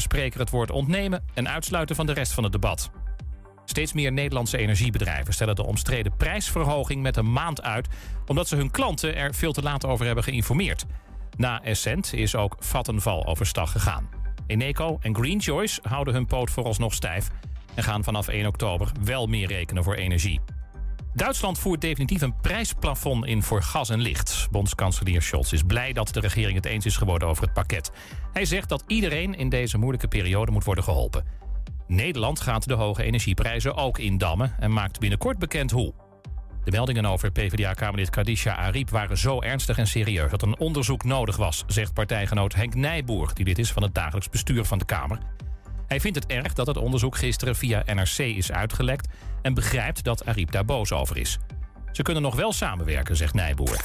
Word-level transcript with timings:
bespreker 0.00 0.40
het 0.40 0.50
woord 0.50 0.70
ontnemen 0.70 1.24
en 1.34 1.48
uitsluiten 1.48 1.96
van 1.96 2.06
de 2.06 2.12
rest 2.12 2.32
van 2.32 2.42
het 2.42 2.52
debat. 2.52 2.90
Steeds 3.64 3.92
meer 3.92 4.12
Nederlandse 4.12 4.58
energiebedrijven 4.58 5.34
stellen 5.34 5.54
de 5.54 5.66
omstreden 5.66 6.16
prijsverhoging 6.16 7.02
met 7.02 7.16
een 7.16 7.32
maand 7.32 7.62
uit, 7.62 7.88
omdat 8.26 8.48
ze 8.48 8.56
hun 8.56 8.70
klanten 8.70 9.16
er 9.16 9.34
veel 9.34 9.52
te 9.52 9.62
laat 9.62 9.86
over 9.86 10.06
hebben 10.06 10.24
geïnformeerd. 10.24 10.84
Na 11.36 11.62
Essent 11.62 12.12
is 12.12 12.34
ook 12.34 12.56
Vattenval 12.58 13.26
overstag 13.26 13.72
gegaan. 13.72 14.08
Eneco 14.46 14.98
en 15.00 15.14
Green 15.14 15.40
Choice 15.40 15.80
houden 15.82 16.14
hun 16.14 16.26
poot 16.26 16.50
vooralsnog 16.50 16.94
stijf 16.94 17.28
en 17.74 17.82
gaan 17.82 18.04
vanaf 18.04 18.28
1 18.28 18.46
oktober 18.46 18.92
wel 19.04 19.26
meer 19.26 19.48
rekenen 19.48 19.84
voor 19.84 19.94
energie. 19.94 20.40
Duitsland 21.14 21.58
voert 21.58 21.80
definitief 21.80 22.20
een 22.20 22.40
prijsplafond 22.40 23.26
in 23.26 23.42
voor 23.42 23.62
gas 23.62 23.88
en 23.88 24.00
licht. 24.00 24.48
Bondskanselier 24.50 25.22
Scholz 25.22 25.52
is 25.52 25.62
blij 25.62 25.92
dat 25.92 26.12
de 26.12 26.20
regering 26.20 26.54
het 26.54 26.66
eens 26.66 26.86
is 26.86 26.96
geworden 26.96 27.28
over 27.28 27.42
het 27.42 27.52
pakket. 27.52 27.90
Hij 28.32 28.44
zegt 28.44 28.68
dat 28.68 28.84
iedereen 28.86 29.34
in 29.34 29.48
deze 29.48 29.78
moeilijke 29.78 30.08
periode 30.08 30.50
moet 30.50 30.64
worden 30.64 30.84
geholpen. 30.84 31.24
Nederland 31.86 32.40
gaat 32.40 32.68
de 32.68 32.74
hoge 32.74 33.02
energieprijzen 33.02 33.74
ook 33.74 33.98
indammen 33.98 34.54
en 34.58 34.72
maakt 34.72 34.98
binnenkort 34.98 35.38
bekend 35.38 35.70
hoe. 35.70 35.94
De 36.64 36.70
meldingen 36.70 37.06
over 37.06 37.32
PvdA-kamerlid 37.32 38.10
Kadisha 38.10 38.56
Ariep 38.56 38.90
waren 38.90 39.18
zo 39.18 39.40
ernstig 39.40 39.78
en 39.78 39.86
serieus 39.86 40.30
dat 40.30 40.42
een 40.42 40.58
onderzoek 40.58 41.04
nodig 41.04 41.36
was, 41.36 41.64
zegt 41.66 41.94
partijgenoot 41.94 42.54
Henk 42.54 42.74
Nijboer, 42.74 43.30
die 43.34 43.44
lid 43.44 43.58
is 43.58 43.72
van 43.72 43.82
het 43.82 43.94
dagelijks 43.94 44.28
bestuur 44.28 44.64
van 44.64 44.78
de 44.78 44.84
Kamer. 44.84 45.18
Hij 45.90 46.00
vindt 46.00 46.16
het 46.16 46.26
erg 46.26 46.52
dat 46.52 46.66
het 46.66 46.76
onderzoek 46.76 47.16
gisteren 47.16 47.56
via 47.56 47.82
NRC 47.94 48.18
is 48.18 48.52
uitgelekt 48.52 49.08
en 49.42 49.54
begrijpt 49.54 50.04
dat 50.04 50.26
Ariep 50.26 50.50
daar 50.50 50.64
boos 50.64 50.92
over 50.92 51.16
is. 51.16 51.38
Ze 51.92 52.02
kunnen 52.02 52.22
nog 52.22 52.34
wel 52.34 52.52
samenwerken, 52.52 53.16
zegt 53.16 53.34
Nijboer. 53.34 53.80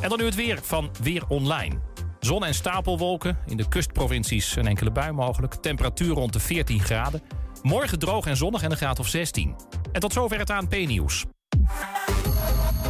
En 0.00 0.08
dan 0.08 0.18
nu 0.18 0.24
het 0.24 0.34
weer 0.34 0.58
van 0.62 0.90
Weer 1.02 1.22
Online. 1.28 1.74
Zon 2.20 2.44
en 2.44 2.54
stapelwolken, 2.54 3.38
in 3.46 3.56
de 3.56 3.68
kustprovincies 3.68 4.56
een 4.56 4.66
enkele 4.66 4.90
bui 4.90 5.12
mogelijk. 5.12 5.54
Temperatuur 5.54 6.14
rond 6.14 6.32
de 6.32 6.40
14 6.40 6.80
graden. 6.80 7.22
Morgen 7.62 7.98
droog 7.98 8.26
en 8.26 8.36
zonnig 8.36 8.62
en 8.62 8.70
een 8.70 8.76
graad 8.76 8.98
of 8.98 9.08
16. 9.08 9.56
En 9.92 10.00
tot 10.00 10.12
zover 10.12 10.38
het 10.38 10.50
ANP-nieuws. 10.50 11.24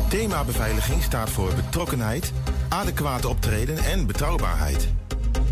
Thema 0.08 0.44
beveiliging 0.44 1.02
staat 1.02 1.30
voor 1.30 1.54
betrokkenheid, 1.54 2.32
adequate 2.68 3.28
optreden 3.28 3.78
en 3.78 4.06
betrouwbaarheid. 4.06 4.88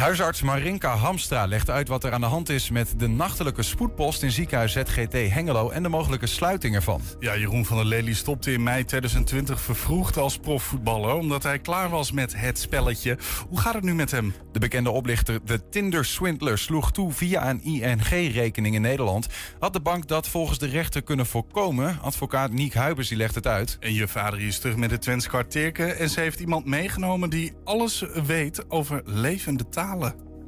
Huisarts 0.00 0.42
Marinka 0.42 0.96
Hamstra 0.96 1.46
legt 1.46 1.70
uit 1.70 1.88
wat 1.88 2.04
er 2.04 2.12
aan 2.12 2.20
de 2.20 2.26
hand 2.26 2.48
is 2.48 2.70
met 2.70 2.94
de 2.96 3.08
nachtelijke 3.08 3.62
spoedpost 3.62 4.22
in 4.22 4.30
ziekenhuis 4.30 4.72
ZGT 4.72 5.12
Hengelo 5.12 5.70
en 5.70 5.82
de 5.82 5.88
mogelijke 5.88 6.26
sluiting 6.26 6.74
ervan. 6.74 7.00
Ja, 7.18 7.36
Jeroen 7.36 7.64
van 7.64 7.76
der 7.76 7.86
Lely 7.86 8.12
stopte 8.12 8.52
in 8.52 8.62
mei 8.62 8.84
2020 8.84 9.60
vervroegd 9.60 10.16
als 10.16 10.38
profvoetballer 10.38 11.14
omdat 11.14 11.42
hij 11.42 11.58
klaar 11.58 11.90
was 11.90 12.12
met 12.12 12.36
het 12.36 12.58
spelletje. 12.58 13.18
Hoe 13.48 13.60
gaat 13.60 13.74
het 13.74 13.84
nu 13.84 13.94
met 13.94 14.10
hem? 14.10 14.34
De 14.52 14.58
bekende 14.58 14.90
oplichter, 14.90 15.40
de 15.44 15.68
Tinder 15.68 16.04
Swindler, 16.04 16.58
sloeg 16.58 16.92
toe 16.92 17.12
via 17.12 17.50
een 17.50 17.62
ING-rekening 17.62 18.74
in 18.74 18.82
Nederland. 18.82 19.26
Had 19.58 19.72
de 19.72 19.80
bank 19.80 20.08
dat 20.08 20.28
volgens 20.28 20.58
de 20.58 20.66
rechter 20.66 21.02
kunnen 21.02 21.26
voorkomen? 21.26 21.98
Advocaat 22.02 22.52
Niek 22.52 22.74
Huibers 22.74 23.08
die 23.08 23.18
legt 23.18 23.34
het 23.34 23.46
uit. 23.46 23.76
En 23.80 23.94
je 23.94 24.08
vader 24.08 24.40
is 24.40 24.58
terug 24.58 24.76
met 24.76 24.90
de 24.90 24.98
Twents 24.98 25.26
kwartierken 25.26 25.98
en 25.98 26.10
ze 26.10 26.20
heeft 26.20 26.40
iemand 26.40 26.64
meegenomen 26.66 27.30
die 27.30 27.52
alles 27.64 28.04
weet 28.26 28.70
over 28.70 29.02
levende 29.04 29.68
taal. 29.68 29.88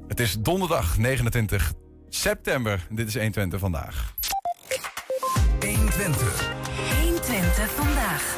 Het 0.08 0.20
is 0.20 0.36
donderdag 0.38 0.98
29 0.98 1.72
september. 2.08 2.86
Dit 2.91 3.08
is 3.08 3.14
120 3.14 3.60
vandaag. 3.60 4.14
120. 5.60 6.53
120 7.00 7.70
vandaag. 7.70 8.36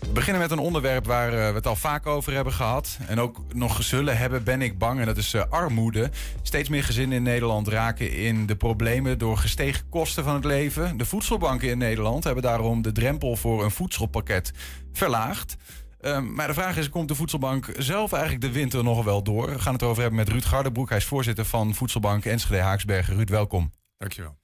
We 0.00 0.12
beginnen 0.12 0.42
met 0.42 0.50
een 0.50 0.58
onderwerp 0.58 1.06
waar 1.06 1.32
eh, 1.32 1.48
we 1.48 1.54
het 1.54 1.66
al 1.66 1.76
vaak 1.76 2.06
over 2.06 2.32
hebben 2.32 2.52
gehad. 2.52 2.98
En 3.06 3.20
ook 3.20 3.54
nog 3.54 3.82
zullen 3.82 4.16
hebben, 4.16 4.44
ben 4.44 4.62
ik 4.62 4.78
bang. 4.78 5.00
En 5.00 5.06
dat 5.06 5.16
is 5.16 5.34
uh, 5.34 5.42
armoede. 5.48 6.10
Steeds 6.42 6.68
meer 6.68 6.84
gezinnen 6.84 7.16
in 7.16 7.22
Nederland 7.22 7.68
raken 7.68 8.12
in 8.12 8.46
de 8.46 8.56
problemen 8.56 9.18
door 9.18 9.36
gestegen 9.36 9.88
kosten 9.88 10.24
van 10.24 10.34
het 10.34 10.44
leven. 10.44 10.96
De 10.96 11.04
voedselbanken 11.04 11.68
in 11.68 11.78
Nederland 11.78 12.24
hebben 12.24 12.42
daarom 12.42 12.82
de 12.82 12.92
drempel 12.92 13.36
voor 13.36 13.64
een 13.64 13.70
voedselpakket 13.70 14.52
verlaagd. 14.92 15.56
Um, 16.02 16.34
maar 16.34 16.46
de 16.46 16.54
vraag 16.54 16.76
is, 16.76 16.88
komt 16.88 17.08
de 17.08 17.14
Voedselbank 17.14 17.74
zelf 17.78 18.12
eigenlijk 18.12 18.42
de 18.42 18.52
winter 18.52 18.84
nog 18.84 19.04
wel 19.04 19.22
door? 19.22 19.50
We 19.50 19.58
gaan 19.58 19.72
het 19.72 19.82
over 19.82 20.02
hebben 20.02 20.18
met 20.20 20.28
Ruud 20.28 20.44
Gardebroek. 20.44 20.88
Hij 20.88 20.98
is 20.98 21.04
voorzitter 21.04 21.44
van 21.44 21.74
Voedselbank 21.74 22.24
Enschede 22.24 22.60
Haaksbergen. 22.60 23.14
Ruud, 23.14 23.28
welkom. 23.28 23.72
Dankjewel. 23.98 24.38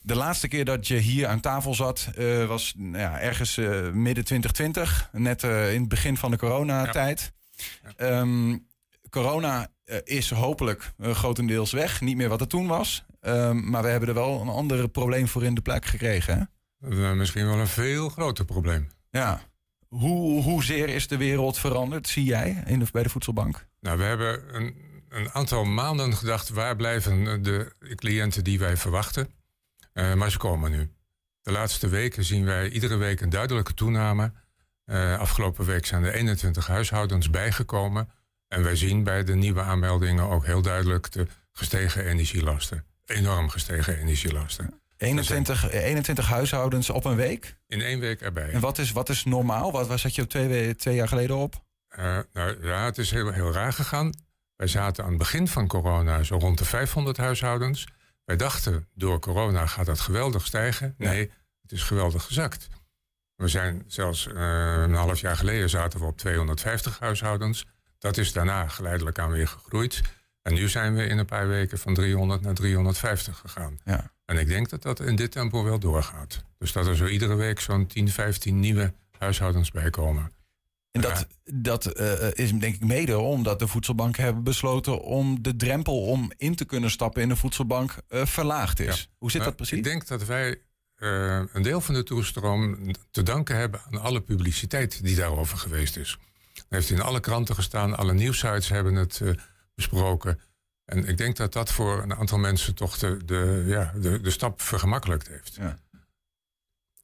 De 0.00 0.14
laatste 0.14 0.48
keer 0.48 0.64
dat 0.64 0.86
je 0.86 0.96
hier 0.96 1.26
aan 1.26 1.40
tafel 1.40 1.74
zat 1.74 2.08
uh, 2.18 2.44
was 2.44 2.74
nou 2.76 2.98
ja, 2.98 3.20
ergens 3.20 3.56
uh, 3.56 3.68
midden 3.90 4.24
2020. 4.24 5.08
Net 5.12 5.42
uh, 5.42 5.72
in 5.72 5.80
het 5.80 5.88
begin 5.88 6.16
van 6.16 6.30
de 6.30 6.36
coronatijd. 6.36 7.32
Ja. 7.82 8.06
Ja. 8.06 8.20
Um, 8.20 8.66
corona 9.10 9.68
is 10.04 10.30
hopelijk 10.30 10.92
grotendeels 10.98 11.72
weg. 11.72 12.00
Niet 12.00 12.16
meer 12.16 12.28
wat 12.28 12.40
het 12.40 12.48
toen 12.48 12.66
was. 12.66 13.04
Um, 13.20 13.70
maar 13.70 13.82
we 13.82 13.88
hebben 13.88 14.08
er 14.08 14.14
wel 14.14 14.40
een 14.40 14.48
ander 14.48 14.88
probleem 14.88 15.28
voor 15.28 15.44
in 15.44 15.54
de 15.54 15.60
plek 15.60 15.84
gekregen. 15.84 16.50
Hè? 16.78 17.14
Misschien 17.14 17.46
wel 17.46 17.58
een 17.58 17.66
veel 17.66 18.08
groter 18.08 18.44
probleem. 18.44 18.88
Ja. 19.10 19.40
Hoe, 19.94 20.42
hoezeer 20.42 20.88
is 20.88 21.08
de 21.08 21.16
wereld 21.16 21.58
veranderd, 21.58 22.08
zie 22.08 22.24
jij, 22.24 22.62
in 22.66 22.86
bij 22.92 23.02
de 23.02 23.08
voedselbank? 23.08 23.66
Nou, 23.80 23.98
we 23.98 24.04
hebben 24.04 24.56
een, 24.56 24.74
een, 25.08 25.30
aantal 25.30 25.64
maanden 25.64 26.14
gedacht... 26.14 26.48
waar 26.48 26.76
blijven 26.76 27.42
de 27.42 27.72
cliënten 27.94 28.44
die 28.44 28.58
wij 28.58 28.76
verwachten? 28.76 29.28
Uh, 29.94 30.14
maar 30.14 30.30
ze 30.30 30.38
komen 30.38 30.70
nu. 30.70 30.90
De 31.42 31.50
laatste 31.50 31.88
weken 31.88 32.24
zien 32.24 32.44
wij 32.44 32.68
iedere 32.68 32.96
week 32.96 33.20
een 33.20 33.30
duidelijke 33.30 33.74
toename. 33.74 34.32
Uh, 34.86 35.18
afgelopen 35.18 35.64
week 35.64 35.86
zijn 35.86 36.04
er 36.04 36.12
21 36.12 36.66
huishoudens 36.66 37.30
bijgekomen. 37.30 38.10
En 38.48 38.62
wij 38.62 38.76
zien 38.76 39.04
bij 39.04 39.24
de 39.24 39.34
nieuwe 39.34 39.62
aanmeldingen 39.62 40.28
ook 40.28 40.44
heel 40.44 40.62
duidelijk... 40.62 41.12
de 41.12 41.26
gestegen 41.52 42.04
energielasten. 42.04 42.84
Enorm 43.04 43.48
gestegen 43.48 43.98
energielasten. 43.98 44.83
21, 45.04 45.70
21 45.70 46.28
huishoudens 46.28 46.90
op 46.90 47.04
een 47.04 47.16
week? 47.16 47.56
In 47.66 47.80
één 47.80 48.00
week 48.00 48.20
erbij. 48.20 48.50
En 48.50 48.60
wat 48.60 48.78
is, 48.78 48.92
wat 48.92 49.08
is 49.08 49.24
normaal? 49.24 49.72
Wat, 49.72 49.86
waar 49.86 49.98
zat 49.98 50.14
je 50.14 50.26
twee, 50.26 50.76
twee 50.76 50.94
jaar 50.94 51.08
geleden 51.08 51.36
op? 51.36 51.62
Uh, 51.98 52.18
nou 52.32 52.66
ja, 52.66 52.84
het 52.84 52.98
is 52.98 53.10
heel, 53.10 53.30
heel 53.30 53.52
raar 53.52 53.72
gegaan. 53.72 54.12
Wij 54.56 54.66
zaten 54.66 55.04
aan 55.04 55.08
het 55.10 55.18
begin 55.18 55.48
van 55.48 55.66
corona 55.66 56.22
zo 56.22 56.36
rond 56.36 56.58
de 56.58 56.64
500 56.64 57.16
huishoudens. 57.16 57.86
Wij 58.24 58.36
dachten, 58.36 58.88
door 58.94 59.18
corona 59.18 59.66
gaat 59.66 59.86
dat 59.86 60.00
geweldig 60.00 60.46
stijgen. 60.46 60.94
Nee, 60.98 61.20
ja. 61.20 61.32
het 61.62 61.72
is 61.72 61.82
geweldig 61.82 62.24
gezakt. 62.24 62.68
We 63.36 63.48
zijn 63.48 63.84
zelfs 63.86 64.26
uh, 64.26 64.34
een 64.82 64.94
half 64.94 65.20
jaar 65.20 65.36
geleden 65.36 65.70
zaten 65.70 66.00
we 66.00 66.06
op 66.06 66.18
250 66.18 66.98
huishoudens. 66.98 67.66
Dat 67.98 68.16
is 68.16 68.32
daarna 68.32 68.68
geleidelijk 68.68 69.18
aan 69.18 69.30
weer 69.30 69.48
gegroeid. 69.48 70.00
En 70.42 70.54
nu 70.54 70.68
zijn 70.68 70.94
we 70.94 71.06
in 71.06 71.18
een 71.18 71.26
paar 71.26 71.48
weken 71.48 71.78
van 71.78 71.94
300 71.94 72.40
naar 72.40 72.54
350 72.54 73.38
gegaan. 73.38 73.78
Ja. 73.84 74.12
En 74.24 74.38
ik 74.38 74.48
denk 74.48 74.68
dat 74.68 74.82
dat 74.82 75.00
in 75.00 75.16
dit 75.16 75.30
tempo 75.30 75.64
wel 75.64 75.78
doorgaat. 75.78 76.44
Dus 76.58 76.72
dat 76.72 76.86
er 76.86 76.96
zo 76.96 77.06
iedere 77.06 77.34
week 77.34 77.60
zo'n 77.60 77.86
10, 77.86 78.08
15 78.08 78.60
nieuwe 78.60 78.92
huishoudens 79.18 79.70
bij 79.70 79.90
komen. 79.90 80.32
En 80.90 81.00
dat, 81.00 81.26
dat 81.44 82.00
uh, 82.00 82.30
is 82.32 82.52
denk 82.52 82.74
ik 82.74 82.84
mede 82.84 83.18
omdat 83.18 83.58
de 83.58 83.66
voedselbanken 83.66 84.24
hebben 84.24 84.42
besloten 84.42 85.00
om 85.00 85.42
de 85.42 85.56
drempel 85.56 86.00
om 86.00 86.32
in 86.36 86.54
te 86.54 86.64
kunnen 86.64 86.90
stappen 86.90 87.22
in 87.22 87.28
de 87.28 87.36
voedselbank 87.36 87.96
uh, 88.08 88.26
verlaagd 88.26 88.80
is. 88.80 89.00
Ja. 89.00 89.16
Hoe 89.18 89.30
zit 89.30 89.40
nou, 89.40 89.44
dat 89.44 89.56
precies? 89.56 89.78
Ik 89.78 89.84
denk 89.84 90.06
dat 90.06 90.24
wij 90.24 90.60
uh, 90.96 91.42
een 91.52 91.62
deel 91.62 91.80
van 91.80 91.94
de 91.94 92.02
toestroom 92.02 92.90
te 93.10 93.22
danken 93.22 93.56
hebben 93.56 93.80
aan 93.90 94.00
alle 94.00 94.20
publiciteit 94.20 95.04
die 95.04 95.16
daarover 95.16 95.58
geweest 95.58 95.96
is. 95.96 96.18
Het 96.52 96.66
heeft 96.68 96.90
in 96.90 97.00
alle 97.00 97.20
kranten 97.20 97.54
gestaan, 97.54 97.96
alle 97.96 98.14
nieuwsites 98.14 98.68
hebben 98.68 98.94
het 98.94 99.20
besproken. 99.74 100.40
En 100.84 101.08
ik 101.08 101.16
denk 101.16 101.36
dat 101.36 101.52
dat 101.52 101.72
voor 101.72 102.02
een 102.02 102.14
aantal 102.14 102.38
mensen 102.38 102.74
toch 102.74 102.98
de, 102.98 103.24
de, 103.24 103.64
ja, 103.66 103.92
de, 103.96 104.20
de 104.20 104.30
stap 104.30 104.60
vergemakkelijkt 104.62 105.28
heeft. 105.28 105.54
Ja. 105.54 105.78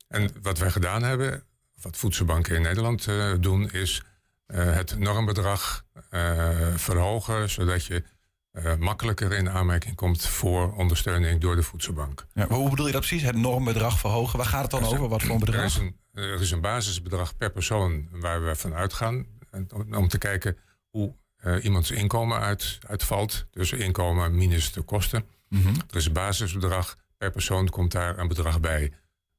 En 0.08 0.30
wat 0.42 0.58
wij 0.58 0.70
gedaan 0.70 1.02
hebben, 1.02 1.44
wat 1.82 1.96
voedselbanken 1.96 2.56
in 2.56 2.62
Nederland 2.62 3.06
uh, 3.06 3.34
doen, 3.40 3.70
is 3.70 4.02
uh, 4.46 4.74
het 4.74 4.98
normbedrag 4.98 5.84
uh, 6.10 6.74
verhogen, 6.76 7.50
zodat 7.50 7.84
je 7.84 8.04
eh, 8.50 8.76
makkelijker 8.76 9.32
in 9.32 9.50
aanmerking 9.50 9.96
komt 9.96 10.26
voor 10.26 10.72
ondersteuning 10.72 11.40
door 11.40 11.56
de 11.56 11.62
voedselbank. 11.62 12.26
Ja, 12.32 12.46
maar 12.48 12.58
hoe 12.58 12.70
bedoel 12.70 12.86
je 12.86 12.92
dat 12.92 13.00
precies? 13.00 13.22
Het 13.22 13.36
normbedrag 13.36 13.98
verhogen? 13.98 14.38
Waar 14.38 14.46
gaat 14.46 14.62
het 14.62 14.70
dan 14.70 14.84
over? 14.84 15.08
Wat 15.08 15.22
voor 15.22 15.34
een 15.34 15.40
Er 15.40 15.46
bedrag? 15.46 15.64
is 15.64 15.76
een, 15.76 15.96
er 16.12 16.40
is 16.40 16.50
een 16.50 16.60
basisbedrag 16.60 17.36
per 17.36 17.50
persoon 17.50 18.08
waar 18.10 18.44
we 18.44 18.56
van 18.56 18.74
uitgaan. 18.74 19.26
Om 19.90 20.08
te 20.08 20.18
kijken 20.18 20.56
hoe 20.88 21.14
eh, 21.40 21.64
iemands 21.64 21.90
inkomen 21.90 22.40
uit, 22.40 22.78
uitvalt. 22.86 23.46
Dus 23.50 23.72
inkomen 23.72 24.34
minus 24.34 24.72
de 24.72 24.82
kosten. 24.82 25.24
Mhm. 25.48 25.68
Er 25.68 25.96
is 25.96 26.06
een 26.06 26.12
basisbedrag. 26.12 26.96
Per 27.16 27.30
persoon 27.30 27.68
komt 27.68 27.92
daar 27.92 28.18
een 28.18 28.28
bedrag 28.28 28.60
bij. 28.60 28.92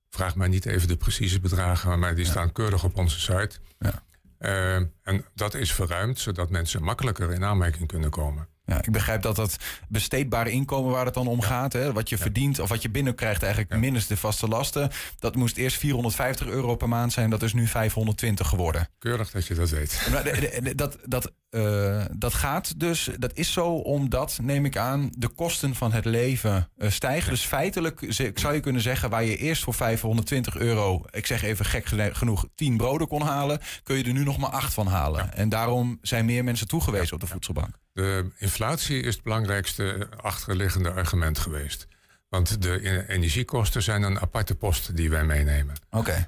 Vraag 0.10 0.36
mij 0.36 0.48
niet 0.48 0.66
even 0.66 0.88
de 0.88 0.98
precieze 0.98 1.40
bedragen, 1.40 2.00
maar 2.00 2.16
die 2.16 2.26
staan 2.26 2.52
keurig 2.52 2.84
op 2.84 2.98
onze 2.98 3.20
site. 3.20 3.52
Ja. 3.80 4.04
Eh, 4.38 4.76
en 5.04 5.26
dat 5.34 5.54
is 5.54 5.74
verruimd, 5.74 6.20
zodat 6.20 6.50
mensen 6.50 6.84
makkelijker 6.84 7.32
in 7.32 7.44
aanmerking 7.44 7.88
kunnen 7.88 8.10
komen. 8.10 8.48
Ja, 8.72 8.78
ik 8.84 8.92
begrijp 8.92 9.22
dat 9.22 9.36
dat 9.36 9.56
besteedbare 9.88 10.52
inkomen 10.52 10.92
waar 10.92 11.06
het 11.06 11.14
dan 11.14 11.28
om 11.28 11.42
gaat, 11.42 11.74
hè, 11.74 11.94
wat 11.94 12.10
je 12.10 12.18
verdient 12.18 12.60
of 12.60 12.70
wat 12.70 12.82
je 12.82 12.90
binnenkrijgt, 12.90 13.44
eigenlijk 13.44 13.76
minus 13.78 14.08
de 14.08 14.18
vaste 14.18 14.48
lasten, 14.48 14.90
dat 15.20 15.36
moest 15.36 15.58
eerst 15.58 15.78
450 15.78 16.48
euro 16.48 16.76
per 16.76 16.90
maand 16.90 17.14
zijn, 17.14 17.30
dat 17.30 17.44
is 17.44 17.54
nu 17.54 17.68
520 17.68 18.48
geworden. 18.48 18.90
Keurig 19.00 19.32
dat 19.32 19.46
je 19.48 19.54
dat 19.54 19.70
weet. 19.70 20.02
Maar 20.12 20.24
de- 20.24 20.40
de- 20.40 20.62
de- 20.64 20.76
dat, 20.76 20.98
dat, 21.06 21.32
eh, 21.50 22.06
dat 22.18 22.34
gaat 22.34 22.80
dus, 22.80 23.10
dat 23.20 23.32
is 23.34 23.52
zo 23.52 23.66
omdat, 23.68 24.38
neem 24.42 24.66
ik 24.66 24.78
aan, 24.78 25.10
de 25.18 25.28
kosten 25.28 25.76
van 25.76 25.92
het 25.92 26.06
leven 26.06 26.70
eh, 26.78 26.90
stijgen. 26.90 27.30
Dus 27.32 27.42
feitelijk 27.46 28.06
zou 28.36 28.54
je 28.54 28.60
kunnen 28.60 28.82
zeggen, 28.82 29.10
waar 29.10 29.24
je 29.24 29.38
eerst 29.38 29.64
voor 29.64 29.74
520 29.74 30.58
euro, 30.58 31.06
ik 31.12 31.26
zeg 31.26 31.44
even 31.44 31.66
gek 31.66 31.86
genoeg, 32.12 32.46
10 32.56 32.78
broden 32.78 33.08
kon 33.08 33.22
halen, 33.22 33.60
kun 33.84 33.98
je 33.98 34.04
er 34.04 34.14
nu 34.14 34.24
nog 34.24 34.38
maar 34.38 34.50
8 34.50 34.74
van 34.74 34.88
halen. 34.88 35.34
En 35.34 35.50
daarom 35.50 35.98
zijn 36.02 36.26
meer 36.26 36.44
mensen 36.44 36.68
toegewezen 36.68 37.14
op 37.14 37.20
de 37.20 37.28
voedselbank. 37.28 37.80
De 37.94 38.32
inflatie 38.38 39.02
is 39.02 39.14
het 39.14 39.24
belangrijkste 39.24 40.08
achterliggende 40.22 40.92
argument 40.92 41.40
geweest. 41.40 41.88
Want 42.30 42.62
de 42.62 42.90
e- 42.90 43.06
energiekosten 43.14 43.84
zijn 43.84 44.04
een 44.04 44.20
aparte 44.20 44.56
post 44.56 44.96
die 44.96 45.10
wij 45.10 45.24
meenemen. 45.26 45.76
Oké. 45.90 46.28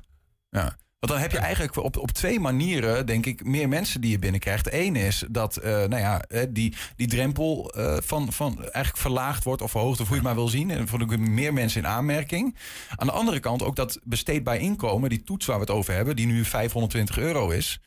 Ja. 0.50 0.78
Want 1.00 1.16
dan 1.16 1.22
heb 1.22 1.32
je 1.32 1.38
eigenlijk 1.38 1.76
op, 1.76 1.98
op 1.98 2.12
twee 2.12 2.40
manieren, 2.40 3.06
denk 3.06 3.26
ik, 3.26 3.46
meer 3.46 3.70
mensen 3.70 4.02
die 4.02 4.12
je 4.12 4.20
binnenkrijgt. 4.20 4.74
Eén 4.74 4.96
is 4.96 5.24
dat 5.30 5.58
eh, 5.58 5.72
nou 5.72 5.98
ja, 5.98 6.22
die, 6.50 6.76
die 6.96 7.08
drempel 7.08 7.72
eh, 7.72 7.98
van, 8.02 8.32
van 8.34 8.58
eigenlijk 8.60 8.98
verlaagd 8.98 9.44
wordt 9.44 9.62
of 9.62 9.72
verhoogd, 9.72 10.00
of 10.00 10.08
hoe 10.08 10.16
je 10.16 10.22
het 10.22 10.24
maar 10.24 10.36
wil 10.44 10.48
zien. 10.48 10.72
En 10.72 10.88
voor 10.88 11.20
meer 11.20 11.54
mensen 11.54 11.82
in 11.82 11.88
aanmerking. 11.88 12.58
Aan 12.96 13.08
de 13.08 13.14
andere 13.14 13.40
kant 13.40 13.64
ook 13.64 13.76
dat 13.76 14.00
besteedbaar 14.04 14.58
inkomen, 14.58 15.10
die 15.10 15.24
toets 15.24 15.46
waar 15.46 15.56
we 15.56 15.62
het 15.62 15.72
over 15.72 15.94
hebben, 15.94 16.16
die 16.16 16.26
nu 16.26 16.46
520 16.46 17.18
euro 17.18 17.50
is. 17.50 17.80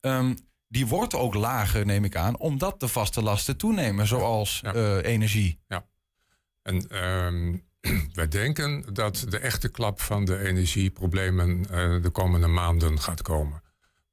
ehm, 0.00 0.34
die 0.74 0.86
wordt 0.86 1.14
ook 1.14 1.34
lager, 1.34 1.86
neem 1.86 2.04
ik 2.04 2.16
aan, 2.16 2.38
omdat 2.38 2.80
de 2.80 2.88
vaste 2.88 3.22
lasten 3.22 3.56
toenemen, 3.56 4.06
zoals 4.06 4.60
Ja. 4.62 4.74
eh, 4.74 5.02
energie. 5.12 5.58
En 6.62 6.88
ehm, 6.88 7.56
wij 8.20 8.28
denken 8.28 8.84
dat 8.94 9.24
de 9.28 9.38
echte 9.38 9.68
klap 9.68 10.00
van 10.00 10.24
de 10.24 10.38
energieproblemen 10.38 11.66
eh, 11.70 12.02
de 12.02 12.10
komende 12.10 12.46
maanden 12.46 13.00
gaat 13.00 13.22
komen. 13.22 13.62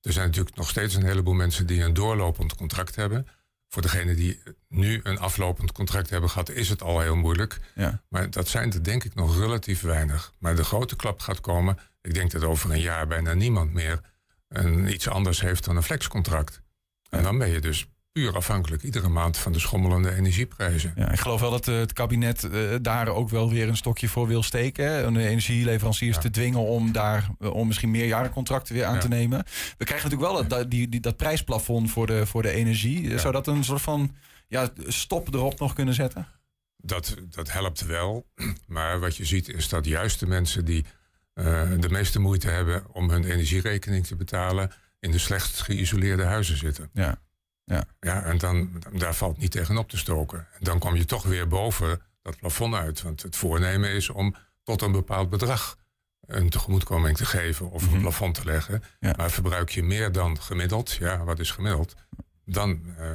Er 0.02 0.14
zijn 0.14 0.26
natuurlijk 0.28 0.56
nog 0.56 0.70
steeds 0.70 0.96
een 0.96 1.06
heleboel 1.06 1.34
mensen 1.34 1.68
die 1.68 1.82
een 1.84 1.94
doorlopend 1.94 2.56
contract 2.56 2.96
hebben. 2.96 3.28
Voor 3.68 3.82
degenen 3.82 4.16
die 4.16 4.44
nu 4.68 5.00
een 5.04 5.20
aflopend 5.20 5.72
contract 5.72 6.10
hebben 6.10 6.30
gehad, 6.30 6.50
is 6.50 6.70
het 6.70 6.82
al 6.84 7.00
heel 7.00 7.16
moeilijk. 7.16 7.60
Ja. 7.76 8.02
Maar 8.10 8.30
dat 8.30 8.48
zijn 8.48 8.74
er 8.74 8.84
denk 8.84 9.04
ik 9.04 9.16
nog 9.16 9.38
relatief 9.38 9.82
weinig. 9.82 10.34
Maar 10.40 10.56
de 10.56 10.64
grote 10.64 10.96
klap 10.96 11.20
gaat 11.20 11.42
komen. 11.42 11.78
Ik 12.02 12.14
denk 12.14 12.32
dat 12.32 12.44
over 12.44 12.72
een 12.72 12.82
jaar 12.82 13.08
bijna 13.08 13.34
niemand 13.34 13.74
meer 13.74 14.00
een, 14.52 14.94
iets 14.94 15.08
anders 15.08 15.42
heeft 15.42 15.66
dan 15.66 15.76
een 15.76 15.84
flexcontract. 15.84 16.62
En 17.10 17.24
dan 17.24 17.38
ben 17.38 17.50
je 17.50 17.60
dus 17.62 17.86
puur 18.12 18.36
afhankelijk 18.36 18.84
iedere 18.84 19.10
maand 19.10 19.38
van 19.38 19.52
de 19.52 19.60
schommelende 19.60 20.14
energieprijzen. 20.16 20.94
Ja, 20.96 21.12
ik 21.12 21.20
geloof 21.20 21.40
wel 21.42 21.52
dat 21.52 21.68
eh, 21.68 21.76
het 21.78 21.94
kabinet 21.94 22.44
eh, 22.44 22.76
daar 22.82 23.08
ook 23.08 23.30
wel 23.30 23.50
weer 23.50 23.68
een 23.68 23.78
stokje 23.78 24.08
voor 24.10 24.28
wil 24.28 24.44
steken. 24.44 24.86
Hè? 24.86 25.08
Om 25.08 25.14
de 25.14 25.28
energieleveranciers 25.28 26.16
Ja. 26.16 26.22
te 26.22 26.30
dwingen 26.30 26.60
om 26.60 26.92
daar 26.92 27.30
eh, 27.40 27.54
om 27.54 27.68
misschien 27.68 27.92
meerjarencontracten 27.92 28.74
weer 28.74 28.86
aan 28.86 28.94
Ja. 28.94 29.00
te 29.00 29.08
nemen. 29.08 29.44
We 29.78 29.86
krijgen 29.86 30.10
natuurlijk 30.10 30.34
wel 30.34 30.48
dat, 30.48 30.72
die, 30.72 30.90
die, 30.90 31.00
dat 31.00 31.18
prijsplafond 31.18 31.92
voor 31.92 32.08
de, 32.08 32.26
voor 32.26 32.42
de 32.42 32.52
energie. 32.52 33.20
Zou 33.20 33.34
dat 33.34 33.48
een 33.48 33.64
soort 33.64 33.82
van 33.82 34.16
ja, 34.48 34.70
stop 34.88 35.34
erop 35.34 35.60
nog 35.60 35.74
kunnen 35.74 35.94
zetten? 35.94 36.28
Dat, 36.78 37.16
dat 37.30 37.52
helpt 37.52 37.86
wel. 37.86 38.26
Maar 38.68 39.00
wat 39.00 39.16
je 39.16 39.26
ziet 39.26 39.50
is 39.50 39.70
dat 39.70 39.86
juist 39.86 40.20
de 40.20 40.28
mensen 40.28 40.66
die 40.66 40.86
de 41.34 41.90
meeste 41.90 42.20
moeite 42.20 42.50
hebben 42.50 42.94
om 42.94 43.10
hun 43.10 43.24
energierekening 43.24 44.08
te 44.08 44.16
betalen, 44.16 44.72
in 45.00 45.12
de 45.12 45.20
slechtst 45.20 45.62
geïsoleerde 45.62 46.24
huizen 46.24 46.58
zitten. 46.58 46.90
Ja. 46.94 47.20
Ja, 48.00 48.24
en 48.24 48.38
dan, 48.38 48.84
daar 48.94 49.16
valt 49.16 49.38
niet 49.38 49.52
tegen 49.52 49.78
op 49.78 49.90
te 49.90 49.98
stoken. 49.98 50.40
En 50.40 50.64
dan 50.64 50.80
kom 50.80 50.96
je 50.96 51.06
toch 51.06 51.24
weer 51.24 51.48
boven 51.48 52.02
dat 52.22 52.38
plafond 52.38 52.76
uit. 52.76 53.02
Want 53.02 53.22
het 53.22 53.36
voornemen 53.36 53.90
is 53.90 54.10
om 54.10 54.36
tot 54.64 54.82
een 54.82 54.92
bepaald 54.92 55.30
bedrag 55.30 55.78
een 56.28 56.50
tegemoetkoming 56.50 57.18
te 57.18 57.26
geven 57.26 57.72
of 57.72 57.92
een 57.92 58.02
plafond 58.02 58.36
te 58.36 58.46
leggen. 58.46 58.76
Mhm. 58.76 59.08
Ja. 59.08 59.14
Maar 59.18 59.32
verbruik 59.32 59.70
je 59.70 59.84
meer 59.84 60.12
dan 60.12 60.42
gemiddeld, 60.42 60.92
ja, 60.92 61.24
wat 61.24 61.40
is 61.40 61.52
gemiddeld? 61.52 61.96
Dan 62.46 62.82
eh, 62.98 63.08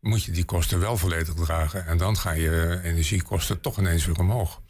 moet 0.00 0.24
je 0.24 0.32
die 0.32 0.44
kosten 0.44 0.80
wel 0.80 0.96
volledig 0.96 1.34
dragen. 1.34 1.86
En 1.86 1.96
dan 1.96 2.16
gaan 2.16 2.40
je 2.40 2.80
energiekosten 2.82 3.60
toch 3.60 3.78
ineens 3.78 4.06
weer 4.06 4.18
omhoog. 4.18 4.62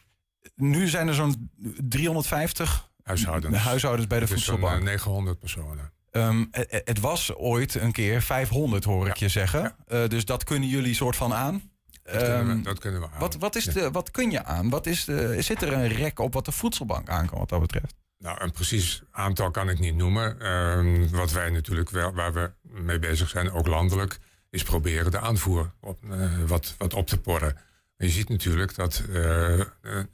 Nu 0.58 0.88
zijn 0.88 1.08
er 1.08 1.14
zo'n 1.14 1.50
350 1.82 2.90
Huishoudens. 3.02 3.56
huishoudens 3.56 4.06
bij 4.06 4.18
de 4.18 4.24
is 4.24 4.30
zo'n 4.30 4.38
eh, 4.38 4.60
voedselbank. 4.60 4.82
900 4.82 5.38
personen. 5.38 5.92
Ehm, 6.10 6.44
het, 6.50 6.82
het 6.84 7.00
was 7.00 7.34
ooit 7.34 7.74
een 7.74 7.92
keer 7.92 8.22
500, 8.22 8.84
hoor 8.84 9.08
ik 9.08 9.16
je 9.16 9.28
zeggen. 9.28 9.74
Eh, 9.86 10.08
dus 10.08 10.24
dat 10.24 10.44
kunnen 10.44 10.68
jullie 10.68 10.94
soort 10.94 11.16
van 11.16 11.34
aan. 11.34 11.70
Dat, 12.02 12.22
kunnen, 12.22 12.38
Ehm, 12.38 12.56
we, 12.56 12.62
dat 12.62 12.78
kunnen 12.78 13.00
we 13.00 13.06
aan. 13.12 13.20
Wat, 13.20 13.34
wat, 13.34 13.56
is 13.56 13.64
de, 13.64 13.90
wat 13.90 14.10
kun 14.10 14.30
je 14.30 14.44
aan? 14.44 14.70
Wat 14.70 14.86
is 14.86 15.04
de, 15.04 15.42
zit 15.42 15.62
er 15.62 15.72
een 15.72 15.88
rek 15.88 16.18
op 16.18 16.34
wat 16.34 16.44
de 16.44 16.52
voedselbank 16.52 17.08
aan 17.08 17.26
kan 17.26 17.38
wat 17.38 17.48
dat 17.48 17.60
betreft? 17.60 17.94
Nou, 18.18 18.42
een 18.42 18.52
precies 18.52 19.02
aantal 19.10 19.50
kan 19.50 19.68
ik 19.68 19.78
niet 19.78 19.94
noemen. 19.94 20.40
Ehm, 20.40 21.08
wat 21.10 21.32
wij 21.32 21.50
natuurlijk 21.50 21.90
wel, 21.90 22.14
waar 22.14 22.32
we 22.32 22.52
mee 22.62 22.98
bezig 22.98 23.28
zijn, 23.28 23.50
ook 23.50 23.66
landelijk, 23.66 24.18
is 24.50 24.62
proberen 24.62 25.10
de 25.10 25.20
aanvoer 25.20 25.72
op, 25.80 25.98
eh, 26.10 26.32
wat, 26.46 26.74
wat 26.78 26.94
op 26.94 27.06
te 27.06 27.20
porren. 27.20 27.56
Je 27.98 28.08
ziet 28.08 28.28
natuurlijk 28.28 28.74
dat 28.74 29.02
eh, 29.12 29.60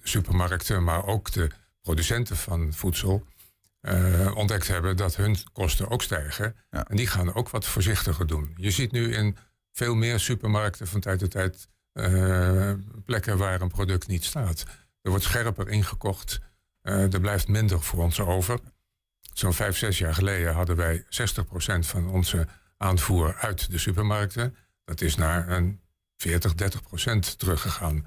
supermarkten, 0.03 0.85
maar 0.85 1.07
ook 1.07 1.33
de 1.33 1.51
producenten 1.83 2.37
van 2.37 2.73
voedsel, 2.73 3.27
eh, 3.81 4.37
ontdekt 4.37 4.69
hebben 4.69 4.97
dat 4.97 5.17
hun 5.17 5.37
kosten 5.53 5.91
ook 5.91 6.03
stijgen. 6.03 6.57
Ja. 6.71 6.89
En 6.89 6.97
die 6.97 7.07
gaan 7.07 7.35
ook 7.35 7.49
wat 7.49 7.67
voorzichtiger 7.67 8.27
doen. 8.27 8.55
Je 8.57 8.71
ziet 8.71 8.93
nu 8.93 9.15
in 9.15 9.37
veel 9.73 9.95
meer 9.95 10.21
supermarkten 10.21 10.87
van 10.87 11.01
tijd 11.01 11.19
tot 11.19 11.31
tijd 11.31 11.69
plekken 13.05 13.39
waar 13.39 13.61
een 13.61 13.69
product 13.69 14.07
niet 14.07 14.25
staat. 14.25 14.65
Er 15.03 15.11
wordt 15.11 15.25
scherper 15.25 15.69
ingekocht. 15.69 16.41
Er 16.83 17.21
blijft 17.21 17.49
minder 17.49 17.83
voor 17.83 18.03
ons 18.03 18.21
over. 18.21 18.61
Zo'n 19.33 19.53
vijf, 19.53 19.77
zes 19.77 19.99
jaar 19.99 20.15
geleden 20.15 20.55
hadden 20.55 20.77
wij 20.77 21.05
60% 21.09 21.87
van 21.87 22.09
onze 22.09 22.47
aanvoer 22.77 23.35
uit 23.35 23.71
de 23.71 23.79
supermarkten. 23.79 24.57
Dat 24.85 25.01
is 25.01 25.15
naar 25.15 25.49
een 25.49 25.81
40, 26.25 26.55
30% 27.33 27.37
teruggegaan. 27.37 28.07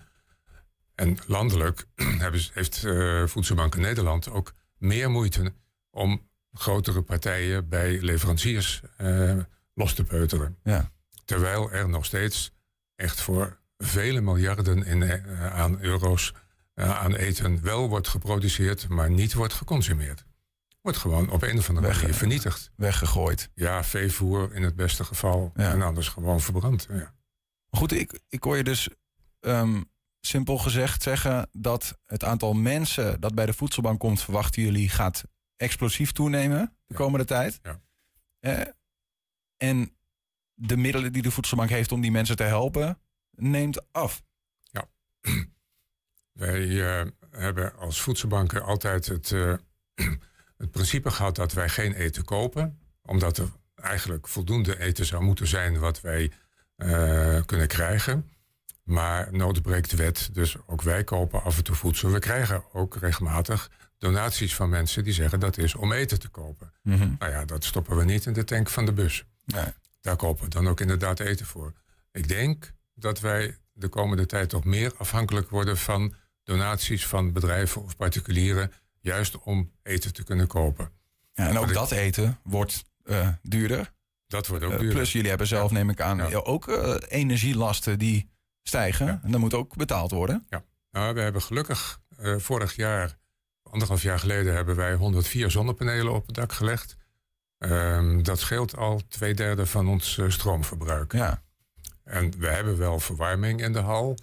En 0.96 1.18
landelijk 1.26 1.86
hebben 2.24 2.42
heeft 2.54 2.84
eh 2.84 3.24
Voedselbank 3.28 3.76
Nederland 3.76 4.30
ook 4.30 4.54
meer 4.78 5.12
moeite 5.12 5.54
om 5.90 6.30
grotere 6.54 7.02
partijen 7.02 7.70
bij 7.70 8.02
leveranciers 8.02 8.82
eh, 8.98 9.38
los 9.74 9.94
te 9.94 10.04
peuteren. 10.04 10.58
Ja. 10.64 10.92
Terwijl 11.26 11.72
er 11.72 11.90
nog 11.90 12.06
steeds 12.06 12.52
echt 12.96 13.22
voor 13.22 13.60
vele 13.78 14.22
miljarden 14.22 14.84
in, 14.84 15.04
eh, 15.04 15.54
aan 15.56 15.82
euro's 15.82 16.34
aan 16.76 17.16
eten 17.16 17.62
wel 17.64 17.90
wordt 17.90 18.08
geproduceerd, 18.08 18.88
maar 18.88 19.10
niet 19.10 19.34
wordt 19.34 19.54
geconsumeerd. 19.54 20.26
Wordt 20.82 20.98
gewoon 20.98 21.30
op 21.30 21.42
een 21.42 21.58
of 21.58 21.70
andere 21.70 21.88
Weg- 21.88 22.00
manier 22.02 22.16
vernietigd. 22.16 22.72
Weggegooid. 22.76 23.50
Ja, 23.54 23.84
veevoer 23.84 24.54
in 24.54 24.64
het 24.64 24.76
beste 24.76 25.04
geval. 25.04 25.52
Ja. 25.56 25.72
En 25.72 25.82
anders 25.82 26.08
gewoon 26.10 26.42
verbrand. 26.42 26.88
Ja. 26.90 27.16
Goed, 27.78 27.92
ik, 27.92 28.20
ik 28.30 28.44
hoor 28.44 28.58
je 28.58 28.64
dus 28.64 28.90
ehm, 29.40 29.82
simpel 30.20 30.58
gezegd 30.58 31.04
zeggen 31.04 31.50
dat 31.52 31.98
het 32.06 32.24
aantal 32.24 32.54
mensen 32.54 33.20
dat 33.20 33.36
bij 33.36 33.46
de 33.46 33.54
voedselbank 33.54 34.00
komt, 34.00 34.22
verwachten 34.22 34.62
jullie, 34.62 34.90
gaat 34.90 35.24
explosief 35.56 36.12
toenemen 36.12 36.60
de 36.60 36.94
Ja. 36.94 36.96
komende 36.96 37.26
tijd. 37.26 37.60
Ja. 37.64 37.82
Eh, 38.40 38.68
en 39.58 39.98
de 40.54 40.78
middelen 40.78 41.14
die 41.14 41.22
de 41.22 41.32
voedselbank 41.32 41.70
heeft 41.70 41.92
om 41.92 42.02
die 42.02 42.12
mensen 42.12 42.36
te 42.36 42.44
helpen, 42.44 43.00
neemt 43.32 43.94
af. 43.94 44.24
Wij 46.32 47.00
eh, 47.00 47.08
hebben 47.32 47.76
als 47.76 48.02
voedselbanken 48.02 48.64
altijd 48.64 49.06
het, 49.06 49.32
eh, 49.32 49.54
het 50.58 50.72
principe 50.72 51.12
gehad 51.12 51.36
dat 51.36 51.54
wij 51.54 51.70
geen 51.70 51.94
eten 51.94 52.24
kopen. 52.24 52.80
Omdat 53.02 53.38
er 53.38 53.52
eigenlijk 53.76 54.28
voldoende 54.28 54.80
eten 54.80 55.06
zou 55.06 55.24
moeten 55.24 55.48
zijn 55.48 55.80
wat 55.80 56.02
wij 56.02 56.32
eh, 56.78 57.42
kunnen 57.46 57.68
krijgen. 57.68 58.32
Maar 58.84 59.28
nood 59.32 59.62
breekt 59.62 59.90
de 59.90 59.98
wet, 59.98 60.30
dus 60.34 60.56
ook 60.66 60.82
wij 60.82 61.04
kopen 61.04 61.44
af 61.44 61.58
en 61.58 61.64
toe 61.64 61.76
voedsel. 61.76 62.12
We 62.12 62.20
krijgen 62.20 62.64
ook 62.74 62.96
regelmatig 62.96 63.70
donaties 63.98 64.56
van 64.56 64.70
mensen 64.70 65.04
die 65.04 65.14
zeggen 65.14 65.40
dat 65.40 65.58
is 65.58 65.76
om 65.76 65.92
eten 65.92 66.20
te 66.20 66.28
kopen. 66.28 66.74
Nou 67.20 67.32
ja, 67.32 67.46
dat 67.46 67.64
stoppen 67.64 67.98
we 67.98 68.04
niet 68.04 68.26
in 68.26 68.34
de 68.34 68.44
tank 68.44 68.70
van 68.70 68.86
de 68.86 68.94
bus. 68.94 69.26
Nee. 69.46 69.66
Daar 70.02 70.16
kopen 70.16 70.44
we 70.44 70.50
dan 70.50 70.68
ook 70.68 70.80
inderdaad 70.80 71.20
eten 71.20 71.46
voor. 71.46 71.74
Ik 72.12 72.28
denk 72.28 72.74
dat 72.94 73.20
wij 73.20 73.58
de 73.74 73.88
komende 73.88 74.26
tijd 74.26 74.50
toch 74.50 74.64
meer 74.64 74.94
afhankelijk 74.98 75.50
worden 75.50 75.78
van 75.78 76.14
donaties 76.44 77.08
van 77.08 77.34
bedrijven 77.34 77.84
of 77.84 77.96
particulieren, 77.96 78.72
juist 79.00 79.40
om 79.40 79.72
eten 79.84 80.14
te 80.14 80.24
kunnen 80.24 80.48
kopen. 80.48 80.92
Ja, 81.34 81.48
en 81.48 81.58
ook 81.58 81.74
dat 81.74 81.92
eten 81.92 82.40
wordt 82.44 82.84
eh, 83.04 83.30
duurder. 83.42 83.92
Dat 84.28 84.48
wordt 84.48 84.64
ook 84.64 84.72
Eh, 84.72 84.78
duurder. 84.78 84.96
plus 84.98 85.12
jullie 85.12 85.30
hebben 85.30 85.48
zelf, 85.48 85.72
neem 85.72 85.90
ik 85.90 86.02
aan, 86.02 86.18
Ja. 86.18 86.28
ja, 86.28 86.38
ook 86.38 86.68
eh, 86.68 86.96
energielasten 87.08 88.00
die 88.00 88.30
stijgen. 88.64 89.06
Ja. 89.06 89.20
En 89.24 89.32
dat 89.32 89.40
moet 89.40 89.54
ook 89.54 89.76
betaald 89.76 90.12
worden. 90.12 90.48
Nou, 90.92 91.14
we 91.14 91.22
hebben 91.22 91.42
gelukkig 91.42 92.00
eh, 92.18 92.36
vorig 92.38 92.76
jaar, 92.76 93.18
anderhalf 93.64 94.02
jaar 94.02 94.20
geleden, 94.20 94.54
hebben 94.54 94.76
wij 94.76 94.94
104 94.94 95.52
zonnepanelen 95.52 96.14
op 96.14 96.26
het 96.26 96.36
dak 96.36 96.52
gelegd. 96.54 96.98
Ehm, 97.58 98.22
dat 98.24 98.40
scheelt 98.40 98.76
al 98.78 99.02
twee 99.08 99.34
derde 99.34 99.66
van 99.66 99.88
ons 99.88 100.20
stroomverbruik. 100.28 101.12
Ja. 101.14 101.44
En 102.04 102.34
we 102.40 102.48
hebben 102.48 102.78
wel 102.78 103.00
verwarming 103.00 103.62
in 103.62 103.74
de 103.74 103.80
hal. 103.80 104.18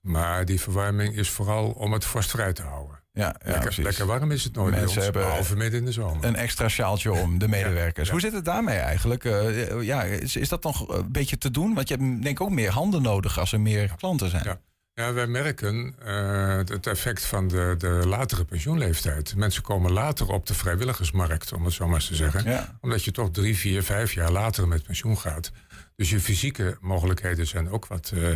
Maar 0.00 0.44
die 0.44 0.60
verwarming 0.60 1.16
is 1.16 1.30
vooral 1.30 1.70
om 1.70 1.92
het 1.92 2.04
vorstvrij 2.04 2.52
te 2.52 2.62
houden. 2.62 3.02
Ja, 3.16 3.34
ja 3.44 3.50
lekker, 3.50 3.82
lekker 3.82 4.06
warm 4.06 4.30
is 4.30 4.44
het 4.44 4.54
nooit 4.54 4.70
bij 4.70 4.78
Mensen 4.80 4.96
ons, 4.96 5.04
hebben 5.04 5.22
behalve 5.22 5.56
midden 5.56 5.78
in 5.78 5.84
de 5.86 5.92
zomer. 5.92 6.24
Een 6.24 6.36
extra 6.36 6.68
sjaaltje 6.68 7.12
om, 7.12 7.38
de 7.38 7.48
medewerkers. 7.48 8.06
ja. 8.06 8.12
Hoe 8.12 8.22
zit 8.22 8.32
het 8.32 8.44
daarmee 8.44 8.78
eigenlijk? 8.78 9.24
Eh, 9.24 9.82
ja, 9.82 10.02
is, 10.02 10.36
is 10.36 10.48
dat 10.48 10.62
nog 10.62 10.88
een 10.88 11.12
beetje 11.12 11.38
te 11.38 11.50
doen? 11.50 11.74
Want 11.74 11.88
je 11.88 11.94
hebt 11.94 12.22
denk 12.22 12.38
ik 12.38 12.40
ook 12.40 12.50
meer 12.50 12.70
handen 12.70 13.02
nodig 13.02 13.38
als 13.38 13.52
er 13.52 13.60
meer 13.60 13.94
klanten 13.96 14.30
zijn. 14.30 14.44
Ja. 14.44 14.60
Ja, 15.00 15.12
wij 15.12 15.26
merken 15.26 15.94
eh, 16.04 16.56
het 16.56 16.86
effect 16.86 17.24
van 17.24 17.48
de, 17.48 17.74
de 17.78 17.88
latere 17.88 18.44
pensioenleeftijd. 18.44 19.36
Mensen 19.36 19.62
komen 19.62 19.92
later 19.92 20.28
op 20.28 20.46
de 20.46 20.54
vrijwilligersmarkt, 20.54 21.52
om 21.52 21.64
het 21.64 21.74
zo 21.74 21.86
maar 21.86 21.94
eens 21.94 22.06
te 22.06 22.14
zeggen. 22.14 22.50
Ja. 22.50 22.78
Omdat 22.80 23.04
je 23.04 23.10
toch 23.10 23.30
drie, 23.30 23.56
vier, 23.56 23.82
vijf 23.82 24.12
jaar 24.12 24.30
later 24.30 24.68
met 24.68 24.82
pensioen 24.82 25.18
gaat. 25.18 25.52
Dus 25.96 26.10
je 26.10 26.20
fysieke 26.20 26.76
mogelijkheden 26.80 27.46
zijn 27.46 27.70
ook 27.70 27.86
wat, 27.86 28.12
eh, 28.14 28.28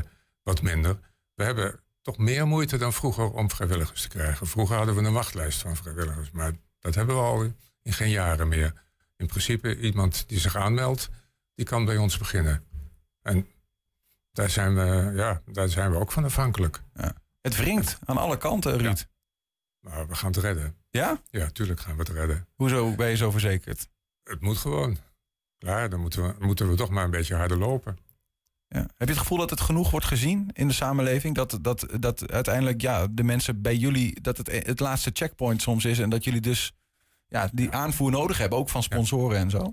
wat 0.42 0.62
minder. 0.62 0.98
We 1.34 1.44
hebben 1.44 1.80
toch 2.02 2.18
meer 2.18 2.46
moeite 2.46 2.76
dan 2.76 2.92
vroeger 2.92 3.30
om 3.30 3.50
vrijwilligers 3.50 4.02
te 4.02 4.08
krijgen. 4.08 4.46
Vroeger 4.46 4.76
hadden 4.76 4.94
we 4.94 5.02
een 5.02 5.12
wachtlijst 5.12 5.60
van 5.60 5.76
vrijwilligers. 5.76 6.30
Maar 6.30 6.52
dat 6.78 6.94
hebben 6.94 7.14
we 7.14 7.22
al 7.22 7.42
in 7.82 7.92
geen 7.92 8.10
jaren 8.10 8.48
meer. 8.48 8.72
In 9.16 9.26
principe, 9.26 9.80
iemand 9.80 10.28
die 10.28 10.38
zich 10.38 10.56
aanmeldt, 10.56 11.08
die 11.54 11.64
kan 11.64 11.84
bij 11.84 11.96
ons 11.96 12.18
beginnen. 12.18 12.64
En 13.22 13.46
daar 14.32 14.50
zijn 14.50 14.74
we, 14.74 15.12
ja, 15.14 15.42
daar 15.46 15.68
zijn 15.68 15.90
we 15.90 15.96
ook 15.96 16.12
van 16.12 16.24
afhankelijk. 16.24 16.82
Het 17.40 17.56
wringt 17.56 17.98
aan 18.04 18.16
alle 18.16 18.36
kanten, 18.38 18.78
Ruud. 18.78 19.06
Maar 19.80 20.08
we 20.08 20.14
gaan 20.14 20.30
het 20.30 20.40
redden. 20.40 20.76
Ja? 20.90 21.22
Ja, 21.30 21.50
tuurlijk 21.50 21.80
gaan 21.80 21.96
we 21.96 22.02
het 22.02 22.08
redden. 22.08 22.46
Hoezo 22.54 22.94
ben 22.94 23.08
je 23.08 23.16
zo 23.16 23.30
verzekerd? 23.30 23.88
Het 24.22 24.40
moet 24.40 24.56
gewoon. 24.56 24.98
Klaar, 25.58 25.90
dan 25.90 26.00
moeten 26.00 26.22
we, 26.22 26.44
moeten 26.44 26.70
we 26.70 26.76
toch 26.76 26.90
maar 26.90 27.04
een 27.04 27.10
beetje 27.10 27.34
harder 27.34 27.58
lopen. 27.58 27.98
Ja. 28.72 28.80
Heb 28.80 29.08
je 29.08 29.14
het 29.14 29.18
gevoel 29.18 29.38
dat 29.38 29.50
het 29.50 29.60
genoeg 29.60 29.90
wordt 29.90 30.06
gezien 30.06 30.50
in 30.52 30.68
de 30.68 30.74
samenleving? 30.74 31.34
Dat, 31.34 31.58
dat, 31.60 31.86
dat 32.00 32.30
uiteindelijk 32.30 32.80
ja, 32.80 33.06
de 33.10 33.22
mensen 33.22 33.62
bij 33.62 33.76
jullie, 33.76 34.20
dat 34.20 34.36
het 34.36 34.66
het 34.66 34.80
laatste 34.80 35.10
checkpoint 35.12 35.62
soms 35.62 35.84
is. 35.84 35.98
En 35.98 36.10
dat 36.10 36.24
jullie 36.24 36.40
dus 36.40 36.72
ja, 37.26 37.50
die 37.52 37.70
aanvoer 37.70 38.10
nodig 38.10 38.38
hebben, 38.38 38.58
ook 38.58 38.68
van 38.68 38.82
sponsoren 38.82 39.38
en 39.38 39.50
zo. 39.50 39.72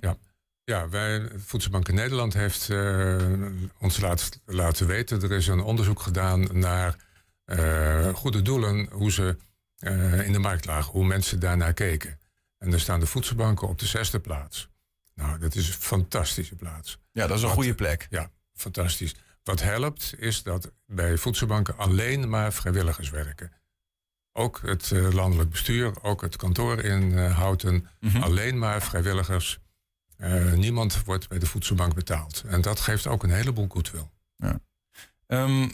Ja, 0.64 0.90
wij, 0.90 1.30
Voedselbank 1.36 1.88
in 1.88 1.96
Nederland 1.96 2.34
heeft 2.34 2.70
eh, 2.70 3.18
ons 3.80 4.00
laat, 4.00 4.42
laten 4.46 4.88
weten. 4.88 5.22
Er 5.22 5.32
is 5.32 5.48
een 5.48 5.62
onderzoek 5.62 6.00
gedaan 6.00 6.48
naar 6.52 6.96
eh, 7.46 8.14
goede 8.14 8.42
doelen, 8.42 8.88
hoe 8.92 9.12
ze 9.12 9.38
eh, 9.78 10.26
in 10.26 10.32
de 10.32 10.40
markt 10.40 10.66
lagen, 10.66 10.92
hoe 10.92 11.06
mensen 11.06 11.40
daarnaar 11.40 11.74
keken. 11.74 12.20
En 12.58 12.70
daar 12.70 12.80
staan 12.80 13.00
de 13.00 13.06
voedselbanken 13.06 13.68
op 13.68 13.80
de 13.80 13.86
zesde 13.86 14.20
plaats. 14.20 14.70
Nou, 15.14 15.40
dat 15.40 15.56
is 15.56 15.68
een 15.68 15.74
fantastische 15.74 16.56
plaats. 16.56 17.00
Ja, 17.12 17.28
dat 17.28 17.38
is 17.38 17.44
een 17.44 17.50
goede 17.50 17.76
plek. 17.76 18.08
Ja, 18.10 18.32
fantastisch. 18.58 19.16
Wat 19.44 19.62
helpt 19.62 20.14
is 20.18 20.44
dat 20.44 20.72
bij 20.86 21.18
voedselbanken 21.18 21.78
alleen 21.78 22.30
maar 22.30 22.54
vrijwilligers 22.54 23.10
werken. 23.10 23.52
Ook 24.34 24.62
het 24.62 24.92
eh, 24.92 25.12
landelijk 25.12 25.50
bestuur, 25.50 26.04
ook 26.04 26.22
het 26.22 26.36
kantoor 26.36 26.80
in 26.80 27.18
eh, 27.18 27.38
Houten. 27.38 27.88
Mhm. 28.00 28.24
Alleen 28.24 28.58
maar 28.58 28.82
vrijwilligers. 28.82 29.60
Eh, 30.18 30.54
niemand 30.54 31.04
wordt 31.04 31.28
bij 31.28 31.40
de 31.40 31.46
voedselbank 31.46 31.94
betaald. 31.94 32.44
En 32.48 32.62
dat 32.62 32.80
geeft 32.80 33.08
ook 33.08 33.24
een 33.24 33.34
heleboel 33.34 33.68
goodwill. 33.70 34.10
Ehm, 35.28 35.70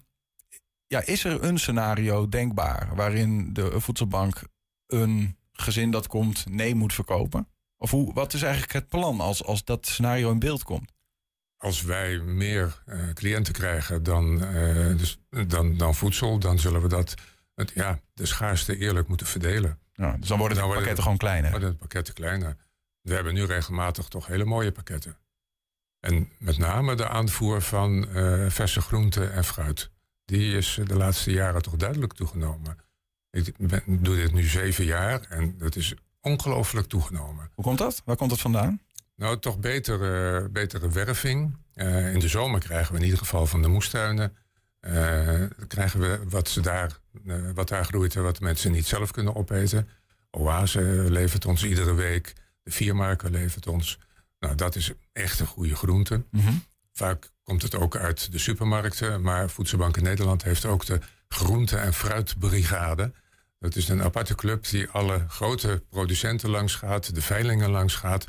ja, 0.88 1.06
is 1.06 1.24
er 1.24 1.44
een 1.44 1.60
scenario 1.60 2.30
denkbaar 2.30 2.96
waarin 2.96 3.54
de 3.54 3.80
voedselbank 3.80 4.42
een 4.88 5.38
gezin 5.52 5.92
dat 5.92 6.08
komt 6.08 6.46
nee 6.50 6.76
moet 6.76 6.94
verkopen? 6.94 7.48
Of 7.78 7.92
hoe, 7.92 8.14
wat 8.14 8.34
is 8.34 8.42
eigenlijk 8.42 8.74
het 8.74 8.88
plan 8.88 9.20
als, 9.20 9.44
als 9.44 9.64
dat 9.64 9.88
scenario 9.88 10.32
in 10.32 10.40
beeld 10.40 10.64
komt? 10.64 10.93
Als 11.64 11.82
wij 11.82 12.18
meer 12.20 12.82
eh, 12.86 13.10
cliënten 13.14 13.54
krijgen 13.54 14.04
dan, 14.04 14.44
eh, 14.44 14.98
dus, 14.98 15.20
dan, 15.48 15.78
dan 15.78 15.96
voedsel, 15.96 16.40
dan 16.40 16.60
zullen 16.60 16.82
we 16.82 16.88
dat 16.88 17.14
het, 17.56 17.72
ja, 17.76 18.00
de 18.14 18.26
schaarste 18.26 18.78
eerlijk 18.78 19.08
moeten 19.08 19.28
verdelen. 19.28 19.80
Ja, 19.94 20.18
dus 20.18 20.28
dan 20.28 20.38
worden 20.38 20.58
de 20.58 20.64
worden 20.64 20.78
pakketten 20.80 21.04
gewoon 21.04 21.18
kleiner. 21.18 21.52
Maar 21.52 21.60
de 21.60 21.74
pakketten 21.74 22.14
kleiner. 22.14 22.56
We 23.02 23.14
hebben 23.14 23.34
nu 23.34 23.46
regelmatig 23.46 24.08
toch 24.08 24.28
hele 24.28 24.46
mooie 24.46 24.72
pakketten. 24.72 25.18
En 26.00 26.30
met 26.38 26.58
name 26.58 26.96
de 26.96 27.08
aanvoer 27.08 27.62
van 27.62 28.08
eh, 28.08 28.50
verse 28.50 28.82
groenten 28.82 29.34
en 29.34 29.44
fruit. 29.44 29.90
Die 30.26 30.58
is 30.58 30.80
de 30.86 30.96
laatste 30.96 31.32
jaren 31.32 31.62
toch 31.62 31.76
duidelijk 31.76 32.14
toegenomen. 32.14 32.78
Ik 33.32 33.58
ben- 33.58 33.84
doe 33.86 34.16
dit 34.16 34.34
nu 34.34 34.44
zeven 34.44 34.86
jaar 34.86 35.22
en 35.30 35.58
dat 35.58 35.76
is 35.76 35.94
ongelooflijk 36.22 36.88
toegenomen. 36.88 37.50
Hoe 37.54 37.64
komt 37.64 37.78
dat? 37.78 38.02
Waar 38.06 38.16
komt 38.16 38.30
dat 38.30 38.40
vandaan? 38.42 38.82
Nou, 39.24 39.40
toch 39.40 39.60
betere, 39.60 40.50
betere 40.50 40.90
werving. 40.90 41.58
Eh, 41.74 42.14
in 42.14 42.20
de 42.20 42.28
zomer 42.28 42.60
krijgen 42.60 42.92
we 42.94 42.98
in 42.98 43.04
ieder 43.04 43.20
geval 43.20 43.46
van 43.46 43.62
de 43.62 43.68
moestuinen. 43.68 44.36
eh, 44.80 45.42
krijgen 45.68 46.00
we 46.00 46.20
wat, 46.30 46.50
ze 46.50 46.62
daar, 46.62 47.00
eh, 47.28 47.36
wat 47.54 47.68
daar 47.68 47.86
groeit 47.86 48.16
en 48.16 48.24
wat 48.24 48.40
mensen 48.40 48.72
niet 48.72 48.86
zelf 48.86 49.12
kunnen 49.12 49.36
opeten. 49.36 49.90
Oase 50.32 50.82
levert 51.10 51.46
ons 51.46 51.64
iedere 51.64 51.94
week. 51.94 52.34
De 52.64 52.72
Viermarken 52.72 53.32
levert 53.32 53.68
ons. 53.68 54.00
Nou, 54.40 54.56
dat 54.56 54.76
is 54.76 54.92
echt 55.14 55.40
een 55.40 55.46
goede 55.46 55.76
groente. 55.76 56.24
Vaak 56.94 57.30
komt 57.44 57.62
het 57.62 57.76
ook 57.76 57.96
uit 57.96 58.32
de 58.32 58.38
supermarkten. 58.38 59.22
Maar 59.22 59.50
Voedselbank 59.50 59.98
in 59.98 60.04
Nederland 60.04 60.44
heeft 60.44 60.66
ook 60.66 60.86
de 60.86 61.00
groente- 61.28 61.78
en 61.78 61.94
fruitbrigade. 61.94 63.12
Dat 63.60 63.76
is 63.76 63.90
een 63.90 64.04
aparte 64.04 64.36
club 64.36 64.70
die 64.70 64.90
alle 64.90 65.26
grote 65.28 65.84
producenten 65.90 66.50
langs 66.50 66.76
gaat, 66.76 67.16
de 67.16 67.22
veilingen 67.22 67.70
langs 67.70 67.96
gaat. 67.96 68.28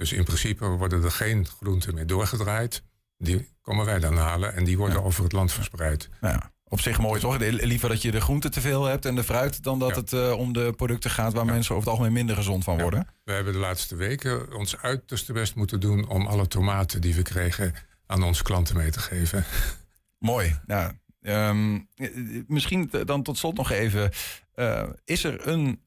Dus 0.00 0.12
in 0.12 0.24
principe 0.24 0.66
worden 0.66 1.02
er 1.04 1.10
geen 1.10 1.46
groenten 1.46 1.94
meer 1.94 2.06
doorgedraaid. 2.06 2.82
Die 3.18 3.48
komen 3.62 3.84
wij 3.84 3.98
dan 3.98 4.16
halen 4.16 4.54
en 4.54 4.64
die 4.64 4.78
worden 4.78 5.04
over 5.04 5.22
het 5.22 5.32
land 5.32 5.52
verspreid. 5.52 6.08
Ja, 6.20 6.52
op 6.64 6.80
zich 6.80 6.98
mooi 6.98 7.20
toch? 7.20 7.38
Liever 7.38 7.88
dat 7.88 8.02
je 8.02 8.10
de 8.10 8.20
groente 8.20 8.48
te 8.48 8.60
veel 8.60 8.84
hebt 8.84 9.04
en 9.04 9.14
de 9.14 9.24
fruit... 9.24 9.62
dan 9.62 9.78
dat 9.78 9.88
Ja. 9.88 9.94
het 9.94 10.12
eh, 10.12 10.32
om 10.32 10.52
de 10.52 10.72
producten 10.76 11.10
gaat 11.10 11.32
waar 11.32 11.44
mensen 11.44 11.74
over 11.74 11.86
het 11.86 11.90
algemeen 11.98 12.12
minder 12.12 12.36
gezond 12.36 12.64
van 12.64 12.80
worden. 12.80 13.06
We 13.24 13.32
hebben 13.32 13.52
de 13.52 13.58
laatste 13.58 13.96
weken 13.96 14.54
ons 14.54 14.76
uiterste 14.76 15.32
best 15.32 15.54
moeten 15.54 15.80
doen 15.80 16.08
om 16.08 16.26
alle 16.26 16.46
tomaten 16.48 17.00
die 17.00 17.14
we 17.14 17.22
kregen 17.22 17.74
aan 18.06 18.22
onze 18.22 18.42
klanten 18.42 18.76
mee 18.76 18.90
te 18.90 19.00
geven. 19.00 19.44
Mooi. 20.18 20.60
Ja, 20.66 20.92
ehm, 21.22 21.78
eh, 21.96 22.08
misschien 22.46 22.90
dan 23.04 23.22
tot 23.22 23.38
slot 23.38 23.56
nog 23.56 23.70
even. 23.70 24.10
eh, 24.54 24.88
is 25.04 25.24
er 25.24 25.46
een. 25.48 25.80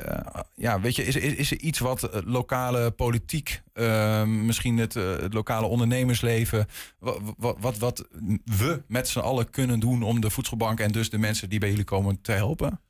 Eh, 0.00 0.40
ja, 0.54 0.80
weet 0.80 0.96
je, 0.96 1.04
is, 1.04 1.16
is, 1.16 1.34
is 1.34 1.50
er 1.50 1.58
iets 1.58 1.78
wat 1.78 2.02
eh, 2.02 2.20
lokale 2.24 2.90
politiek, 2.90 3.62
eh, 3.72 4.24
misschien 4.24 4.78
het, 4.78 4.96
eh, 4.96 5.16
het 5.16 5.34
lokale 5.34 5.66
ondernemersleven, 5.66 6.66
wat, 6.98 7.20
wat, 7.36 7.56
wat, 7.58 7.78
wat 7.78 8.08
we 8.44 8.82
met 8.86 9.08
z'n 9.08 9.18
allen 9.18 9.50
kunnen 9.50 9.80
doen 9.80 10.02
om 10.02 10.20
de 10.20 10.30
voedselbank 10.30 10.80
en 10.80 10.92
dus 10.92 11.10
de 11.10 11.18
mensen 11.18 11.48
die 11.48 11.58
bij 11.58 11.68
jullie 11.68 11.84
komen 11.84 12.20
te 12.20 12.32
helpen? 12.32 12.80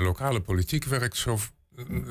Lokale 0.00 0.40
politiek 0.40 0.84
werkt 0.84 1.16
zo 1.16 1.38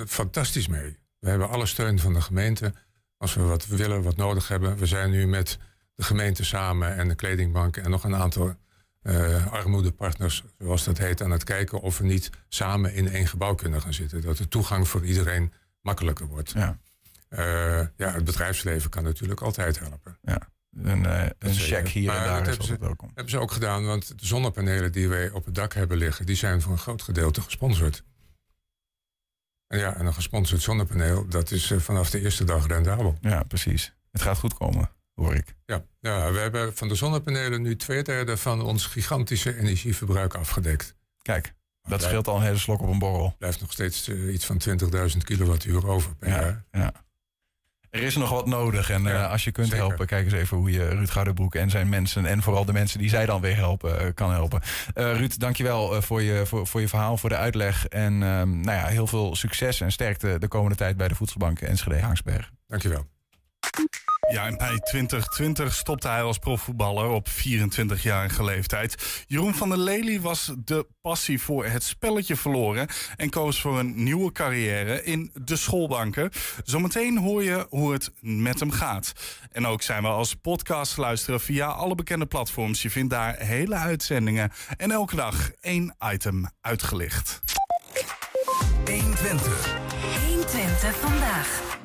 fantastisch 0.07 0.67
mee. 0.67 0.97
We 1.19 1.29
hebben 1.29 1.49
alle 1.49 1.65
steun 1.65 1.99
van 1.99 2.13
de 2.13 2.21
gemeente. 2.21 2.73
Als 3.17 3.33
we 3.33 3.41
wat 3.41 3.67
willen, 3.67 4.01
wat 4.01 4.15
nodig 4.15 4.47
hebben. 4.47 4.77
We 4.77 4.85
zijn 4.85 5.09
nu 5.09 5.27
met 5.27 5.57
de 5.95 6.03
gemeente 6.03 6.45
samen 6.45 6.95
en 6.95 7.07
de 7.07 7.15
kledingbank 7.15 7.77
en 7.77 7.89
nog 7.89 8.03
een 8.03 8.15
aantal 8.15 8.55
eh, 9.09 9.47
armoedepartners, 9.53 10.43
zoals 10.57 10.83
dat 10.83 10.97
heet, 10.97 11.21
aan 11.21 11.31
het 11.31 11.43
kijken 11.43 11.81
of 11.81 11.97
we 11.97 12.03
niet 12.03 12.29
samen 12.47 12.93
in 12.93 13.09
één 13.09 13.27
gebouw 13.27 13.55
kunnen 13.55 13.81
gaan 13.81 13.93
zitten. 13.93 14.21
Dat 14.21 14.37
de 14.37 14.47
toegang 14.47 14.87
voor 14.87 15.05
iedereen 15.05 15.53
makkelijker 15.81 16.27
wordt. 16.27 16.51
Ja. 16.51 16.79
Eh, 17.29 17.39
ja, 17.95 18.11
het 18.11 18.23
bedrijfsleven 18.23 18.89
kan 18.89 19.03
natuurlijk 19.03 19.41
altijd 19.41 19.79
helpen. 19.79 20.17
Een, 20.73 21.05
eh, 21.05 21.25
een 21.39 21.53
check 21.53 21.87
hier 21.87 22.05
Maar 22.05 22.15
en 22.15 22.21
dat 22.23 22.29
daar 22.31 22.41
is 22.41 22.47
hebben 22.47 22.65
ze- 22.65 22.71
altijd 22.71 22.79
welkom. 22.79 23.07
hebben 23.13 23.29
ze 23.29 23.39
ook 23.39 23.51
gedaan, 23.51 23.85
want 23.85 24.19
de 24.19 24.25
zonnepanelen 24.25 24.91
die 24.91 25.07
wij 25.09 25.29
op 25.31 25.45
het 25.45 25.55
dak 25.55 25.73
hebben 25.73 25.97
liggen, 25.97 26.25
die 26.25 26.35
zijn 26.35 26.61
voor 26.61 26.71
een 26.71 26.77
groot 26.77 27.01
gedeelte 27.01 27.41
gesponsord. 27.41 28.03
En 29.67 29.79
ja, 29.79 29.95
en 29.95 30.05
een 30.05 30.13
gesponsord 30.13 30.61
zonnepaneel, 30.61 31.27
dat 31.27 31.51
is 31.51 31.73
vanaf 31.77 32.09
de 32.09 32.19
eerste 32.21 32.43
dag 32.43 32.67
rendabel. 32.67 33.17
Ja, 33.21 33.43
precies. 33.43 33.93
Het 34.11 34.21
gaat 34.21 34.37
goed 34.37 34.53
komen, 34.53 34.89
hoor 35.19 35.35
ik. 35.35 35.55
Ja, 35.65 35.83
ja, 35.99 36.31
we 36.31 36.39
hebben 36.39 36.75
van 36.75 36.87
de 36.87 36.95
zonnepanelen 36.95 37.61
nu 37.61 37.75
twee 37.75 38.03
derde 38.03 38.37
van 38.37 38.61
ons 38.61 38.85
gigantische 38.85 39.57
energieverbruik 39.57 40.33
afgedekt. 40.35 40.95
Kijk, 41.21 41.53
dat 41.81 42.01
scheelt 42.01 42.27
al 42.27 42.35
een 42.35 42.41
hele 42.43 42.57
slok 42.57 42.81
op 42.81 42.89
een 42.89 42.99
borrel. 42.99 43.35
blijft 43.37 43.61
nog 43.61 43.71
steeds 43.71 44.07
eh, 44.07 44.33
iets 44.33 44.45
van 44.45 44.61
20.000 45.11 45.17
kilowattuur 45.23 45.87
over 45.87 46.15
per 46.15 46.29
Ja, 46.29 46.39
jaar. 46.41 46.65
ja. 46.71 46.91
Er 47.89 48.01
is 48.03 48.15
nog 48.15 48.29
wat 48.29 48.45
nodig. 48.45 48.89
En 48.89 49.03
Ja, 49.03 49.23
eh, 49.23 49.31
als 49.31 49.43
je 49.43 49.51
kunt 49.51 49.67
zeker. 49.67 49.85
helpen, 49.85 50.05
kijk 50.05 50.23
eens 50.25 50.33
even 50.33 50.57
hoe 50.57 50.71
je 50.71 50.87
Ruud 50.87 51.09
Goudebroek 51.09 51.55
en 51.55 51.69
zijn 51.69 51.89
mensen... 51.89 52.25
en 52.25 52.41
vooral 52.41 52.65
de 52.65 52.73
mensen 52.73 52.99
die 52.99 53.09
zij 53.09 53.25
dan 53.25 53.41
weer 53.41 53.55
helpen, 53.55 53.99
eh, 53.99 54.07
kan 54.13 54.31
helpen. 54.31 54.61
Ruud, 54.93 55.39
dankjewel 55.39 56.01
voor, 56.01 56.21
je, 56.21 56.45
voor, 56.45 56.67
voor 56.67 56.81
je 56.81 56.87
verhaal, 56.87 57.17
voor 57.17 57.29
de 57.29 57.35
uitleg. 57.37 57.87
En 57.87 58.13
um, 58.21 58.59
nou 58.61 58.77
ja, 58.77 58.85
heel 58.85 59.07
veel 59.07 59.35
succes 59.35 59.81
en 59.81 59.91
sterkte 59.91 60.39
de 60.39 60.47
komende 60.47 60.75
tijd 60.75 60.97
bij 60.97 61.07
de 61.07 61.15
Voedselbank 61.15 61.61
Enschede-Haangsberg. 61.61 62.51
Dankjewel. 62.67 63.05
Ja, 64.31 64.45
en 64.45 64.57
bij 64.57 64.79
2020 64.79 65.73
stopte 65.73 66.07
hij 66.07 66.21
als 66.21 66.37
profvoetballer 66.37 67.09
op 67.09 67.27
24-jarige 67.29 68.43
leeftijd. 68.43 69.23
Jeroen 69.27 69.53
van 69.53 69.69
der 69.69 69.77
Lely 69.77 70.21
was 70.21 70.51
de 70.65 70.87
passie 71.01 71.41
voor 71.41 71.65
het 71.65 71.83
spelletje 71.83 72.35
verloren 72.35 72.87
en 73.15 73.29
koos 73.29 73.61
voor 73.61 73.79
een 73.79 74.03
nieuwe 74.03 74.31
carrière 74.31 75.03
in 75.03 75.31
de 75.33 75.55
schoolbanken. 75.55 76.31
Zometeen 76.63 77.17
hoor 77.17 77.43
je 77.43 77.67
hoe 77.69 77.93
het 77.93 78.11
met 78.19 78.59
hem 78.59 78.71
gaat. 78.71 79.13
En 79.51 79.67
ook 79.67 79.81
zijn 79.81 80.03
we 80.03 80.09
als 80.09 80.33
podcast 80.33 80.97
luisteren 80.97 81.39
via 81.39 81.67
alle 81.67 81.95
bekende 81.95 82.25
platforms. 82.25 82.81
Je 82.81 82.89
vindt 82.89 83.09
daar 83.09 83.35
hele 83.37 83.75
uitzendingen 83.75 84.51
en 84.77 84.91
elke 84.91 85.15
dag 85.15 85.51
één 85.59 85.95
item 86.13 86.49
uitgelicht. 86.61 87.41
120. 88.85 89.77
120 90.27 90.95
vandaag. 90.95 91.77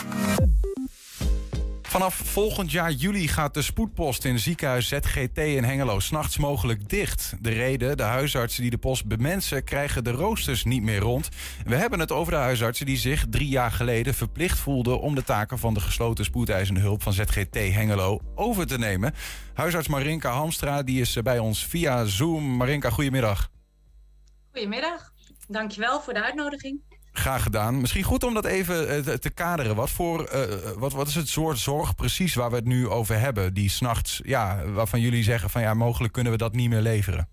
Vanaf 1.94 2.14
volgend 2.14 2.70
jaar 2.70 2.92
juli 2.92 3.28
gaat 3.28 3.54
de 3.54 3.62
spoedpost 3.62 4.24
in 4.24 4.38
ziekenhuis 4.38 4.88
ZGT 4.88 5.38
in 5.38 5.64
Hengelo 5.64 6.00
s'nachts 6.00 6.38
mogelijk 6.38 6.88
dicht. 6.88 7.34
De 7.40 7.50
reden, 7.50 7.96
de 7.96 8.02
huisartsen 8.02 8.62
die 8.62 8.70
de 8.70 8.78
post 8.78 9.06
bemensen 9.06 9.64
krijgen 9.64 10.04
de 10.04 10.10
roosters 10.10 10.64
niet 10.64 10.82
meer 10.82 10.98
rond. 10.98 11.28
We 11.64 11.76
hebben 11.76 12.00
het 12.00 12.12
over 12.12 12.32
de 12.32 12.38
huisartsen 12.38 12.86
die 12.86 12.96
zich 12.96 13.24
drie 13.30 13.48
jaar 13.48 13.70
geleden 13.70 14.14
verplicht 14.14 14.58
voelden... 14.58 15.00
om 15.00 15.14
de 15.14 15.24
taken 15.24 15.58
van 15.58 15.74
de 15.74 15.80
gesloten 15.80 16.24
spoedeisende 16.24 16.80
hulp 16.80 17.02
van 17.02 17.12
ZGT 17.12 17.54
Hengelo 17.54 18.20
over 18.34 18.66
te 18.66 18.78
nemen. 18.78 19.14
Huisarts 19.52 19.88
Marinka 19.88 20.30
Hamstra 20.30 20.82
die 20.82 21.00
is 21.00 21.22
bij 21.22 21.38
ons 21.38 21.66
via 21.66 22.04
Zoom. 22.04 22.44
Marinka, 22.44 22.90
goedemiddag. 22.90 23.50
Goedemiddag, 24.52 25.12
dankjewel 25.48 26.00
voor 26.00 26.14
de 26.14 26.22
uitnodiging. 26.22 26.93
Graag 27.16 27.42
gedaan. 27.42 27.80
Misschien 27.80 28.02
goed 28.02 28.23
om 28.23 28.35
dat 28.35 28.44
even 28.44 29.06
uh, 29.09 29.14
te 29.14 29.30
kaderen. 29.30 29.76
Wat, 29.76 29.90
voor, 29.90 30.30
uh, 30.35 30.71
wat, 30.76 30.92
wat 30.92 31.09
is 31.09 31.14
het 31.14 31.28
soort 31.28 31.59
zorg 31.59 31.94
precies 31.94 32.35
waar 32.35 32.50
we 32.50 32.56
het 32.56 32.64
nu 32.64 32.88
over 32.88 33.18
hebben? 33.18 33.54
Die 33.54 33.71
s'nachts, 33.71 34.21
ja, 34.25 34.64
waarvan 34.64 35.00
jullie 35.00 35.23
zeggen 35.23 35.50
van 35.50 35.62
ja, 35.62 35.75
mogelijk 35.75 36.12
kunnen 36.12 36.33
we 36.33 36.38
dat 36.38 36.54
niet 36.54 36.68
meer 36.68 36.80
leveren. 36.80 37.28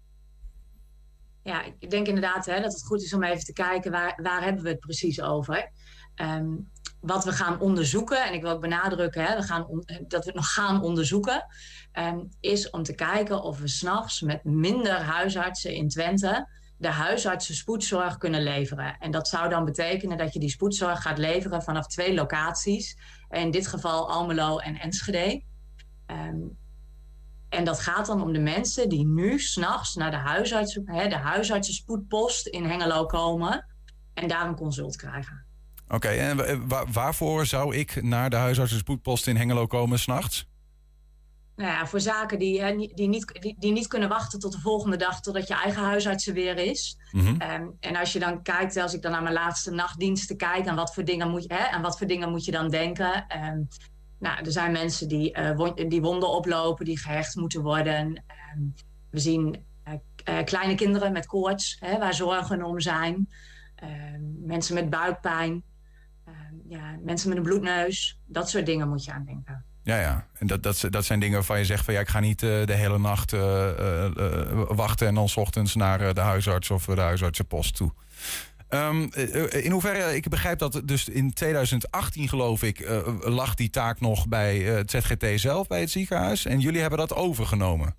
Ja, 1.44 1.64
ik 1.80 1.90
denk 1.90 2.08
inderdaad 2.08 2.46
hè, 2.46 2.62
dat 2.62 2.74
het 2.74 2.86
goed 2.86 3.02
is 3.02 3.14
om 3.14 3.24
even 3.24 3.46
te 3.46 3.54
kijken 3.54 3.92
waar, 3.92 4.20
waar 4.22 4.44
hebben 4.44 4.64
we 4.64 4.70
het 4.70 4.80
precies 4.80 5.22
over. 5.22 5.72
Um, 6.16 6.72
wat 7.00 7.24
we 7.24 7.32
gaan 7.32 7.60
onderzoeken, 7.60 8.26
en 8.26 8.34
ik 8.34 8.42
wil 8.42 8.52
ook 8.52 8.62
benadrukken 8.62 9.24
hè, 9.24 9.36
we 9.36 9.44
gaan 9.44 9.66
dat 10.08 10.24
we 10.24 10.32
het 10.32 10.36
nog 10.36 10.54
gaan 10.54 10.82
onderzoeken, 10.82 11.46
um, 11.94 12.30
is 12.40 12.70
om 12.70 12.84
te 12.84 12.96
kijken 12.96 13.44
of 13.44 13.60
we 13.60 13.68
s'nachts 13.68 14.22
met 14.22 14.44
minder 14.44 15.02
huisartsen 15.02 15.74
in 15.74 15.90
Twente 15.90 16.48
de 16.82 16.88
huisartsen 16.88 17.56
spoedzorg 17.56 18.18
kunnen 18.18 18.44
leveren. 18.44 18.98
En 19.00 19.12
dat 19.12 19.28
zou 19.28 19.50
dan 19.50 19.66
betekenen 19.66 20.18
dat 20.18 20.34
je 20.34 20.40
die 20.40 20.50
spoedzorg 20.50 21.02
gaat 21.02 21.18
leveren 21.18 21.64
vanaf 21.64 21.88
twee 21.88 22.14
locaties. 22.14 22.98
In 23.30 23.52
dit 23.52 23.68
geval 23.68 24.10
Almelo 24.10 24.58
en 24.58 24.76
Enschede. 24.80 25.44
Um, 26.08 26.58
en 27.50 27.64
dat 27.64 27.80
gaat 27.80 28.06
dan 28.06 28.22
om 28.22 28.34
de 28.34 28.40
mensen 28.40 28.90
die 28.90 29.06
nu 29.06 29.40
s'nachts 29.40 29.96
naar 29.96 30.12
de, 30.12 30.18
huisarts, 30.18 30.80
hè, 30.86 31.08
de 31.08 31.18
huisartsenspoedpost 31.18 32.48
in 32.48 32.66
Hengelo 32.66 33.06
komen 33.06 33.66
en 34.14 34.28
daar 34.28 34.48
een 34.48 34.56
consult 34.56 34.96
krijgen. 34.96 35.46
Oké, 35.88 36.08
en 36.08 36.68
waarvoor 36.92 37.46
zou 37.46 37.76
ik 37.76 38.04
naar 38.04 38.30
de 38.30 38.36
huisartsenspoedpost 38.36 39.28
in 39.28 39.36
Hengelo 39.36 39.68
komen 39.68 40.00
s'nachts? 40.00 40.50
Nou 41.62 41.74
ja, 41.74 41.88
voor 41.88 42.00
zaken 42.00 42.39
die, 42.39 42.62
hè, 42.62 42.75
die, 42.75 43.08
niet, 43.08 43.39
die, 43.41 43.56
die, 43.60 43.72
niet 43.72 43.88
kunnen 43.88 44.10
wachten 44.10 44.39
tot 44.39 44.51
de 44.51 44.60
volgende 44.60 44.98
dag, 44.98 45.22
totdat 45.22 45.48
je 45.48 45.53
eigen 45.53 45.84
huisarts 45.84 46.27
er 46.27 46.34
weer 46.34 46.58
is. 46.58 46.98
Mm 47.12 47.22
-hmm. 47.22 47.41
um, 47.41 47.77
en 47.80 47.96
als 47.96 48.13
je 48.13 48.20
dan 48.20 48.41
kijkt, 48.41 48.77
als 48.77 48.94
ik 48.94 49.01
dan 49.01 49.12
naar 49.12 49.22
mijn 49.22 49.34
laatste 49.34 49.72
nachtdiensten 49.72 50.38
kijk, 50.38 50.68
aan 50.68 50.75
wat 50.75 50.94
voor 50.94 51.03
dingen 51.03 51.30
moet 51.30 51.44
je, 51.44 51.53
hè, 51.53 51.70
aan 51.70 51.82
wat 51.82 51.98
voor 51.98 52.08
dingen 52.08 52.30
moet 52.30 52.46
je 52.46 52.51
dan 52.51 52.70
denken? 52.70 53.25
Um, 53.44 53.68
nou, 54.20 54.46
er 54.46 54.51
zijn 54.51 54.72
mensen 54.72 55.08
die, 55.08 55.38
uh, 55.38 55.56
won 55.56 55.75
die 55.75 56.01
wonden 56.01 56.30
oplopen, 56.30 56.86
die 56.86 57.00
gehecht 57.00 57.36
moeten 57.36 57.62
worden. 57.62 58.24
Um, 58.56 58.74
we 59.10 59.19
zien 59.19 59.65
uh, 59.88 59.93
uh, 60.30 60.43
kleine 60.43 60.76
kinderen 60.76 61.12
met 61.12 61.26
koorts, 61.26 61.78
hè, 61.80 61.97
waar 61.97 62.13
zorgen 62.13 62.63
om 62.63 62.80
zijn. 62.80 63.30
mensen 64.45 64.76
met 64.76 64.89
buikpijn, 64.89 65.63
ja, 66.67 66.97
mensen 67.04 67.30
met 67.30 67.38
een 67.38 67.43
bloedneus. 67.43 68.19
Dat 68.26 68.50
soort 68.50 68.65
dingen 68.65 68.89
moet 68.89 69.04
je 69.04 69.12
aan 69.12 69.26
denken. 69.26 69.65
Ja, 69.84 70.00
ja. 70.00 70.28
En 70.34 70.48
dat, 70.48 70.63
dat, 70.63 70.86
dat 70.89 71.06
zijn 71.06 71.20
dingen 71.20 71.36
waarvan 71.36 71.58
je 71.58 71.65
zegt 71.65 71.86
van 71.86 71.94
ja, 71.94 72.00
ik 72.00 72.10
ga 72.10 72.20
niet 72.20 72.41
uh, 72.41 72.65
de 72.65 72.74
hele 72.74 73.00
nacht 73.00 73.34
uh, 73.34 73.67
uh, 73.78 74.63
wachten 74.67 75.08
en 75.08 75.15
dan 75.15 75.30
s 75.30 75.38
ochtends 75.38 75.76
naar 75.76 76.13
de 76.13 76.22
huisarts 76.22 76.70
of 76.70 76.86
de 76.86 77.02
huisartsenpost 77.02 77.76
toe. 77.76 77.91
Um, 78.70 79.13
in 79.50 79.72
hoeverre, 79.72 80.15
ik 80.15 80.30
begrijp 80.30 80.60
dat 80.60 80.82
dus 80.86 81.10
in 81.10 81.34
2018 81.34 82.30
geloof 82.30 82.63
ik, 82.63 82.89
lag 83.20 83.56
die 83.56 83.70
taak 83.70 84.00
nog 84.00 84.28
bij 84.28 84.58
het 84.60 84.91
ZGT 84.91 85.39
zelf, 85.39 85.67
bij 85.67 85.80
het 85.80 85.91
ziekenhuis. 85.91 86.46
En 86.46 86.60
jullie 86.60 86.82
hebben 86.82 87.00
dat 87.00 87.13
overgenomen. 87.13 87.96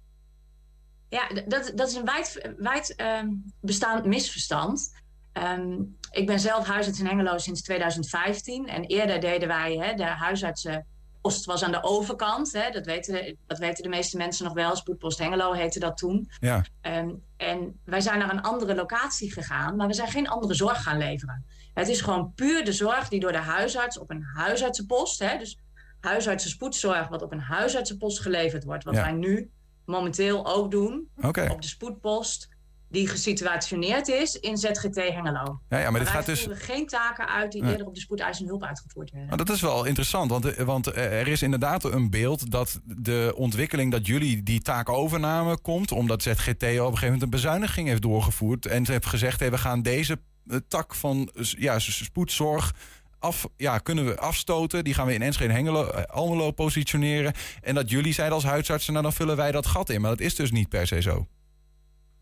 Ja, 1.09 1.29
dat, 1.47 1.73
dat 1.75 1.89
is 1.89 1.95
een 1.95 2.05
wijd, 2.05 2.53
wijd 2.57 2.95
um, 3.01 3.53
bestaand 3.61 4.05
misverstand. 4.05 4.93
Um, 5.33 5.97
ik 6.11 6.27
ben 6.27 6.41
zelf 6.41 6.67
huisarts 6.67 7.01
in 7.01 7.07
Hengelo 7.07 7.39
sinds 7.39 7.63
2015. 7.63 8.69
En 8.69 8.85
eerder 8.85 9.21
deden 9.21 9.49
wij 9.49 9.77
hè, 9.77 9.95
de 9.95 10.05
huisartsen 10.05 10.87
post 11.23 11.45
was 11.45 11.65
aan 11.65 11.73
de 11.73 11.83
overkant. 11.83 12.53
Hè? 12.53 12.71
Dat, 12.71 12.87
weten 12.87 13.15
de, 13.15 13.37
dat 13.47 13.59
weten 13.59 13.83
de 13.83 13.89
meeste 13.89 14.17
mensen 14.17 14.45
nog 14.45 14.55
wel. 14.55 14.77
Spoedpost 14.77 15.19
Hengelo 15.19 15.53
heette 15.53 15.79
dat 15.79 15.97
toen. 15.97 16.31
Ja. 16.41 16.65
Um, 16.83 17.23
en 17.37 17.81
wij 17.85 18.01
zijn 18.01 18.19
naar 18.19 18.31
een 18.31 18.43
andere 18.43 18.75
locatie 18.75 19.33
gegaan, 19.33 19.77
maar 19.77 19.87
we 19.87 19.95
zijn 19.95 20.09
geen 20.09 20.29
andere 20.29 20.55
zorg 20.55 20.83
gaan 20.83 20.99
leveren. 20.99 21.45
Het 21.75 21.89
is 21.89 22.01
gewoon 22.01 22.33
puur 22.35 22.65
de 22.65 22.73
zorg 22.73 23.09
die 23.09 23.21
door 23.21 23.33
de 23.33 23.39
huisarts 23.39 23.99
op 23.99 24.11
een 24.11 24.23
huisartsenpost, 24.35 25.19
hè, 25.19 25.39
dus 25.39 25.59
huisartsenspoedzorg 26.01 27.09
wat 27.09 27.23
op 27.23 27.33
een 27.33 27.41
huisartsenpost 27.41 28.21
geleverd 28.21 28.65
wordt, 28.65 28.85
wat 28.85 28.95
ja. 28.95 29.03
wij 29.03 29.13
nu 29.13 29.51
momenteel 29.85 30.47
ook 30.47 30.71
doen 30.71 31.09
okay. 31.21 31.49
op 31.49 31.63
de 31.63 31.69
spoedpost 31.69 32.49
die 32.93 33.09
gesituationeerd 33.09 34.09
is 34.09 34.35
in 34.35 34.57
ZGT 34.57 34.95
Hengelo. 34.95 35.61
Ja, 35.69 35.79
ja 35.79 35.91
maar 35.91 36.01
dit 36.01 36.09
gaat 36.09 36.27
dus. 36.27 36.47
geen 36.51 36.87
taken 36.87 37.29
uit 37.29 37.53
die 37.53 37.65
eerder 37.65 37.87
op 37.87 37.95
de 37.95 38.01
spoedeisende 38.01 38.51
hulp 38.51 38.65
uitgevoerd 38.65 39.11
werden. 39.11 39.29
Maar 39.29 39.39
dat 39.39 39.51
is 39.51 39.61
wel 39.61 39.85
interessant, 39.85 40.31
want, 40.31 40.45
eh, 40.45 40.65
want 40.65 40.87
eh, 40.87 41.21
er 41.21 41.29
is 41.29 41.43
inderdaad 41.43 41.85
een 41.85 42.11
beeld 42.11 42.51
dat 42.51 42.81
de 42.85 43.33
ontwikkeling 43.37 43.93
dat 43.93 44.07
jullie 44.07 44.43
die 44.43 44.61
taak 44.61 44.89
overnamen 44.89 45.61
komt, 45.61 45.93
omdat 45.93 46.23
ZGT 46.23 46.49
op 46.49 46.63
een 46.63 46.77
gegeven 46.77 47.03
moment 47.03 47.23
een 47.23 47.31
bezuiniging 47.31 47.89
heeft 47.89 48.03
doorgevoerd 48.03 48.67
en 48.67 48.85
ze 48.85 48.93
heeft 48.93 49.07
gezegd: 49.07 49.41
hey, 49.41 49.51
we 49.51 49.59
gaan 49.59 49.83
deze 49.83 50.19
eh, 50.47 50.57
tak 50.69 50.95
van 50.95 51.31
ja, 51.41 51.79
spoedzorg. 51.79 52.75
Af, 53.19 53.47
ja, 53.57 53.79
kunnen 53.79 54.05
we 54.07 54.19
afstoten. 54.19 54.85
Die 54.85 54.95
gaan 54.95 55.07
we 55.07 55.15
in 55.15 55.23
Enschede 55.23 55.51
en 55.53 55.57
Hengelo, 55.57 55.85
Almelo 55.91 56.51
positioneren. 56.51 57.33
En 57.61 57.75
dat 57.75 57.91
jullie 57.91 58.13
zeiden 58.13 58.37
als 58.37 58.45
huisartsen, 58.45 58.93
nou 58.93 59.05
dan 59.05 59.15
vullen 59.15 59.37
wij 59.37 59.53
dat 59.53 59.67
gat 59.67 59.91
in. 59.91 60.01
Maar 60.01 60.11
dat 60.11 60.21
is 60.21 60.35
dus 60.35 60.51
niet 60.51 60.69
per 60.69 60.87
se 60.87 61.01
zo. 61.03 61.27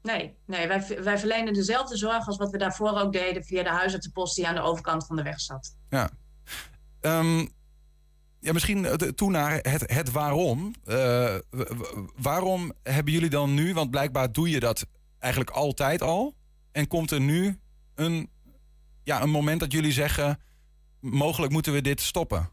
Nee, 0.02 0.36
nee 0.46 0.68
wij, 0.68 1.02
wij 1.02 1.18
verlenen 1.18 1.52
dezelfde 1.52 1.96
zorg 1.96 2.26
als 2.26 2.36
wat 2.36 2.50
we 2.50 2.58
daarvoor 2.58 2.98
ook 2.98 3.12
deden 3.12 3.44
via 3.44 3.62
de 3.62 3.68
huisartsenpost 3.68 4.36
die 4.36 4.48
aan 4.48 4.54
de 4.54 4.60
overkant 4.60 5.06
van 5.06 5.16
de 5.16 5.22
weg 5.22 5.40
zat. 5.40 5.76
Ja. 5.88 6.10
Ehm, 7.00 7.46
ja, 8.40 8.52
misschien 8.52 8.84
eh, 8.84 8.92
toe 8.92 9.30
naar 9.30 9.52
het, 9.62 9.92
het 9.92 10.10
waarom. 10.10 10.74
Eh, 10.84 11.36
waarom 12.16 12.72
hebben 12.82 13.12
jullie 13.12 13.30
dan 13.30 13.54
nu, 13.54 13.74
want 13.74 13.90
blijkbaar 13.90 14.32
doe 14.32 14.50
je 14.50 14.60
dat 14.60 14.86
eigenlijk 15.18 15.52
altijd 15.52 16.02
al. 16.02 16.34
En 16.72 16.86
komt 16.86 17.10
er 17.10 17.20
nu 17.20 17.58
een, 17.94 18.30
ja, 19.02 19.22
een 19.22 19.30
moment 19.30 19.60
dat 19.60 19.72
jullie 19.72 19.92
zeggen, 19.92 20.40
mogelijk 21.00 21.52
moeten 21.52 21.72
we 21.72 21.80
dit 21.80 22.00
stoppen. 22.00 22.50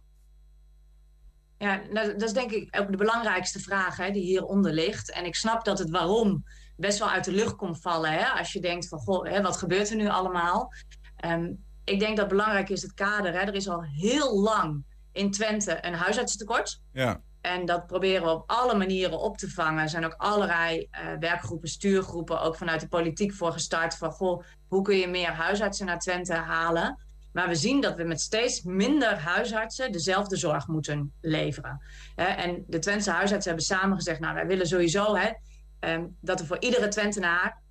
Ja, 1.57 1.81
nou, 1.91 2.12
dat 2.12 2.21
is 2.21 2.33
denk 2.33 2.51
ik 2.51 2.79
ook 2.79 2.91
de 2.91 2.97
belangrijkste 2.97 3.60
vraag 3.60 3.97
hè, 3.97 4.12
die 4.12 4.23
hieronder 4.23 4.73
ligt. 4.73 5.12
En 5.12 5.25
ik 5.25 5.36
snap 5.36 5.65
dat 5.65 5.79
het 5.79 5.89
waarom 5.89 6.43
best 6.78 7.00
wel 7.00 7.10
uit 7.10 7.24
de 7.24 7.32
lucht 7.32 7.56
komt 7.56 7.82
vallen. 7.82 8.12
Hè, 8.12 8.26
als 8.26 8.54
je 8.54 8.60
denkt 8.60 8.88
van, 8.88 9.00
goh, 9.00 9.26
hè, 9.26 9.42
wat 9.42 9.58
gebeurt 9.58 9.90
er 9.90 9.96
nu 9.96 10.08
allemaal? 10.08 10.74
Ehm, 11.16 11.52
ik 11.84 12.00
denk 12.00 12.18
dat 12.18 12.28
belangrijk 12.28 12.70
is 12.70 12.82
het 12.82 12.94
kader. 12.94 13.34
Hè. 13.34 13.40
Er 13.40 13.56
is 13.56 13.70
al 13.70 13.84
heel 13.84 14.40
lang 14.40 14.86
in 15.12 15.32
Twente 15.32 15.86
een 15.86 15.94
huisartsentekort. 15.94 16.82
Ja. 16.92 17.22
En 17.42 17.66
dat 17.66 17.88
proberen 17.88 18.24
we 18.24 18.30
op 18.30 18.44
alle 18.50 18.76
manieren 18.76 19.20
op 19.20 19.38
te 19.38 19.50
vangen. 19.50 19.84
Er 19.84 19.90
zijn 19.90 20.06
ook 20.06 20.16
allerlei 20.18 20.88
eh, 20.92 21.02
werkgroepen, 21.20 21.70
stuurgroepen, 21.70 22.42
ook 22.42 22.56
vanuit 22.56 22.82
de 22.82 22.88
politiek 22.88 23.34
voor 23.34 23.52
gestart. 23.52 23.96
Van 23.96 24.12
goh, 24.12 24.44
hoe 24.68 24.82
kun 24.82 24.98
je 24.98 25.08
meer 25.08 25.32
huisartsen 25.32 25.86
naar 25.86 26.00
Twente 26.00 26.34
halen? 26.34 27.06
Maar 27.32 27.48
we 27.48 27.56
zien 27.56 27.82
dat 27.82 27.96
we 27.96 28.04
met 28.04 28.22
steeds 28.22 28.62
minder 28.62 29.18
huisartsen 29.20 29.92
dezelfde 29.92 30.36
zorg 30.36 30.68
moeten 30.68 31.13
leveren. 31.22 31.82
En 32.16 32.63
de 32.68 32.80
Twentse 32.80 33.12
huisartsen 33.12 33.52
hebben 33.52 33.66
samen 33.66 33.96
gezegd: 33.96 34.20
Nou, 34.20 34.34
wij 34.34 34.48
willen 34.48 34.68
sowieso 34.68 35.16
hè, 35.16 35.32
ehm, 35.80 36.06
dat 36.22 36.40
er 36.40 36.46
voor 36.46 36.60
iedere 36.60 36.88
Twentenaar 36.88 37.62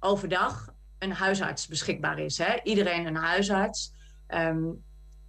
overdag 0.00 0.74
een 0.98 1.12
huisarts 1.12 1.66
beschikbaar 1.66 2.18
is. 2.18 2.38
Hè? 2.38 2.62
Iedereen 2.62 3.06
een 3.06 3.16
huisarts. 3.16 3.92
Ehm, 4.26 4.68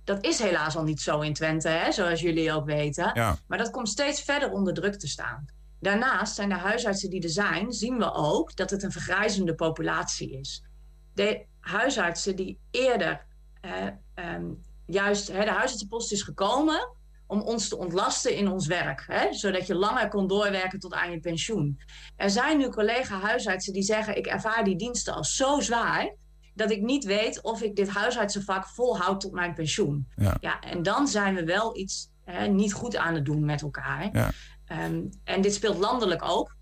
dat 0.03 0.25
is 0.25 0.39
helaas 0.39 0.75
al 0.75 0.83
niet 0.83 1.01
zo 1.01 1.19
in 1.19 1.33
Twente, 1.33 1.67
hè, 1.67 1.91
zoals 1.91 2.21
jullie 2.21 2.53
ook 2.53 2.65
weten. 2.65 3.11
Ja. 3.13 3.37
Maar 3.47 3.57
dat 3.57 3.69
komt 3.69 3.89
steeds 3.89 4.21
verder 4.21 4.51
onder 4.51 4.73
druk 4.73 4.95
te 4.95 5.07
staan. 5.07 5.45
Daarnaast 5.79 6.35
zijn 6.35 6.49
de 6.49 6.55
huisartsen 6.55 7.09
die 7.09 7.23
er 7.23 7.29
zijn, 7.29 7.71
zien 7.71 7.97
we 7.97 8.13
ook 8.13 8.55
dat 8.55 8.69
het 8.69 8.83
een 8.83 8.91
vergrijzende 8.91 9.55
populatie 9.55 10.39
is. 10.39 10.65
De 11.13 11.45
huisartsen 11.59 12.35
die 12.35 12.59
eerder, 12.71 13.25
eh, 13.61 14.37
juist, 14.85 15.27
hè, 15.27 15.43
de 15.43 15.51
huisartsenpost 15.51 16.11
is 16.11 16.21
gekomen 16.21 16.95
om 17.31 17.41
ons 17.41 17.67
te 17.67 17.77
ontlasten 17.77 18.35
in 18.35 18.47
ons 18.47 18.67
werk. 18.67 19.03
Hè, 19.07 19.33
zodat 19.33 19.67
je 19.67 19.75
langer 19.75 20.07
kon 20.07 20.27
doorwerken 20.27 20.79
tot 20.79 20.93
aan 20.93 21.11
je 21.11 21.19
pensioen. 21.19 21.79
Er 22.15 22.29
zijn 22.29 22.57
nu 22.57 22.69
collega-huisartsen 22.69 23.73
die 23.73 23.83
zeggen: 23.83 24.17
Ik 24.17 24.27
ervaar 24.27 24.63
die 24.63 24.75
diensten 24.75 25.13
als 25.13 25.35
zo 25.35 25.59
zwaar 25.59 26.15
dat 26.53 26.71
ik 26.71 26.81
niet 26.81 27.03
weet 27.03 27.41
of 27.41 27.61
ik 27.61 27.75
dit 27.75 27.89
huisartsenvak 27.89 28.67
volhoud 28.67 29.21
tot 29.21 29.31
mijn 29.31 29.53
pensioen. 29.53 30.07
Ja. 30.15 30.37
Ja, 30.39 30.59
en 30.59 30.83
dan 30.83 31.07
zijn 31.07 31.35
we 31.35 31.45
wel 31.45 31.77
iets 31.77 32.09
hè, 32.23 32.47
niet 32.47 32.73
goed 32.73 32.95
aan 32.95 33.13
het 33.13 33.25
doen 33.25 33.45
met 33.45 33.61
elkaar. 33.61 34.09
Ja. 34.11 34.31
Ehm, 34.65 35.01
en 35.23 35.41
dit 35.41 35.53
speelt 35.53 35.77
landelijk 35.77 36.23
ook. 36.23 36.55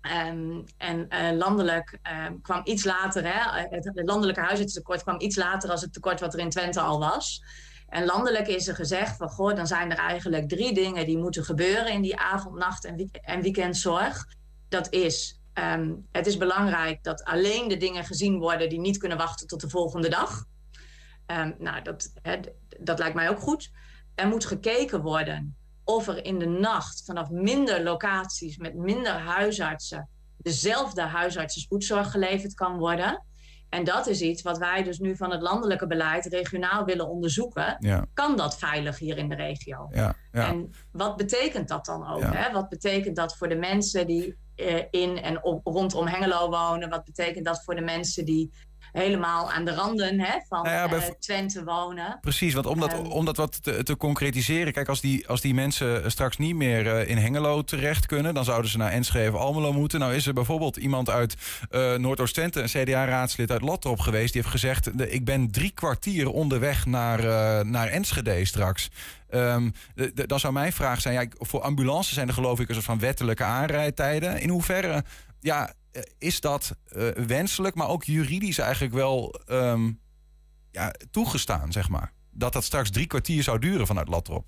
Ehm, 0.00 0.60
en 0.76 1.08
eh, 1.08 1.36
landelijk 1.36 1.98
ehm, 2.02 2.40
kwam 2.42 2.60
iets 2.64 2.84
later, 2.84 3.22
hè, 3.24 3.66
het, 3.68 3.84
het 3.84 4.06
landelijke 4.08 4.40
huisartsentekort 4.40 5.02
kwam 5.02 5.20
iets 5.20 5.36
later 5.36 5.70
als 5.70 5.80
het 5.80 5.92
tekort 5.92 6.20
wat 6.20 6.34
er 6.34 6.40
in 6.40 6.50
Twente 6.50 6.80
al 6.80 6.98
was. 6.98 7.42
En 7.88 8.04
landelijk 8.04 8.46
is 8.46 8.68
er 8.68 8.74
gezegd 8.74 9.16
van, 9.16 9.28
goh, 9.28 9.56
dan 9.56 9.66
zijn 9.66 9.90
er 9.90 9.98
eigenlijk 9.98 10.48
drie 10.48 10.74
dingen 10.74 11.06
die 11.06 11.18
moeten 11.18 11.44
gebeuren 11.44 11.92
in 11.92 12.02
die 12.02 12.16
avond, 12.18 12.56
nacht 12.56 12.84
en, 12.84 13.10
en 13.12 13.42
weekendzorg. 13.42 14.24
Dat 14.68 14.92
is, 14.92 15.40
ehm, 15.52 15.94
het 16.12 16.26
is 16.26 16.36
belangrijk 16.36 17.02
dat 17.02 17.24
alleen 17.24 17.68
de 17.68 17.76
dingen 17.76 18.04
gezien 18.04 18.38
worden 18.38 18.68
die 18.68 18.80
niet 18.80 18.98
kunnen 18.98 19.18
wachten 19.18 19.46
tot 19.46 19.60
de 19.60 19.68
volgende 19.68 20.08
dag. 20.08 20.44
Ehm, 21.26 21.52
nou, 21.58 21.82
dat, 21.82 22.12
dat 22.80 22.98
lijkt 22.98 23.14
mij 23.14 23.30
ook 23.30 23.40
goed. 23.40 23.70
Er 24.14 24.28
moet 24.28 24.44
gekeken 24.44 25.02
worden 25.02 25.56
of 25.84 26.08
er 26.08 26.24
in 26.24 26.38
de 26.38 26.46
nacht 26.46 27.02
vanaf 27.04 27.30
minder 27.30 27.82
locaties 27.82 28.56
met 28.56 28.74
minder 28.74 29.12
huisartsen 29.12 30.08
dezelfde 30.36 31.02
huisartsen 31.02 31.60
spoedzorg 31.60 32.10
geleverd 32.10 32.54
kan 32.54 32.78
worden. 32.78 33.24
En 33.68 33.84
dat 33.84 34.06
is 34.06 34.20
iets 34.20 34.42
wat 34.42 34.58
wij 34.58 34.82
dus 34.82 34.98
nu 34.98 35.16
van 35.16 35.30
het 35.30 35.42
landelijke 35.42 35.86
beleid 35.86 36.26
regionaal 36.26 36.84
willen 36.84 37.08
onderzoeken. 37.08 37.76
Ja, 37.78 38.06
Kan 38.14 38.36
dat 38.36 38.58
veilig 38.58 38.98
hier 38.98 39.18
in 39.18 39.28
de 39.28 39.34
regio? 39.34 39.88
ja, 39.90 40.14
ja. 40.32 40.48
En 40.48 40.70
wat 40.92 41.16
betekent 41.16 41.68
dat 41.68 41.84
dan 41.84 42.08
ook? 42.08 42.22
Hè? 42.22 42.52
Wat 42.52 42.68
betekent 42.68 43.16
dat 43.16 43.36
voor 43.36 43.48
de 43.48 43.56
mensen 43.56 44.06
die 44.06 44.36
eh, 44.54 44.82
in 44.90 45.22
en 45.22 45.44
op, 45.44 45.66
rondom 45.66 46.06
Hengelo 46.06 46.50
wonen? 46.50 46.88
Wat 46.88 47.04
betekent 47.04 47.44
dat 47.44 47.64
voor 47.64 47.74
de 47.74 47.80
mensen 47.80 48.24
die 48.24 48.52
helemaal 48.92 49.52
aan 49.52 49.64
de 49.64 49.74
randen 49.74 50.20
hè, 50.20 50.38
van 50.48 50.62
Nou 50.62 50.74
ja, 50.76 50.88
bij- 50.88 50.98
eh, 50.98 51.10
Twente 51.18 51.64
wonen? 51.64 52.18
Precies, 52.20 52.54
want 52.54 52.66
om 52.66 52.80
dat, 52.80 52.92
Ehm. 52.92 53.06
om 53.06 53.24
dat 53.24 53.36
wat 53.36 53.62
te, 53.62 53.82
te 53.82 53.96
concretiseren. 53.96 54.72
Kijk, 54.72 54.88
als 54.88 55.00
die, 55.00 55.28
als 55.28 55.40
die 55.40 55.54
mensen 55.54 56.10
straks 56.10 56.36
niet 56.36 56.54
meer 56.54 56.86
eh, 56.96 57.08
in 57.08 57.16
Hengelo 57.18 57.62
terecht 57.62 58.06
kunnen, 58.06 58.34
dan 58.34 58.44
zouden 58.44 58.70
ze 58.70 58.78
naar 58.78 58.92
Enschede 58.92 59.32
of 59.32 59.40
Almelo 59.40 59.72
moeten. 59.72 60.00
Nou 60.00 60.14
is 60.14 60.26
er 60.26 60.34
bijvoorbeeld 60.34 60.76
iemand 60.76 61.10
uit 61.10 61.34
eh 61.70 61.94
Noordoost-Twente, 61.94 62.60
een 62.60 62.68
CDA-raadslid 62.84 63.50
uit 63.50 63.62
Latrop 63.62 63.98
geweest, 64.00 64.32
die 64.32 64.40
heeft 64.42 64.54
gezegd: 64.54 64.98
de, 64.98 65.10
ik 65.10 65.24
ben 65.24 65.50
drie 65.50 65.70
kwartier 65.70 66.30
onderweg 66.30 66.86
naar, 66.86 67.18
eh, 67.18 67.64
naar 67.64 67.88
Enschede 67.88 68.44
straks. 68.44 68.88
Ehm, 69.30 69.70
de- 69.94 70.12
de- 70.14 70.26
dan 70.26 70.40
zou 70.40 70.52
mijn 70.52 70.72
vraag 70.72 71.00
zijn: 71.00 71.14
ja, 71.14 71.26
voor 71.38 71.60
ambulances 71.60 72.14
zijn 72.14 72.28
er 72.28 72.34
geloof 72.34 72.60
ik 72.60 72.68
een 72.68 72.74
soort 72.74 72.86
van 72.86 72.98
wettelijke 72.98 73.44
aanrijdtijden. 73.44 74.40
In 74.40 74.48
hoeverre 74.48 75.04
ja, 75.40 75.66
eh, 75.68 75.74
is 76.18 76.40
dat 76.40 76.76
eh, 76.84 77.08
wenselijk, 77.08 77.74
maar 77.74 77.88
ook 77.88 78.04
juridisch 78.04 78.58
eigenlijk 78.58 78.94
wel 78.94 79.40
ehm, 79.46 79.92
ja, 80.70 80.94
toegestaan, 81.10 81.72
zeg 81.72 81.88
maar? 81.88 82.12
Dat 82.30 82.52
dat 82.52 82.64
straks 82.64 82.90
drie 82.90 83.06
kwartier 83.06 83.42
zou 83.42 83.58
duren 83.58 83.86
vanuit 83.86 84.08
Latrop. 84.08 84.46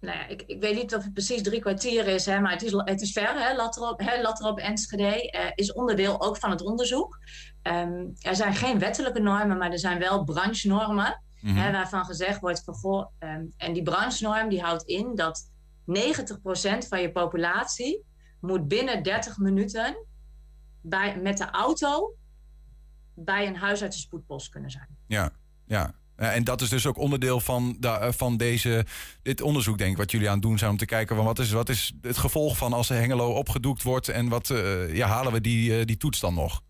Nou 0.00 0.18
ja, 0.18 0.26
ik, 0.26 0.42
ik 0.46 0.60
weet 0.60 0.74
niet 0.74 0.94
of 0.94 1.02
het 1.02 1.12
precies 1.12 1.42
drie 1.42 1.60
kwartier 1.60 2.06
is, 2.06 2.26
hè, 2.26 2.40
maar 2.40 2.52
het 2.52 2.62
is, 2.62 2.72
het 2.72 3.00
is 3.00 3.12
ver. 3.12 3.34
Hè, 3.34 3.56
Latrop, 3.56 4.00
hè, 4.00 4.20
Latrop 4.22 4.58
Enschede 4.58 5.30
eh, 5.30 5.50
is 5.54 5.72
onderdeel 5.72 6.22
ook 6.22 6.36
van 6.36 6.50
het 6.50 6.62
onderzoek. 6.62 7.18
Ehm, 7.62 8.06
er 8.20 8.36
zijn 8.36 8.54
geen 8.54 8.78
wettelijke 8.78 9.20
normen, 9.20 9.58
maar 9.58 9.70
er 9.70 9.78
zijn 9.78 9.98
wel 9.98 10.24
branchenormen. 10.24 11.22
Mhm. 11.40 11.56
Hè, 11.56 11.72
waarvan 11.72 12.04
gezegd 12.04 12.40
wordt 12.40 12.64
van 12.64 12.74
goh, 12.74 13.06
ehm, 13.18 13.44
en 13.56 13.72
die 13.72 13.82
branchenorm 13.82 14.48
die 14.48 14.60
houdt 14.60 14.82
in 14.82 15.14
dat 15.14 15.50
90% 15.84 16.88
van 16.88 17.00
je 17.00 17.12
populatie 17.12 18.04
moet 18.40 18.68
binnen 18.68 19.02
30 19.02 19.38
minuten 19.38 20.06
bij, 20.82 21.18
met 21.18 21.38
de 21.38 21.50
auto 21.50 22.14
bij 23.14 23.46
een 23.46 23.56
huisartsenspoedpost 23.56 24.48
kunnen 24.48 24.70
zijn. 24.70 24.88
Ja, 25.06 25.30
ja. 25.66 25.94
Ja, 26.16 26.32
En 26.32 26.44
dat 26.44 26.60
is 26.60 26.68
dus 26.68 26.86
ook 26.86 26.98
onderdeel 26.98 27.40
van, 27.40 27.76
de, 27.78 27.88
eh, 27.88 28.12
van 28.12 28.36
deze, 28.36 28.86
dit 29.22 29.40
onderzoek, 29.40 29.78
denk 29.78 29.90
ik, 29.90 29.96
wat 29.96 30.10
jullie 30.10 30.28
aan 30.28 30.34
het 30.34 30.42
doen 30.42 30.58
zijn. 30.58 30.70
Om 30.70 30.76
te 30.76 30.84
kijken 30.84 31.16
van 31.16 31.24
wat 31.24 31.38
is, 31.38 31.50
wat 31.50 31.68
is 31.68 31.92
het 32.00 32.18
gevolg 32.18 32.56
van 32.56 32.72
als 32.72 32.88
de 32.88 32.94
Hengelo 32.94 33.32
opgedoekt 33.32 33.82
wordt. 33.82 34.08
En 34.08 34.28
wat 34.28 34.50
eh, 34.50 34.94
ja, 34.94 35.06
halen 35.06 35.32
we 35.32 35.40
die, 35.40 35.78
eh, 35.78 35.86
die 35.86 35.96
toets 35.96 36.20
dan 36.20 36.34
nog? 36.34 36.62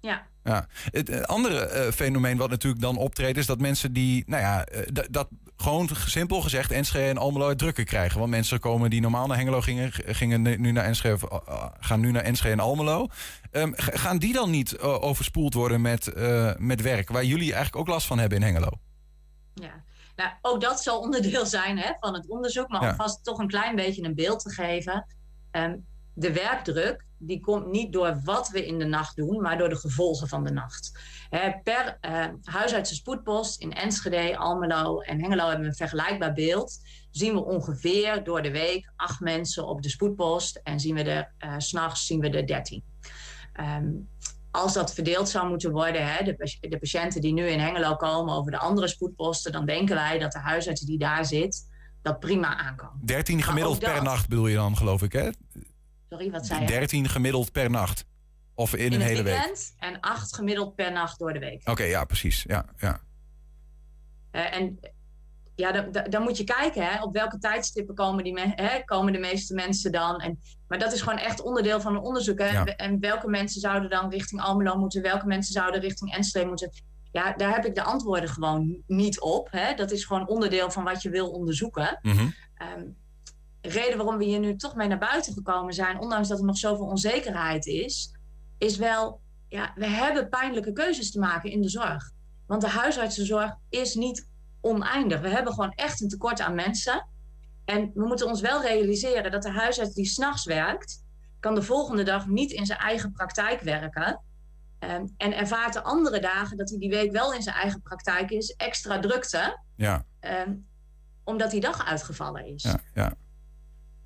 Ja, 0.00 0.26
Ja. 0.44 0.66
Het 0.90 1.08
eh, 1.08 1.20
andere 1.20 1.58
eh, 1.58 1.92
fenomeen 1.92 2.36
wat 2.36 2.50
natuurlijk 2.50 2.82
dan 2.82 2.96
optreedt, 2.96 3.38
is 3.38 3.46
dat 3.46 3.60
mensen 3.60 3.92
die, 3.92 4.24
nou 4.26 4.42
ja, 4.42 4.64
eh, 4.64 5.04
dat 5.10 5.28
gewoon 5.56 5.88
simpel 6.06 6.40
gezegd 6.40 6.70
Enschede 6.70 7.08
en 7.08 7.18
Almelo 7.18 7.48
het 7.48 7.58
drukker 7.58 7.84
krijgen. 7.84 8.18
Want 8.18 8.30
mensen 8.30 8.60
komen 8.60 8.90
die 8.90 9.00
normaal 9.00 9.26
naar 9.26 9.36
Hengelo 9.36 9.60
gingen, 9.60 9.92
gingen 9.92 10.42
nu 10.42 10.72
naar 10.72 10.84
Enschede, 10.84 11.14
of, 11.14 11.42
gaan 11.80 12.00
nu 12.00 12.10
naar 12.10 12.22
Enschede 12.22 12.52
en 12.52 12.60
Almelo. 12.60 13.06
Ehm, 13.50 13.72
gaan 13.74 14.18
die 14.18 14.32
dan 14.32 14.50
niet 14.50 14.78
overspoeld 14.78 15.54
worden 15.54 15.80
met, 15.80 16.12
met 16.58 16.80
werk, 16.82 17.10
waar 17.10 17.24
jullie 17.24 17.52
eigenlijk 17.52 17.76
ook 17.76 17.94
last 17.94 18.06
van 18.06 18.18
hebben 18.18 18.38
in 18.38 18.44
Hengelo? 18.44 18.70
ja. 19.54 19.88
Nou, 20.16 20.32
ook 20.42 20.60
dat 20.60 20.82
zal 20.82 21.00
onderdeel 21.00 21.46
zijn 21.56 21.78
hè, 21.78 21.92
van 22.00 22.14
het 22.14 22.28
onderzoek, 22.28 22.68
maar 22.68 22.82
Ja. 22.82 22.90
om 22.90 22.96
vast 22.96 23.24
toch 23.24 23.38
een 23.38 23.48
klein 23.48 23.76
beetje 23.76 24.02
een 24.02 24.14
beeld 24.14 24.40
te 24.40 24.50
geven. 24.50 25.06
Ehm, 25.50 25.76
de 26.20 26.32
werkdruk 26.32 27.04
die 27.18 27.40
komt 27.40 27.66
niet 27.66 27.92
door 27.92 28.20
wat 28.24 28.48
we 28.48 28.66
in 28.66 28.78
de 28.78 28.84
nacht 28.84 29.16
doen, 29.16 29.40
maar 29.40 29.58
door 29.58 29.68
de 29.68 29.76
gevolgen 29.76 30.28
van 30.28 30.44
de 30.44 30.52
nacht. 30.52 30.98
Per 31.62 31.98
eh 32.00 32.26
huisartsen 32.42 32.96
spoedpost 32.96 33.60
in 33.60 33.72
Enschede, 33.72 34.36
Almelo 34.36 35.00
en 35.00 35.20
Hengelo 35.20 35.44
hebben 35.44 35.60
we 35.60 35.66
een 35.66 35.74
vergelijkbaar 35.74 36.32
beeld. 36.32 36.78
Zien 37.10 37.34
we 37.34 37.44
ongeveer 37.44 38.24
door 38.24 38.42
de 38.42 38.50
week 38.50 38.92
acht 38.96 39.20
mensen 39.20 39.66
op 39.66 39.82
de 39.82 39.88
spoedpost 39.88 40.60
en 40.62 40.80
zien 40.80 40.94
we 40.94 41.02
er 41.02 41.32
eh, 41.38 41.54
s 41.58 41.68
s'nachts 41.68 42.06
zien 42.06 42.20
we 42.20 42.30
er 42.30 42.46
dertien. 42.46 42.84
Ehm, 43.52 43.88
als 44.50 44.72
dat 44.72 44.94
verdeeld 44.94 45.28
zou 45.28 45.48
moeten 45.48 45.70
worden, 45.70 46.06
hè, 46.06 46.24
de, 46.24 46.56
de 46.60 46.78
patiënten 46.78 47.20
die 47.20 47.32
nu 47.32 47.46
in 47.46 47.60
Hengelo 47.60 47.96
komen 47.96 48.34
over 48.34 48.50
de 48.50 48.58
andere 48.58 48.88
spoedposten, 48.88 49.52
dan 49.52 49.66
denken 49.66 49.94
wij 49.94 50.18
dat 50.18 50.32
de 50.32 50.38
huisarts 50.38 50.80
die 50.80 50.98
daar 50.98 51.24
zit 51.24 51.68
dat 52.02 52.20
prima 52.20 52.56
aan 52.56 52.76
kan. 52.76 52.90
13 53.04 53.42
gemiddeld 53.42 53.78
per 53.78 54.02
nacht 54.02 54.28
bedoel 54.28 54.46
je 54.46 54.56
dan, 54.56 54.76
geloof 54.76 55.02
ik, 55.02 55.12
hè? 55.12 55.30
Sorry, 56.10 56.30
wat 56.30 56.46
zei 56.46 56.60
je? 56.60 56.66
13 56.66 57.08
gemiddeld 57.08 57.52
per 57.52 57.70
nacht. 57.70 58.04
Of 58.54 58.74
in, 58.74 58.84
in 58.84 58.92
een 58.92 59.00
hele 59.00 59.22
week. 59.22 59.34
weekend 59.36 59.74
en 59.78 60.00
acht 60.00 60.34
gemiddeld 60.34 60.74
per 60.74 60.92
nacht 60.92 61.18
door 61.18 61.32
de 61.32 61.38
week. 61.38 61.68
Oké, 61.68 61.82
ja, 61.82 62.04
precies. 62.04 62.44
Ja, 62.46 62.64
ja. 62.76 63.00
Eh, 64.30 64.56
en 64.56 64.78
ja, 65.54 65.72
dan, 65.72 66.04
dan- 66.10 66.22
moet 66.22 66.36
je 66.36 66.44
kijken 66.44 66.86
hè, 66.86 67.02
op 67.02 67.12
welke 67.12 67.38
tijdstippen 67.38 67.94
komen, 67.94 68.24
die 68.24 68.32
me- 68.32 68.52
hè, 68.54 68.84
komen 68.84 69.12
de 69.12 69.18
meeste 69.18 69.54
mensen 69.54 69.92
dan. 69.92 70.20
En, 70.20 70.40
maar 70.68 70.78
dat 70.78 70.92
is 70.92 71.00
gewoon 71.02 71.18
echt 71.18 71.40
onderdeel 71.42 71.80
van 71.80 71.94
een 71.94 72.00
onderzoek. 72.02 72.38
Hè. 72.38 72.48
Ja. 72.50 72.64
En 72.64 73.00
welke 73.00 73.28
mensen 73.28 73.60
zouden 73.60 73.90
dan 73.90 74.10
richting 74.10 74.40
Almelo 74.40 74.76
moeten, 74.78 75.02
welke 75.02 75.26
mensen 75.26 75.52
zouden 75.52 75.80
richting 75.80 76.14
Enschede 76.14 76.46
moeten. 76.46 76.70
Ja, 77.12 77.32
daar 77.32 77.54
heb 77.54 77.64
ik 77.64 77.74
de 77.74 77.82
antwoorden 77.82 78.28
gewoon 78.28 78.82
niet 78.86 79.20
op. 79.20 79.48
Hè. 79.50 79.74
Dat 79.74 79.90
is 79.90 80.04
gewoon 80.04 80.28
onderdeel 80.28 80.70
van 80.70 80.84
wat 80.84 81.02
je 81.02 81.10
wil 81.10 81.30
onderzoeken. 81.30 81.98
Ehm, 82.54 82.84
reden 83.60 83.96
waarom 83.96 84.18
we 84.18 84.24
hier 84.24 84.38
nu 84.38 84.56
toch 84.56 84.74
mee 84.74 84.88
naar 84.88 84.98
buiten 84.98 85.32
gekomen 85.32 85.74
zijn, 85.74 85.98
ondanks 86.00 86.28
dat 86.28 86.38
er 86.38 86.44
nog 86.44 86.56
zoveel 86.58 86.86
onzekerheid 86.86 87.66
is, 87.66 88.14
is 88.58 88.76
wel, 88.76 89.20
ja, 89.48 89.72
we 89.74 89.86
hebben 89.86 90.28
pijnlijke 90.28 90.72
keuzes 90.72 91.10
te 91.10 91.18
maken 91.18 91.50
in 91.50 91.62
de 91.62 91.68
zorg. 91.68 92.10
Want 92.46 92.62
de 92.62 92.68
huisartsenzorg 92.68 93.54
is 93.68 93.94
niet 93.94 94.28
oneindig. 94.60 95.20
We 95.20 95.28
hebben 95.28 95.52
gewoon 95.52 95.72
echt 95.72 96.00
een 96.00 96.08
tekort 96.08 96.40
aan 96.40 96.54
mensen. 96.54 97.08
En 97.64 97.90
we 97.94 98.06
moeten 98.06 98.26
ons 98.26 98.40
wel 98.40 98.62
realiseren 98.62 99.30
dat 99.30 99.42
de 99.42 99.50
huisarts 99.50 99.94
die 99.94 100.06
s'nachts 100.06 100.44
werkt, 100.44 101.04
kan 101.40 101.54
de 101.54 101.62
volgende 101.62 102.02
dag 102.02 102.26
niet 102.26 102.50
in 102.50 102.66
zijn 102.66 102.78
eigen 102.78 103.12
praktijk 103.12 103.60
werken. 103.60 104.20
Ehm, 104.78 105.06
en 105.16 105.32
ervaart 105.36 105.72
de 105.72 105.82
andere 105.82 106.20
dagen 106.20 106.56
dat 106.56 106.68
hij 106.70 106.78
die 106.78 106.90
week 106.90 107.12
wel 107.12 107.34
in 107.34 107.42
zijn 107.42 107.56
eigen 107.56 107.82
praktijk 107.82 108.30
is, 108.30 108.50
extra 108.56 108.98
drukte, 108.98 109.58
Ja, 109.76 110.04
ehm, 110.20 110.54
omdat 111.24 111.50
die 111.50 111.60
dag 111.60 111.86
uitgevallen 111.86 112.46
is. 112.46 112.62
ja, 112.62 112.80
ja. 112.94 113.14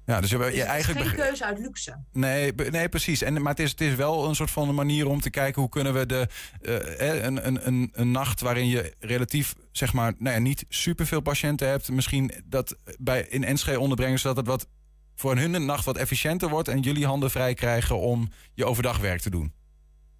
Ja, 0.07 0.21
dus 0.21 0.31
je, 0.31 0.39
Dus 0.39 0.59
eigenlijk... 0.59 1.07
geen 1.07 1.17
keuze 1.17 1.45
uit 1.45 1.59
luxe. 1.59 1.97
Nee, 2.13 2.53
nee 2.55 2.89
precies. 2.89 3.23
En, 3.23 3.43
maar 3.43 3.51
het 3.51 3.61
is, 3.61 3.71
het 3.71 3.81
is 3.81 3.95
wel 3.95 4.29
een 4.29 4.35
soort 4.35 4.51
van 4.51 4.69
een 4.69 4.75
manier 4.75 5.09
om 5.09 5.21
te 5.21 5.31
kijken 5.31 5.61
hoe 5.61 5.71
kunnen 5.71 5.95
we 5.95 6.07
de, 6.07 6.29
eh, 6.63 7.25
een, 7.25 7.47
een, 7.47 7.67
een, 7.67 7.91
een 7.93 8.11
nacht 8.11 8.41
waarin 8.41 8.69
je 8.69 8.95
relatief, 8.99 9.55
zeg 9.73 9.93
maar, 9.93 10.15
nou 10.19 10.35
ja, 10.35 10.41
niet 10.41 10.65
superveel 10.69 11.21
patiënten 11.21 11.69
hebt, 11.69 11.91
misschien 11.91 12.33
dat 12.45 12.77
bij, 12.99 13.27
in 13.29 13.45
Enschede 13.45 13.81
onderbrengen, 13.81 14.19
zodat 14.19 14.37
het 14.37 14.47
wat 14.47 14.69
voor 15.15 15.37
hun 15.37 15.55
een 15.55 15.65
nacht 15.65 15.85
wat 15.85 15.97
efficiënter 15.97 16.49
wordt 16.49 16.69
en 16.69 16.81
jullie 16.81 17.07
handen 17.07 17.31
vrij 17.31 17.55
krijgen 17.55 17.99
om 17.99 18.31
je 18.55 18.65
overdagwerk 18.65 19.21
te 19.21 19.31
doen. 19.31 19.53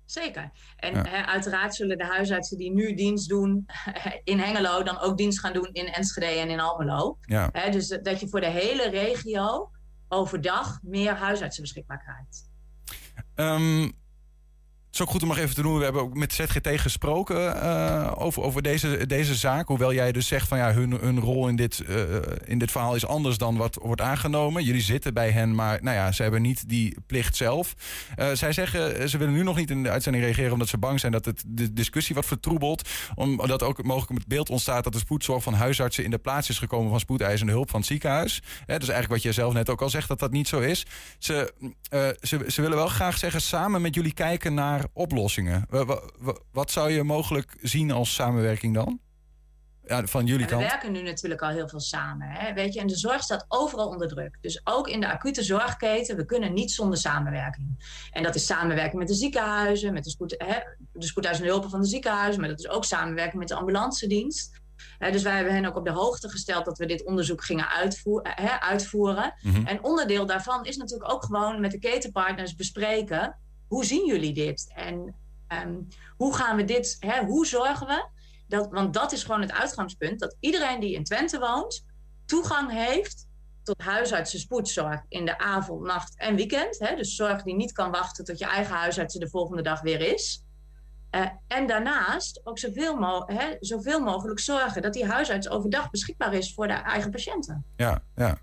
Zeker. 0.05 0.51
En 0.77 1.27
uiteraard 1.27 1.75
zullen 1.75 1.99
de 1.99 2.05
huisartsen 2.05 2.59
die 2.59 2.73
nu 2.73 2.95
dienst 2.95 3.29
doen 3.29 3.67
in 4.25 4.39
Hengelo 4.39 4.83
dan 4.83 4.99
ook 5.01 5.17
dienst 5.17 5.41
gaan 5.41 5.53
doen 5.53 5.69
in 5.73 5.87
Enschede 5.87 6.41
en 6.41 6.51
in 6.51 6.61
Almelo. 6.61 7.19
Ja. 7.21 7.51
Dus 7.71 7.99
dat 8.03 8.21
je 8.21 8.29
voor 8.29 8.41
de 8.41 8.51
hele 8.51 8.89
regio 8.91 9.71
overdag 10.15 10.79
meer 10.83 11.15
huisartsen 11.15 11.63
beschikbaar 11.63 12.03
krijgt. 12.03 12.51
Ehm, 13.35 13.91
is 14.95 15.01
ook 15.01 15.11
goed 15.11 15.23
om 15.23 15.29
nog 15.29 15.39
even 15.39 15.55
te 15.55 15.63
noemen. 15.63 15.79
We 15.79 15.85
hebben 15.85 16.03
ook 16.03 16.15
met 16.15 16.33
ZGT 16.33 16.81
gesproken 16.81 17.57
uh, 17.57 18.13
over, 18.15 18.43
over 18.43 18.63
deze, 18.63 19.07
deze 19.07 19.35
zaak. 19.35 19.67
Hoewel 19.67 19.93
jij 19.95 20.13
dus 20.13 20.27
zegt 20.27 20.49
van 20.49 20.59
ja, 20.59 20.73
hun, 20.73 20.91
hun 20.91 21.21
rol 21.21 21.49
in 21.49 21.57
dit, 21.57 21.83
uh, 21.89 22.05
in 22.45 22.59
dit 22.59 22.71
verhaal 22.71 22.95
is 22.95 23.07
anders 23.07 23.39
dan 23.39 23.57
wat 23.57 23.79
wordt 23.83 24.01
aangenomen. 24.01 24.65
Jullie 24.65 24.83
zitten 24.83 25.15
bij 25.15 25.31
hen, 25.31 25.55
maar 25.55 25.83
nou 25.83 25.97
ja, 25.97 26.13
ze 26.13 26.23
hebben 26.23 26.43
niet 26.43 26.69
die 26.69 26.97
plicht 27.07 27.37
zelf. 27.37 27.75
Uh, 28.17 28.31
zij 28.33 28.53
zeggen, 28.53 29.09
ze 29.09 29.19
willen 29.19 29.35
nu 29.35 29.43
nog 29.43 29.57
niet 29.57 29.71
in 29.71 29.83
de 29.83 29.91
uitzending 29.91 30.25
reageren 30.25 30.53
omdat 30.53 30.69
ze 30.69 30.79
bang 30.79 31.01
zijn 31.01 31.13
dat 31.13 31.25
het 31.25 31.45
de 31.47 31.73
discussie 31.73 32.15
wat 32.15 32.27
vertroebelt. 32.27 32.89
Omdat 33.15 33.63
ook 33.63 33.83
mogelijk 33.83 34.19
het 34.19 34.29
beeld 34.29 34.51
ontstaat 34.51 34.85
dat 34.85 34.93
de 34.93 34.99
spoedzorg 34.99 35.43
van 35.43 35.55
huisartsen 35.55 36.05
in 36.05 36.11
de 36.11 36.19
plaats 36.19 36.49
is 36.49 36.59
gekomen 36.59 36.91
van 36.91 37.01
spoedeisende 37.01 37.53
hulp 37.53 37.71
van 37.71 37.81
het 37.81 37.89
ziekenhuis. 37.89 38.43
Hè, 38.67 38.79
dus 38.79 38.89
eigenlijk 38.89 39.09
wat 39.09 39.23
jij 39.23 39.33
zelf 39.33 39.53
net 39.53 39.71
ook 39.71 39.83
al 39.83 39.91
zegt, 39.91 40.09
dat 40.09 40.19
dat 40.19 40.31
niet 40.31 40.49
zo 40.49 40.61
is. 40.61 40.87
Ze, 41.19 41.53
ze, 42.21 42.45
ze 42.49 42.61
willen 42.61 42.77
wel 42.77 42.89
graag 42.89 43.19
zeggen, 43.19 43.41
samen 43.41 43.83
met 43.83 43.95
jullie 43.95 44.15
kijken 44.15 44.55
naar 44.55 44.84
oplossingen. 44.93 45.67
Wat 46.53 46.71
zou 46.71 46.91
je 46.91 47.03
mogelijk 47.03 47.57
zien 47.61 47.91
als 47.91 48.15
samenwerking 48.15 48.75
dan? 48.75 49.01
Ja, 49.87 50.07
van 50.07 50.27
jullie 50.27 50.47
kant. 50.47 50.63
We 50.63 50.69
werken 50.69 50.93
nu 50.93 51.03
natuurlijk 51.03 51.43
al 51.43 51.49
heel 51.49 51.69
veel 51.69 51.81
samen. 51.81 52.29
Hè? 52.29 52.53
Weet 52.53 52.75
je? 52.75 52.81
En 52.81 52.87
de 52.87 52.97
zorg 52.97 53.23
staat 53.23 53.45
overal 53.49 53.89
onder 53.89 54.09
druk. 54.09 54.39
Dus 54.41 54.61
ook 54.65 54.89
in 54.89 55.01
de 55.01 55.13
acute 55.13 55.43
zorgketen, 55.43 56.17
we 56.17 56.25
kunnen 56.25 56.53
niet 56.53 56.73
zonder 56.73 56.99
samenwerking. 56.99 57.99
En 58.11 58.23
dat 58.23 58.35
is 58.35 58.47
samenwerking 58.47 58.99
met 58.99 59.09
de 59.09 59.15
ziekenhuizen, 59.15 59.93
met 59.93 60.05
de, 60.05 60.11
spoed, 60.11 60.35
hè, 60.39 60.59
de 60.93 61.07
spoedeisende 61.07 61.51
hulpen 61.51 61.71
van 61.71 61.81
de 61.81 61.87
ziekenhuizen, 61.87 62.41
maar 62.41 62.51
dat 62.51 62.59
is 62.59 62.69
ook 62.69 62.85
samenwerking 62.85 63.39
met 63.39 63.49
de 63.49 63.55
ambulance 63.55 64.07
dienst. 64.07 64.61
dus 64.99 65.23
wij 65.23 65.35
hebben 65.35 65.55
hen 65.55 65.65
ook 65.65 65.77
op 65.77 65.85
de 65.85 65.91
hoogte 65.91 66.29
gesteld 66.29 66.65
dat 66.65 66.79
we 66.79 66.87
dit 66.87 67.05
onderzoek 67.05 67.45
gingen 67.45 67.69
uitvoer, 67.69 68.23
uitvoeren. 68.61 69.35
Mm 69.41 69.55
-hmm. 69.55 69.67
En 69.67 69.85
onderdeel 69.85 70.27
daarvan 70.27 70.65
is 70.65 70.77
natuurlijk 70.77 71.13
ook 71.13 71.25
gewoon 71.25 71.61
met 71.61 71.71
de 71.71 71.79
ketenpartners 71.79 72.55
bespreken 72.55 73.39
hoe 73.69 73.85
zien 73.85 74.07
jullie 74.07 74.35
dit? 74.35 74.73
En 74.75 75.15
um, 75.49 75.89
hoe 76.17 76.35
gaan 76.35 76.57
we 76.57 76.65
dit, 76.65 76.97
hè, 76.99 77.25
hoe 77.25 77.47
zorgen 77.47 77.87
we 77.87 78.09
dat, 78.47 78.71
want 78.71 78.95
dat 78.95 79.13
is 79.13 79.23
gewoon 79.23 79.41
het 79.41 79.53
uitgangspunt, 79.53 80.21
dat 80.21 80.37
iedereen 80.41 80.81
die 80.81 80.95
in 80.95 81.05
Twente 81.05 81.39
woont 81.39 81.85
toegang 82.27 82.71
heeft 82.71 83.27
tot 83.63 83.83
huisartsen 83.83 84.39
spoedzorg 84.39 85.05
in 85.09 85.25
de 85.25 85.39
avond, 85.39 85.83
nacht 85.83 86.19
en 86.19 86.37
weekend. 86.37 86.79
Hè, 86.79 86.97
dus 86.97 87.15
zorg 87.15 87.43
die 87.43 87.55
niet 87.55 87.73
kan 87.73 87.91
wachten 87.91 88.25
tot 88.25 88.39
je 88.39 88.45
eigen 88.45 88.75
huisarts 88.75 89.15
de 89.15 89.29
volgende 89.29 89.63
dag 89.63 89.81
weer 89.81 90.01
is. 90.01 90.45
Uh, 91.11 91.27
en 91.47 91.67
daarnaast 91.67 92.41
ook 92.45 92.59
zoveel, 92.59 93.27
hè, 93.27 93.57
zoveel 93.61 94.01
mogelijk 94.01 94.41
zorgen 94.41 94.83
dat 94.83 94.93
die 94.93 95.07
huisarts 95.07 95.49
overdag 95.49 95.91
beschikbaar 95.91 96.35
is 96.35 96.55
voor 96.55 96.67
de 96.67 96.73
eigen 96.73 97.11
patiënten. 97.11 97.65
Ja, 97.77 98.03
ja. 98.15 98.39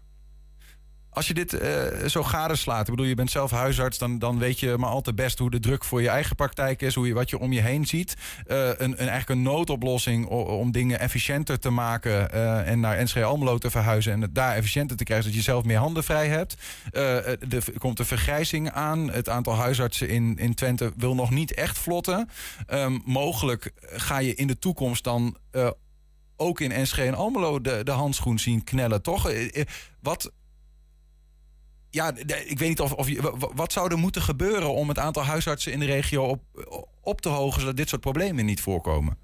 Als 1.14 1.28
je 1.28 1.34
dit 1.34 1.54
uh, 1.54 2.08
zo 2.08 2.24
gadeslaat, 2.24 2.84
ik 2.84 2.90
bedoel, 2.90 3.06
je 3.06 3.16
bent 3.16 3.32
zelf 3.32 3.52
huisarts, 3.52 3.98
dan, 3.98 4.20
dan 4.20 4.40
weet 4.40 4.60
je 4.60 4.78
maar 4.78 4.90
al 4.90 5.02
te 5.02 5.14
best 5.14 5.40
hoe 5.40 5.50
de 5.50 5.60
druk 5.60 5.84
voor 5.84 6.02
je 6.02 6.10
eigen 6.10 6.36
praktijk 6.36 6.82
is, 6.82 6.96
hoe 6.96 7.08
je, 7.08 7.14
wat 7.14 7.30
je 7.30 7.40
om 7.40 7.54
je 7.54 7.62
heen 7.62 7.86
ziet. 7.86 8.16
Uh, 8.48 8.68
een, 8.68 8.78
een, 8.80 8.98
eigenlijk 8.98 9.30
een 9.30 9.42
noodoplossing 9.42 10.26
om, 10.26 10.72
dingen 10.72 11.00
efficiënter 11.00 11.60
te 11.60 11.70
maken 11.70 12.30
uh, 12.34 12.68
en 12.68 12.80
naar 12.80 12.98
Enschede 12.98 13.26
Almelo 13.26 13.58
te 13.58 13.70
verhuizen 13.70 14.12
en 14.12 14.22
het 14.22 14.36
daar 14.36 14.56
efficiënter 14.56 14.98
te 14.98 15.04
krijgen, 15.04 15.26
zodat 15.26 15.44
je 15.44 15.52
zelf 15.52 15.64
meer 15.64 15.78
handen 15.78 16.04
vrij 16.04 16.28
hebt. 16.28 16.56
er 16.92 17.74
komt 17.78 18.00
een 18.00 18.06
vergrijzing 18.06 18.72
aan. 18.72 19.12
Het 19.12 19.30
aantal 19.30 19.56
huisartsen 19.56 20.10
in, 20.10 20.38
in 20.38 20.54
Twente 20.54 20.92
wil 20.98 21.16
nog 21.16 21.30
niet 21.30 21.54
echt 21.54 21.78
vlotten. 21.78 22.30
Um, 22.74 23.02
mogelijk 23.06 23.72
ga 23.82 24.18
je 24.18 24.36
in 24.36 24.48
de 24.48 24.60
toekomst 24.60 25.04
dan 25.04 25.38
ook 26.36 26.60
in 26.60 26.72
Enschede 26.72 27.08
en 27.08 27.16
Almelo 27.16 27.62
de, 27.62 27.84
de 27.84 27.92
handschoen 27.92 28.40
zien 28.40 28.64
knellen, 28.64 29.02
toch? 29.02 29.32
Wat 30.00 30.32
ja, 31.92 32.14
ik 32.46 32.60
weet 32.60 32.70
niet 32.70 32.80
of, 32.80 32.94
of 32.94 33.08
wat 33.54 33.72
zou 33.72 33.92
er 33.92 33.98
moeten 33.98 34.22
gebeuren 34.22 34.74
om 34.74 34.88
het 34.88 35.00
aantal 35.00 35.24
huisartsen 35.24 35.72
in 35.72 35.80
de 35.80 35.86
regio 35.86 36.24
op, 36.24 36.42
op 37.02 37.22
te 37.22 37.30
hogen, 37.30 37.60
zodat 37.60 37.78
dit 37.78 37.90
soort 37.90 38.02
problemen 38.02 38.46
niet 38.46 38.62
voorkomen? 38.62 39.18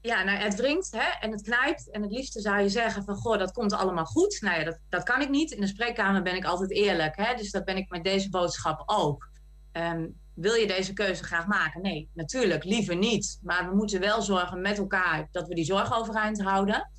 Ja, 0.00 0.22
nou, 0.22 0.38
het 0.38 0.54
wringt 0.54 0.90
hè, 0.90 1.08
en 1.20 1.30
het 1.30 1.42
knijpt. 1.42 1.90
En 1.90 2.02
het 2.02 2.12
liefste 2.12 2.40
zou 2.40 2.60
je 2.60 2.68
zeggen 2.68 3.04
van, 3.04 3.14
goh, 3.14 3.38
dat 3.38 3.52
komt 3.52 3.72
allemaal 3.72 4.04
goed. 4.04 4.40
Nou 4.40 4.58
ja, 4.58 4.64
dat, 4.64 4.78
dat 4.88 5.02
kan 5.02 5.20
ik 5.20 5.28
niet. 5.28 5.50
In 5.50 5.60
de 5.60 5.66
spreekkamer 5.66 6.22
ben 6.22 6.36
ik 6.36 6.44
altijd 6.44 6.70
eerlijk. 6.70 7.16
Hè, 7.16 7.34
dus 7.34 7.50
dat 7.50 7.64
ben 7.64 7.76
ik 7.76 7.90
met 7.90 8.04
deze 8.04 8.30
boodschap 8.30 8.82
ook. 8.86 9.30
Um, 9.72 10.20
wil 10.34 10.54
je 10.54 10.66
deze 10.66 10.92
keuze 10.92 11.24
graag 11.24 11.46
maken? 11.46 11.82
Nee, 11.82 12.10
natuurlijk, 12.12 12.64
liever 12.64 12.96
niet. 12.96 13.38
Maar 13.42 13.68
we 13.68 13.76
moeten 13.76 14.00
wel 14.00 14.22
zorgen 14.22 14.60
met 14.60 14.78
elkaar 14.78 15.28
dat 15.30 15.48
we 15.48 15.54
die 15.54 15.64
zorg 15.64 15.98
overeind 15.98 16.42
houden. 16.42 16.90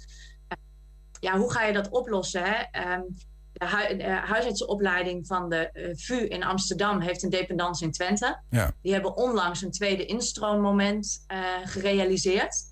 Ja, 1.20 1.38
hoe 1.38 1.52
ga 1.52 1.64
je 1.64 1.74
dat 1.74 1.90
oplossen? 1.90 2.44
Hè? 2.44 2.94
Um, 2.94 3.16
de, 3.60 3.68
hu 3.68 3.98
de 3.98 4.04
huisartsenopleiding 4.04 5.28
van 5.28 5.50
de 5.50 5.70
uh, 5.74 5.92
VU 5.96 6.26
in 6.26 6.44
Amsterdam 6.44 7.00
heeft 7.00 7.24
een 7.24 7.30
dependance 7.30 7.84
in 7.84 7.92
Twente. 7.92 8.42
Ja. 8.50 8.72
Die 8.82 8.94
hebben 8.94 9.18
onlangs 9.18 9.62
een 9.62 9.72
tweede 9.72 10.06
instroommoment 10.06 11.26
uh, 11.28 11.38
gerealiseerd. 11.64 12.68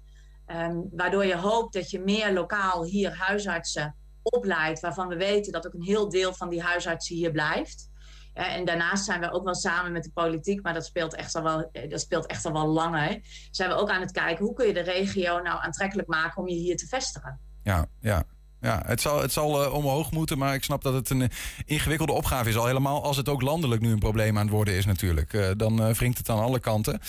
Um, 0.47 0.89
waardoor 0.91 1.26
je 1.26 1.38
hoopt 1.38 1.73
dat 1.73 1.89
je 1.89 2.00
meer 2.00 2.34
lokaal 2.34 2.84
hier 2.84 3.15
huisartsen 3.15 3.95
opleidt, 4.21 4.80
waarvan 4.80 5.08
we 5.08 5.15
weten 5.15 5.52
dat 5.52 5.67
ook 5.67 5.73
een 5.73 5.84
heel 5.84 6.10
deel 6.10 6.34
van 6.34 6.50
die 6.50 6.62
huisartsen 6.62 7.15
hier 7.15 7.32
blijft. 7.32 7.89
En 8.34 8.65
daarnaast 8.65 9.06
zijn 9.06 9.19
we 9.19 9.32
ook 9.32 9.43
wel 9.43 9.56
samen 9.56 9.91
met 9.91 10.04
de 10.04 10.12
politiek, 10.13 10.63
maar 10.63 10.73
dat 10.73 10.86
speelt 10.86 11.15
echt 11.15 11.36
al 11.36 11.43
wel, 11.43 11.69
dat 11.89 12.02
speelt 12.02 12.26
echt 12.26 12.45
al 12.45 12.54
wel 12.54 12.67
langer. 12.67 13.19
Zijn 13.52 13.69
we 13.69 13.76
ook 13.76 13.89
aan 13.89 14.02
het 14.02 14.12
kijken 14.12 14.45
hoe 14.45 14.54
kun 14.54 14.67
je 14.67 14.73
de 14.73 14.80
regio 14.80 15.41
nou 15.41 15.63
aantrekkelijk 15.63 16.08
maken 16.08 16.41
om 16.41 16.47
je 16.47 16.56
hier 16.56 16.78
te 16.78 16.88
vestigen. 16.88 17.39
Ja, 17.63 17.88
ja. 18.00 18.23
Ja, 18.62 18.84
het 18.86 19.02
zal, 19.02 19.22
het 19.22 19.32
zal 19.32 19.63
uh, 19.65 19.74
omhoog 19.74 20.12
moeten, 20.12 20.38
maar 20.38 20.54
ik 20.54 20.63
snap 20.63 20.82
dat 20.82 20.93
het 20.93 21.10
een 21.10 21.20
uh, 21.20 21.28
ingewikkelde 21.65 22.12
opgave 22.12 22.50
is. 22.50 22.56
Al 22.56 22.65
helemaal 22.65 23.04
als 23.04 23.17
het 23.17 23.30
ook 23.30 23.41
landelijk 23.41 23.82
nu 23.82 23.91
een 23.91 24.00
probleem 24.00 24.38
aan 24.38 24.43
het 24.43 24.54
worden 24.54 24.74
is 24.74 24.86
natuurlijk. 24.86 25.34
Uh, 25.34 25.50
dan 25.58 25.93
wringt 25.93 26.17
het 26.17 26.30
aan 26.30 26.39
alle 26.39 26.60
kanten. 26.60 27.00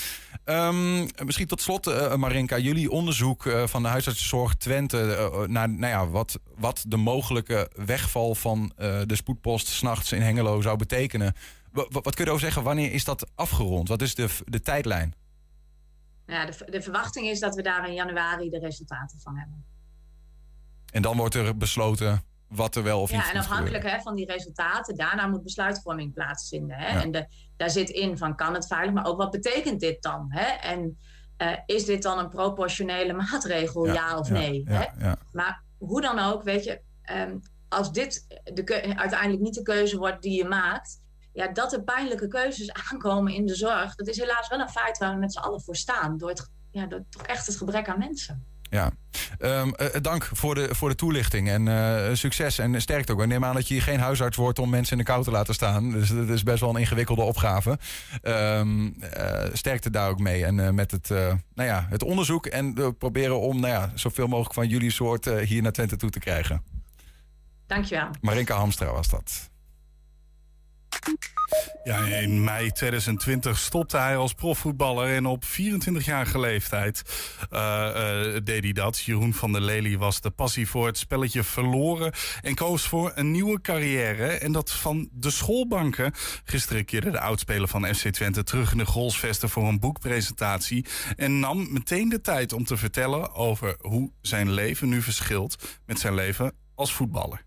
Um, 0.44 1.08
misschien 1.24 1.46
tot 1.46 1.60
slot, 1.60 2.16
Marinka, 2.16 2.58
jullie 2.58 2.90
onderzoek 2.90 3.42
van 3.64 3.82
de 3.82 3.88
huisartsenzorg 3.88 4.54
Twente... 4.54 5.30
naar 5.46 5.68
nou 5.68 5.92
ja, 5.92 6.08
wat, 6.08 6.38
wat 6.56 6.84
de 6.86 6.96
mogelijke 6.96 7.70
wegval 7.74 8.34
van 8.34 8.72
de 8.76 9.14
spoedpost 9.16 9.66
s'nachts 9.66 10.12
in 10.12 10.22
Hengelo 10.22 10.60
zou 10.60 10.76
betekenen. 10.76 11.34
Wat 11.72 12.02
kun 12.02 12.12
je 12.14 12.22
erover 12.22 12.40
zeggen? 12.40 12.62
Wanneer 12.62 12.92
is 12.92 13.04
dat 13.04 13.30
afgerond? 13.34 13.88
Wat 13.88 14.02
is 14.02 14.14
de, 14.14 14.28
de 14.44 14.60
tijdlijn? 14.60 15.14
Ja, 16.26 16.46
de, 16.46 16.66
de 16.70 16.82
verwachting 16.82 17.26
is 17.26 17.40
dat 17.40 17.54
we 17.54 17.62
daar 17.62 17.88
in 17.88 17.94
januari 17.94 18.50
de 18.50 18.58
resultaten 18.58 19.20
van 19.20 19.36
hebben. 19.36 19.64
En 20.92 21.02
dan 21.02 21.16
wordt 21.16 21.34
er 21.34 21.56
besloten 21.56 22.22
wat 22.48 22.76
er 22.76 22.82
wel 22.82 23.00
of 23.00 23.10
niet 23.10 23.20
Ja, 23.20 23.30
en 23.30 23.38
afhankelijk 23.38 23.90
hè, 23.90 24.00
van 24.00 24.14
die 24.14 24.26
resultaten, 24.26 24.96
daarna 24.96 25.26
moet 25.26 25.42
besluitvorming 25.42 26.14
plaatsvinden. 26.14 26.76
Hè? 26.76 26.92
Ja. 26.92 27.02
En 27.02 27.10
de, 27.10 27.26
daar 27.56 27.70
zit 27.70 27.88
in 27.88 28.18
van 28.18 28.36
kan 28.36 28.54
het 28.54 28.66
veilig, 28.66 28.94
maar 28.94 29.06
ook 29.06 29.18
wat 29.18 29.30
betekent 29.30 29.80
dit 29.80 30.02
dan? 30.02 30.26
Hè? 30.28 30.46
En 30.46 30.98
uh, 31.42 31.52
is 31.66 31.84
dit 31.84 32.02
dan 32.02 32.18
een 32.18 32.28
proportionele 32.28 33.12
maatregel, 33.22 33.86
ja, 33.86 33.92
ja 33.92 34.18
of 34.18 34.30
nee? 34.30 34.62
Ja, 34.66 34.92
hè? 34.96 35.12
Maar 35.32 35.62
hoe 35.78 36.00
dan 36.00 36.18
ook, 36.18 36.42
weet 36.42 36.64
je, 36.64 36.80
um, 37.12 37.40
als 37.68 37.92
dit 37.92 38.26
de 38.44 38.94
uiteindelijk 38.96 39.42
niet 39.42 39.54
de 39.54 39.62
keuze 39.62 39.98
wordt 39.98 40.22
die 40.22 40.36
je 40.36 40.44
maakt, 40.44 41.00
ja, 41.32 41.48
dat 41.48 41.72
er 41.72 41.82
pijnlijke 41.82 42.28
keuzes 42.28 42.72
aankomen 42.90 43.32
in 43.32 43.46
de 43.46 43.54
zorg, 43.54 43.94
dat 43.94 44.08
is 44.08 44.18
helaas 44.18 44.48
wel 44.48 44.60
een 44.60 44.68
feit 44.68 44.98
waar 44.98 45.12
we 45.12 45.18
met 45.18 45.32
z'n 45.32 45.38
allen 45.38 45.62
voor 45.62 45.76
staan. 45.76 46.18
Door, 46.18 46.28
het, 46.28 46.50
ja, 46.70 46.86
door 46.86 47.04
toch 47.10 47.22
echt 47.22 47.46
het 47.46 47.56
gebrek 47.56 47.88
aan 47.88 47.98
mensen. 47.98 48.46
Ja, 48.70 48.90
um, 49.38 49.74
uh, 49.80 49.86
dank 50.02 50.28
voor 50.32 50.54
de, 50.54 50.74
voor 50.74 50.88
de 50.88 50.94
toelichting 50.94 51.48
en 51.48 51.66
uh, 51.66 52.14
succes 52.14 52.58
en 52.58 52.80
sterkte 52.80 53.12
ook. 53.12 53.20
Ik 53.22 53.26
neem 53.26 53.44
aan 53.44 53.54
dat 53.54 53.68
je 53.68 53.80
geen 53.80 54.00
huisarts 54.00 54.36
wordt 54.36 54.58
om 54.58 54.70
mensen 54.70 54.92
in 54.92 55.04
de 55.04 55.10
kou 55.10 55.24
te 55.24 55.30
laten 55.30 55.54
staan. 55.54 55.90
Dus 55.90 56.08
dat 56.08 56.28
is 56.28 56.42
best 56.42 56.60
wel 56.60 56.70
een 56.70 56.80
ingewikkelde 56.80 57.22
opgave. 57.22 57.78
Um, 58.22 58.86
uh, 58.86 59.44
sterkte 59.52 59.90
daar 59.90 60.08
ook 60.08 60.18
mee 60.18 60.44
en 60.44 60.74
met 60.74 60.90
het, 60.90 61.08
nou 61.54 61.68
ja, 61.68 61.86
het 61.90 62.02
onderzoek 62.02 62.46
en 62.46 62.96
proberen 62.98 63.40
om 63.40 63.60
nou 63.60 63.72
ja, 63.72 63.92
zoveel 63.94 64.26
mogelijk 64.26 64.54
van 64.54 64.68
jullie 64.68 64.90
soort 64.90 65.24
hier 65.24 65.62
naar 65.62 65.72
Twente 65.72 65.96
toe 65.96 66.10
te 66.10 66.18
krijgen. 66.18 66.62
Dankjewel. 67.66 68.08
Marinka 68.20 68.56
Hamstra 68.56 68.92
was 68.92 69.08
dat. 69.08 69.50
Ja, 71.84 72.04
in 72.04 72.44
mei 72.44 72.72
2020 72.72 73.58
stopte 73.58 73.96
hij 73.96 74.16
als 74.16 74.32
profvoetballer 74.32 75.14
en 75.14 75.26
op 75.26 75.44
24-jarige 75.44 76.40
leeftijd 76.40 77.02
uh, 77.52 77.58
uh, 77.60 78.36
deed 78.44 78.62
hij 78.62 78.72
dat. 78.72 78.98
Jeroen 78.98 79.34
van 79.34 79.52
der 79.52 79.60
Lely 79.60 79.98
was 79.98 80.20
de 80.20 80.30
passie 80.30 80.68
voor 80.68 80.86
het 80.86 80.98
spelletje 80.98 81.42
verloren 81.42 82.12
en 82.42 82.54
koos 82.54 82.86
voor 82.86 83.12
een 83.14 83.30
nieuwe 83.30 83.60
carrière. 83.60 84.26
En 84.26 84.52
dat 84.52 84.72
van 84.72 85.08
de 85.12 85.30
schoolbanken. 85.30 86.12
Gisteren 86.44 86.84
keerde 86.84 87.10
de 87.10 87.20
oudspeler 87.20 87.68
van 87.68 87.94
FC 87.94 88.08
Twente 88.08 88.42
terug 88.42 88.72
in 88.72 88.78
de 88.78 88.86
Grolsvesten 88.86 89.48
voor 89.48 89.68
een 89.68 89.80
boekpresentatie 89.80 90.86
en 91.16 91.40
nam 91.40 91.72
meteen 91.72 92.08
de 92.08 92.20
tijd 92.20 92.52
om 92.52 92.64
te 92.64 92.76
vertellen 92.76 93.34
over 93.34 93.76
hoe 93.80 94.12
zijn 94.20 94.50
leven 94.50 94.88
nu 94.88 95.02
verschilt 95.02 95.78
met 95.86 95.98
zijn 95.98 96.14
leven 96.14 96.52
als 96.74 96.92
voetballer. 96.92 97.46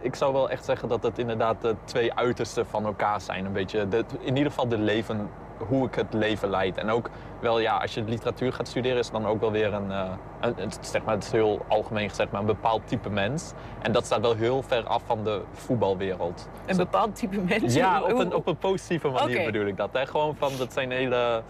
Ik 0.00 0.14
zou 0.14 0.32
wel 0.32 0.50
echt 0.50 0.64
zeggen 0.64 0.88
dat 0.88 1.02
het 1.02 1.18
inderdaad 1.18 1.60
de 1.60 1.74
twee 1.84 2.12
uitersten 2.12 2.66
van 2.66 2.84
elkaar 2.84 3.20
zijn. 3.20 3.44
Een 3.44 3.52
beetje 3.52 3.88
de, 3.88 4.04
in 4.20 4.36
ieder 4.36 4.50
geval 4.50 4.68
de 4.68 4.78
leven, 4.78 5.30
hoe 5.58 5.86
ik 5.86 5.94
het 5.94 6.14
leven 6.14 6.50
leid. 6.50 6.76
En 6.76 6.90
ook 6.90 7.10
wel, 7.40 7.58
ja, 7.58 7.76
als 7.76 7.94
je 7.94 8.02
literatuur 8.02 8.52
gaat 8.52 8.68
studeren, 8.68 8.98
is 8.98 9.06
het 9.06 9.14
dan 9.14 9.26
ook 9.26 9.40
wel 9.40 9.50
weer 9.50 9.74
een, 9.74 9.90
uh, 9.90 10.10
een, 10.40 10.72
zeg 10.80 11.04
maar, 11.04 11.14
het 11.14 11.24
is 11.24 11.32
heel 11.32 11.64
algemeen 11.68 12.08
gezegd, 12.08 12.30
maar 12.30 12.40
een 12.40 12.46
bepaald 12.46 12.88
type 12.88 13.10
mens. 13.10 13.52
En 13.82 13.92
dat 13.92 14.04
staat 14.04 14.20
wel 14.20 14.34
heel 14.34 14.62
ver 14.62 14.84
af 14.84 15.02
van 15.06 15.24
de 15.24 15.42
voetbalwereld. 15.52 16.48
Een 16.66 16.76
bepaald 16.76 17.16
type 17.16 17.40
mens? 17.40 17.74
Ja, 17.74 18.02
op 18.02 18.18
een, 18.18 18.34
op 18.34 18.46
een 18.46 18.56
positieve 18.56 19.08
manier 19.08 19.36
okay. 19.36 19.44
bedoel 19.44 19.66
ik 19.66 19.76
dat. 19.76 19.88
Hè? 19.92 20.06
Gewoon 20.06 20.36
van, 20.36 20.52
dat 20.58 20.72
zijn 20.72 20.90
hele 20.90 21.42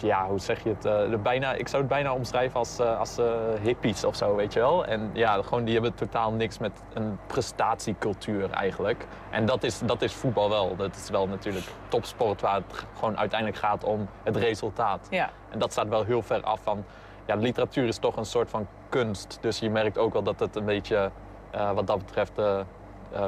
ja, 0.00 0.26
hoe 0.28 0.38
zeg 0.38 0.62
je 0.62 0.68
het? 0.68 1.10
Uh, 1.10 1.18
bijna, 1.22 1.52
ik 1.52 1.68
zou 1.68 1.82
het 1.82 1.90
bijna 1.90 2.12
omschrijven 2.12 2.58
als, 2.58 2.80
uh, 2.80 2.98
als 2.98 3.18
hippies 3.62 4.04
of 4.04 4.16
zo, 4.16 4.36
weet 4.36 4.52
je 4.52 4.60
wel. 4.60 4.84
En 4.84 5.10
ja, 5.12 5.42
gewoon, 5.42 5.64
die 5.64 5.74
hebben 5.74 5.94
totaal 5.94 6.32
niks 6.32 6.58
met 6.58 6.82
een 6.92 7.18
prestatiecultuur 7.26 8.50
eigenlijk. 8.50 9.06
En 9.30 9.46
dat 9.46 9.62
is, 9.62 9.78
dat 9.78 10.02
is 10.02 10.12
voetbal 10.12 10.48
wel. 10.48 10.76
Dat 10.76 10.96
is 10.96 11.10
wel 11.10 11.26
natuurlijk 11.26 11.66
topsport 11.88 12.40
waar 12.40 12.54
het 12.54 12.84
gewoon 12.98 13.18
uiteindelijk 13.18 13.60
gaat 13.60 13.84
om 13.84 14.08
het 14.22 14.36
resultaat. 14.36 15.06
Ja. 15.10 15.30
En 15.50 15.58
dat 15.58 15.72
staat 15.72 15.88
wel 15.88 16.04
heel 16.04 16.22
ver 16.22 16.42
af 16.42 16.60
van... 16.62 16.84
Ja, 17.26 17.34
literatuur 17.34 17.86
is 17.86 17.98
toch 17.98 18.16
een 18.16 18.24
soort 18.24 18.50
van 18.50 18.66
kunst. 18.88 19.38
Dus 19.40 19.58
je 19.58 19.70
merkt 19.70 19.98
ook 19.98 20.12
wel 20.12 20.22
dat 20.22 20.40
het 20.40 20.56
een 20.56 20.64
beetje, 20.64 21.10
wat 21.74 21.86
dat 21.86 21.98
betreft, 21.98 22.32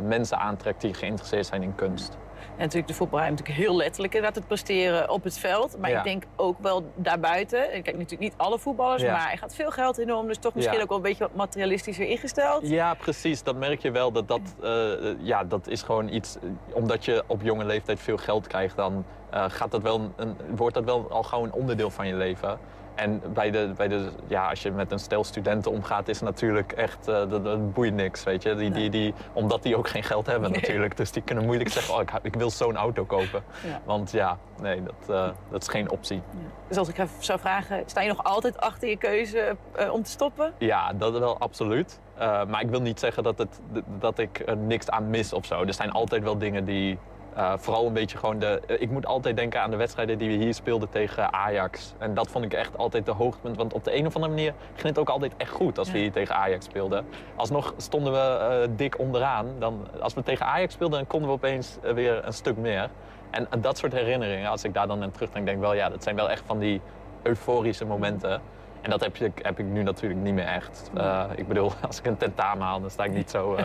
mensen 0.02 0.38
aantrekt 0.38 0.80
die 0.80 0.94
geïnteresseerd 0.94 1.46
zijn 1.46 1.62
in 1.62 1.74
kunst. 1.74 2.18
En 2.56 2.58
natuurlijk 2.58 2.86
de 2.86 2.94
voetbalrij 2.94 3.30
natuurlijk 3.30 3.58
heel 3.58 3.76
letterlijk 3.76 4.14
inderdaad 4.14 4.38
het 4.38 4.46
presteren 4.46 5.10
op 5.10 5.24
het 5.24 5.38
veld. 5.38 5.78
Maar 5.78 5.90
ik 5.90 6.04
denk 6.04 6.24
ook 6.36 6.56
wel 6.58 6.84
daarbuiten. 6.94 7.74
Ik 7.74 7.82
kijk 7.82 7.96
natuurlijk 7.96 8.20
niet 8.20 8.34
alle 8.36 8.58
voetballers, 8.58 9.02
maar 9.02 9.26
hij 9.26 9.36
gaat 9.36 9.54
veel 9.54 9.70
geld 9.70 9.98
in 9.98 10.14
om. 10.14 10.26
Dus 10.26 10.38
toch 10.38 10.54
misschien 10.54 10.82
ook 10.82 10.88
wel 10.88 10.96
een 10.96 11.02
beetje 11.02 11.24
wat 11.24 11.34
materialistischer 11.34 12.06
ingesteld. 12.06 12.68
Ja, 12.68 12.94
precies. 12.94 13.42
Dat 13.42 13.56
merk 13.56 13.82
je 13.82 13.90
wel. 13.90 14.12
Dat, 14.12 14.28
dat, 14.28 14.40
uh, 14.62 14.92
ja, 15.18 15.44
dat 15.44 15.68
is 15.68 15.82
gewoon 15.82 16.08
iets... 16.08 16.36
Omdat 16.72 17.04
je 17.04 17.24
op 17.26 17.42
jonge 17.42 17.64
leeftijd 17.64 18.00
veel 18.00 18.16
geld 18.16 18.46
krijgt, 18.46 18.76
dan 18.76 19.04
uh, 19.34 19.44
gaat 19.48 19.70
dat 19.70 19.82
wel 19.82 20.12
een, 20.16 20.36
wordt 20.56 20.74
dat 20.74 20.84
wel 20.84 21.10
al 21.10 21.22
gauw 21.22 21.44
een 21.44 21.52
onderdeel 21.52 21.90
van 21.90 22.06
je 22.06 22.14
leven. 22.14 22.58
En 22.94 23.22
bij 23.34 23.50
de, 23.50 23.72
bij 23.76 23.88
de, 23.88 24.08
ja, 24.26 24.48
als 24.48 24.62
je 24.62 24.70
met 24.70 24.92
een 24.92 24.98
stel 24.98 25.24
studenten 25.24 25.70
omgaat, 25.70 26.08
is 26.08 26.20
natuurlijk 26.20 26.72
echt, 26.72 27.08
uh, 27.08 27.14
dat, 27.14 27.44
dat 27.44 27.72
boeit 27.72 27.94
niks, 27.94 28.24
weet 28.24 28.42
je. 28.42 28.54
Die, 28.54 28.70
die, 28.70 28.90
die, 28.90 29.14
omdat 29.32 29.62
die 29.62 29.76
ook 29.76 29.88
geen 29.88 30.02
geld 30.02 30.26
hebben 30.26 30.52
natuurlijk. 30.52 30.96
Dus 30.96 31.12
die 31.12 31.22
kunnen 31.22 31.44
moeilijk 31.44 31.70
zeggen, 31.70 31.94
oh, 31.94 32.00
ik, 32.00 32.10
ik 32.22 32.34
wil 32.34 32.50
zo'n 32.50 32.76
auto 32.76 33.04
kopen. 33.04 33.42
Ja. 33.66 33.80
Want 33.84 34.10
ja, 34.10 34.38
nee, 34.60 34.82
dat, 34.82 35.10
uh, 35.10 35.28
dat 35.50 35.62
is 35.62 35.68
geen 35.68 35.90
optie. 35.90 36.16
Ja. 36.16 36.48
Dus 36.68 36.76
als 36.76 36.88
ik 36.88 36.98
even 36.98 37.24
zou 37.24 37.38
vragen, 37.38 37.82
sta 37.86 38.00
je 38.00 38.08
nog 38.08 38.24
altijd 38.24 38.60
achter 38.60 38.88
je 38.88 38.96
keuze 38.96 39.56
uh, 39.78 39.92
om 39.92 40.02
te 40.02 40.10
stoppen? 40.10 40.52
Ja, 40.58 40.92
dat 40.92 41.18
wel 41.18 41.38
absoluut. 41.38 42.00
maar 42.18 42.60
ik 42.60 42.70
wil 42.70 42.80
niet 42.80 43.00
zeggen 43.00 43.22
dat, 43.22 43.38
het, 43.38 43.60
dat 43.98 44.18
ik 44.18 44.42
er 44.46 44.56
niks 44.56 44.90
aan 44.90 45.10
mis 45.10 45.32
of 45.32 45.44
zo. 45.44 45.62
Er 45.62 45.74
zijn 45.74 45.90
altijd 45.90 46.22
wel 46.22 46.38
dingen 46.38 46.64
die, 46.64 46.98
uh, 47.36 47.52
vooral 47.56 47.86
een 47.86 47.92
beetje 47.92 48.18
gewoon 48.18 48.38
de... 48.38 48.60
ik 48.78 48.90
moet 48.90 49.06
altijd 49.06 49.36
denken 49.36 49.60
aan 49.60 49.70
de 49.70 49.76
wedstrijden 49.76 50.18
die 50.18 50.28
we 50.28 50.44
hier 50.44 50.54
speelden 50.54 50.88
tegen 50.88 51.32
Ajax. 51.32 51.94
En 51.98 52.14
dat 52.14 52.28
vond 52.28 52.44
ik 52.44 52.52
echt 52.52 52.78
altijd 52.78 53.06
de 53.06 53.12
hoogtepunt. 53.12 53.56
Want 53.56 53.72
op 53.72 53.84
de 53.84 53.96
een 53.96 54.06
of 54.06 54.14
andere 54.14 54.32
manier 54.32 54.54
ging 54.74 54.88
het 54.88 54.98
ook 54.98 55.08
altijd 55.08 55.32
echt 55.36 55.50
goed 55.50 55.78
als 55.78 55.86
ja. 55.86 55.92
we 55.92 55.98
hier 55.98 56.12
tegen 56.12 56.34
Ajax 56.34 56.64
speelden. 56.64 57.06
Alsnog 57.36 57.74
stonden 57.76 58.12
we 58.12 58.66
uh, 58.68 58.76
dik 58.76 58.98
onderaan. 58.98 59.46
Dan, 59.58 59.88
als 60.00 60.14
we 60.14 60.22
tegen 60.22 60.46
Ajax 60.46 60.74
speelden, 60.74 60.98
dan 60.98 61.06
konden 61.06 61.28
we 61.28 61.34
opeens 61.34 61.78
weer 61.94 62.26
een 62.26 62.32
stuk 62.32 62.56
meer. 62.56 62.90
En 63.30 63.48
dat 63.60 63.78
soort 63.78 63.92
herinneringen, 63.92 64.50
als 64.50 64.64
ik 64.64 64.74
daar 64.74 64.86
dan 64.86 65.02
aan 65.02 65.10
terugdenk, 65.10 65.44
denk 65.44 65.56
ik 65.56 65.62
wel... 65.62 65.74
ja, 65.74 65.88
dat 65.88 66.02
zijn 66.02 66.16
wel 66.16 66.30
echt 66.30 66.42
van 66.46 66.58
die 66.58 66.80
euforische 67.22 67.84
momenten. 67.84 68.40
En 68.82 68.90
dat 68.90 69.00
heb, 69.00 69.16
je, 69.16 69.30
heb 69.42 69.58
ik 69.58 69.64
nu 69.64 69.82
natuurlijk 69.82 70.20
niet 70.20 70.34
meer 70.34 70.46
echt. 70.46 70.90
Uh, 70.96 71.24
ik 71.36 71.48
bedoel, 71.48 71.72
als 71.86 71.98
ik 71.98 72.06
een 72.06 72.16
tentamen 72.16 72.66
haal, 72.66 72.80
dan 72.80 72.90
sta 72.90 73.04
ik 73.04 73.12
niet 73.12 73.30
zo... 73.30 73.56
Uh, 73.56 73.64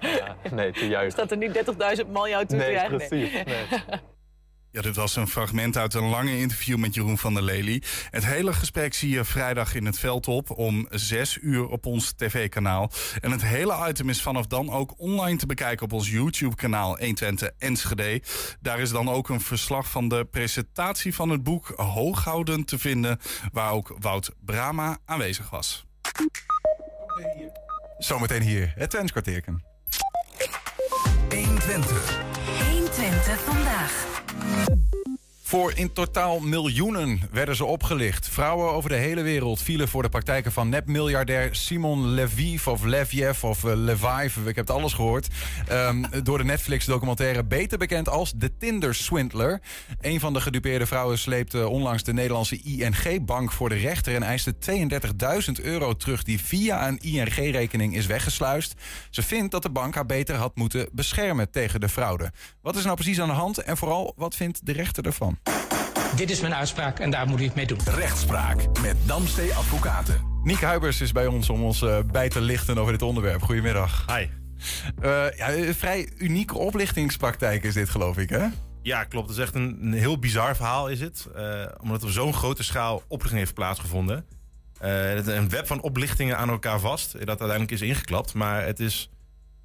uh, 0.00 0.52
nee, 0.52 0.72
te 0.72 0.88
juist. 0.88 1.12
Staat 1.12 1.30
er 1.30 1.36
niet 1.36 1.64
30.000 2.04 2.10
man 2.12 2.30
jou 2.30 2.46
toe? 2.46 2.58
Precies, 2.58 3.32
nee, 3.32 3.44
precies. 3.44 3.44
Ja, 4.70 4.82
dit 4.82 4.96
was 4.96 5.16
een 5.16 5.28
fragment 5.28 5.76
uit 5.76 5.94
een 5.94 6.08
lange 6.08 6.38
interview 6.38 6.78
met 6.78 6.94
Jeroen 6.94 7.18
van 7.18 7.34
der 7.34 7.42
Lely. 7.42 7.82
Het 8.10 8.26
hele 8.26 8.52
gesprek 8.52 8.94
zie 8.94 9.10
je 9.10 9.24
vrijdag 9.24 9.74
in 9.74 9.86
het 9.86 9.98
veld 9.98 10.26
op 10.26 10.50
om 10.50 10.86
6 10.90 11.38
uur 11.40 11.66
op 11.66 11.86
ons 11.86 12.12
tv-kanaal. 12.12 12.90
En 13.20 13.30
het 13.30 13.42
hele 13.42 13.86
item 13.88 14.08
is 14.08 14.22
vanaf 14.22 14.46
dan 14.46 14.70
ook 14.70 14.94
online 14.96 15.38
te 15.38 15.46
bekijken 15.46 15.84
op 15.84 15.92
ons 15.92 16.10
YouTube-kanaal 16.10 16.98
120 16.98 17.50
Enschede. 17.58 18.22
Daar 18.60 18.80
is 18.80 18.90
dan 18.90 19.10
ook 19.10 19.28
een 19.28 19.40
verslag 19.40 19.90
van 19.90 20.08
de 20.08 20.24
presentatie 20.30 21.14
van 21.14 21.30
het 21.30 21.42
boek 21.42 21.72
Hooghouden 21.76 22.64
te 22.64 22.78
vinden, 22.78 23.18
waar 23.52 23.72
ook 23.72 23.96
Wout 23.98 24.30
Brama 24.44 24.98
aanwezig 25.04 25.50
was. 25.50 25.86
Zometeen 27.98 28.42
hier, 28.42 28.72
het 28.76 28.90
Twenskwartierken. 28.90 29.64
120. 31.28 32.22
120 32.70 33.40
vandaag. 33.40 34.17
Bye. 34.38 34.87
Voor 35.48 35.72
in 35.74 35.92
totaal 35.92 36.40
miljoenen 36.40 37.20
werden 37.30 37.56
ze 37.56 37.64
opgelicht. 37.64 38.28
Vrouwen 38.28 38.72
over 38.72 38.90
de 38.90 38.96
hele 38.96 39.22
wereld 39.22 39.62
vielen 39.62 39.88
voor 39.88 40.02
de 40.02 40.08
praktijken 40.08 40.52
van 40.52 40.68
nepmiljardair 40.68 41.54
Simon 41.54 42.08
Leviev 42.08 42.66
of 42.66 42.84
Leviev 42.84 43.44
of 43.44 43.64
uh, 43.64 43.72
Leviv. 43.74 44.36
Ik 44.36 44.56
heb 44.56 44.66
het 44.66 44.70
alles 44.70 44.92
gehoord. 44.92 45.28
Um, 45.72 46.06
door 46.22 46.38
de 46.38 46.44
Netflix-documentaire 46.44 47.44
beter 47.44 47.78
bekend 47.78 48.08
als 48.08 48.32
de 48.32 48.56
Tinder-swindler. 48.56 49.60
Een 50.00 50.20
van 50.20 50.32
de 50.32 50.40
gedupeerde 50.40 50.86
vrouwen 50.86 51.18
sleepte 51.18 51.68
onlangs 51.68 52.02
de 52.02 52.12
Nederlandse 52.12 52.62
ING-bank 52.62 53.52
voor 53.52 53.68
de 53.68 53.74
rechter 53.74 54.14
en 54.14 54.22
eiste 54.22 54.54
32.000 55.58 55.64
euro 55.64 55.96
terug 55.96 56.22
die 56.22 56.40
via 56.40 56.88
een 56.88 56.98
ING-rekening 56.98 57.96
is 57.96 58.06
weggesluist. 58.06 58.74
Ze 59.10 59.22
vindt 59.22 59.50
dat 59.50 59.62
de 59.62 59.70
bank 59.70 59.94
haar 59.94 60.06
beter 60.06 60.36
had 60.36 60.56
moeten 60.56 60.88
beschermen 60.92 61.50
tegen 61.50 61.80
de 61.80 61.88
fraude. 61.88 62.32
Wat 62.62 62.76
is 62.76 62.84
nou 62.84 62.94
precies 62.94 63.20
aan 63.20 63.28
de 63.28 63.34
hand 63.34 63.58
en 63.58 63.76
vooral 63.76 64.12
wat 64.16 64.36
vindt 64.36 64.66
de 64.66 64.72
rechter 64.72 65.04
ervan? 65.04 65.37
Dit 66.16 66.30
is 66.30 66.40
mijn 66.40 66.54
uitspraak 66.54 66.98
en 66.98 67.10
daar 67.10 67.26
moet 67.26 67.40
u 67.40 67.44
het 67.44 67.54
mee 67.54 67.66
doen. 67.66 67.78
Rechtspraak 67.84 68.80
met 68.82 68.96
Damstee 69.06 69.54
Advocaten. 69.54 70.20
Niek 70.42 70.60
Huibers 70.60 71.00
is 71.00 71.12
bij 71.12 71.26
ons 71.26 71.50
om 71.50 71.62
ons 71.62 71.82
uh, 71.82 71.98
bij 72.12 72.28
te 72.28 72.40
lichten 72.40 72.78
over 72.78 72.92
dit 72.92 73.02
onderwerp. 73.02 73.42
Goedemiddag. 73.42 74.04
Hi. 74.06 74.26
Uh, 75.02 75.36
ja, 75.36 75.52
een 75.52 75.74
vrij 75.74 76.08
unieke 76.16 76.58
oplichtingspraktijk 76.58 77.64
is 77.64 77.74
dit, 77.74 77.88
geloof 77.88 78.18
ik, 78.18 78.30
hè? 78.30 78.46
Ja, 78.82 79.04
klopt. 79.04 79.28
Het 79.28 79.36
is 79.36 79.42
echt 79.42 79.54
een, 79.54 79.78
een 79.82 79.92
heel 79.92 80.18
bizar 80.18 80.56
verhaal, 80.56 80.88
is 80.88 81.00
het. 81.00 81.28
Uh, 81.36 81.64
omdat 81.80 82.02
op 82.02 82.10
zo'n 82.10 82.34
grote 82.34 82.62
schaal 82.62 83.02
oplichting 83.08 83.40
heeft 83.40 83.54
plaatsgevonden. 83.54 84.24
een 84.78 85.48
web 85.48 85.66
van 85.66 85.80
oplichtingen 85.80 86.38
aan 86.38 86.48
elkaar 86.48 86.80
vast, 86.80 87.12
dat 87.12 87.28
uiteindelijk 87.28 87.70
is 87.70 87.80
ingeklapt. 87.80 88.34
Maar 88.34 88.64
het 88.64 88.80
is 88.80 89.10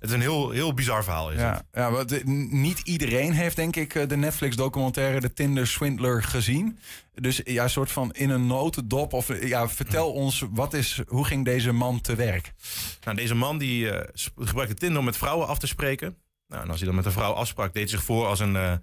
het 0.04 0.12
is 0.12 0.18
een 0.18 0.22
heel, 0.22 0.50
heel 0.50 0.74
bizar 0.74 1.04
verhaal. 1.04 1.32
Is 1.32 1.40
ja, 1.40 1.54
het. 1.54 1.64
ja, 1.72 2.04
de, 2.04 2.22
niet 2.50 2.80
iedereen 2.80 3.32
heeft 3.32 3.56
denk 3.56 3.76
ik 3.76 4.10
de 4.10 4.18
Netflix-documentaire 4.18 5.20
De 5.20 5.34
Tinder 5.34 5.68
Swindler 5.68 6.24
gezien. 6.24 6.80
Dus 7.14 7.42
ja, 7.44 7.64
een 7.64 7.70
soort 7.70 7.92
van 7.92 8.12
in 8.12 8.30
een 8.30 8.48
notendop. 8.48 9.14
Of 9.14 9.44
ja, 9.48 9.70
vertel 9.70 10.12
ons, 10.12 10.46
wat 10.52 10.74
is, 10.74 11.02
hoe 11.08 11.26
ging 11.26 11.46
deze 11.46 11.72
man 11.72 12.02
te 12.02 12.16
werk? 12.16 12.54
Nou, 13.04 13.18
deze 13.18 13.36
man 13.36 13.58
die 13.58 13.86
uh, 13.86 14.00
gebruikte 14.36 14.76
Tinder 14.76 15.00
om 15.00 15.06
met 15.06 15.18
vrouwen 15.18 15.48
af 15.48 15.60
te 15.60 15.68
spreken. 15.68 16.18
Nou, 16.48 16.64
en 16.64 16.70
als 16.70 16.78
hij 16.78 16.88
dan 16.88 16.96
met 16.96 17.06
een 17.06 17.12
vrouw 17.12 17.34
afsprak, 17.34 17.74
deed 17.74 17.90
hij 17.90 17.98
zich 17.98 18.04
voor 18.04 18.26
als 18.26 18.40
een, 18.40 18.56
uh, 18.56 18.74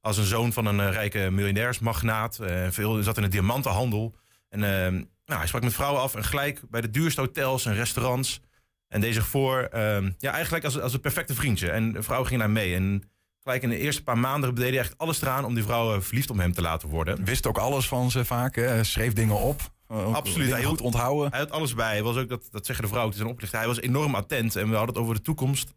als 0.00 0.16
een 0.16 0.24
zoon 0.24 0.52
van 0.52 0.66
een 0.66 0.78
uh, 0.78 0.90
rijke 0.90 1.30
miljonairsmagnaat. 1.30 2.38
veel 2.68 3.02
zat 3.02 3.16
in 3.16 3.22
de 3.22 3.28
diamantenhandel. 3.28 4.14
En 4.48 4.60
nou, 4.60 5.40
hij 5.40 5.46
sprak 5.46 5.62
met 5.62 5.74
vrouwen 5.74 6.02
af 6.02 6.14
en 6.14 6.24
gelijk 6.24 6.60
bij 6.70 6.80
de 6.80 6.90
duurste 6.90 7.20
hotels 7.20 7.66
en 7.66 7.74
restaurants 7.74 8.40
en 8.88 9.00
deed 9.00 9.14
zich 9.14 9.26
voor, 9.26 9.68
um, 9.74 10.14
ja, 10.18 10.32
eigenlijk 10.32 10.64
als, 10.64 10.80
als 10.80 10.92
een 10.92 11.00
perfecte 11.00 11.34
vriendje. 11.34 11.70
En 11.70 11.92
de 11.92 12.02
vrouw 12.02 12.24
ging 12.24 12.40
daar 12.40 12.50
mee. 12.50 12.74
En 12.74 13.10
gelijk 13.42 13.62
in 13.62 13.68
de 13.68 13.78
eerste 13.78 14.02
paar 14.02 14.18
maanden 14.18 14.54
deed 14.54 14.68
hij 14.68 14.78
echt 14.78 14.98
alles 14.98 15.22
eraan 15.22 15.44
om 15.44 15.54
die 15.54 15.64
vrouw 15.64 16.00
verliefd 16.00 16.30
om 16.30 16.40
hem 16.40 16.52
te 16.52 16.62
laten 16.62 16.88
worden. 16.88 17.24
Wist 17.24 17.46
ook 17.46 17.58
alles 17.58 17.88
van 17.88 18.10
ze 18.10 18.24
vaak, 18.24 18.54
hè? 18.56 18.84
schreef 18.84 19.12
dingen 19.12 19.40
op. 19.40 19.60
Absoluut. 19.88 20.50
Hij 20.50 20.62
goed 20.62 20.80
onthouden. 20.80 21.30
Hij 21.30 21.38
had 21.38 21.50
alles 21.50 21.74
bij. 21.74 21.92
Hij 21.92 22.02
was 22.02 22.16
ook, 22.16 22.28
dat, 22.28 22.48
dat 22.50 22.66
zeggen 22.66 22.84
de 22.84 22.90
vrouwen, 22.90 23.14
het 23.14 23.22
is 23.22 23.26
een 23.26 23.32
oplichter. 23.32 23.58
Hij 23.58 23.68
was 23.68 23.80
enorm 23.80 24.14
attent 24.14 24.56
en 24.56 24.68
we 24.68 24.76
hadden 24.76 24.94
het 24.94 25.02
over 25.02 25.14
de 25.14 25.22
toekomst. 25.22 25.74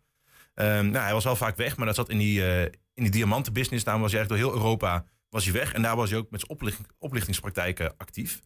Um, 0.56 0.90
nou, 0.90 1.04
hij 1.04 1.14
was 1.14 1.24
wel 1.24 1.36
vaak 1.36 1.58
weg, 1.58 1.78
maar 1.78 1.86
dat 1.86 1.96
zat 1.96 2.10
in 2.10 2.18
die, 2.18 2.40
uh, 2.40 2.62
in 2.62 2.72
die 2.94 3.10
diamantenbusiness. 3.10 3.84
Daar 3.84 4.00
was 4.00 4.12
hij 4.12 4.20
echt 4.20 4.30
door 4.30 4.38
heel 4.38 4.54
Europa 4.54 5.06
was 5.30 5.44
hij 5.44 5.54
weg. 5.54 5.74
En 5.74 5.82
daar 5.82 5.96
was 5.96 6.10
hij 6.10 6.20
ook 6.20 6.30
met 6.30 6.40
zijn 6.40 6.52
oplicht, 6.52 6.80
oplichtingspraktijken 7.00 7.94
actief. 7.98 8.42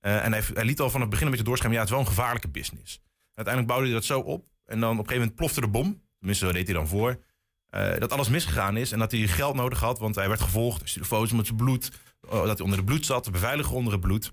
Uh, 0.00 0.24
en 0.24 0.32
hij, 0.32 0.42
hij, 0.54 0.64
liet 0.64 0.80
al 0.80 0.90
van 0.90 1.00
het 1.00 1.10
begin 1.10 1.24
een 1.24 1.30
beetje 1.30 1.46
doorschemmen, 1.46 1.78
ja, 1.78 1.84
het 1.84 1.92
is 1.92 1.98
wel 1.98 2.06
een 2.06 2.14
gevaarlijke 2.16 2.48
business. 2.48 3.00
Uiteindelijk 3.40 3.66
bouwde 3.66 3.84
hij 3.84 3.94
dat 3.94 4.04
zo 4.04 4.20
op. 4.20 4.44
En 4.64 4.80
dan 4.80 4.90
op 4.90 4.98
een 4.98 5.04
gegeven 5.04 5.18
moment 5.18 5.34
plofte 5.34 5.60
de 5.60 5.68
bom. 5.68 6.02
Tenminste, 6.18 6.44
dat 6.44 6.54
deed 6.54 6.66
hij 6.66 6.74
dan 6.74 6.88
voor. 6.88 7.18
Uh, 7.70 7.98
dat 7.98 8.12
alles 8.12 8.28
misgegaan 8.28 8.76
is 8.76 8.92
en 8.92 8.98
dat 8.98 9.10
hij 9.10 9.20
geld 9.20 9.54
nodig 9.54 9.80
had. 9.80 9.98
Want 9.98 10.14
hij 10.14 10.28
werd 10.28 10.40
gevolgd. 10.40 10.78
Hij 10.78 10.88
stuurde 10.88 11.08
foto's 11.08 11.32
met 11.32 11.46
zijn 11.46 11.58
bloed. 11.58 11.90
Uh, 12.24 12.30
dat 12.30 12.46
hij 12.46 12.60
onder 12.60 12.78
de 12.78 12.84
bloed 12.84 13.06
zat. 13.06 13.24
Te 13.24 13.30
beveiligen 13.30 13.74
onder 13.74 13.92
het 13.92 14.00
bloed. 14.00 14.32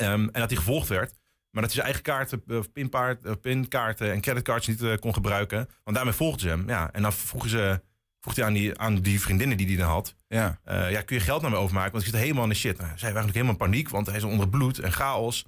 Um, 0.00 0.28
en 0.32 0.40
dat 0.40 0.50
hij 0.50 0.58
gevolgd 0.58 0.88
werd. 0.88 1.14
Maar 1.50 1.62
dat 1.62 1.72
hij 1.72 1.82
zijn 1.82 1.84
eigen 1.84 2.02
kaarten, 2.02 2.42
uh, 2.46 2.60
pinpaard, 2.72 3.40
pinkaarten 3.40 4.12
en 4.12 4.20
creditcards 4.20 4.66
niet 4.66 4.98
kon 4.98 5.14
gebruiken. 5.14 5.68
Want 5.84 5.96
daarmee 5.96 6.14
volgden 6.14 6.40
ze 6.40 6.48
hem. 6.48 6.68
Ja, 6.68 6.92
en 6.92 7.02
dan 7.02 7.12
vroegen 7.12 7.50
ze, 7.50 7.82
vroeg 8.20 8.36
hij 8.36 8.44
aan 8.44 8.52
die, 8.52 8.78
aan 8.78 9.00
die 9.00 9.20
vriendinnen 9.20 9.56
die 9.56 9.66
hij 9.66 9.76
dan 9.76 9.88
had. 9.88 10.16
Ja. 10.28 10.60
ja, 10.64 11.02
kun 11.02 11.16
je 11.16 11.22
geld 11.22 11.42
naar 11.42 11.50
me 11.50 11.56
overmaken? 11.56 11.92
Want 11.92 12.04
ik 12.04 12.10
zit 12.10 12.20
helemaal 12.20 12.42
in 12.42 12.48
de 12.48 12.54
shit. 12.54 12.76
Nou, 12.76 12.88
zij 12.88 13.12
waren 13.12 13.14
eigenlijk 13.14 13.34
helemaal 13.34 13.52
in 13.52 13.70
paniek. 13.70 13.88
Want 13.88 14.06
hij 14.06 14.16
is 14.16 14.22
onder 14.22 14.48
bloed 14.48 14.78
en 14.78 14.92
chaos. 14.92 15.44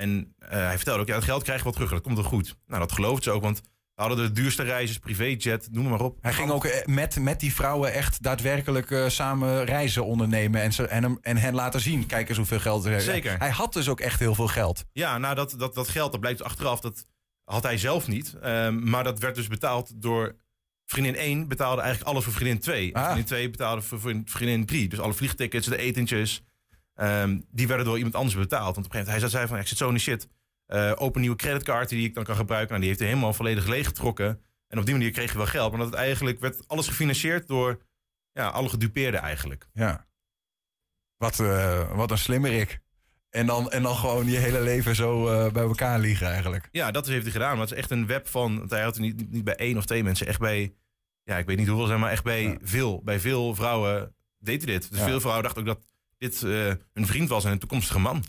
En 0.00 0.34
uh, 0.42 0.48
hij 0.48 0.76
vertelde 0.76 1.00
ook, 1.00 1.08
ja, 1.08 1.14
het 1.14 1.24
geld 1.24 1.42
krijg 1.42 1.58
je 1.58 1.64
wel 1.64 1.72
terug. 1.72 1.90
Dat 1.90 2.00
komt 2.00 2.16
wel 2.16 2.24
goed. 2.24 2.56
Nou, 2.66 2.80
dat 2.80 2.92
geloofde 2.92 3.22
ze 3.22 3.30
ook, 3.30 3.42
want 3.42 3.60
hadden 3.94 4.16
de 4.16 4.32
duurste 4.32 4.62
reizigers, 4.62 4.98
privéjet, 4.98 5.68
noem 5.70 5.88
maar 5.88 6.00
op. 6.00 6.18
Hij 6.20 6.32
ging 6.32 6.50
ook 6.50 6.64
eh, 6.64 6.86
met, 6.86 7.18
met 7.20 7.40
die 7.40 7.54
vrouwen 7.54 7.92
echt 7.92 8.22
daadwerkelijk 8.22 8.90
uh, 8.90 9.08
samen 9.08 9.64
reizen 9.64 10.04
ondernemen. 10.04 10.60
En, 10.60 10.72
ze, 10.72 10.86
en, 10.86 11.02
hem, 11.02 11.18
en 11.22 11.36
hen 11.36 11.54
laten 11.54 11.80
zien. 11.80 12.06
Kijk 12.06 12.28
eens 12.28 12.38
hoeveel 12.38 12.60
geld 12.60 12.84
er 12.84 12.92
is. 12.92 13.04
Zeker. 13.04 13.38
Hij 13.38 13.50
had 13.50 13.72
dus 13.72 13.88
ook 13.88 14.00
echt 14.00 14.18
heel 14.18 14.34
veel 14.34 14.48
geld. 14.48 14.84
Ja, 14.92 15.18
nou 15.18 15.34
dat, 15.34 15.54
dat, 15.58 15.74
dat 15.74 15.88
geld, 15.88 16.10
dat 16.10 16.20
blijkt 16.20 16.42
achteraf, 16.42 16.80
dat 16.80 17.06
had 17.44 17.62
hij 17.62 17.78
zelf 17.78 18.08
niet. 18.08 18.34
Um, 18.44 18.88
maar 18.88 19.04
dat 19.04 19.18
werd 19.18 19.34
dus 19.34 19.48
betaald 19.48 20.02
door 20.02 20.36
vriendin 20.86 21.16
1 21.16 21.48
betaalde 21.48 21.80
eigenlijk 21.80 22.10
alles 22.10 22.24
voor 22.24 22.32
vriendin 22.32 22.58
2. 22.58 22.96
Ah. 22.96 23.04
Vriendin 23.04 23.24
2 23.24 23.50
betaalde 23.50 23.82
voor 23.82 24.00
vriendin 24.24 24.66
3. 24.66 24.88
Dus 24.88 25.00
alle 25.00 25.12
vliegtickets, 25.12 25.66
de 25.66 25.76
etentjes, 25.76 26.42
um, 27.00 27.46
die 27.50 27.66
werden 27.66 27.86
door 27.86 27.96
iemand 27.96 28.14
anders 28.14 28.36
betaald. 28.36 28.74
Want 28.74 28.86
op 28.86 28.92
een 28.94 28.98
gegeven 28.98 29.12
moment, 29.12 29.32
hij 29.32 29.40
zei 29.40 29.46
van, 29.48 29.58
ik 29.58 29.66
zit 29.66 29.78
zo 29.78 29.88
in 29.90 30.00
shit. 30.00 30.28
Uh, 30.68 30.92
open 30.96 31.20
nieuwe 31.20 31.36
creditcard 31.36 31.88
die 31.88 32.08
ik 32.08 32.14
dan 32.14 32.24
kan 32.24 32.36
gebruiken. 32.36 32.68
Nou, 32.68 32.80
die 32.80 32.88
heeft 32.88 33.00
hij 33.00 33.08
helemaal 33.08 33.32
volledig 33.32 33.66
leeggetrokken. 33.66 34.40
En 34.68 34.78
op 34.78 34.84
die 34.84 34.94
manier 34.94 35.10
kreeg 35.10 35.32
je 35.32 35.36
wel 35.36 35.46
geld. 35.46 35.70
Maar 35.70 35.80
dat 35.80 35.90
het 35.90 35.98
eigenlijk 35.98 36.40
werd 36.40 36.68
alles 36.68 36.88
gefinancierd 36.88 37.48
door 37.48 37.82
ja, 38.32 38.48
alle 38.48 38.68
gedupeerden 38.68 39.20
eigenlijk. 39.20 39.68
Ja. 39.72 40.06
Wat, 41.16 41.38
uh, 41.38 41.96
wat 41.96 42.10
een 42.10 42.18
slimmerik. 42.18 42.80
En 43.30 43.46
dan, 43.46 43.70
en 43.70 43.82
dan 43.82 43.96
gewoon 43.96 44.26
je 44.26 44.36
hele 44.36 44.60
leven 44.60 44.94
zo 44.94 45.26
uh, 45.26 45.52
bij 45.52 45.62
elkaar 45.62 45.98
liggen 45.98 46.26
eigenlijk. 46.26 46.68
Ja, 46.70 46.90
dat 46.90 47.06
heeft 47.06 47.22
hij 47.22 47.32
gedaan. 47.32 47.52
Maar 47.52 47.60
het 47.60 47.70
is 47.70 47.78
echt 47.78 47.90
een 47.90 48.06
web 48.06 48.28
van... 48.28 48.58
Want 48.58 48.70
hij 48.70 48.82
had 48.82 48.94
het 48.94 49.04
niet, 49.04 49.30
niet 49.30 49.44
bij 49.44 49.56
één 49.56 49.76
of 49.76 49.86
twee 49.86 50.04
mensen. 50.04 50.26
Echt 50.26 50.40
bij... 50.40 50.74
Ja, 51.22 51.38
ik 51.38 51.46
weet 51.46 51.56
niet 51.56 51.68
hoeveel 51.68 51.86
zijn, 51.86 52.00
maar 52.00 52.10
echt 52.10 52.24
bij 52.24 52.58
veel. 52.62 53.02
Bij 53.02 53.20
veel 53.20 53.54
vrouwen 53.54 54.14
deed 54.38 54.64
hij 54.64 54.72
dit. 54.72 54.90
Dus 54.90 55.00
veel 55.00 55.20
vrouwen 55.20 55.42
dachten 55.42 55.60
ook 55.60 55.68
dat 55.68 55.89
dit 56.20 56.42
uh, 56.42 56.66
een 56.92 57.06
vriend 57.06 57.28
was 57.28 57.44
en 57.44 57.50
een 57.50 57.58
toekomstige 57.58 57.98
man. 57.98 58.24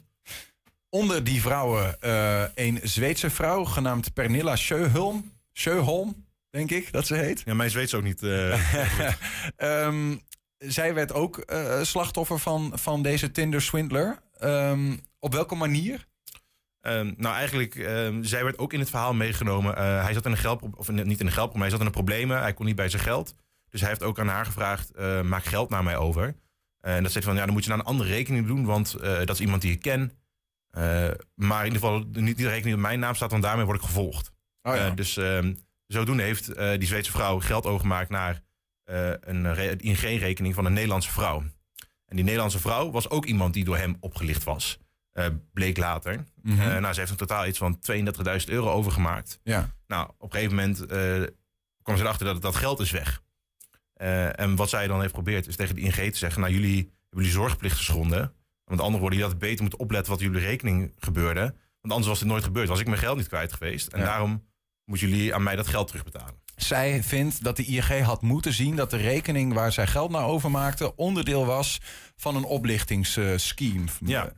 Onder 0.89 1.23
die 1.23 1.41
vrouwen 1.41 1.97
uh, 2.03 2.43
een 2.55 2.79
Zweedse 2.83 3.29
vrouw 3.29 3.65
genaamd 3.65 4.13
Pernilla 4.13 4.55
Sjöholm. 4.55 5.31
Sjöholm, 5.53 6.25
denk 6.49 6.71
ik 6.71 6.91
dat 6.91 7.07
ze 7.07 7.15
heet. 7.15 7.41
Ja, 7.45 7.53
mijn 7.53 7.69
Zweeds 7.69 7.93
ook 7.93 8.03
niet. 8.03 8.21
um, 9.57 10.21
zij 10.57 10.93
werd 10.93 11.13
ook 11.13 11.45
slachtoffer 11.81 12.39
van, 12.39 12.71
van 12.73 13.01
deze 13.01 13.31
Tinder-swindler. 13.31 14.21
Um, 14.43 14.99
op 15.19 15.33
welke 15.33 15.55
manier? 15.55 16.07
Um, 16.81 17.13
nou, 17.17 17.35
eigenlijk, 17.35 17.75
um, 17.75 18.23
zij 18.23 18.43
werd 18.43 18.57
ook 18.57 18.73
in 18.73 18.79
het 18.79 18.89
verhaal 18.89 19.13
meegenomen. 19.13 19.77
Uh, 19.77 20.03
hij 20.03 20.13
zat 20.13 20.25
in 20.25 20.31
een 20.31 20.37
geld, 20.37 20.61
of 20.75 20.91
niet 20.91 21.19
in 21.19 21.25
een 21.25 21.31
geldprobleem, 21.31 21.61
hij 21.61 21.69
zat 21.69 21.79
in 21.79 21.85
een 21.85 21.91
problemen. 21.91 22.39
Hij 22.39 22.53
kon 22.53 22.65
niet 22.65 22.75
bij 22.75 22.89
zijn 22.89 23.01
geld. 23.01 23.35
Dus 23.69 23.79
hij 23.79 23.89
heeft 23.89 24.03
ook 24.03 24.19
aan 24.19 24.27
haar 24.27 24.45
gevraagd: 24.45 24.91
uh, 24.99 25.21
maak 25.21 25.43
geld 25.43 25.69
naar 25.69 25.83
mij 25.83 25.97
over. 25.97 26.35
Uh, 26.82 26.95
en 26.95 27.03
dat 27.03 27.11
zegt 27.11 27.25
van 27.25 27.36
ja, 27.36 27.45
dan 27.45 27.53
moet 27.53 27.63
je 27.63 27.69
naar 27.69 27.79
een 27.79 27.86
andere 27.86 28.09
rekening 28.09 28.47
doen, 28.47 28.65
want 28.65 28.99
dat 29.01 29.29
is 29.29 29.39
iemand 29.39 29.61
die 29.61 29.71
ik 29.71 29.82
ken. 29.82 30.11
maar 31.36 31.65
in 31.65 31.73
ieder 31.73 31.82
geval 31.82 32.05
niet 32.11 32.38
die 32.38 32.47
rekening 32.47 32.75
op 32.75 32.82
mijn 32.82 32.99
naam 32.99 33.15
staat, 33.15 33.32
want 33.32 33.43
daarmee 33.43 33.65
word 33.65 33.77
ik 33.77 33.86
gevolgd. 33.86 34.32
Oh, 34.61 34.75
ja. 34.75 34.89
dus 34.89 35.19
zodoende 35.88 36.23
heeft 36.23 36.45
die 36.55 36.88
Zweedse 36.88 37.11
vrouw 37.11 37.39
geld 37.39 37.65
overgemaakt 37.65 38.09
naar 38.09 38.41
een 39.21 39.79
ING-rekening 39.79 40.53
van 40.55 40.65
een 40.65 40.73
Nederlandse 40.73 41.11
vrouw. 41.11 41.43
En 42.11 42.15
die 42.15 42.25
Nederlandse 42.25 42.59
vrouw 42.59 42.91
was 42.91 43.09
ook 43.09 43.25
iemand 43.25 43.53
die 43.53 43.63
door 43.63 43.77
hem 43.77 43.97
opgelicht 43.99 44.43
was. 44.43 44.79
Uh, 45.13 45.25
bleek 45.53 45.77
later. 45.77 46.23
Mm 46.41 46.59
-hmm. 46.59 46.82
nou, 46.82 46.93
ze 46.93 46.99
heeft 46.99 47.11
in 47.11 47.17
totaal 47.17 47.45
iets 47.45 47.57
van 47.57 47.79
32.000 47.91 48.45
euro 48.45 48.71
overgemaakt. 48.71 49.39
Ja. 49.43 49.75
Nou, 49.88 50.09
op 50.17 50.34
een 50.34 50.39
gegeven 50.39 50.55
moment 50.55 50.91
uh, 50.91 51.27
kwam 51.82 51.97
ze 51.97 52.03
erachter 52.03 52.25
dat 52.25 52.41
dat 52.41 52.55
geld 52.55 52.79
is 52.79 52.91
weg. 52.91 53.21
En 54.36 54.56
wat 54.56 54.70
zij 54.70 54.88
dan 54.88 55.02
heeft 55.02 55.16
geprobeerd 55.16 55.47
is 55.47 55.56
tegen 55.56 55.76
de 55.76 55.82
ING 55.82 55.93
te 56.12 56.18
zeggen... 56.18 56.41
nou, 56.41 56.54
jullie 56.54 56.76
hebben 56.78 56.93
jullie 57.10 57.32
zorgplicht 57.32 57.78
geschonden. 57.78 58.34
Met 58.66 58.80
andere 58.80 58.99
woorden, 58.99 59.20
je 59.20 59.26
had 59.26 59.39
beter 59.39 59.62
moeten 59.62 59.80
opletten 59.80 60.12
wat 60.12 60.22
jullie 60.22 60.39
rekening 60.39 60.93
gebeurde. 60.99 61.41
Want 61.82 61.93
anders 61.93 62.08
was 62.08 62.20
dit 62.20 62.28
nooit 62.28 62.43
gebeurd. 62.43 62.68
Was 62.68 62.80
ik 62.80 62.88
mijn 62.88 62.99
geld 62.99 63.18
niet 63.18 63.28
kwijt 63.28 63.54
geweest. 63.54 63.88
En 63.88 63.99
daarom 63.99 64.47
moeten 64.86 65.10
jullie 65.10 65.36
aan 65.36 65.43
mij 65.43 65.56
dat 65.56 65.68
geld 65.68 65.88
terugbetalen. 65.88 66.39
Zij 66.56 67.04
vindt 67.04 67.43
dat 67.43 67.56
de 67.56 67.64
ING 67.64 68.02
had 68.04 68.22
moeten 68.22 68.54
zien 68.54 68.76
dat 68.76 68.89
de 68.89 68.97
rekening 68.97 69.54
waar 69.54 69.72
zij 69.72 69.88
geld 69.88 70.12
naar 70.12 70.26
overmaakte 70.26 70.95
onderdeel 70.95 71.45
was 71.45 71.82
van 72.16 72.36
een 72.36 72.43
oplichtingsscheme. 72.43 73.86
Ja. 74.06 74.34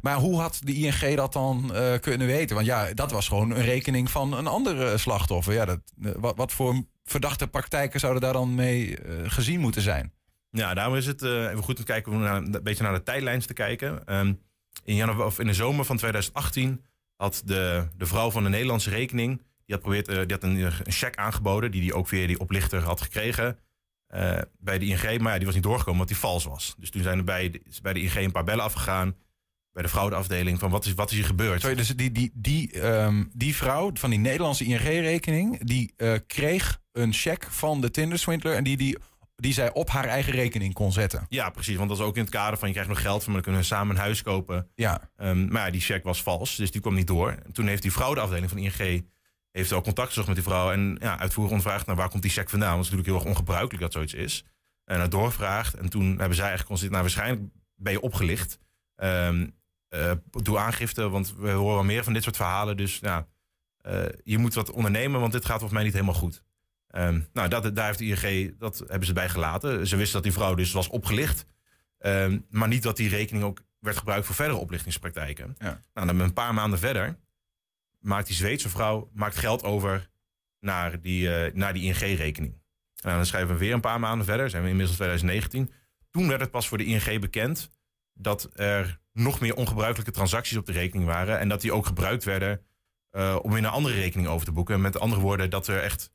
Maar 0.00 0.16
hoe 0.16 0.40
had 0.40 0.58
de 0.64 0.74
ING 0.74 1.16
dat 1.16 1.32
dan 1.32 1.70
uh, 1.72 1.98
kunnen 2.00 2.26
weten? 2.26 2.54
Want 2.54 2.66
ja, 2.66 2.92
dat 2.94 3.10
was 3.10 3.28
gewoon 3.28 3.50
een 3.50 3.62
rekening 3.62 4.10
van 4.10 4.32
een 4.32 4.46
andere 4.46 4.98
slachtoffer. 4.98 5.54
Ja, 5.54 5.64
dat, 5.64 5.80
wat, 5.96 6.36
wat 6.36 6.52
voor 6.52 6.84
verdachte 7.04 7.46
praktijken 7.46 8.00
zouden 8.00 8.22
daar 8.22 8.32
dan 8.32 8.54
mee 8.54 9.04
uh, 9.04 9.30
gezien 9.30 9.60
moeten 9.60 9.82
zijn? 9.82 10.12
Ja, 10.50 10.74
daarom 10.74 10.96
is 10.96 11.06
het 11.06 11.22
uh, 11.22 11.50
even 11.50 11.62
goed 11.62 11.78
om 11.78 11.84
te 11.84 11.92
kijken, 11.92 12.12
om 12.12 12.22
een 12.22 12.60
beetje 12.62 12.82
naar 12.82 12.92
de 12.92 13.02
tijdlijns 13.02 13.46
te 13.46 13.52
kijken. 13.52 14.16
Um, 14.16 14.40
in, 14.84 14.94
januari, 14.94 15.22
of 15.22 15.38
in 15.38 15.46
de 15.46 15.54
zomer 15.54 15.84
van 15.84 15.96
2018 15.96 16.84
had 17.16 17.42
de, 17.44 17.88
de 17.96 18.06
vrouw 18.06 18.30
van 18.30 18.42
de 18.42 18.48
Nederlandse 18.48 18.90
rekening 18.90 19.42
die 19.66 19.74
had, 19.74 19.80
probeert, 19.80 20.08
uh, 20.08 20.16
die 20.16 20.32
had 20.32 20.42
een, 20.42 20.86
een 20.86 20.92
cheque 20.92 21.20
aangeboden, 21.20 21.70
die 21.70 21.82
hij 21.82 21.92
ook 21.92 22.08
via 22.08 22.26
die 22.26 22.40
oplichter 22.40 22.82
had 22.82 23.00
gekregen. 23.00 23.58
Uh, 24.14 24.38
bij 24.58 24.78
de 24.78 24.84
ING, 24.84 25.20
maar 25.20 25.32
ja, 25.32 25.36
die 25.36 25.46
was 25.46 25.54
niet 25.54 25.62
doorgekomen 25.62 25.92
omdat 25.92 26.08
die 26.08 26.16
vals 26.16 26.44
was. 26.44 26.74
Dus 26.78 26.90
toen 26.90 27.02
zijn 27.02 27.18
er 27.18 27.24
bij 27.24 27.50
de, 27.50 27.62
bij 27.82 27.92
de 27.92 28.00
ING 28.00 28.14
een 28.14 28.32
paar 28.32 28.44
bellen 28.44 28.64
afgegaan. 28.64 29.16
Bij 29.72 29.82
de 29.82 29.88
fraudeafdeling 29.88 30.58
van 30.58 30.70
wat 30.70 30.84
is, 30.84 30.94
wat 30.94 31.10
is 31.10 31.16
hier 31.16 31.24
gebeurd? 31.24 31.60
Sorry, 31.60 31.76
dus 31.76 31.88
die, 31.88 32.12
die, 32.12 32.30
die, 32.34 32.86
um, 32.86 33.30
die 33.34 33.56
vrouw 33.56 33.90
van 33.94 34.10
die 34.10 34.18
Nederlandse 34.18 34.64
ING-rekening... 34.64 35.64
die 35.64 35.94
uh, 35.96 36.18
kreeg 36.26 36.80
een 36.92 37.12
cheque 37.12 37.50
van 37.50 37.80
de 37.80 37.90
Tinder-swindler... 37.90 38.54
en 38.54 38.64
die, 38.64 38.76
die, 38.76 38.98
die 39.36 39.52
zij 39.52 39.72
op 39.72 39.90
haar 39.90 40.04
eigen 40.04 40.32
rekening 40.32 40.74
kon 40.74 40.92
zetten. 40.92 41.26
Ja, 41.28 41.50
precies. 41.50 41.76
Want 41.76 41.88
dat 41.88 41.98
is 41.98 42.04
ook 42.04 42.16
in 42.16 42.22
het 42.22 42.30
kader 42.30 42.58
van 42.58 42.68
je 42.68 42.74
krijgt 42.74 42.90
nog 42.90 43.00
geld... 43.00 43.24
van 43.24 43.32
dan 43.32 43.42
kunnen 43.42 43.60
we 43.60 43.66
samen 43.66 43.94
een 43.96 44.02
huis 44.02 44.22
kopen. 44.22 44.70
Ja. 44.74 45.10
Um, 45.16 45.52
maar 45.52 45.64
ja, 45.64 45.70
die 45.70 45.80
cheque 45.80 46.04
was 46.04 46.22
vals, 46.22 46.56
dus 46.56 46.70
die 46.70 46.80
kwam 46.80 46.94
niet 46.94 47.06
door. 47.06 47.30
En 47.30 47.52
toen 47.52 47.66
heeft 47.66 47.82
die 47.82 47.90
fraudeafdeling 47.90 48.48
van 48.48 48.58
ING 48.58 49.06
heeft 49.50 49.72
ook 49.72 49.84
contact 49.84 50.08
gezocht 50.08 50.26
met 50.26 50.36
die 50.36 50.44
vrouw. 50.44 50.72
En 50.72 50.96
ja, 51.00 51.18
uitvoerig 51.18 51.52
ondervraagd, 51.52 51.86
nou, 51.86 51.98
waar 51.98 52.08
komt 52.08 52.22
die 52.22 52.30
check 52.30 52.50
vandaan? 52.50 52.74
Want 52.74 52.84
het 52.84 52.92
is 52.92 52.98
natuurlijk 52.98 53.18
heel 53.18 53.30
erg 53.30 53.38
ongebruikelijk 53.38 53.82
dat 53.82 53.92
zoiets 53.92 54.14
is. 54.14 54.44
En 54.84 54.98
dat 54.98 55.10
doorgevraagd. 55.10 55.74
En 55.74 55.88
toen 55.88 56.04
hebben 56.04 56.34
zij 56.34 56.46
eigenlijk 56.46 56.66
constateerd, 56.66 56.90
nou, 56.90 57.02
waarschijnlijk 57.02 57.52
ben 57.74 57.92
je 57.92 58.00
opgelicht. 58.00 58.58
Um, 58.96 59.54
uh, 59.94 60.12
doe 60.30 60.58
aangifte, 60.58 61.08
want 61.08 61.34
we 61.36 61.50
horen 61.50 61.74
wel 61.74 61.84
meer 61.84 62.04
van 62.04 62.12
dit 62.12 62.22
soort 62.22 62.36
verhalen. 62.36 62.76
Dus 62.76 62.98
ja, 62.98 63.26
uh, 63.86 64.04
je 64.24 64.38
moet 64.38 64.54
wat 64.54 64.70
ondernemen, 64.70 65.20
want 65.20 65.32
dit 65.32 65.44
gaat 65.44 65.58
volgens 65.58 65.72
mij 65.72 65.82
niet 65.82 65.92
helemaal 65.92 66.14
goed. 66.14 66.42
Um, 66.92 67.28
nou, 67.32 67.48
dat, 67.48 67.76
daar 67.76 67.86
heeft 67.86 67.98
de 67.98 68.04
ING, 68.04 68.58
dat 68.58 68.78
hebben 68.78 69.06
ze 69.06 69.12
bij 69.12 69.28
gelaten. 69.28 69.86
Ze 69.86 69.96
wisten 69.96 70.14
dat 70.14 70.22
die 70.22 70.32
vrouw 70.32 70.54
dus 70.54 70.72
was 70.72 70.88
opgelicht. 70.88 71.46
Um, 71.98 72.46
maar 72.50 72.68
niet 72.68 72.82
dat 72.82 72.96
die 72.96 73.08
rekening 73.08 73.44
ook 73.44 73.62
werd 73.78 73.96
gebruikt 73.96 74.26
voor 74.26 74.34
verdere 74.34 74.58
oplichtingspraktijken. 74.58 75.54
Ja. 75.58 75.82
Nou, 75.94 76.06
dan 76.06 76.20
een 76.20 76.32
paar 76.32 76.54
maanden 76.54 76.78
verder 76.78 77.18
maakt 78.02 78.26
die 78.26 78.36
Zweedse 78.36 78.68
vrouw 78.68 79.10
maakt 79.12 79.36
geld 79.36 79.62
over 79.62 80.10
naar 80.60 81.00
die, 81.00 81.46
uh, 81.46 81.54
naar 81.54 81.72
die 81.72 81.82
ING-rekening. 81.82 82.60
Nou, 83.02 83.16
dan 83.16 83.26
schrijven 83.26 83.52
we 83.52 83.60
weer 83.60 83.72
een 83.72 83.80
paar 83.80 84.00
maanden 84.00 84.26
verder, 84.26 84.50
zijn 84.50 84.62
we 84.62 84.68
inmiddels 84.68 84.96
2019. 84.96 85.72
Toen 86.10 86.28
werd 86.28 86.40
het 86.40 86.50
pas 86.50 86.68
voor 86.68 86.78
de 86.78 86.84
ING 86.84 87.20
bekend 87.20 87.70
dat 88.12 88.50
er 88.52 89.00
nog 89.12 89.40
meer 89.40 89.56
ongebruikelijke 89.56 90.12
transacties 90.12 90.56
op 90.56 90.66
de 90.66 90.72
rekening 90.72 91.06
waren. 91.06 91.38
En 91.38 91.48
dat 91.48 91.60
die 91.60 91.72
ook 91.72 91.86
gebruikt 91.86 92.24
werden 92.24 92.60
uh, 93.12 93.38
om 93.42 93.50
weer 93.50 93.58
een 93.58 93.66
andere 93.66 93.94
rekening 93.94 94.28
over 94.28 94.46
te 94.46 94.52
boeken. 94.52 94.80
Met 94.80 95.00
andere 95.00 95.20
woorden, 95.20 95.50
dat 95.50 95.66
er 95.66 95.82
echt 95.82 96.10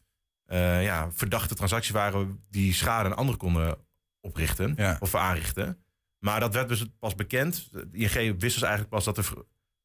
uh, 0.48 0.84
ja, 0.84 1.12
verdachte 1.12 1.56
transacties 1.56 1.92
waren 1.92 2.44
die 2.50 2.74
schade 2.74 3.10
aan 3.10 3.16
anderen 3.16 3.40
konden 3.40 3.78
oprichten 4.22 4.74
ja. 4.78 4.98
of 5.00 5.16
aanrichten. 5.16 5.84
Maar 6.20 6.40
dat 6.40 6.54
werd 6.54 6.70
dus 6.70 6.86
pas 7.00 7.16
bekend. 7.16 7.70
De 7.72 7.88
ING 7.92 8.40
wist 8.40 8.54
dus 8.54 8.62
eigenlijk 8.62 8.90
pas 8.90 9.04
dat 9.04 9.18
er 9.18 9.34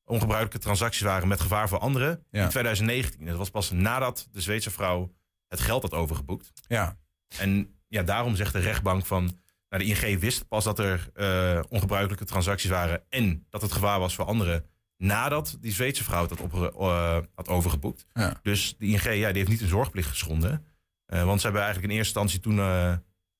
ongebruikelijke 0.04 0.58
transacties 0.58 1.02
waren 1.02 1.28
met 1.28 1.40
gevaar 1.40 1.68
voor 1.68 1.78
anderen. 1.78 2.26
Ja. 2.30 2.42
In 2.42 2.48
2019. 2.48 3.26
Dat 3.26 3.36
was 3.36 3.50
pas 3.50 3.70
nadat 3.70 4.28
de 4.30 4.40
Zweedse 4.40 4.70
vrouw 4.70 5.14
het 5.48 5.60
geld 5.60 5.82
had 5.82 5.92
overgeboekt. 5.92 6.52
Ja. 6.66 6.98
En 7.38 7.78
ja, 7.88 8.02
daarom 8.02 8.36
zegt 8.36 8.52
de 8.52 8.58
rechtbank 8.58 9.06
van... 9.06 9.40
Nou, 9.68 9.84
de 9.84 9.90
ING 9.90 10.20
wist 10.20 10.48
pas 10.48 10.64
dat 10.64 10.78
er 10.78 11.10
uh, 11.14 11.60
ongebruikelijke 11.68 12.24
transacties 12.24 12.70
waren... 12.70 13.04
en 13.08 13.46
dat 13.50 13.62
het 13.62 13.72
gevaar 13.72 13.98
was 13.98 14.14
voor 14.14 14.24
anderen... 14.24 14.66
nadat 15.02 15.56
die 15.60 15.72
Zweedse 15.72 16.04
vrouw 16.04 16.22
het 16.22 16.30
had, 16.30 16.40
op, 16.40 16.74
uh, 16.80 17.18
had 17.34 17.48
overgeboekt. 17.48 18.06
Ja. 18.12 18.40
Dus 18.42 18.74
de 18.78 18.86
ING 18.86 19.02
ja, 19.02 19.28
die 19.28 19.36
heeft 19.36 19.48
niet 19.48 19.60
een 19.60 19.68
zorgplicht 19.68 20.08
geschonden. 20.08 20.66
Uh, 21.06 21.24
want 21.24 21.40
ze 21.40 21.46
hebben 21.46 21.62
eigenlijk 21.62 21.92
in 21.92 21.98
eerste 21.98 22.20
instantie 22.20 22.40
toen 22.40 22.56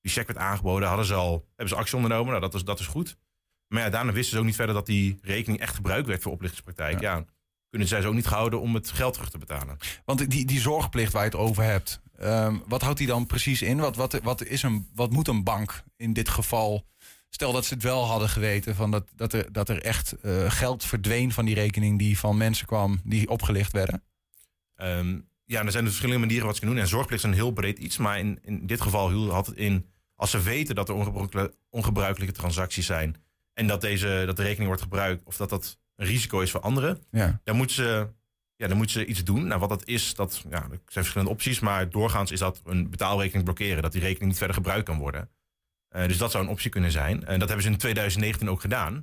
die 0.01 0.11
cheque 0.11 0.33
werd 0.33 0.45
aangeboden... 0.45 0.87
Hadden 0.87 1.05
ze 1.05 1.13
al, 1.13 1.45
hebben 1.47 1.67
ze 1.67 1.75
actie 1.75 1.95
ondernomen. 1.95 2.27
Nou, 2.27 2.41
dat 2.41 2.53
is, 2.53 2.63
dat 2.63 2.79
is 2.79 2.87
goed. 2.87 3.17
Maar 3.67 3.81
ja, 3.81 3.89
daarna 3.89 4.11
wisten 4.11 4.33
ze 4.33 4.39
ook 4.39 4.45
niet 4.45 4.55
verder 4.55 4.75
dat 4.75 4.85
die 4.85 5.19
rekening 5.21 5.61
echt 5.61 5.75
gebruikt 5.75 6.07
werd 6.07 6.21
voor 6.21 6.31
oplichtingspraktijk. 6.31 7.01
Ja. 7.01 7.15
ja. 7.15 7.25
kunnen 7.69 7.87
zij 7.87 8.01
ze 8.01 8.07
ook 8.07 8.13
niet 8.13 8.27
gehouden 8.27 8.61
om 8.61 8.73
het 8.73 8.91
geld 8.91 9.13
terug 9.13 9.29
te 9.29 9.37
betalen. 9.37 9.77
Want 10.05 10.29
die, 10.29 10.45
die 10.45 10.59
zorgplicht 10.59 11.13
waar 11.13 11.23
je 11.23 11.29
het 11.29 11.39
over 11.39 11.63
hebt, 11.63 12.01
um, 12.21 12.63
wat 12.67 12.81
houdt 12.81 12.97
die 12.97 13.07
dan 13.07 13.25
precies 13.25 13.61
in? 13.61 13.77
Wat, 13.77 13.95
wat, 13.95 14.19
wat, 14.23 14.43
is 14.43 14.63
een, 14.63 14.89
wat 14.95 15.11
moet 15.11 15.27
een 15.27 15.43
bank 15.43 15.83
in 15.95 16.13
dit 16.13 16.29
geval? 16.29 16.85
Stel 17.33 17.51
dat 17.51 17.65
ze 17.65 17.73
het 17.73 17.83
wel 17.83 18.05
hadden 18.05 18.29
geweten, 18.29 18.75
van 18.75 18.91
dat, 18.91 19.07
dat, 19.15 19.33
er, 19.33 19.51
dat 19.51 19.69
er 19.69 19.81
echt 19.81 20.15
uh, 20.21 20.51
geld 20.51 20.85
verdween 20.85 21.31
van 21.31 21.45
die 21.45 21.55
rekening 21.55 21.99
die 21.99 22.19
van 22.19 22.37
mensen 22.37 22.67
kwam 22.67 23.01
die 23.03 23.29
opgelicht 23.29 23.71
werden. 23.71 24.03
Um, 24.75 25.27
ja, 25.45 25.63
er 25.63 25.71
zijn 25.71 25.83
dus 25.83 25.93
verschillende 25.93 26.25
manieren 26.25 26.45
wat 26.45 26.55
ze 26.55 26.61
kunnen 26.61 26.77
doen. 26.77 26.87
En 26.87 26.91
zorgplicht 26.95 27.23
is 27.23 27.29
een 27.29 27.35
heel 27.35 27.51
breed 27.51 27.79
iets. 27.79 27.97
Maar 27.97 28.19
in, 28.19 28.39
in 28.41 28.65
dit 28.67 28.81
geval 28.81 29.29
had 29.29 29.45
het 29.45 29.55
in, 29.55 29.85
als 30.15 30.31
ze 30.31 30.41
weten 30.41 30.75
dat 30.75 30.89
er 30.89 30.95
ongebruikelijke, 30.95 31.55
ongebruikelijke 31.69 32.35
transacties 32.35 32.85
zijn 32.85 33.15
en 33.53 33.67
dat, 33.67 33.81
deze, 33.81 34.23
dat 34.25 34.35
de 34.35 34.43
rekening 34.43 34.67
wordt 34.67 34.81
gebruikt 34.81 35.23
of 35.23 35.37
dat 35.37 35.49
dat 35.49 35.79
een 35.95 36.05
risico 36.05 36.39
is 36.39 36.51
voor 36.51 36.61
anderen, 36.61 37.03
ja. 37.11 37.41
dan 37.43 37.55
moeten 37.55 37.75
ze 37.75 38.07
ja, 38.55 38.67
dan 38.67 38.77
moeten 38.77 38.99
ze 38.99 39.05
iets 39.05 39.23
doen. 39.23 39.47
Nou, 39.47 39.59
wat 39.59 39.69
dat 39.69 39.87
is, 39.87 40.15
dat 40.15 40.43
ja, 40.49 40.61
er 40.61 40.69
zijn 40.69 40.79
verschillende 40.85 41.31
opties. 41.31 41.59
Maar 41.59 41.89
doorgaans 41.89 42.31
is 42.31 42.39
dat 42.39 42.61
een 42.65 42.89
betaalrekening 42.89 43.43
blokkeren. 43.43 43.81
Dat 43.81 43.91
die 43.91 44.01
rekening 44.01 44.29
niet 44.29 44.37
verder 44.37 44.55
gebruikt 44.55 44.85
kan 44.85 44.97
worden. 44.97 45.29
Uh, 45.95 46.07
dus 46.07 46.17
dat 46.17 46.31
zou 46.31 46.43
een 46.43 46.49
optie 46.49 46.69
kunnen 46.69 46.91
zijn. 46.91 47.25
En 47.25 47.39
dat 47.39 47.47
hebben 47.47 47.65
ze 47.65 47.71
in 47.71 47.77
2019 47.77 48.49
ook 48.49 48.61
gedaan. 48.61 48.93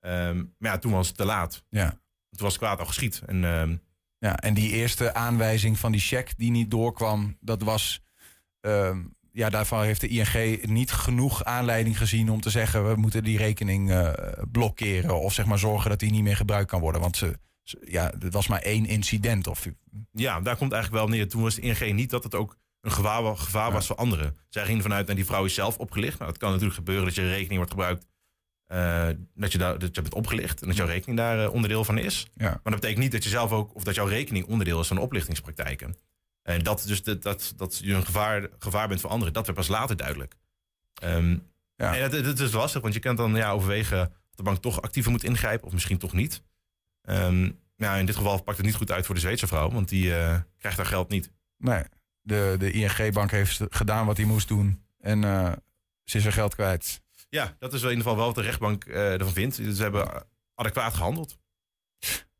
Um, 0.00 0.54
maar 0.58 0.70
ja, 0.70 0.78
toen 0.78 0.92
was 0.92 1.08
het 1.08 1.16
te 1.16 1.24
laat. 1.24 1.64
Ja. 1.68 1.90
Toen 1.90 2.44
was 2.44 2.52
het 2.52 2.62
kwaad 2.62 2.78
al 2.78 2.86
geschied. 2.86 3.22
En, 3.26 3.44
um, 3.44 3.82
ja, 4.18 4.36
en 4.36 4.54
die 4.54 4.72
eerste 4.72 5.14
aanwijzing 5.14 5.78
van 5.78 5.92
die 5.92 6.00
cheque 6.00 6.34
die 6.36 6.50
niet 6.50 6.70
doorkwam, 6.70 7.36
dat 7.40 7.62
was. 7.62 8.02
Um, 8.60 9.14
ja, 9.32 9.50
daarvan 9.50 9.82
heeft 9.82 10.00
de 10.00 10.08
ING 10.08 10.66
niet 10.66 10.92
genoeg 10.92 11.44
aanleiding 11.44 11.98
gezien 11.98 12.30
om 12.30 12.40
te 12.40 12.50
zeggen: 12.50 12.88
we 12.88 12.96
moeten 12.96 13.24
die 13.24 13.38
rekening 13.38 13.90
uh, 13.90 14.12
blokkeren. 14.52 15.20
Of 15.20 15.32
zeg 15.32 15.46
maar 15.46 15.58
zorgen 15.58 15.90
dat 15.90 15.98
die 15.98 16.10
niet 16.10 16.22
meer 16.22 16.36
gebruikt 16.36 16.70
kan 16.70 16.80
worden. 16.80 17.00
Want 17.00 17.16
ze, 17.16 17.38
ja, 17.84 18.12
het 18.18 18.32
was 18.32 18.48
maar 18.48 18.62
één 18.62 18.86
incident. 18.86 19.46
Of... 19.46 19.66
Ja, 20.12 20.40
daar 20.40 20.56
komt 20.56 20.72
eigenlijk 20.72 21.02
wel 21.02 21.12
neer. 21.12 21.28
Toen 21.28 21.42
was 21.42 21.54
de 21.54 21.60
ING 21.60 21.94
niet 21.94 22.10
dat 22.10 22.24
het 22.24 22.34
ook 22.34 22.56
een 22.80 22.92
gevaar, 22.92 23.36
gevaar 23.36 23.72
was 23.72 23.86
voor 23.86 23.96
anderen. 23.96 24.36
Zij 24.48 24.64
gingen 24.64 24.82
vanuit, 24.82 25.08
en 25.08 25.14
die 25.14 25.24
vrouw 25.24 25.44
is 25.44 25.54
zelf 25.54 25.78
opgelicht. 25.78 26.18
Nou, 26.18 26.30
het 26.30 26.40
kan 26.40 26.48
natuurlijk 26.48 26.76
gebeuren 26.76 27.04
dat 27.04 27.14
je 27.14 27.28
rekening 27.28 27.56
wordt 27.56 27.70
gebruikt. 27.70 28.06
Uh, 28.72 29.08
dat, 29.34 29.52
je 29.52 29.58
daar, 29.58 29.78
dat 29.78 29.94
je 29.94 30.02
bent 30.02 30.14
opgelicht 30.14 30.60
en 30.62 30.66
dat 30.66 30.76
jouw 30.76 30.86
rekening 30.86 31.18
daar 31.18 31.38
uh, 31.38 31.52
onderdeel 31.52 31.84
van 31.84 31.98
is. 31.98 32.26
Ja. 32.34 32.48
Maar 32.48 32.60
dat 32.62 32.74
betekent 32.74 32.98
niet 32.98 33.12
dat 33.12 33.24
je 33.24 33.28
zelf 33.28 33.52
ook, 33.52 33.74
of 33.74 33.84
dat 33.84 33.94
jouw 33.94 34.06
rekening 34.06 34.46
onderdeel 34.46 34.80
is 34.80 34.86
van 34.86 34.98
oplichtingspraktijken. 34.98 35.96
En 36.42 36.62
dat, 36.62 36.84
dus 36.86 37.02
dat, 37.02 37.22
dat, 37.22 37.52
dat 37.56 37.78
je 37.78 37.94
een 37.94 38.04
gevaar, 38.04 38.48
gevaar 38.58 38.88
bent 38.88 39.00
voor 39.00 39.10
anderen, 39.10 39.32
dat 39.32 39.46
werd 39.46 39.58
pas 39.58 39.68
later 39.68 39.96
duidelijk. 39.96 40.36
Um, 41.04 41.50
ja. 41.76 41.96
En 41.96 42.10
dat, 42.10 42.24
dat, 42.24 42.38
is 42.38 42.52
lastig, 42.52 42.82
want 42.82 42.94
je 42.94 43.00
kan 43.00 43.16
dan 43.16 43.34
ja, 43.34 43.50
overwegen 43.50 44.06
of 44.06 44.34
de 44.34 44.42
bank 44.42 44.58
toch 44.58 44.82
actiever 44.82 45.10
moet 45.10 45.24
ingrijpen, 45.24 45.66
of 45.66 45.72
misschien 45.72 45.98
toch 45.98 46.12
niet. 46.12 46.42
Um, 47.08 47.58
nou, 47.76 47.98
in 47.98 48.06
dit 48.06 48.16
geval 48.16 48.42
pakt 48.42 48.56
het 48.56 48.66
niet 48.66 48.74
goed 48.74 48.90
uit 48.90 49.06
voor 49.06 49.14
de 49.14 49.20
Zweedse 49.20 49.46
vrouw, 49.46 49.70
want 49.70 49.88
die 49.88 50.04
uh, 50.04 50.38
krijgt 50.58 50.76
haar 50.76 50.86
geld 50.86 51.08
niet. 51.08 51.30
Nee, 51.56 51.82
de, 52.30 52.54
de 52.58 52.70
ING-bank 52.70 53.30
heeft 53.30 53.60
gedaan 53.68 54.06
wat 54.06 54.16
hij 54.16 54.26
moest 54.26 54.48
doen 54.48 54.82
en 55.00 55.22
uh, 55.22 55.52
ze 56.04 56.16
is 56.16 56.22
haar 56.22 56.32
geld 56.32 56.54
kwijt. 56.54 57.02
Ja, 57.28 57.56
dat 57.58 57.72
is 57.72 57.82
in 57.82 57.88
ieder 57.88 58.02
geval 58.02 58.16
wel 58.16 58.26
wat 58.26 58.34
de 58.34 58.42
rechtbank 58.42 58.84
uh, 58.84 59.12
ervan 59.12 59.32
vindt. 59.32 59.54
Ze 59.54 59.82
hebben 59.82 60.26
adequaat 60.54 60.94
gehandeld. 60.94 61.38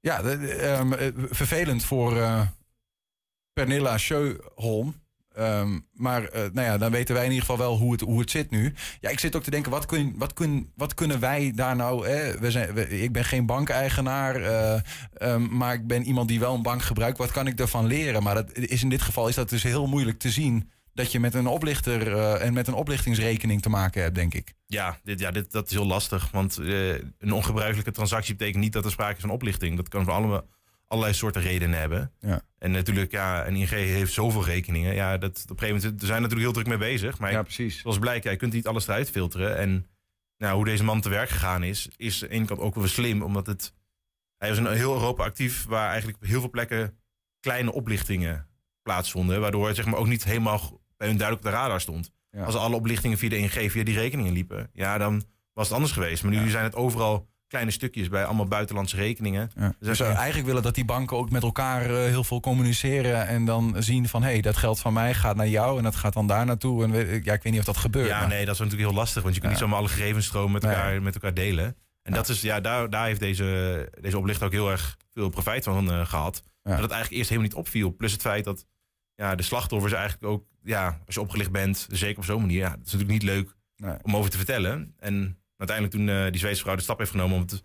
Ja, 0.01 0.22
de, 0.22 0.38
de, 0.38 0.68
um, 0.68 0.95
vervelend 1.30 1.84
voor 1.84 2.12
Pernilla 3.53 3.99
Schöholm. 3.99 4.95
Um, 5.39 5.87
maar 5.93 6.22
uh, 6.22 6.28
nou 6.33 6.66
ja, 6.66 6.78
dan 6.78 6.91
weten 6.91 7.14
wij 7.14 7.24
in 7.24 7.31
ieder 7.31 7.47
geval 7.47 7.66
wel 7.66 7.76
hoe 7.76 7.93
het, 7.93 8.01
hoe 8.01 8.20
het 8.20 8.31
zit 8.31 8.51
nu. 8.51 8.74
Ja, 9.01 9.11
ik 9.11 9.18
zit 9.18 9.37
ook 9.37 9.43
te 9.43 9.51
denken, 9.51 9.70
wat, 9.70 9.87
kun, 9.87 10.14
wat, 10.16 10.33
kun, 10.33 10.72
wat 10.76 10.95
kunnen 10.95 11.20
wij 11.20 11.53
daar 11.55 11.76
nou... 11.76 12.09
Hè? 12.09 12.39
We 12.39 12.51
zijn, 12.51 13.03
ik 13.03 13.12
ben 13.12 13.24
geen 13.24 13.47
bankeigenaar, 13.47 14.41
uh, 14.41 15.37
maar 15.37 15.74
ik 15.74 15.87
ben 15.87 16.05
iemand 16.05 16.28
die 16.28 16.41
wel 16.41 16.55
een 16.55 16.62
bank 16.62 16.83
gebruikt. 16.83 17.18
Wat 17.18 17.31
kan 17.31 17.47
ik 17.47 17.57
daarvan 17.57 17.87
leren? 17.87 18.22
Maar 18.22 18.35
dat 18.35 18.57
is 18.57 18.83
in 18.83 18.89
dit 18.89 19.03
geval 19.03 19.28
is 19.28 19.35
dat 19.35 19.49
dus 19.49 19.62
heel 19.62 19.87
moeilijk 19.87 20.18
te 20.18 20.31
zien... 20.31 20.70
dat 20.95 21.12
je 21.12 21.20
met 21.20 21.35
een 21.35 21.47
oplichter 21.47 22.07
uh, 22.07 22.45
en 22.45 22.53
met 22.53 22.66
een 22.66 22.74
oplichtingsrekening 22.74 23.62
te 23.62 23.68
maken 23.68 24.03
hebt, 24.03 24.14
denk 24.14 24.35
ik. 24.35 24.55
Ja, 24.66 24.99
dit, 25.05 25.20
ja 25.20 25.31
dit, 25.31 25.53
dat 25.53 25.66
is 25.66 25.72
heel 25.72 25.87
lastig. 25.87 26.31
Want 26.31 26.57
een 27.18 27.33
ongebruikelijke 27.33 27.93
transactie 27.93 28.37
betekent 28.37 28.62
niet 28.62 28.72
dat 28.72 28.85
er 28.85 28.91
sprake 28.91 29.14
is 29.14 29.20
van 29.20 29.31
oplichting. 29.31 29.76
Dat 29.76 29.89
kan 29.89 30.05
voor 30.05 30.12
allemaal 30.12 30.47
allerlei 30.91 31.14
soorten 31.16 31.43
redenen 31.43 31.78
hebben. 31.78 32.12
Ja. 32.20 32.43
En 32.59 32.70
natuurlijk, 32.70 33.11
ja, 33.11 33.47
een 33.47 33.57
ING 33.57 33.68
heeft 33.68 34.12
zoveel 34.12 34.45
rekeningen. 34.45 34.95
Ja, 34.95 35.18
dat, 35.18 35.43
op 35.43 35.51
een 35.51 35.59
gegeven 35.59 35.82
moment, 35.82 36.01
er 36.01 36.07
zijn 36.07 36.22
natuurlijk 36.22 36.51
heel 36.53 36.62
druk 36.62 36.78
mee 36.78 36.91
bezig. 36.91 37.18
Maar 37.18 37.32
ja, 37.32 37.43
precies. 37.43 37.80
zoals 37.80 37.99
blijkt, 37.99 38.24
ja, 38.24 38.30
je 38.30 38.36
kunt 38.36 38.53
niet 38.53 38.66
alles 38.66 38.86
eruit 38.86 39.11
filteren. 39.11 39.57
En 39.57 39.86
nou, 40.36 40.55
hoe 40.57 40.64
deze 40.64 40.84
man 40.84 41.01
te 41.01 41.09
werk 41.09 41.28
gegaan 41.28 41.62
is, 41.62 41.88
is 41.97 42.22
aan 42.22 42.28
de 42.28 42.34
ene 42.34 42.45
kant 42.45 42.61
ook 42.61 42.74
wel 42.74 42.86
slim. 42.86 43.22
Omdat 43.22 43.47
het, 43.47 43.72
hij 44.36 44.49
was 44.49 44.59
in 44.59 44.66
heel 44.66 44.93
Europa 44.93 45.24
actief, 45.24 45.64
waar 45.64 45.88
eigenlijk 45.88 46.18
op 46.22 46.28
heel 46.28 46.41
veel 46.41 46.51
plekken 46.51 46.99
kleine 47.41 47.72
oplichtingen 47.72 48.47
plaatsvonden. 48.82 49.41
Waardoor 49.41 49.66
het 49.66 49.76
zeg 49.76 49.86
maar, 49.86 49.99
ook 49.99 50.07
niet 50.07 50.24
helemaal 50.24 50.80
bij 50.97 51.09
hun 51.09 51.16
duidelijk 51.16 51.47
op 51.47 51.53
de 51.53 51.59
radar 51.59 51.80
stond. 51.80 52.11
Ja. 52.30 52.45
Als 52.45 52.55
alle 52.55 52.74
oplichtingen 52.76 53.18
via 53.18 53.28
de 53.28 53.36
ING, 53.38 53.70
via 53.70 53.84
die 53.84 53.95
rekeningen 53.95 54.32
liepen, 54.32 54.70
ja, 54.72 54.99
dan 54.99 55.22
was 55.53 55.66
het 55.66 55.74
anders 55.74 55.93
geweest. 55.93 56.22
Maar 56.22 56.32
nu 56.32 56.41
Ja. 56.41 56.49
zijn 56.49 56.64
het 56.64 56.74
overal 56.74 57.28
kleine 57.51 57.70
stukjes 57.70 58.09
bij 58.09 58.24
allemaal 58.24 58.46
buitenlandse 58.46 58.96
rekeningen. 58.96 59.51
Ja. 59.57 59.72
Dus 59.80 59.98
we 59.98 60.05
eigenlijk 60.05 60.46
willen 60.46 60.62
dat 60.62 60.74
die 60.74 60.84
banken 60.84 61.16
ook 61.16 61.30
met 61.30 61.42
elkaar 61.42 61.90
uh, 61.90 61.96
heel 61.96 62.24
veel 62.24 62.40
communiceren 62.40 63.26
en 63.26 63.44
dan 63.44 63.74
zien 63.78 64.09
van 64.09 64.22
hé, 64.22 64.30
hey, 64.30 64.40
dat 64.40 64.57
geld 64.57 64.80
van 64.80 64.92
mij 64.92 65.14
gaat 65.14 65.36
naar 65.36 65.48
jou 65.48 65.78
en 65.78 65.84
dat 65.84 65.96
gaat 65.96 66.12
dan 66.12 66.26
daar 66.26 66.46
naartoe. 66.46 66.84
En 66.84 66.92
ja, 67.24 67.32
ik 67.32 67.42
weet 67.42 67.44
niet 67.44 67.59
of 67.59 67.64
dat 67.64 67.76
gebeurt. 67.76 68.09
Ja, 68.09 68.18
maar... 68.18 68.28
nee, 68.28 68.44
dat 68.44 68.55
is 68.55 68.61
natuurlijk 68.61 68.88
heel 68.88 68.98
lastig, 68.98 69.22
want 69.22 69.34
je 69.34 69.40
kunt 69.40 69.53
Ja. 69.53 69.59
niet 69.59 69.68
zomaar 69.68 69.78
alle 69.86 69.94
gegevensstromen 69.94 70.53
met 70.53 70.62
Nee. 70.62 70.72
elkaar, 70.72 71.03
met 71.03 71.14
elkaar 71.14 71.34
delen. 71.34 71.64
En 72.03 72.12
Ja. 72.12 72.14
dat 72.14 72.28
is, 72.28 72.40
ja, 72.40 72.61
daar, 72.61 72.90
daar 72.90 73.07
heeft 73.07 73.20
deze, 73.20 73.88
deze 74.01 74.18
oplichter 74.18 74.46
ook 74.46 74.53
heel 74.53 74.70
erg 74.70 74.96
veel 75.12 75.28
profijt 75.28 75.64
van 75.64 75.90
eh, 75.92 76.07
gehad. 76.07 76.42
Dat 76.62 76.72
het 76.80 76.90
eigenlijk 76.90 77.11
eerst 77.11 77.28
helemaal 77.28 77.51
niet 77.51 77.59
opviel. 77.59 77.90
Plus 77.90 78.12
het 78.12 78.20
feit 78.20 78.44
dat 78.44 78.66
ja, 79.14 79.34
de 79.34 79.42
slachtoffers 79.42 79.92
eigenlijk 79.92 80.24
ook, 80.32 80.44
ja, 80.62 81.01
als 81.07 81.14
je 81.14 81.20
opgelicht 81.20 81.51
bent, 81.51 81.86
zeker 81.90 82.18
op 82.18 82.24
zo'n 82.24 82.40
manier, 82.40 82.59
ja, 82.59 82.68
dat 82.68 82.86
is 82.86 82.92
natuurlijk 82.92 83.11
niet 83.11 83.22
leuk 83.22 83.55
Nee. 83.76 83.96
om 84.03 84.16
over 84.16 84.30
te 84.30 84.36
vertellen. 84.36 84.94
En 84.98 85.38
uiteindelijk 85.61 85.97
toen 85.97 86.09
eh, 86.09 86.31
die 86.31 86.41
Zweedse 86.41 86.63
vrouw 86.63 86.77
de 86.77 86.83
stap 86.83 86.99
heeft 86.99 87.11
genomen 87.11 87.37
om 87.37 87.43
het 87.43 87.65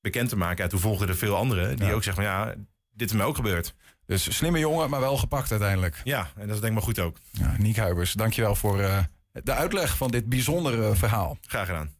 bekend 0.00 0.28
te 0.28 0.36
maken, 0.36 0.64
ja, 0.64 0.70
toen 0.70 0.80
volgden 0.80 1.08
er 1.08 1.16
veel 1.16 1.36
anderen 1.36 1.76
die 1.76 1.86
Ja. 1.86 1.92
ook 1.92 2.02
zeggen 2.02 2.22
van 2.24 2.32
ja, 2.32 2.54
dit 2.90 3.10
is 3.10 3.16
mij 3.16 3.26
ook 3.26 3.36
gebeurd. 3.36 3.74
Dus 4.06 4.36
slimme 4.36 4.58
jongen, 4.58 4.90
maar 4.90 5.00
wel 5.00 5.16
gepakt 5.16 5.50
uiteindelijk. 5.50 6.00
Ja, 6.04 6.30
en 6.36 6.46
dat 6.46 6.54
is 6.54 6.60
denk 6.60 6.64
ik 6.64 6.72
maar 6.72 6.82
goed 6.82 6.98
ook. 6.98 7.16
Ja, 7.32 7.54
Niek 7.58 7.76
Huibers, 7.76 8.12
dankjewel 8.12 8.54
voor 8.54 8.80
uh, 8.80 8.98
de 9.32 9.52
uitleg 9.52 9.96
van 9.96 10.10
dit 10.10 10.28
bijzondere 10.28 10.94
verhaal. 10.96 11.38
Graag 11.46 11.66
gedaan. 11.66 11.96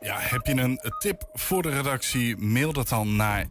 Ja, 0.00 0.18
heb 0.20 0.46
je 0.46 0.52
een 0.52 0.80
tip 0.98 1.28
voor 1.32 1.62
de 1.62 1.70
redactie? 1.70 2.36
Mail 2.36 2.72
dat 2.72 2.88
dan 2.88 3.16
naar 3.16 3.46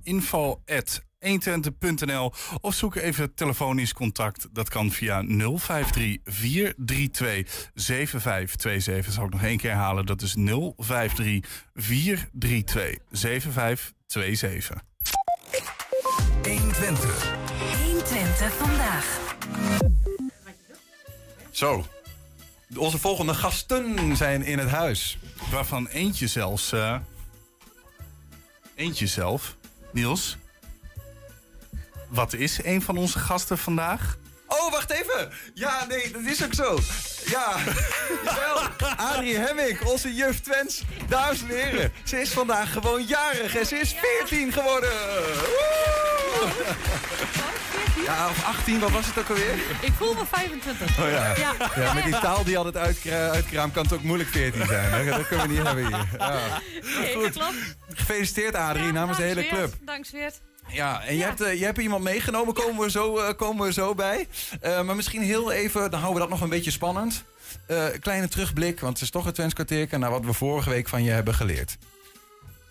info.120.nl 1.19 2.33
of 2.61 2.73
zoek 2.73 2.95
even 2.95 3.33
telefonisch 3.33 3.93
contact. 3.93 4.47
Dat 4.51 4.69
kan 4.69 4.91
via 4.91 5.23
053 5.27 6.17
432 6.23 7.71
7527. 7.73 9.13
Zal 9.13 9.25
ik 9.25 9.31
nog 9.31 9.43
één 9.43 9.57
keer 9.57 9.71
herhalen. 9.71 10.05
Dat 10.05 10.21
is 10.21 10.35
053 10.77 11.61
432 11.75 12.97
7527. 13.11 14.83
120. 16.43 17.35
120 17.83 18.53
vandaag. 18.53 19.35
Zo, 21.51 21.85
onze 22.75 22.97
volgende 22.97 23.33
gasten 23.33 24.15
zijn 24.15 24.43
in 24.43 24.57
het 24.57 24.69
huis. 24.69 25.17
Waarvan 25.51 25.87
eentje 25.87 26.27
zelfs... 26.27 26.73
Uh, 26.73 26.95
eentje 28.75 29.07
zelf. 29.07 29.57
Niels, 29.91 30.37
wat 32.07 32.33
is 32.33 32.63
een 32.63 32.81
van 32.81 32.97
onze 32.97 33.19
gasten 33.19 33.57
vandaag? 33.57 34.17
Oh, 34.47 34.71
wacht 34.71 34.91
even. 34.91 35.31
Ja, 35.53 35.85
nee, 35.87 36.11
dat 36.11 36.21
is 36.21 36.43
ook 36.43 36.53
zo. 36.53 36.79
Ja, 37.25 37.55
jawel. 38.25 38.69
Adrie 38.97 39.37
Hemming, 39.37 39.81
onze 39.81 40.13
juf 40.15 40.39
Twens. 40.41 40.83
Dames 41.07 41.41
en 41.41 41.47
heren, 41.47 41.91
ze 42.03 42.21
is 42.21 42.29
vandaag 42.29 42.71
gewoon 42.71 43.03
jarig 43.05 43.55
en 43.55 43.65
ze 43.65 43.75
is 43.75 43.95
14 44.19 44.51
geworden. 44.53 44.89
Woe! 44.89 46.51
Ja, 48.05 48.29
of 48.29 48.45
18, 48.45 48.79
wat 48.79 48.91
was 48.91 49.05
het 49.05 49.17
ook 49.19 49.29
alweer? 49.29 49.53
Ik 49.81 49.91
voel 49.97 50.13
me 50.13 50.21
25. 50.31 50.99
Oh 50.99 51.09
ja. 51.09 51.35
Ja. 51.37 51.53
Ja, 51.75 51.93
met 51.93 52.03
die 52.03 52.19
taal 52.19 52.43
die 52.43 52.57
altijd 52.57 52.77
uitkra 52.77 53.29
uitkraamt 53.29 53.73
kan 53.73 53.83
het 53.83 53.93
ook 53.93 54.01
moeilijk 54.03 54.29
14 54.29 54.65
zijn. 54.65 54.91
Hè? 54.91 55.05
Dat 55.05 55.27
kunnen 55.27 55.47
we 55.47 55.53
niet 55.53 55.63
hebben 55.63 55.85
hier. 55.87 56.05
Ja. 56.17 56.39
Nee, 56.99 57.13
Goed. 57.13 57.23
dat 57.23 57.31
klopt. 57.33 57.75
Gefeliciteerd 57.93 58.55
Adrie 58.55 58.91
namens 58.91 59.17
de 59.17 59.23
hele 59.23 59.47
club. 59.47 59.73
Dank 59.81 60.05
Sveert. 60.05 60.41
Ja, 60.71 61.03
en 61.03 61.15
je, 61.15 61.23
hebt, 61.23 61.41
uh, 61.41 61.59
je 61.59 61.65
hebt 61.65 61.77
iemand 61.77 62.03
meegenomen, 62.03 62.53
komen 62.53 62.83
we 62.83 62.91
zo, 62.91 63.17
uh, 63.17 63.29
komen 63.37 63.65
we 63.65 63.73
zo 63.73 63.95
bij. 63.95 64.27
Uh, 64.63 64.81
maar 64.81 64.95
misschien 64.95 65.21
heel 65.21 65.51
even, 65.51 65.81
dan 65.91 65.99
houden 65.99 66.13
we 66.13 66.19
dat 66.19 66.29
nog 66.29 66.41
een 66.41 66.49
beetje 66.55 66.71
spannend. 66.71 67.23
Uh, 67.67 67.85
kleine 67.99 68.27
terugblik, 68.27 68.79
want 68.79 68.93
het 68.93 69.01
is 69.03 69.09
toch 69.09 69.25
het 69.25 69.35
Twents 69.35 69.53
kwartiertje... 69.53 69.97
naar 69.97 70.09
wat 70.11 70.25
we 70.25 70.33
vorige 70.33 70.69
week 70.69 70.87
van 70.87 71.03
je 71.03 71.11
hebben 71.11 71.33
geleerd. 71.33 71.77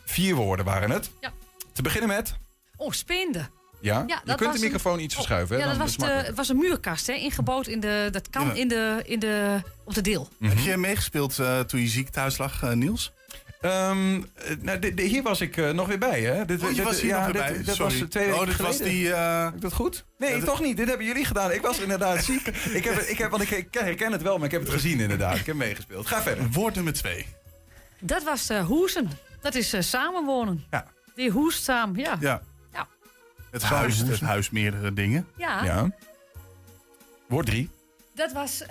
Vier 0.04 0.34
woorden 0.34 0.64
waren 0.64 0.90
het. 0.90 1.10
Ja. 1.20 1.32
Te 1.72 1.82
beginnen 1.82 2.08
met... 2.08 2.34
Oh, 2.76 2.92
speende. 2.92 3.48
Ja? 3.80 4.04
Ja, 4.06 4.14
je 4.20 4.20
dat 4.24 4.36
kunt 4.36 4.50
was 4.50 4.58
de 4.58 4.64
microfoon 4.64 4.92
een- 4.98 5.00
iets 5.04 5.14
Oh, 5.14 5.20
verschuiven. 5.20 5.56
hè, 5.56 5.62
Ja, 5.62 5.68
dat 5.68 5.78
dan 5.78 5.86
was 5.86 5.96
is 5.96 6.02
het 6.02 6.20
de, 6.20 6.26
het 6.26 6.36
was 6.36 6.48
een 6.48 6.56
muurkast, 6.56 7.06
hè, 7.06 7.12
ingebouwd 7.12 7.66
in 7.66 7.80
de... 7.80 8.08
Dat 8.10 8.30
kan 8.30 8.46
Ja. 8.46 8.52
in 8.52 8.68
de, 8.68 9.02
in 9.04 9.18
de, 9.18 9.60
op 9.84 9.94
de 9.94 10.00
deel. 10.00 10.28
Heb 10.40 10.58
je 10.58 10.76
meegespeeld 10.76 11.38
uh, 11.38 11.60
toen 11.60 11.80
je 11.80 11.86
ziek 11.88 12.08
thuis 12.08 12.38
lag, 12.38 12.62
uh, 12.62 12.72
Niels? 12.72 13.12
Um, 13.66 14.26
nou, 14.60 14.78
de, 14.78 14.94
de, 14.94 15.02
hier 15.02 15.22
was 15.22 15.40
ik 15.40 15.56
uh, 15.56 15.70
nog 15.70 15.86
weer 15.88 15.98
bij, 15.98 16.20
hè? 16.20 16.44
Dit, 16.44 16.62
Oh, 16.62 16.68
je 16.68 16.74
dit, 16.74 16.84
was 16.84 17.00
hier 17.00 17.10
ja, 17.10 17.16
nog 17.16 17.32
weer 17.32 17.42
dit, 17.42 17.52
bij. 17.54 17.62
dit 17.64 17.74
Sorry. 17.74 17.98
was 17.98 18.08
twee 18.08 18.34
Oh, 18.34 18.44
dit 18.44 18.54
geleden. 18.54 18.66
was 18.78 18.78
die... 18.78 19.02
Uh... 19.08 19.44
Heb 19.44 19.54
ik 19.54 19.60
dat 19.60 19.72
goed? 19.72 20.04
Nee, 20.18 20.30
Ja, 20.30 20.36
dat- 20.36 20.44
toch 20.46 20.60
niet. 20.60 20.76
Dit 20.76 20.88
hebben 20.88 21.06
jullie 21.06 21.24
gedaan. 21.24 21.52
Ik 21.52 21.60
was 21.62 21.78
inderdaad 21.78 22.24
ziek. 22.24 22.46
ik 22.46 22.84
heb, 22.84 22.98
ik 22.98 23.18
heb, 23.18 23.30
want 23.30 23.42
ik, 23.42 23.50
ik 23.50 23.66
herken 23.74 24.12
het 24.12 24.22
wel, 24.22 24.36
maar 24.36 24.46
ik 24.46 24.52
heb 24.52 24.60
het 24.60 24.70
gezien 24.70 25.00
inderdaad. 25.00 25.36
Ik 25.36 25.46
heb 25.46 25.56
meegespeeld. 25.56 26.06
Ga 26.06 26.22
verder. 26.22 26.48
Woord 26.50 26.74
nummer 26.74 26.92
twee. 26.92 27.26
Dat 28.00 28.22
was 28.22 28.50
uh, 28.50 28.64
hoezen. 28.66 29.10
Dat 29.40 29.54
is 29.54 29.74
uh, 29.74 29.80
samenwonen. 29.80 30.64
Ja. 30.70 30.86
Die 31.14 31.30
hoest 31.30 31.64
samen, 31.64 32.00
ja. 32.00 32.16
Ja. 32.20 32.42
Ja. 32.72 32.86
Het 33.50 33.62
huis, 33.62 33.98
het 33.98 34.20
huis 34.20 34.50
meerdere 34.50 34.92
dingen. 34.92 35.26
Ja. 35.36 35.64
Ja. 35.64 35.90
Woord 37.26 37.46
drie. 37.46 37.70
Dat 38.14 38.32
was 38.32 38.62
uh, 38.62 38.68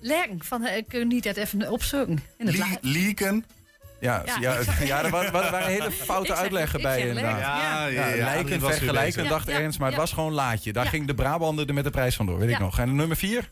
Lerken. 0.00 0.44
Van, 0.44 0.66
ik 0.66 0.88
kan 0.88 1.06
niet 1.06 1.24
dat 1.24 1.36
even 1.36 1.70
opzoeken. 1.70 2.18
Lieken. 2.80 3.44
Ja, 4.08 4.22
ja, 4.24 4.36
ja, 4.40 4.60
ja 4.84 5.04
er 5.04 5.10
waren, 5.10 5.66
hele 5.66 5.90
foute 5.90 6.34
uitleggen 6.34 6.82
bij 6.82 7.00
inderdaad. 7.00 7.40
Ja, 7.40 7.86
ja, 7.86 8.06
ja, 8.06 8.24
lijken 8.24 8.60
vergelijken, 8.60 9.28
dacht 9.28 9.48
Ernst, 9.48 9.78
maar 9.78 9.88
het 9.88 9.98
was 9.98 10.12
gewoon 10.12 10.32
laatje. 10.32 10.72
Daar 10.72 10.86
ging 10.86 11.06
de 11.06 11.14
Brabander 11.14 11.68
er 11.68 11.74
met 11.74 11.84
de 11.84 11.90
prijs 11.90 12.16
vandoor, 12.16 12.38
weet 12.38 12.50
ik 12.50 12.58
nog. 12.58 12.78
En 12.78 12.96
nummer 12.96 13.16
vier? 13.16 13.48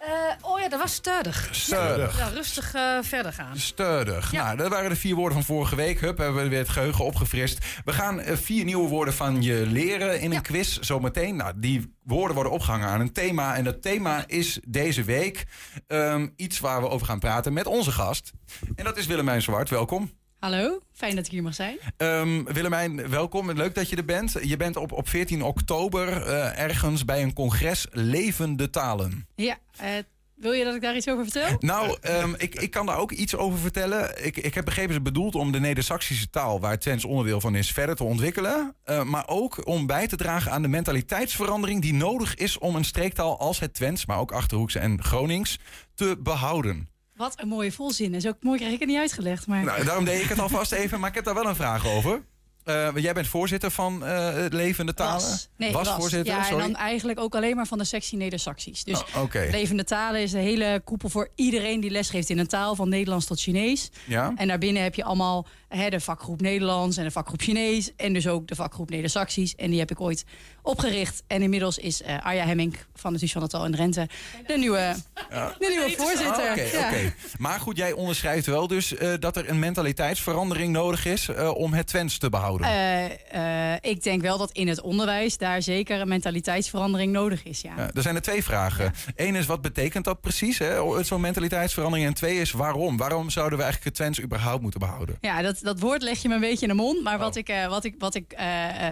Uh, 0.00 0.50
oh 0.50 0.60
ja, 0.60 0.68
dat 0.68 0.80
was 0.80 0.94
steudig. 0.94 1.48
Steudig. 1.50 2.18
Ja, 2.18 2.28
rustig 2.28 2.74
uh, 2.74 2.98
verder 3.02 3.32
gaan. 3.32 3.58
Steudig. 3.58 4.32
Nou, 4.32 4.56
dat 4.56 4.68
waren 4.68 4.90
de 4.90 4.96
vier 4.96 5.14
woorden 5.14 5.32
van 5.32 5.44
vorige 5.46 5.76
week. 5.76 6.00
Hup, 6.00 6.18
hebben 6.18 6.42
we 6.42 6.48
weer 6.48 6.58
het 6.58 6.68
geheugen 6.68 7.04
opgefrist. 7.04 7.64
We 7.84 7.92
gaan 7.92 8.20
uh, 8.20 8.36
vier 8.36 8.64
nieuwe 8.64 8.88
woorden 8.88 9.14
van 9.14 9.42
je 9.42 9.66
leren 9.66 10.20
in 10.20 10.32
een 10.32 10.42
quiz 10.42 10.78
zometeen. 10.78 11.36
Nou, 11.36 11.52
die 11.56 11.94
woorden 12.04 12.34
worden 12.34 12.52
opgehangen 12.52 12.88
aan 12.88 13.00
een 13.00 13.12
thema. 13.12 13.56
En 13.56 13.64
dat 13.64 13.82
thema 13.82 14.24
is 14.26 14.60
deze 14.68 15.02
week 15.02 15.46
um, 15.86 16.32
iets 16.36 16.60
waar 16.60 16.80
we 16.80 16.88
over 16.88 17.06
gaan 17.06 17.18
praten 17.18 17.52
met 17.52 17.66
onze 17.66 17.92
gast. 17.92 18.32
En 18.74 18.84
dat 18.84 18.96
is 18.96 19.06
Willemijn 19.06 19.42
Zwart. 19.42 19.70
Welkom. 19.70 20.10
Hallo, 20.38 20.80
fijn 20.92 21.16
dat 21.16 21.26
ik 21.26 21.30
hier 21.30 21.42
mag 21.42 21.54
zijn. 21.54 21.78
Um, 21.96 22.44
Willemijn, 22.44 23.08
welkom. 23.08 23.52
Leuk 23.52 23.74
dat 23.74 23.88
je 23.88 23.96
er 23.96 24.04
bent. 24.04 24.36
Je 24.42 24.56
bent 24.56 24.76
op, 24.76 24.92
op 24.92 25.08
14 25.08 25.42
oktober 25.42 26.08
uh, 26.08 26.58
ergens 26.58 27.04
bij 27.04 27.22
een 27.22 27.32
congres 27.32 27.86
Levende 27.90 28.70
Talen. 28.70 29.26
Ja, 29.34 29.58
uh, 29.82 29.88
wil 30.34 30.52
je 30.52 30.64
dat 30.64 30.74
ik 30.74 30.80
daar 30.80 30.96
iets 30.96 31.08
over 31.08 31.24
vertel? 31.24 31.56
Nou, 31.58 31.96
um, 32.02 32.34
ik, 32.36 32.54
ik 32.54 32.70
kan 32.70 32.86
daar 32.86 32.98
ook 32.98 33.12
iets 33.12 33.36
over 33.36 33.58
vertellen. 33.58 34.24
Ik, 34.24 34.36
ik 34.36 34.54
heb 34.54 34.64
begrepen 34.64 34.94
ze 34.94 35.00
bedoeld 35.00 35.34
om 35.34 35.52
de 35.52 35.60
Neder-Saxische 35.60 36.30
taal, 36.30 36.60
waar 36.60 36.78
Twents 36.78 37.04
onderdeel 37.04 37.40
van 37.40 37.54
is, 37.54 37.72
verder 37.72 37.96
te 37.96 38.04
ontwikkelen. 38.04 38.74
Uh, 38.84 39.02
maar 39.02 39.28
ook 39.28 39.66
om 39.66 39.86
bij 39.86 40.06
te 40.06 40.16
dragen 40.16 40.52
aan 40.52 40.62
de 40.62 40.68
mentaliteitsverandering 40.68 41.82
die 41.82 41.94
nodig 41.94 42.34
is 42.34 42.58
om 42.58 42.76
een 42.76 42.84
streektaal 42.84 43.38
als 43.38 43.58
het 43.60 43.74
Twents, 43.74 44.06
maar 44.06 44.18
ook 44.18 44.32
Achterhoekse 44.32 44.78
en 44.78 45.02
Gronings, 45.02 45.58
te 45.94 46.16
behouden. 46.18 46.88
Wat 47.18 47.40
een 47.40 47.48
mooie 47.48 47.72
volzin. 47.72 48.14
Is 48.14 48.26
ook 48.26 48.36
mooi 48.40 48.58
krijg 48.58 48.72
ik 48.72 48.78
het 48.78 48.88
niet 48.88 48.98
uitgelegd. 48.98 49.46
Maar... 49.46 49.64
Nou, 49.64 49.84
daarom 49.84 50.04
deed 50.04 50.22
ik 50.22 50.28
het 50.28 50.38
alvast 50.38 50.72
even, 50.72 51.00
maar 51.00 51.08
ik 51.08 51.14
heb 51.14 51.24
daar 51.24 51.34
wel 51.34 51.46
een 51.46 51.56
vraag 51.56 51.86
over. 51.86 52.22
Uh, 52.64 52.88
jij 52.94 53.12
bent 53.12 53.26
voorzitter 53.26 53.70
van 53.70 54.02
uh, 54.04 54.44
Levende 54.48 54.94
Talen? 54.94 55.20
Was. 55.20 55.48
Nee, 55.56 55.72
was, 55.72 55.88
voorzitter. 55.88 56.34
Ja, 56.34 56.42
sorry. 56.42 56.64
en 56.64 56.72
dan 56.72 56.80
eigenlijk 56.80 57.20
ook 57.20 57.34
alleen 57.34 57.56
maar 57.56 57.66
van 57.66 57.78
de 57.78 57.84
sectie 57.84 58.18
Neder-Saxisch. 58.18 58.84
Dus 58.84 59.00
oh, 59.00 59.22
okay. 59.22 59.50
Levende 59.50 59.84
Talen 59.84 60.20
is 60.20 60.32
een 60.32 60.40
hele 60.40 60.80
koepel 60.84 61.08
voor 61.08 61.28
iedereen 61.34 61.80
die 61.80 61.90
lesgeeft 61.90 62.30
in 62.30 62.38
een 62.38 62.46
taal, 62.46 62.74
van 62.74 62.88
Nederlands 62.88 63.26
tot 63.26 63.40
Chinees. 63.40 63.90
Ja. 64.06 64.32
En 64.36 64.48
daarbinnen 64.48 64.82
heb 64.82 64.94
je 64.94 65.04
allemaal 65.04 65.46
hè, 65.68 65.88
de 65.88 66.00
vakgroep 66.00 66.40
Nederlands 66.40 66.96
en 66.96 67.04
de 67.04 67.10
vakgroep 67.10 67.40
Chinees. 67.40 67.92
En 67.96 68.12
dus 68.12 68.26
ook 68.26 68.48
de 68.48 68.54
vakgroep 68.54 68.90
Neder-Saxisch. 68.90 69.54
En 69.54 69.70
die 69.70 69.78
heb 69.78 69.90
ik 69.90 70.00
ooit 70.00 70.24
opgericht. 70.62 71.22
En 71.26 71.42
inmiddels 71.42 71.78
is 71.78 72.02
uh, 72.02 72.18
Arja 72.22 72.44
Hemming 72.44 72.76
van 72.94 73.12
het 73.12 73.20
Huis 73.20 73.32
van 73.32 73.42
het 73.42 73.50
Tal 73.50 73.64
in 73.64 73.72
Drenthe 73.72 74.08
de 74.46 74.58
nieuwe, 74.58 74.94
ja. 75.30 75.54
de 75.58 75.66
nieuwe 75.68 75.94
voorzitter. 75.96 76.50
Oké, 76.50 76.68
okay, 76.76 77.02
ja. 77.02 77.10
Maar 77.38 77.60
goed, 77.60 77.76
jij 77.76 77.92
onderschrijft 77.92 78.46
wel 78.46 78.66
dus 78.66 78.94
dat 79.20 79.36
er 79.36 79.48
een 79.48 79.58
mentaliteitsverandering 79.58 80.72
nodig 80.72 81.04
is 81.04 81.28
om 81.54 81.72
het 81.72 81.86
Twents 81.86 82.18
te 82.18 82.28
behouden. 82.28 82.66
Uh, 82.66 83.04
uh, 83.34 83.74
ik 83.80 84.02
denk 84.02 84.22
wel 84.22 84.38
dat 84.38 84.50
in 84.52 84.68
het 84.68 84.80
onderwijs 84.80 85.38
daar 85.38 85.62
zeker 85.62 86.00
een 86.00 86.08
mentaliteitsverandering 86.08 87.12
nodig 87.12 87.44
is. 87.44 87.60
Ja. 87.60 87.72
ja 87.76 87.90
er 87.94 88.02
zijn 88.02 88.14
er 88.14 88.22
twee 88.22 88.44
vragen. 88.44 88.92
Eén 89.16 89.34
is 89.34 89.46
wat 89.46 89.62
betekent 89.62 90.04
dat 90.04 90.20
precies, 90.20 90.60
zo'n 91.00 91.20
mentaliteitsverandering? 91.20 92.08
En 92.08 92.14
twee 92.14 92.40
is 92.40 92.52
waarom? 92.52 92.96
Waarom 92.96 93.30
zouden 93.30 93.58
we 93.58 93.64
eigenlijk 93.64 93.96
het 93.96 94.04
Twents 94.04 94.22
überhaupt 94.22 94.62
moeten 94.62 94.80
behouden? 94.80 95.18
Ja, 95.20 95.42
dat, 95.42 95.57
dat 95.60 95.80
woord 95.80 96.02
leg 96.02 96.22
je 96.22 96.28
me 96.28 96.34
een 96.34 96.40
beetje 96.40 96.66
in 96.66 96.76
de 96.76 96.82
mond. 96.82 97.02
Maar 97.02 97.14
oh. 97.14 97.20
wat 97.20 97.36
ik, 97.36 97.50
uh, 97.50 97.66
wat 97.66 97.84
ik, 97.84 97.94
wat 97.98 98.14
ik 98.14 98.38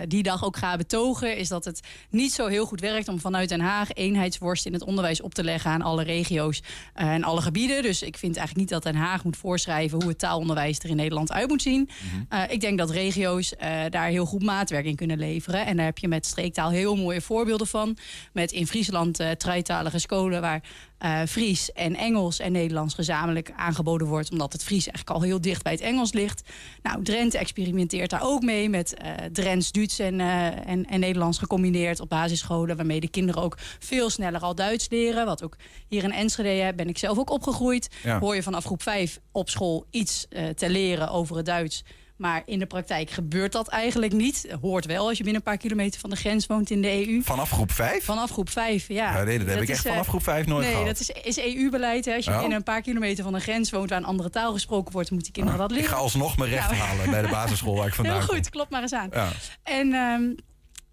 die 0.09 0.23
dag 0.23 0.45
ook 0.45 0.57
ga 0.57 0.77
betogen, 0.77 1.37
is 1.37 1.49
dat 1.49 1.65
het 1.65 1.81
niet 2.11 2.33
zo 2.33 2.47
heel 2.47 2.67
goed 2.67 2.81
werkt 2.81 3.09
om 3.09 3.21
vanuit 3.21 3.49
Den 3.49 3.61
Haag 3.61 3.93
eenheidsworst 3.93 4.67
in 4.67 4.73
het 4.73 4.85
onderwijs 4.85 5.21
op 5.21 5.35
te 5.35 5.45
leggen 5.45 5.71
aan 5.71 5.83
alle 5.83 6.03
regio's 6.03 6.63
en 6.95 7.25
alle 7.25 7.41
gebieden. 7.41 7.83
Dus 7.83 8.03
ik 8.03 8.17
vind 8.17 8.37
eigenlijk 8.37 8.71
niet 8.71 8.83
dat 8.83 8.93
Den 8.93 9.03
Haag 9.03 9.25
moet 9.25 9.37
voorschrijven 9.37 10.01
hoe 10.01 10.09
het 10.09 10.19
taalonderwijs 10.19 10.79
er 10.79 10.91
in 10.91 10.97
Nederland 10.97 11.33
uit 11.33 11.49
moet 11.49 11.63
zien. 11.63 11.81
Mm 11.81 12.27
-hmm. 12.29 12.47
ik 12.49 12.61
denk 12.61 12.79
dat 12.79 12.91
regio's 12.91 13.55
daar 13.91 14.09
heel 14.09 14.27
goed 14.27 14.43
maatwerk 14.43 14.85
in 14.85 14.97
kunnen 14.97 15.19
leveren. 15.19 15.67
En 15.67 15.77
daar 15.77 15.87
heb 15.87 15.99
je 15.99 16.09
met 16.09 16.27
streektaal 16.27 16.71
heel 16.71 16.97
mooie 16.97 17.21
voorbeelden 17.21 17.67
van. 17.67 17.97
Met 18.33 18.53
in 18.53 18.67
Friesland 18.67 19.21
uh, 19.21 19.31
tweetalige 19.31 19.99
scholen 19.99 20.41
waar 20.41 20.63
uh, 21.05 21.23
Fries 21.29 21.73
en 21.73 21.97
Engels 21.97 22.39
en 22.39 22.53
Nederlands 22.53 22.95
gezamenlijk 22.95 23.53
aangeboden 23.57 24.07
wordt. 24.07 24.31
Omdat 24.31 24.53
het 24.53 24.65
Fries 24.65 24.89
eigenlijk 24.89 25.17
al 25.17 25.23
heel 25.23 25.41
dicht 25.41 25.63
bij 25.63 25.73
het 25.73 25.81
Engels 25.81 26.13
ligt. 26.13 26.43
Nou, 26.83 27.03
Drenthe 27.03 27.39
experimenteert 27.39 28.11
daar 28.11 28.23
ook 28.23 28.43
mee 28.43 28.69
met 28.69 28.95
uh, 29.03 29.11
Drents, 29.33 29.73
Duits 29.73 29.99
en, 29.99 30.19
uh, 30.19 30.69
en, 30.69 30.85
en, 30.85 31.01
Nederlands 31.01 31.39
gecombineerd 31.39 32.01
op 32.01 32.09
basisscholen. 32.09 32.77
Waarmee 32.77 33.01
de 33.01 33.09
kinderen 33.09 33.43
ook 33.43 33.57
veel 33.79 34.11
sneller 34.11 34.41
al 34.41 34.55
Duits 34.55 34.89
leren. 34.91 35.27
Wat 35.27 35.43
ook 35.43 35.57
hier 35.89 36.05
in 36.05 36.13
Enschede 36.13 36.73
ben 36.77 36.89
ik 36.89 36.99
zelf 36.99 37.19
ook 37.19 37.31
opgegroeid. 37.31 37.91
Ja. 38.03 38.19
Hoor 38.19 38.35
je 38.35 38.43
vanaf 38.43 38.65
groep 38.65 38.83
5 38.83 39.21
op 39.33 39.51
school 39.51 39.87
iets 39.91 40.27
te 40.55 40.71
leren 40.71 41.11
over 41.11 41.37
het 41.37 41.47
Duits 41.47 41.85
maar 42.17 42.43
in 42.47 42.59
de 42.59 42.67
praktijk 42.67 43.11
gebeurt 43.11 43.53
dat 43.53 43.69
eigenlijk 43.69 44.13
niet. 44.13 44.57
Hoort 44.61 44.87
wel 44.87 45.09
als 45.09 45.17
je 45.17 45.25
binnen 45.25 45.43
een 45.43 45.51
paar 45.51 45.59
kilometer 45.59 46.01
van 46.01 46.11
de 46.11 46.17
grens 46.17 46.47
woont 46.47 46.71
in 46.71 46.83
de 46.83 47.07
EU. 47.07 47.23
Vanaf 47.23 47.51
groep 47.51 47.73
5? 47.73 48.05
Vanaf 48.05 48.31
groep 48.31 48.51
5, 48.51 48.89
ja. 48.89 48.95
ja 48.95 49.23
nee, 49.23 49.39
dat, 49.39 49.49
heb 49.49 49.61
ik 49.61 49.69
echt 49.69 49.83
vanaf 49.83 50.07
groep 50.07 50.23
5 50.23 50.47
nooit 50.47 50.61
nee, 50.61 50.71
gehad. 50.71 50.85
Nee, 50.85 50.95
dat 50.95 51.25
is, 51.25 51.37
is 51.37 51.55
EU-beleid. 51.55 52.07
Als 52.07 52.25
je 52.25 52.31
oh. 52.31 52.39
binnen 52.39 52.57
een 52.57 52.63
paar 52.63 52.83
kilometer 52.83 53.25
van 53.25 53.33
de 53.33 53.41
grens 53.41 53.71
woont 53.71 53.91
waar 53.91 53.99
een 53.99 54.05
andere 54.05 54.31
taal 54.31 54.53
gesproken 54.53 54.93
wordt, 54.93 55.11
moeten 55.11 55.33
die 55.33 55.43
kinderen 55.43 55.61
oh, 55.61 55.67
dat 55.69 55.77
leren. 55.77 55.91
Ik 55.91 55.97
ga 55.97 56.03
alsnog 56.03 56.37
mijn 56.37 56.51
recht 56.51 56.71
halen 56.71 57.11
bij 57.11 57.23
de 57.23 57.29
basisschool 57.29 57.77
waar 57.77 57.87
ik 57.87 57.95
vandaan 58.01 58.17
Heel 58.17 58.27
goed, 58.27 58.41
kom. 58.41 58.51
klopt 58.51 58.71
maar 58.71 58.83
eens 58.83 58.95
aan. 58.95 59.09
Ja. 59.13 59.29
En... 59.63 59.95
Um, 59.95 60.37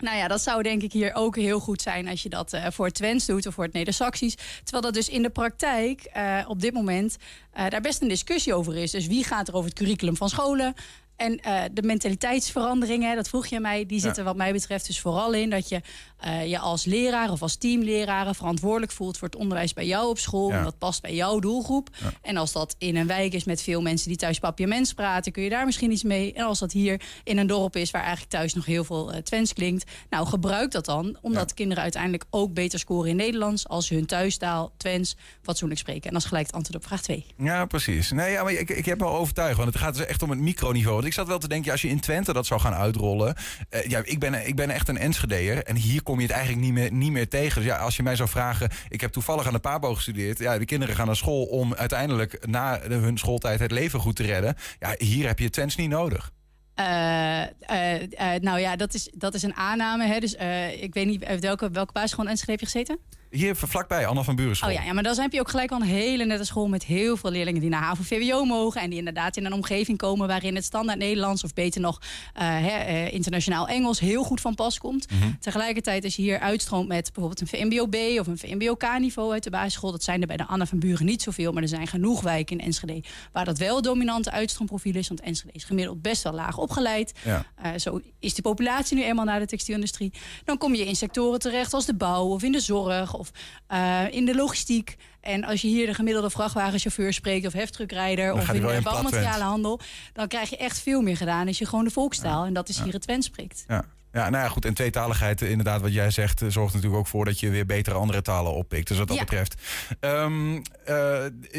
nou 0.04 0.18
ja, 0.18 0.28
dat 0.28 0.42
zou 0.42 0.64
denk 0.64 0.82
ik 0.82 0.92
hier 0.92 1.14
ook 1.14 1.36
heel 1.36 1.60
goed 1.60 1.82
zijn 1.82 2.08
als 2.08 2.24
je 2.24 2.30
dat 2.30 2.54
uh, 2.54 2.66
voor 2.72 2.86
het 2.86 2.96
Twents 2.96 3.26
doet 3.26 3.48
of 3.48 3.54
voor 3.54 3.64
het 3.64 3.74
Neder-Saxisch. 3.74 4.36
Terwijl 4.64 4.84
dat 4.84 4.94
dus 4.94 5.10
in 5.10 5.22
de 5.22 5.30
praktijk 5.30 6.12
uh, 6.18 6.40
op 6.48 6.62
dit 6.62 6.74
moment 6.74 7.18
uh, 7.58 7.70
daar 7.70 7.82
best 7.82 8.02
een 8.02 8.08
discussie 8.08 8.54
over 8.54 8.78
is. 8.78 8.92
Dus 8.92 9.08
wie 9.08 9.24
gaat 9.24 9.48
er 9.48 9.54
over 9.54 9.70
het 9.70 9.78
curriculum 9.78 10.18
van 10.18 10.30
scholen? 10.30 10.74
En 11.16 11.40
uh, 11.48 11.62
de 11.72 11.82
mentaliteitsveranderingen, 11.82 13.16
dat 13.16 13.30
vroeg 13.30 13.46
je 13.46 13.60
mij, 13.60 13.86
die 13.86 14.00
zitten 14.00 14.24
ja. 14.24 14.30
wat 14.30 14.38
mij 14.38 14.52
betreft 14.52 14.88
dus 14.88 15.00
vooral 15.00 15.34
in 15.34 15.50
dat 15.50 15.70
je 15.70 15.82
uh, 16.26 16.48
je 16.48 16.60
als 16.60 16.86
leraar 16.86 17.32
of 17.32 17.42
als 17.42 17.56
teamleraar 17.56 18.36
verantwoordelijk 18.36 18.92
voelt 18.92 19.18
voor 19.18 19.28
het 19.28 19.38
onderwijs 19.38 19.74
bij 19.74 19.86
jou 19.86 20.10
op 20.10 20.20
school. 20.20 20.50
Ja. 20.50 20.58
En 20.58 20.64
dat 20.64 20.78
past 20.78 21.02
bij 21.02 21.16
jouw 21.16 21.40
doelgroep. 21.40 21.90
Ja. 22.02 22.12
En 22.22 22.38
als 22.38 22.52
dat 22.52 22.76
in 22.78 22.96
een 22.96 23.08
wijk 23.08 23.34
is 23.34 23.44
met 23.44 23.62
veel 23.62 23.82
mensen 23.82 24.08
die 24.08 24.18
thuis 24.18 24.40
papiaments 24.40 24.94
praten, 24.94 25.32
kun 25.32 25.44
je 25.44 25.50
daar 25.50 25.66
misschien 25.66 25.92
iets 25.92 26.04
mee. 26.04 26.34
En 26.34 26.46
als 26.46 26.60
dat 26.60 26.72
hier 26.72 27.02
in 27.24 27.38
een 27.38 27.48
dorp 27.48 27.76
is 27.76 27.92
waar 27.92 28.02
eigenlijk 28.02 28.32
thuis 28.32 28.54
nog 28.54 28.66
heel 28.66 28.84
veel 28.84 29.14
uh, 29.14 29.18
Twents 29.20 29.54
klinkt, 29.54 29.92
nou 30.10 30.28
gebruik 30.28 30.72
dat 30.72 30.86
dan, 30.86 31.18
omdat 31.22 31.54
kinderen 31.54 31.84
uiteindelijk 31.84 32.26
ook 32.30 32.54
beter 32.54 32.80
scoren 32.80 33.10
in 33.10 33.16
Nederlands 33.16 33.68
als 33.68 33.88
ze 33.88 33.94
hun 33.94 34.06
thuistaal 34.06 34.72
Twents 34.78 35.16
fatsoenlijk 35.42 35.80
spreken. 35.80 36.04
En 36.04 36.14
dat 36.14 36.22
is 36.22 36.28
gelijk 36.28 36.46
het 36.46 36.56
antwoord 36.56 36.78
op 36.78 36.88
vraag 36.88 37.02
2. 37.02 37.26
Ja, 37.38 37.66
precies. 37.66 38.12
Nee, 38.12 38.32
ja, 38.32 38.44
maar 38.44 38.54
ik, 38.54 38.70
ik 38.70 38.86
heb 38.86 39.00
me 39.00 39.06
overtuigd, 39.06 39.58
want 39.58 39.70
het 39.70 39.78
gaat 39.78 39.96
dus 39.96 40.06
echt 40.06 40.22
om 40.24 40.30
het 40.30 40.40
microniveau. 40.40 41.03
Ik 41.06 41.14
zat 41.14 41.28
wel 41.28 41.38
te 41.38 41.48
denken, 41.48 41.72
als 41.72 41.82
je 41.82 41.90
in 41.90 42.00
Twente 42.00 42.34
dat 42.34 42.46
zou 42.46 42.60
gaan 42.60 42.74
uitrollen. 42.74 43.36
Uh, 43.70 43.86
ja, 43.86 44.02
ik 44.04 44.20
ben, 44.20 44.48
ik 44.48 44.56
ben 44.56 44.70
echt 44.70 44.88
een 44.88 44.98
Enschedeer. 44.98 45.64
En 45.64 45.76
hier 45.76 46.04
kom 46.04 46.16
je 46.16 46.26
het 46.26 46.32
eigenlijk 46.32 46.66
niet 46.66 46.74
meer, 46.74 46.92
niet 46.92 47.12
meer 47.12 47.30
tegen. 47.30 47.62
Dus 47.62 47.72
ja, 47.72 47.78
als 47.78 47.96
je 47.96 48.04
mij 48.04 48.16
zou 48.16 48.30
vragen. 48.30 48.70
Ik 48.90 49.02
heb 49.02 49.12
toevallig 49.12 49.48
aan 49.48 49.54
de 49.54 49.60
Pabo 49.60 49.96
gestudeerd. 49.96 50.40
Ja, 50.40 50.58
de 50.58 50.66
kinderen 50.66 50.96
gaan 50.96 51.06
naar 51.06 51.16
school 51.16 51.44
om 51.44 51.74
uiteindelijk 51.74 52.48
na 52.48 52.80
hun 52.82 53.18
schooltijd 53.18 53.60
het 53.60 53.72
leven 53.72 54.00
goed 54.00 54.16
te 54.16 54.24
redden. 54.24 54.56
Ja, 54.80 54.96
hier 54.98 55.28
heb 55.28 55.40
je 55.40 55.50
Twents 55.50 55.76
niet 55.76 55.90
nodig. 55.90 56.32
Uh, 56.80 57.42
uh, 57.72 58.40
nou 58.42 58.60
ja, 58.60 58.76
dat 58.76 58.94
is, 58.94 59.10
dat 59.14 59.34
is 59.34 59.44
een 59.44 59.56
aanname. 59.56 60.08
Hè? 60.08 60.20
Dus 60.20 60.34
ik 60.82 60.94
weet 60.94 61.06
niet 61.06 61.40
welke, 61.40 61.70
welke 61.72 61.94
basisschool 61.94 62.26
in 62.26 62.32
Enschede 62.32 62.52
heb 62.52 62.60
je 62.60 62.66
gezeten? 62.66 63.00
Hier 63.34 63.56
vlakbij, 63.56 64.06
Anna 64.06 64.24
van 64.24 64.36
Buren 64.36 64.64
Oh 64.66 64.72
ja, 64.72 64.84
ja, 64.84 64.94
maar 64.94 65.04
dan 65.04 65.20
heb 65.20 65.32
je 65.32 65.40
ook 65.40 65.50
gelijk 65.50 65.72
al 65.72 65.82
een 65.82 65.88
hele 65.88 66.26
nette 66.26 66.44
school 66.44 66.68
met 66.68 66.84
heel 66.84 67.18
veel 67.18 67.32
leerlingen 67.32 67.62
die 67.62 67.70
naar 67.70 67.82
HAVO-VWO 67.82 68.44
mogen. 68.44 68.82
En 68.82 68.90
die 68.90 69.00
inderdaad 69.00 69.38
in 69.38 69.46
een 69.46 69.54
omgeving 69.54 69.98
komen 69.98 70.28
waarin 70.28 70.56
het 70.56 70.64
standaard 70.64 71.00
Nederlands 71.00 71.44
of 71.44 71.54
beter 71.54 71.82
nog 71.82 72.02
hè, 72.34 72.88
uh, 72.88 73.14
internationaal 73.14 73.68
Engels 73.68 74.00
heel 74.00 74.24
goed 74.24 74.42
van 74.42 74.56
pas 74.56 74.78
komt. 74.78 75.12
Mm 75.12 75.20
-hmm. 75.20 75.38
Tegelijkertijd 75.40 76.04
als 76.04 76.16
je 76.16 76.22
hier 76.22 76.40
uitstroomt 76.40 76.88
met 76.88 77.12
bijvoorbeeld 77.14 77.42
een 77.42 77.48
VMBO-B 77.48 78.20
of 78.20 78.28
een 78.28 78.38
VMBO-K-niveau 78.38 79.32
uit 79.32 79.44
de 79.44 79.50
basisschool. 79.50 79.92
Dat 79.92 80.04
zijn 80.04 80.22
er 80.22 80.28
bij 80.28 80.38
de 80.38 80.46
Anna 80.46 80.66
van 80.66 80.80
Buren 80.80 81.06
niet 81.06 81.22
zoveel, 81.22 81.52
maar 81.52 81.62
er 81.62 81.70
zijn 81.70 81.88
genoeg 81.88 82.22
wijken 82.22 82.58
in 82.58 82.66
Enschede 82.66 83.04
waar 83.32 83.46
dat 83.46 83.58
wel 83.58 83.82
dominante 83.82 84.32
uitstroomprofiel 84.32 84.96
is. 84.96 85.08
Want 85.08 85.22
Enschede 85.22 85.54
is 85.54 85.64
gemiddeld 85.64 86.02
best 86.02 86.24
wel 86.24 86.34
laag 86.34 86.58
opgeleid. 86.58 87.14
Ja. 87.24 87.46
Uh, 87.66 87.72
zo 87.78 88.02
is 88.20 88.34
de 88.34 88.42
populatie 88.42 88.98
nu 88.98 89.04
eenmaal 89.04 89.26
naar 89.26 89.40
de 89.40 89.46
textielindustrie. 89.46 90.14
Dan 90.44 90.58
kom 90.58 90.76
je 90.76 90.86
in 90.86 90.96
sectoren 90.96 91.40
terecht 91.40 91.74
als 91.74 91.86
de 91.86 91.96
bouw 91.96 92.26
of 92.26 92.44
in 92.44 92.52
de 92.52 92.60
zorg 92.60 93.22
of 93.24 93.32
uh, 93.74 94.04
in 94.12 94.26
de 94.26 94.36
logistiek. 94.36 94.96
En 95.22 95.44
als 95.44 95.62
je 95.62 95.68
hier 95.68 95.86
de 95.86 95.94
gemiddelde 95.94 96.30
vrachtwagenchauffeur 96.30 97.14
spreekt 97.14 97.46
of 97.46 97.54
heftruckrijder 97.54 98.34
of 98.34 98.50
in 98.50 98.62
de 98.62 98.82
bouwmaterialenhandel, 98.84 99.80
dan 100.14 100.28
krijg 100.28 100.50
je 100.50 100.58
echt 100.58 100.80
veel 100.80 101.02
meer 101.02 101.18
gedaan 101.18 101.48
als 101.48 101.58
je 101.58 101.66
gewoon 101.66 101.84
de 101.84 101.92
volkstaal. 101.92 102.42
Ja. 102.42 102.48
En 102.48 102.54
dat 102.54 102.70
is 102.70 102.82
hier 102.82 102.94
het 102.94 103.02
Twents 103.02 103.28
spreekt. 103.28 103.64
Ja. 103.68 103.86
Ja, 104.12 104.30
nou 104.30 104.44
ja, 104.44 104.50
goed. 104.50 104.66
En 104.66 104.74
tweetaligheid, 104.74 105.42
inderdaad, 105.42 105.82
wat 105.82 105.94
jij 105.94 106.12
zegt, 106.12 106.42
zorgt 106.48 106.74
natuurlijk 106.74 107.00
ook 107.00 107.08
voor 107.08 107.26
dat 107.26 107.40
je 107.40 107.50
weer 107.50 107.66
betere 107.66 107.96
andere 107.96 108.22
talen 108.22 108.54
oppikt. 108.54 108.88
Dus 108.88 108.98
wat 108.98 109.08
dat 109.08 109.18
ja. 109.18 109.24
betreft. 109.24 109.62
Um, 110.00 110.56
uh, 110.56 110.62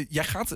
jij 0.09 0.23
gaat 0.23 0.55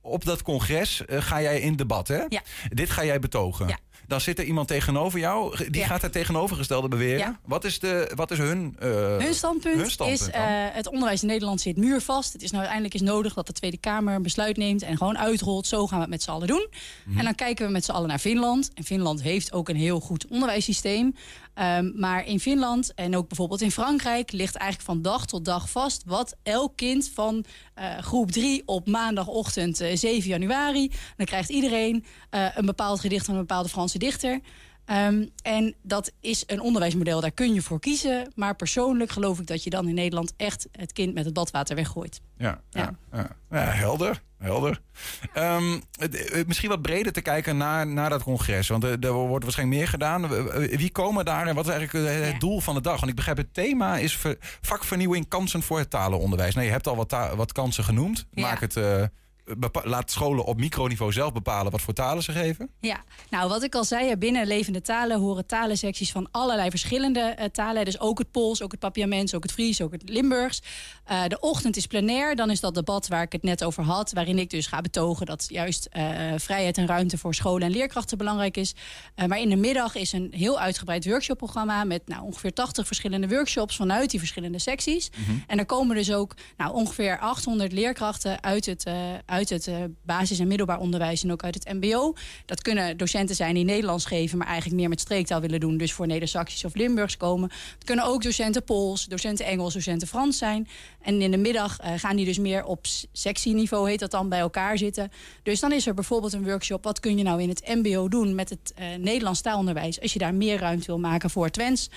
op 0.00 0.24
dat 0.24 0.42
congres, 0.42 1.02
uh, 1.06 1.22
ga 1.22 1.42
jij 1.42 1.60
in 1.60 1.76
debat, 1.76 2.08
hè? 2.08 2.22
Ja. 2.28 2.42
Dit 2.68 2.90
ga 2.90 3.04
jij 3.04 3.18
betogen. 3.18 3.68
Ja. 3.68 3.78
Dan 4.08 4.20
zit 4.20 4.38
er 4.38 4.44
iemand 4.44 4.68
tegenover 4.68 5.18
jou. 5.18 5.70
Die 5.70 5.84
gaat 5.84 6.02
het 6.02 6.12
tegenovergestelde 6.12 6.88
beweren. 6.88 7.38
Wat, 7.44 7.64
is 7.64 7.78
de, 7.78 8.12
wat 8.14 8.30
is 8.30 8.38
hun, 8.38 8.76
uh, 8.82 9.16
hun 9.16 9.34
standpunt? 9.34 9.76
Hun 9.76 9.90
standpunt 9.90 10.20
is, 10.20 10.28
uh, 10.28 10.34
het 10.72 10.86
onderwijs 10.86 11.22
in 11.22 11.28
Nederland 11.28 11.60
zit 11.60 11.76
muurvast. 11.76 12.32
Het 12.32 12.42
is 12.42 12.50
nou 12.50 12.58
uiteindelijk 12.62 13.02
is 13.02 13.08
nodig 13.08 13.34
dat 13.34 13.46
de 13.46 13.52
Tweede 13.52 13.78
Kamer 13.78 14.14
een 14.14 14.22
besluit 14.22 14.56
neemt 14.56 14.82
en 14.82 14.96
gewoon 14.96 15.18
uitrolt. 15.18 15.66
Zo 15.66 15.86
gaan 15.86 15.96
we 15.96 16.02
het 16.02 16.10
met 16.10 16.22
z'n 16.22 16.30
allen 16.30 16.46
doen. 16.46 16.68
Mhm. 17.04 17.18
En 17.18 17.24
dan 17.24 17.34
kijken 17.34 17.66
we 17.66 17.72
met 17.72 17.84
z'n 17.84 17.90
allen 17.90 18.08
naar 18.08 18.18
Finland. 18.18 18.70
En 18.74 18.84
Finland 18.84 19.22
heeft 19.22 19.52
ook 19.52 19.68
een 19.68 19.76
heel 19.76 20.00
goed 20.00 20.26
onderwijssysteem. 20.26 21.14
Um, 21.60 21.92
maar 21.96 22.26
in 22.26 22.40
Finland 22.40 22.94
en 22.94 23.16
ook 23.16 23.28
bijvoorbeeld 23.28 23.60
in 23.60 23.70
Frankrijk 23.70 24.32
ligt 24.32 24.56
eigenlijk 24.56 24.90
van 24.90 25.02
dag 25.02 25.26
tot 25.26 25.44
dag 25.44 25.70
vast 25.70 26.02
wat 26.06 26.36
elk 26.42 26.76
kind 26.76 27.10
van 27.14 27.44
uh, 27.78 27.98
groep 27.98 28.30
3 28.30 28.62
op 28.66 28.86
maandagochtend 28.86 29.80
uh, 29.80 29.96
7 29.96 30.28
januari. 30.28 30.90
Dan 31.16 31.26
krijgt 31.26 31.48
iedereen 31.48 32.04
uh, 32.30 32.48
een 32.54 32.66
bepaald 32.66 33.00
gedicht 33.00 33.24
van 33.24 33.34
een 33.34 33.40
bepaalde 33.40 33.68
Franse 33.68 33.98
dichter. 33.98 34.40
Um, 34.90 35.30
en 35.42 35.74
dat 35.82 36.12
is 36.20 36.42
een 36.46 36.60
onderwijsmodel, 36.60 37.20
daar 37.20 37.30
kun 37.30 37.54
je 37.54 37.62
voor 37.62 37.80
kiezen. 37.80 38.32
Maar 38.34 38.56
persoonlijk 38.56 39.10
geloof 39.10 39.38
ik 39.38 39.46
dat 39.46 39.64
je 39.64 39.70
dan 39.70 39.88
in 39.88 39.94
Nederland 39.94 40.32
echt 40.36 40.68
het 40.72 40.92
kind 40.92 41.14
met 41.14 41.24
het 41.24 41.34
badwater 41.34 41.76
weggooit. 41.76 42.20
Ja, 42.38 42.60
ja. 42.70 42.98
ja, 43.12 43.36
ja. 43.50 43.58
helder. 43.58 44.22
helder. 44.38 44.80
Um, 45.34 45.82
misschien 46.46 46.68
wat 46.68 46.82
breder 46.82 47.12
te 47.12 47.20
kijken 47.20 47.56
naar, 47.56 47.86
naar 47.86 48.10
dat 48.10 48.22
congres. 48.22 48.68
Want 48.68 48.84
er, 48.84 48.98
er 49.00 49.12
wordt 49.12 49.44
waarschijnlijk 49.44 49.78
meer 49.78 49.88
gedaan. 49.88 50.28
Wie 50.68 50.90
komen 50.90 51.24
daar 51.24 51.46
en 51.46 51.54
wat 51.54 51.66
is 51.66 51.72
eigenlijk 51.72 52.24
het 52.24 52.40
doel 52.40 52.60
van 52.60 52.74
de 52.74 52.80
dag? 52.80 52.96
Want 52.96 53.10
ik 53.10 53.16
begrijp 53.16 53.36
het 53.36 53.54
thema 53.54 53.96
is 53.96 54.16
ver, 54.16 54.36
vakvernieuwing 54.60 55.28
kansen 55.28 55.62
voor 55.62 55.78
het 55.78 55.90
talenonderwijs. 55.90 56.54
Nou, 56.54 56.66
je 56.66 56.72
hebt 56.72 56.86
al 56.86 56.96
wat, 56.96 57.16
wat 57.36 57.52
kansen 57.52 57.84
genoemd. 57.84 58.26
Maak 58.30 58.60
het... 58.60 58.76
Uh, 58.76 59.02
laat 59.84 60.10
scholen 60.10 60.44
op 60.44 60.56
microniveau 60.58 61.12
zelf 61.12 61.32
bepalen 61.32 61.72
wat 61.72 61.80
voor 61.80 61.94
talen 61.94 62.22
ze 62.22 62.32
geven? 62.32 62.70
Ja, 62.80 63.04
nou 63.30 63.48
wat 63.48 63.62
ik 63.62 63.74
al 63.74 63.84
zei, 63.84 64.16
binnen 64.16 64.46
levende 64.46 64.80
talen 64.80 65.20
horen 65.20 65.46
talensecties 65.46 66.12
van 66.12 66.28
allerlei 66.30 66.70
verschillende 66.70 67.36
uh, 67.38 67.44
talen. 67.44 67.84
Dus 67.84 68.00
ook 68.00 68.18
het 68.18 68.30
Pools, 68.30 68.62
ook 68.62 68.70
het 68.70 68.80
Papiaments, 68.80 69.34
ook 69.34 69.42
het 69.42 69.52
Fries, 69.52 69.80
ook 69.80 69.92
het 69.92 70.08
Limburgs. 70.08 70.62
Uh, 71.10 71.26
de 71.26 71.40
ochtend 71.40 71.76
is 71.76 71.86
plenair, 71.86 72.36
dan 72.36 72.50
is 72.50 72.60
dat 72.60 72.74
debat 72.74 73.08
waar 73.08 73.22
ik 73.22 73.32
het 73.32 73.42
net 73.42 73.64
over 73.64 73.82
had. 73.82 74.12
Waarin 74.12 74.38
ik 74.38 74.50
dus 74.50 74.66
ga 74.66 74.80
betogen 74.80 75.26
dat 75.26 75.46
juist 75.48 75.88
uh, 75.92 76.02
vrijheid 76.36 76.78
en 76.78 76.86
ruimte 76.86 77.18
voor 77.18 77.34
scholen 77.34 77.66
en 77.66 77.72
leerkrachten 77.72 78.18
belangrijk 78.18 78.56
is. 78.56 78.74
maar 79.26 79.40
in 79.40 79.48
de 79.48 79.56
middag 79.56 79.94
is 79.94 80.12
een 80.12 80.28
heel 80.30 80.60
uitgebreid 80.60 81.06
workshopprogramma 81.06 81.84
met 81.84 82.02
nou, 82.06 82.22
ongeveer 82.22 82.52
80 82.52 82.86
verschillende 82.86 83.28
workshops 83.28 83.76
vanuit 83.76 84.10
die 84.10 84.18
verschillende 84.18 84.58
secties. 84.58 85.10
Mm 85.16 85.24
-hmm. 85.24 85.44
En 85.46 85.58
er 85.58 85.66
komen 85.66 85.96
dus 85.96 86.12
ook 86.12 86.34
nou, 86.56 86.74
ongeveer 86.74 87.18
800 87.18 87.72
leerkrachten 87.72 88.42
uit 88.42 88.66
het, 88.66 88.86
uit 89.26 89.37
uit 89.38 89.48
het 89.48 89.66
uh, 89.66 89.76
basis- 90.02 90.38
en 90.38 90.48
middelbaar 90.48 90.78
onderwijs 90.78 91.22
en 91.22 91.32
ook 91.32 91.44
uit 91.44 91.54
het 91.54 91.72
MBO. 91.72 92.14
Dat 92.46 92.62
kunnen 92.62 92.96
docenten 92.96 93.36
zijn 93.36 93.54
die 93.54 93.64
Nederlands 93.64 94.04
geven, 94.04 94.38
maar 94.38 94.46
eigenlijk 94.46 94.80
meer 94.80 94.88
met 94.88 95.00
streektaal 95.00 95.40
willen 95.40 95.60
doen. 95.60 95.76
Dus 95.76 95.92
voor 95.92 96.06
Neder-Saxisch 96.06 96.64
of 96.64 96.74
Limburgs 96.74 97.16
komen. 97.16 97.50
Het 97.74 97.84
kunnen 97.84 98.04
ook 98.04 98.22
docenten 98.22 98.64
Pools, 98.64 99.04
docenten 99.04 99.46
Engels, 99.46 99.74
docenten 99.74 100.08
Frans 100.08 100.38
zijn. 100.38 100.68
En 101.02 101.22
in 101.22 101.30
de 101.30 101.36
middag 101.36 101.80
uh, 101.80 101.92
gaan 101.96 102.16
die 102.16 102.24
dus 102.24 102.38
meer 102.38 102.64
op 102.64 102.86
sectieniveau, 103.12 103.88
heet 103.88 103.98
dat 103.98 104.10
dan, 104.10 104.28
bij 104.28 104.38
elkaar 104.38 104.78
zitten. 104.78 105.10
Dus 105.42 105.60
dan 105.60 105.72
is 105.72 105.86
er 105.86 105.94
bijvoorbeeld 105.94 106.32
een 106.32 106.44
workshop. 106.44 106.84
Wat 106.84 107.00
kun 107.00 107.18
je 107.18 107.22
nou 107.22 107.42
in 107.42 107.48
het 107.48 107.62
MBO 107.66 108.08
doen 108.08 108.34
met 108.34 108.50
het 108.50 108.72
uh, 108.78 108.86
Nederlands 108.98 109.40
taalonderwijs? 109.40 110.00
Als 110.00 110.12
je 110.12 110.18
daar 110.18 110.34
meer 110.34 110.58
ruimte 110.58 110.86
wil 110.86 110.98
maken 110.98 111.30
voor 111.30 111.50
Twents. 111.50 111.90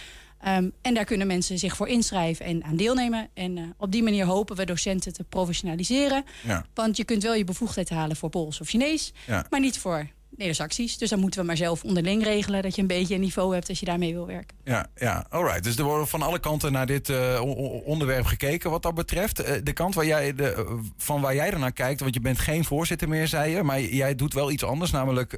Um, 0.47 0.71
en 0.81 0.93
daar 0.93 1.05
kunnen 1.05 1.27
mensen 1.27 1.59
zich 1.59 1.75
voor 1.75 1.87
inschrijven 1.87 2.45
en 2.45 2.63
aan 2.63 2.75
deelnemen. 2.75 3.29
En 3.33 3.57
uh, 3.57 3.63
op 3.77 3.91
die 3.91 4.03
manier 4.03 4.25
hopen 4.25 4.55
we 4.55 4.65
docenten 4.65 5.13
te 5.13 5.23
professionaliseren. 5.23 6.25
Ja. 6.43 6.65
Want 6.73 6.97
je 6.97 7.03
kunt 7.03 7.23
wel 7.23 7.33
je 7.33 7.43
bevoegdheid 7.43 7.89
halen 7.89 8.15
voor 8.15 8.29
Pools 8.29 8.61
of 8.61 8.67
Chinees, 8.67 9.13
ja. 9.27 9.45
maar 9.49 9.59
niet 9.59 9.79
voor 9.79 10.07
Neder-Saxisch. 10.29 10.97
Dus 10.97 11.09
dan 11.09 11.19
moeten 11.19 11.39
we 11.39 11.45
maar 11.45 11.57
zelf 11.57 11.83
onderling 11.83 12.23
regelen 12.23 12.61
dat 12.61 12.75
je 12.75 12.81
een 12.81 12.87
beetje 12.87 13.15
een 13.15 13.21
niveau 13.21 13.53
hebt 13.53 13.69
als 13.69 13.79
je 13.79 13.85
daarmee 13.85 14.13
wil 14.13 14.27
werken. 14.27 14.57
Ja, 14.63 14.87
ja 14.95 15.25
alright. 15.29 15.63
Dus 15.63 15.77
er 15.77 15.83
wordt 15.83 16.09
van 16.09 16.21
alle 16.21 16.39
kanten 16.39 16.71
naar 16.71 16.85
dit 16.85 17.09
uh, 17.09 17.41
onderwerp 17.85 18.25
gekeken 18.25 18.69
wat 18.69 18.83
dat 18.83 18.95
betreft. 18.95 19.41
Uh, 19.41 19.55
de 19.63 19.73
kant 19.73 19.95
waar 19.95 20.05
jij 20.05 20.35
de, 20.35 20.79
van 20.97 21.21
waar 21.21 21.35
jij 21.35 21.51
ernaar 21.51 21.73
kijkt, 21.73 21.99
want 21.99 22.13
je 22.13 22.21
bent 22.21 22.39
geen 22.39 22.65
voorzitter 22.65 23.09
meer, 23.09 23.27
zei 23.27 23.55
je, 23.55 23.63
maar 23.63 23.81
jij 23.81 24.15
doet 24.15 24.33
wel 24.33 24.51
iets 24.51 24.63
anders. 24.63 24.91
Namelijk, 24.91 25.35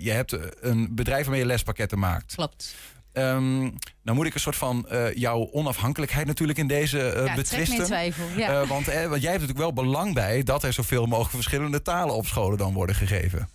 je 0.00 0.10
hebt 0.10 0.38
een 0.60 0.94
bedrijf 0.94 1.22
waarmee 1.22 1.40
je 1.40 1.46
lespakketten 1.46 1.98
maakt. 1.98 2.34
Klopt. 2.34 2.74
Um, 3.12 3.60
nou 4.02 4.16
moet 4.16 4.26
ik 4.26 4.34
een 4.34 4.40
soort 4.40 4.56
van 4.56 4.86
uh, 4.92 5.14
jouw 5.14 5.48
onafhankelijkheid 5.52 6.26
natuurlijk 6.26 6.58
in 6.58 6.66
deze 6.66 7.14
uh, 7.16 7.26
ja, 7.26 7.34
betristen. 7.34 7.84
Twijfel, 7.84 8.24
ja. 8.36 8.50
uh, 8.62 8.68
want, 8.68 8.86
want 8.86 8.86
jij 8.86 9.06
hebt 9.08 9.22
natuurlijk 9.22 9.58
wel 9.58 9.72
belang 9.72 10.14
bij 10.14 10.42
dat 10.42 10.62
er 10.62 10.72
zoveel 10.72 11.06
mogelijk 11.06 11.34
verschillende 11.34 11.82
talen 11.82 12.14
op 12.14 12.26
scholen 12.26 12.58
dan 12.58 12.72
worden 12.72 12.96
gegeven. 12.96 13.48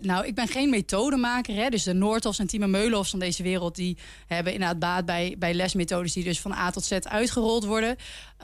Nou, 0.00 0.26
ik 0.26 0.34
ben 0.34 0.48
geen 0.48 0.70
methodemaker. 0.70 1.54
Hè? 1.54 1.68
Dus 1.68 1.82
de 1.82 1.92
Noordhofs 1.92 2.38
en 2.38 2.46
Timo 2.46 2.66
Meulenhofs 2.66 3.10
van 3.10 3.18
deze 3.18 3.42
wereld... 3.42 3.76
die 3.76 3.98
hebben 4.26 4.52
inderdaad 4.52 4.78
baat 4.78 5.04
bij, 5.04 5.36
bij 5.38 5.54
lesmethodes... 5.54 6.12
die 6.12 6.24
dus 6.24 6.40
van 6.40 6.52
A 6.52 6.70
tot 6.70 6.84
Z 6.84 6.92
uitgerold 6.92 7.64
worden. 7.64 7.96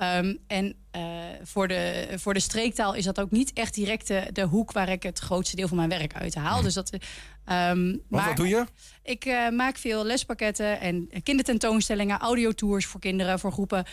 Um, 0.03 0.39
en 0.47 0.75
uh, 0.97 1.03
voor, 1.43 1.69
de, 1.69 2.09
voor 2.15 2.35
de 2.35 2.41
streektaal 2.41 2.95
is 2.95 3.05
dat 3.05 3.21
ook 3.21 3.31
niet 3.31 3.53
echt 3.53 3.75
direct 3.75 4.07
de, 4.07 4.29
de 4.33 4.43
hoek... 4.43 4.73
waar 4.73 4.89
ik 4.89 5.03
het 5.03 5.19
grootste 5.19 5.57
deel 5.57 5.69
van 5.69 5.77
mijn 5.77 5.89
werk 5.89 6.15
uit 6.15 6.35
haal. 6.35 6.63
Dus 6.63 6.75
dat, 6.75 6.93
um, 7.53 8.03
wat, 8.09 8.25
wat 8.25 8.37
doe 8.37 8.49
je? 8.49 8.65
Ik 9.03 9.25
uh, 9.25 9.49
maak 9.49 9.77
veel 9.77 10.05
lespakketten 10.05 10.81
en 10.81 11.09
kindertentoonstellingen... 11.23 12.19
audiotours 12.19 12.87
voor 12.87 13.01
kinderen, 13.01 13.39
voor 13.39 13.53
groepen... 13.53 13.85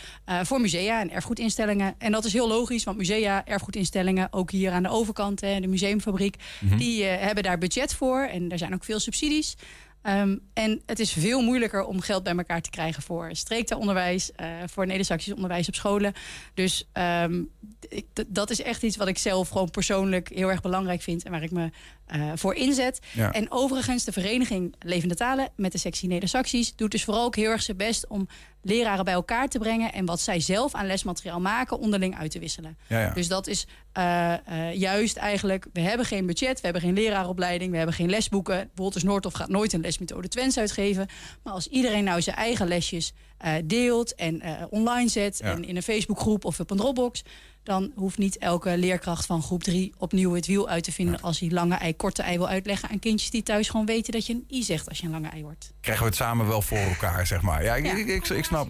voor 0.42 0.60
musea 0.60 1.00
en 1.00 1.10
erfgoedinstellingen. 1.10 1.94
En 1.98 2.12
dat 2.12 2.24
is 2.24 2.32
heel 2.32 2.48
logisch, 2.48 2.84
want 2.84 2.96
musea, 2.96 3.44
erfgoedinstellingen... 3.44 4.32
ook 4.32 4.50
hier 4.50 4.72
aan 4.72 4.82
de 4.82 4.88
overkant, 4.88 5.40
hè, 5.40 5.60
de 5.60 5.66
museumfabriek... 5.66 6.36
Mm 6.60 6.68
-hmm. 6.68 6.78
die 6.78 7.04
hebben 7.04 7.42
daar 7.42 7.58
budget 7.58 7.94
voor 7.94 8.20
en 8.20 8.50
er 8.50 8.58
zijn 8.58 8.74
ook 8.74 8.84
veel 8.84 9.00
subsidies... 9.00 9.56
Um, 10.08 10.40
en 10.52 10.82
het 10.86 10.98
is 10.98 11.12
veel 11.12 11.40
moeilijker 11.40 11.84
om 11.84 12.00
geld 12.00 12.22
bij 12.22 12.36
elkaar 12.36 12.60
te 12.60 12.70
krijgen 12.70 13.02
voor 13.02 13.28
streektaalonderwijs, 13.32 14.30
uh, 14.40 14.46
voor 14.66 14.86
Neder-Saxisch 14.86 15.32
onderwijs 15.34 15.68
op 15.68 15.74
scholen. 15.74 16.12
Dus 16.54 16.88
ik, 17.88 18.06
dat 18.26 18.50
is 18.50 18.62
echt 18.62 18.82
iets 18.82 18.96
wat 18.96 19.08
ik 19.08 19.18
zelf 19.18 19.48
gewoon 19.48 19.70
persoonlijk 19.70 20.28
heel 20.28 20.50
erg 20.50 20.60
belangrijk 20.60 21.02
vind 21.02 21.24
en 21.24 21.30
waar 21.30 21.42
ik 21.42 21.50
me 21.50 21.70
uh, 22.14 22.32
voor 22.34 22.54
inzet. 22.54 23.00
Ja. 23.12 23.32
En 23.32 23.50
overigens, 23.50 24.04
de 24.04 24.12
vereniging 24.12 24.74
Levende 24.78 25.14
Talen 25.14 25.48
met 25.56 25.72
de 25.72 25.78
sectie 25.78 26.08
Neder-Saxisch 26.08 26.76
doet 26.76 26.90
dus 26.90 27.04
vooral 27.04 27.24
ook 27.24 27.36
heel 27.36 27.50
erg 27.50 27.62
zijn 27.62 27.76
best 27.76 28.06
om 28.06 28.28
leraren 28.62 29.04
bij 29.04 29.14
elkaar 29.14 29.48
te 29.48 29.58
brengen 29.58 29.92
en 29.92 30.04
wat 30.04 30.20
zij 30.20 30.40
zelf 30.40 30.74
aan 30.74 30.86
lesmateriaal 30.86 31.40
maken 31.40 31.78
onderling 31.78 32.18
uit 32.18 32.30
te 32.30 32.38
wisselen. 32.38 32.78
Ja, 32.86 33.00
ja. 33.00 33.10
Dus 33.10 33.28
dat 33.28 33.46
is 33.46 33.66
uh, 33.98 34.34
uh, 34.50 34.74
juist 34.74 35.16
eigenlijk, 35.16 35.66
we 35.72 35.80
hebben 35.80 36.06
geen 36.06 36.26
budget, 36.26 36.56
we 36.56 36.64
hebben 36.64 36.82
geen 36.82 36.94
leraaropleiding, 36.94 37.70
we 37.70 37.76
hebben 37.76 37.94
geen 37.94 38.10
lesboeken. 38.10 38.70
Wolters 38.74 39.04
Noordhof 39.04 39.32
gaat 39.32 39.48
nooit 39.48 39.72
een 39.72 39.80
lesmethode 39.80 40.28
Twents 40.28 40.58
uitgeven. 40.58 41.06
Maar 41.42 41.52
als 41.52 41.66
iedereen 41.66 42.04
nou 42.04 42.22
zijn 42.22 42.36
eigen 42.36 42.68
lesjes 42.68 43.12
uh, 43.44 43.52
deelt 43.64 44.14
en 44.14 44.42
online 44.70 45.08
zet 45.08 45.40
en 45.40 45.64
in 45.64 45.76
een 45.76 45.82
Facebookgroep 45.82 46.44
of 46.44 46.60
op 46.60 46.70
een 46.70 46.76
Dropbox, 46.76 47.22
dan 47.66 47.92
hoeft 47.94 48.18
niet 48.18 48.38
elke 48.38 48.78
leerkracht 48.78 49.26
van 49.26 49.42
groep 49.42 49.62
3 49.62 49.94
opnieuw 49.98 50.34
het 50.34 50.46
wiel 50.46 50.68
uit 50.68 50.84
te 50.84 50.92
vinden 50.92 51.14
ja. 51.14 51.20
als 51.22 51.40
hij 51.40 51.50
lange 51.50 51.74
ei, 51.74 51.96
korte 51.96 52.22
ei 52.22 52.36
wil 52.36 52.48
uitleggen 52.48 52.88
aan 52.88 52.98
kindjes 52.98 53.30
die 53.30 53.42
thuis 53.42 53.68
gewoon 53.68 53.86
weten 53.86 54.12
dat 54.12 54.26
je 54.26 54.32
een 54.32 54.46
i 54.50 54.62
zegt 54.62 54.88
als 54.88 54.98
je 54.98 55.04
een 55.06 55.12
lange 55.12 55.28
ei 55.28 55.42
wordt. 55.42 55.72
Krijgen 55.80 56.04
we 56.04 56.10
het 56.10 56.18
samen 56.18 56.46
wel 56.46 56.62
voor 56.62 56.78
elkaar, 56.78 57.26
zeg 57.26 57.42
maar. 57.42 57.62
Ja, 57.62 57.74
ik, 57.74 57.86
ja. 57.86 57.92
ik, 57.92 58.06
ik, 58.06 58.28
ik 58.28 58.44
snap. 58.44 58.68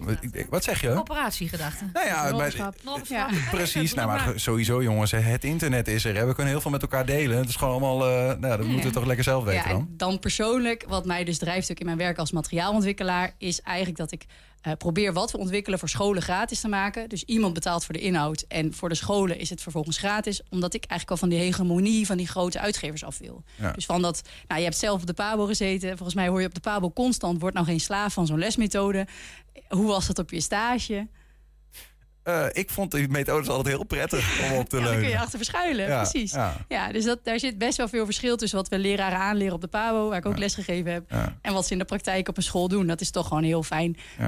wat 0.49 0.63
zeg 0.63 0.81
je? 0.81 0.93
Coöperatiegedachte. 0.93 1.85
Nou 1.93 2.07
ja, 2.07 3.31
precies. 3.51 3.93
Nou, 3.93 4.07
maar 4.07 4.33
sowieso, 4.35 4.83
jongens, 4.83 5.11
het 5.11 5.43
internet 5.43 5.87
is 5.87 6.05
er. 6.05 6.27
We 6.27 6.33
kunnen 6.33 6.53
heel 6.53 6.61
veel 6.61 6.71
met 6.71 6.81
elkaar 6.81 7.05
delen. 7.05 7.37
Het 7.37 7.49
is 7.49 7.55
gewoon 7.55 7.73
allemaal. 7.73 8.09
Uh, 8.09 8.39
nou, 8.39 8.57
dat 8.57 8.65
moeten 8.65 8.87
we 8.87 8.95
toch 8.95 9.05
lekker 9.05 9.23
zelf 9.23 9.43
weten 9.43 9.69
dan. 9.69 9.87
Dan 9.91 10.19
persoonlijk, 10.19 10.85
wat 10.87 11.05
mij 11.05 11.23
dus 11.23 11.37
drijft 11.37 11.71
ook 11.71 11.79
in 11.79 11.85
mijn 11.85 11.97
werk 11.97 12.17
als 12.17 12.31
materiaalontwikkelaar, 12.31 13.35
is 13.37 13.61
eigenlijk 13.61 13.97
dat 13.97 14.11
ik 14.11 14.25
uh, 14.67 14.73
probeer 14.77 15.13
wat 15.13 15.31
we 15.31 15.37
ontwikkelen 15.37 15.79
voor 15.79 15.89
scholen 15.89 16.21
gratis 16.21 16.59
te 16.59 16.67
maken. 16.67 17.09
Dus 17.09 17.23
iemand 17.23 17.53
betaalt 17.53 17.85
voor 17.85 17.93
de 17.93 17.99
inhoud 17.99 18.45
en 18.47 18.73
voor 18.73 18.89
de 18.89 18.95
scholen 18.95 19.39
is 19.39 19.49
het 19.49 19.61
vervolgens 19.61 19.97
gratis. 19.97 20.41
Omdat 20.49 20.73
ik 20.73 20.85
eigenlijk 20.85 21.11
al 21.11 21.27
van 21.27 21.29
die 21.29 21.39
hegemonie 21.39 22.05
van 22.05 22.17
die 22.17 22.27
grote 22.27 22.59
uitgevers 22.59 23.03
af 23.03 23.17
wil. 23.17 23.43
Ja. 23.55 23.71
Dus 23.71 23.85
van 23.85 24.01
dat, 24.01 24.21
nou 24.47 24.59
je 24.59 24.65
hebt 24.65 24.77
zelf 24.77 25.01
op 25.01 25.07
de 25.07 25.13
Pabo 25.13 25.45
gezeten. 25.45 25.89
Volgens 25.89 26.15
mij 26.15 26.27
hoor 26.27 26.41
je 26.41 26.47
op 26.47 26.53
de 26.53 26.59
Pabo 26.59 26.91
constant, 26.91 27.39
wordt 27.39 27.55
nou 27.55 27.67
geen 27.67 27.79
slaaf 27.79 28.13
van 28.13 28.27
zo'n 28.27 28.39
lesmethode. 28.39 29.07
Hoe 29.69 29.87
was 29.87 30.07
dat 30.07 30.19
op 30.19 30.31
je 30.31 30.41
stage? 30.41 31.07
Uh, 32.27 32.45
ik 32.51 32.69
vond 32.69 32.91
die 32.91 33.07
methodes 33.07 33.47
altijd 33.47 33.75
heel 33.75 33.85
prettig 33.85 34.41
om 34.43 34.57
op 34.57 34.69
te 34.69 34.77
ja, 34.77 34.83
leunen. 34.83 35.01
Daar 35.01 35.09
kun 35.09 35.17
je 35.17 35.23
achter 35.23 35.37
verschuilen, 35.37 35.87
ja, 35.87 36.01
precies. 36.01 36.31
Ja, 36.31 36.55
ja 36.67 36.91
dus 36.91 37.05
dat, 37.05 37.19
daar 37.23 37.39
zit 37.39 37.57
best 37.57 37.77
wel 37.77 37.87
veel 37.87 38.05
verschil 38.05 38.37
tussen 38.37 38.57
wat 38.57 38.67
we 38.67 38.79
leraren 38.79 39.17
aanleren 39.17 39.53
op 39.53 39.61
de 39.61 39.67
PABO, 39.67 40.09
waar 40.09 40.17
ik 40.17 40.25
ook 40.25 40.33
ja. 40.33 40.39
les 40.39 40.55
gegeven 40.55 40.91
heb, 40.91 41.11
en 41.41 41.53
wat 41.53 41.65
ze 41.65 41.71
in 41.71 41.79
de 41.79 41.85
praktijk 41.85 42.27
op 42.27 42.37
een 42.37 42.43
school 42.43 42.67
doen. 42.67 42.87
Dat 42.87 43.01
is 43.01 43.11
toch 43.11 43.27
gewoon 43.27 43.43
heel 43.43 43.63
fijn. 43.63 43.97
Uh, 44.19 44.27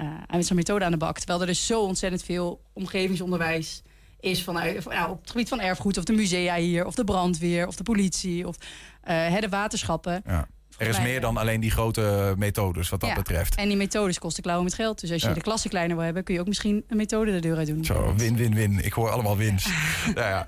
uh, 0.00 0.08
met 0.30 0.46
zo'n 0.46 0.56
methode 0.56 0.84
aan 0.84 0.90
de 0.90 0.96
bak. 0.96 1.18
Terwijl 1.18 1.40
er 1.40 1.46
dus 1.46 1.66
zo 1.66 1.80
ontzettend 1.80 2.22
veel 2.22 2.60
omgevingsonderwijs 2.72 3.82
is 4.20 4.44
vanuit, 4.44 4.84
nou, 4.84 5.10
op 5.10 5.20
het 5.20 5.30
gebied 5.30 5.48
van 5.48 5.60
erfgoed, 5.60 5.98
of 5.98 6.04
de 6.04 6.12
musea 6.12 6.56
hier, 6.56 6.86
of 6.86 6.94
de 6.94 7.04
brandweer, 7.04 7.66
of 7.66 7.76
de 7.76 7.82
politie, 7.82 8.46
of 8.46 8.56
de 9.04 9.46
waterschappen. 9.50 10.22
Er 10.78 10.86
is 10.86 11.00
meer 11.00 11.20
dan 11.20 11.36
alleen 11.36 11.60
die 11.60 11.70
grote 11.70 12.34
methodes 12.36 12.88
wat 12.88 13.00
dat 13.00 13.08
ja, 13.08 13.14
betreft. 13.14 13.54
En 13.54 13.68
die 13.68 13.76
methodes 13.76 14.18
kosten 14.18 14.42
klauwen 14.42 14.64
met 14.64 14.74
geld. 14.74 15.00
Dus 15.00 15.12
als 15.12 15.22
je 15.22 15.28
ja. 15.28 15.34
de 15.34 15.40
klasse 15.40 15.68
kleiner 15.68 15.96
wil 15.96 16.04
hebben, 16.04 16.24
kun 16.24 16.34
je 16.34 16.40
ook 16.40 16.46
misschien 16.46 16.84
een 16.88 16.96
methode 16.96 17.32
de 17.32 17.40
deur 17.40 17.56
uit 17.56 17.66
doen. 17.66 17.84
Zo, 17.84 18.14
win, 18.16 18.36
win, 18.36 18.54
win. 18.54 18.84
Ik 18.84 18.92
hoor 18.92 19.10
allemaal 19.10 19.36
wins. 19.36 19.66
nou 20.14 20.26
ja. 20.26 20.46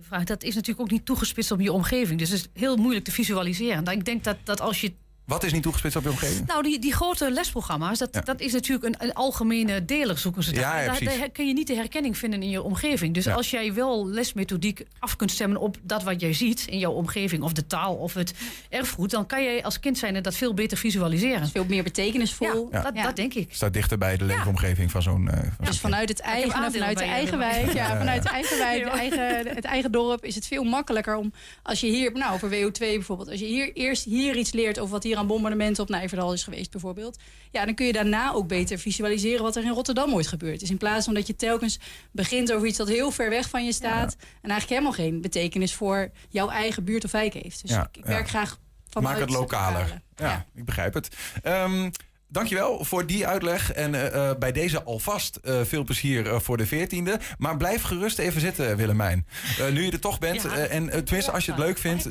vraag. 0.00 0.24
Dat 0.24 0.42
is 0.42 0.54
natuurlijk 0.54 0.80
ook 0.80 0.90
niet 0.90 1.04
toegespitst 1.04 1.50
op 1.50 1.60
je 1.60 1.72
omgeving. 1.72 2.18
Dus 2.18 2.30
het 2.30 2.38
is 2.38 2.60
heel 2.60 2.76
moeilijk 2.76 3.04
te 3.04 3.12
visualiseren. 3.12 3.84
Nou, 3.84 3.96
ik 3.96 4.04
denk 4.04 4.24
dat, 4.24 4.36
dat 4.44 4.60
als 4.60 4.80
je 4.80 4.92
Wat 5.28 5.44
is 5.44 5.52
niet 5.52 5.62
toegespitst 5.62 5.96
op 5.98 6.02
je 6.04 6.10
omgeving? 6.10 6.46
Nou, 6.46 6.62
die, 6.62 6.78
die 6.78 6.92
grote 6.94 7.30
lesprogramma's, 7.30 7.98
dat, 7.98 8.20
dat 8.24 8.40
is 8.40 8.52
natuurlijk 8.52 8.84
een, 8.86 8.94
een 9.08 9.14
algemene 9.14 9.84
deler, 9.84 10.18
zoeken 10.18 10.42
ze 10.42 10.52
daar. 10.52 10.84
Ja, 10.84 10.92
ja, 10.98 11.16
daar, 11.18 11.28
kun 11.30 11.46
je 11.46 11.52
niet 11.52 11.66
de 11.66 11.74
herkenning 11.74 12.18
vinden 12.18 12.42
in 12.42 12.50
je 12.50 12.62
omgeving. 12.62 13.14
Dus 13.14 13.24
Ja. 13.24 13.32
als 13.34 13.50
jij 13.50 13.74
wel 13.74 14.08
lesmethodiek 14.08 14.82
af 14.98 15.16
kunt 15.16 15.30
stemmen 15.30 15.60
op 15.60 15.76
dat 15.82 16.02
wat 16.02 16.20
jij 16.20 16.32
ziet 16.32 16.66
in 16.66 16.78
jouw 16.78 16.92
omgeving, 16.92 17.42
of 17.42 17.52
de 17.52 17.66
taal 17.66 17.94
of 17.94 18.14
het 18.14 18.34
erfgoed, 18.68 19.10
dan 19.10 19.26
kan 19.26 19.42
jij 19.42 19.64
als 19.64 19.80
kind 19.80 19.98
zijn 19.98 20.22
dat 20.22 20.34
veel 20.34 20.54
beter 20.54 20.76
visualiseren. 20.78 21.48
Veel 21.48 21.64
meer 21.68 21.82
betekenisvol. 21.82 22.68
Ja, 22.70 22.82
dat, 22.82 22.94
dat 23.02 23.16
denk 23.16 23.34
ik. 23.34 23.48
Staat 23.54 23.72
dichter 23.72 23.98
bij 23.98 24.16
de 24.16 24.24
leefomgeving 24.24 24.90
van 24.90 25.02
zo'n. 25.02 25.28
eh, 25.28 25.36
van 25.38 25.44
zo'n 25.56 25.64
Dus 25.66 25.80
vanuit 25.80 26.08
het 26.08 26.20
eigen, 26.20 26.52
aandelen 26.54 26.72
vanuit 26.72 26.98
de 26.98 27.04
eigen 27.04 27.38
wijk, 27.38 27.72
ja, 27.72 27.98
vanuit 27.98 28.22
de 28.22 28.28
eigen 28.28 28.58
wijk, 28.58 28.82
de 28.82 28.88
Ja. 28.90 28.98
eigen, 28.98 29.54
het 29.54 29.64
eigen 29.64 29.92
dorp 29.92 30.24
is 30.24 30.34
het 30.34 30.46
veel 30.46 30.64
makkelijker 30.64 31.16
om 31.16 31.32
als 31.62 31.80
je 31.80 31.86
hier, 31.86 32.12
nou 32.12 32.34
over 32.34 32.50
WO2 32.50 32.78
bijvoorbeeld, 32.78 33.30
als 33.30 33.40
je 33.40 33.46
hier 33.46 33.72
eerst 33.74 34.04
hier 34.04 34.36
iets 34.36 34.52
leert 34.52 34.78
over 34.78 34.92
wat 34.92 35.02
hier 35.02 35.16
aan 35.18 35.26
bombardementen 35.26 35.82
op 35.82 35.88
Nijverdal 35.88 36.32
is 36.32 36.42
geweest 36.42 36.70
bijvoorbeeld, 36.70 37.18
ja, 37.50 37.64
dan 37.64 37.74
kun 37.74 37.86
je 37.86 37.92
daarna 37.92 38.32
ook 38.32 38.48
beter 38.48 38.78
visualiseren 38.78 39.42
wat 39.42 39.56
er 39.56 39.64
in 39.64 39.70
Rotterdam 39.70 40.14
ooit 40.14 40.26
gebeurd 40.26 40.62
is. 40.62 40.70
In 40.70 40.76
plaats 40.76 41.04
van 41.04 41.14
dat 41.14 41.26
je 41.26 41.36
telkens 41.36 41.78
begint 42.12 42.52
over 42.52 42.66
iets 42.66 42.78
dat 42.78 42.88
heel 42.88 43.10
ver 43.10 43.30
weg 43.30 43.48
van 43.48 43.64
je 43.64 43.72
staat 43.72 44.16
en 44.20 44.50
eigenlijk 44.50 44.68
helemaal 44.68 44.92
geen 44.92 45.20
betekenis 45.20 45.74
voor 45.74 46.10
jouw 46.28 46.48
eigen 46.48 46.84
buurt 46.84 47.04
of 47.04 47.10
wijk 47.10 47.32
heeft. 47.32 47.62
Dus 47.62 47.70
Ja, 47.70 47.88
ik, 47.92 48.04
werk 48.04 48.28
graag 48.28 48.58
van 48.88 49.02
Maak 49.02 49.18
het 49.18 49.30
lokaler. 49.30 50.00
Ja, 50.16 50.46
ik 50.54 50.64
begrijp 50.64 50.94
het. 50.94 51.16
Ehm, 51.42 51.90
dankjewel 52.28 52.84
voor 52.84 53.06
die 53.06 53.26
uitleg. 53.26 53.72
En 53.72 53.94
eh, 53.94 54.30
eh, 54.30 54.38
bij 54.38 54.52
deze 54.52 54.82
alvast 54.82 55.36
eh, 55.36 55.60
veel 55.62 55.84
plezier 55.84 56.40
voor 56.40 56.56
de 56.56 56.66
14e. 56.66 57.22
Maar 57.38 57.56
blijf 57.56 57.82
gerust 57.82 58.18
even 58.18 58.40
zitten, 58.40 58.76
Willemijn. 58.76 59.26
Nu 59.72 59.84
je 59.84 59.90
er 59.90 60.00
toch 60.00 60.18
bent. 60.18 60.42
Ja. 60.42 60.56
en 60.56 61.04
tenminste, 61.04 61.30
als 61.30 61.44
je 61.44 61.50
het 61.50 61.60
leuk 61.60 61.78
vindt, 61.78 62.08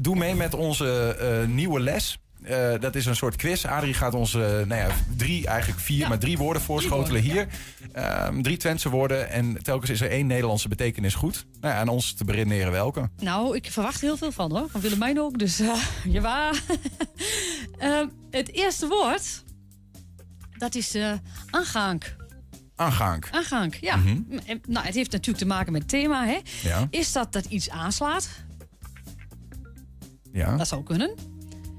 doe 0.00 0.16
mee 0.16 0.34
met 0.34 0.54
onze 0.54 1.16
nieuwe 1.48 1.80
les. 1.80 2.18
Eh, 2.42 2.72
dat 2.80 2.94
is 2.94 3.06
een 3.06 3.16
soort 3.16 3.36
quiz. 3.36 3.64
Adrie 3.64 3.94
gaat 3.94 4.14
ons 4.14 4.34
eh, 4.34 4.40
nou 4.40 4.74
ja, 4.74 4.88
drie, 5.16 5.46
eigenlijk 5.46 5.80
vier, 5.80 6.08
maar 6.08 6.18
drie 6.18 6.38
woorden 6.38 6.62
voorschotelen 6.62 7.20
hier. 7.20 7.46
Ehm, 7.92 8.42
drie 8.42 8.56
Twentse 8.56 8.88
woorden. 8.88 9.30
En 9.30 9.62
telkens 9.62 9.90
is 9.90 10.00
er 10.00 10.10
één 10.10 10.26
Nederlandse 10.26 10.68
betekenis 10.68 11.14
goed. 11.14 11.46
Nou 11.60 11.74
ja, 11.74 11.80
aan 11.80 11.88
ons 11.88 12.12
te 12.12 12.24
beredeneren 12.24 12.72
welke. 12.72 13.10
Nou, 13.18 13.56
ik 13.56 13.70
verwacht 13.70 14.00
heel 14.00 14.16
veel 14.16 14.32
van 14.32 14.56
hoor. 14.56 14.68
Van 14.70 14.80
Willemijn 14.80 15.20
ook, 15.20 15.38
dus 15.38 15.60
uh, 15.60 15.74
ja. 16.04 16.52
Het 18.30 18.52
eerste 18.52 18.88
woord, 18.88 19.44
dat 20.58 20.74
is 20.74 20.96
aangang. 21.50 22.02
Aangang. 22.74 23.24
Aangang, 23.30 23.76
ja. 23.80 23.96
Mhm. 23.96 24.20
Nou, 24.68 24.86
het 24.86 24.94
heeft 24.94 25.12
natuurlijk 25.12 25.38
te 25.38 25.46
maken 25.46 25.72
met 25.72 25.80
het 25.80 25.90
thema, 25.90 26.26
hè. 26.26 26.38
Ja. 26.62 26.86
Is 26.90 27.12
dat 27.12 27.32
dat 27.32 27.44
iets 27.44 27.70
aanslaat? 27.70 28.28
Ja. 30.32 30.56
Dat 30.56 30.68
zou 30.68 30.82
kunnen. 30.82 31.14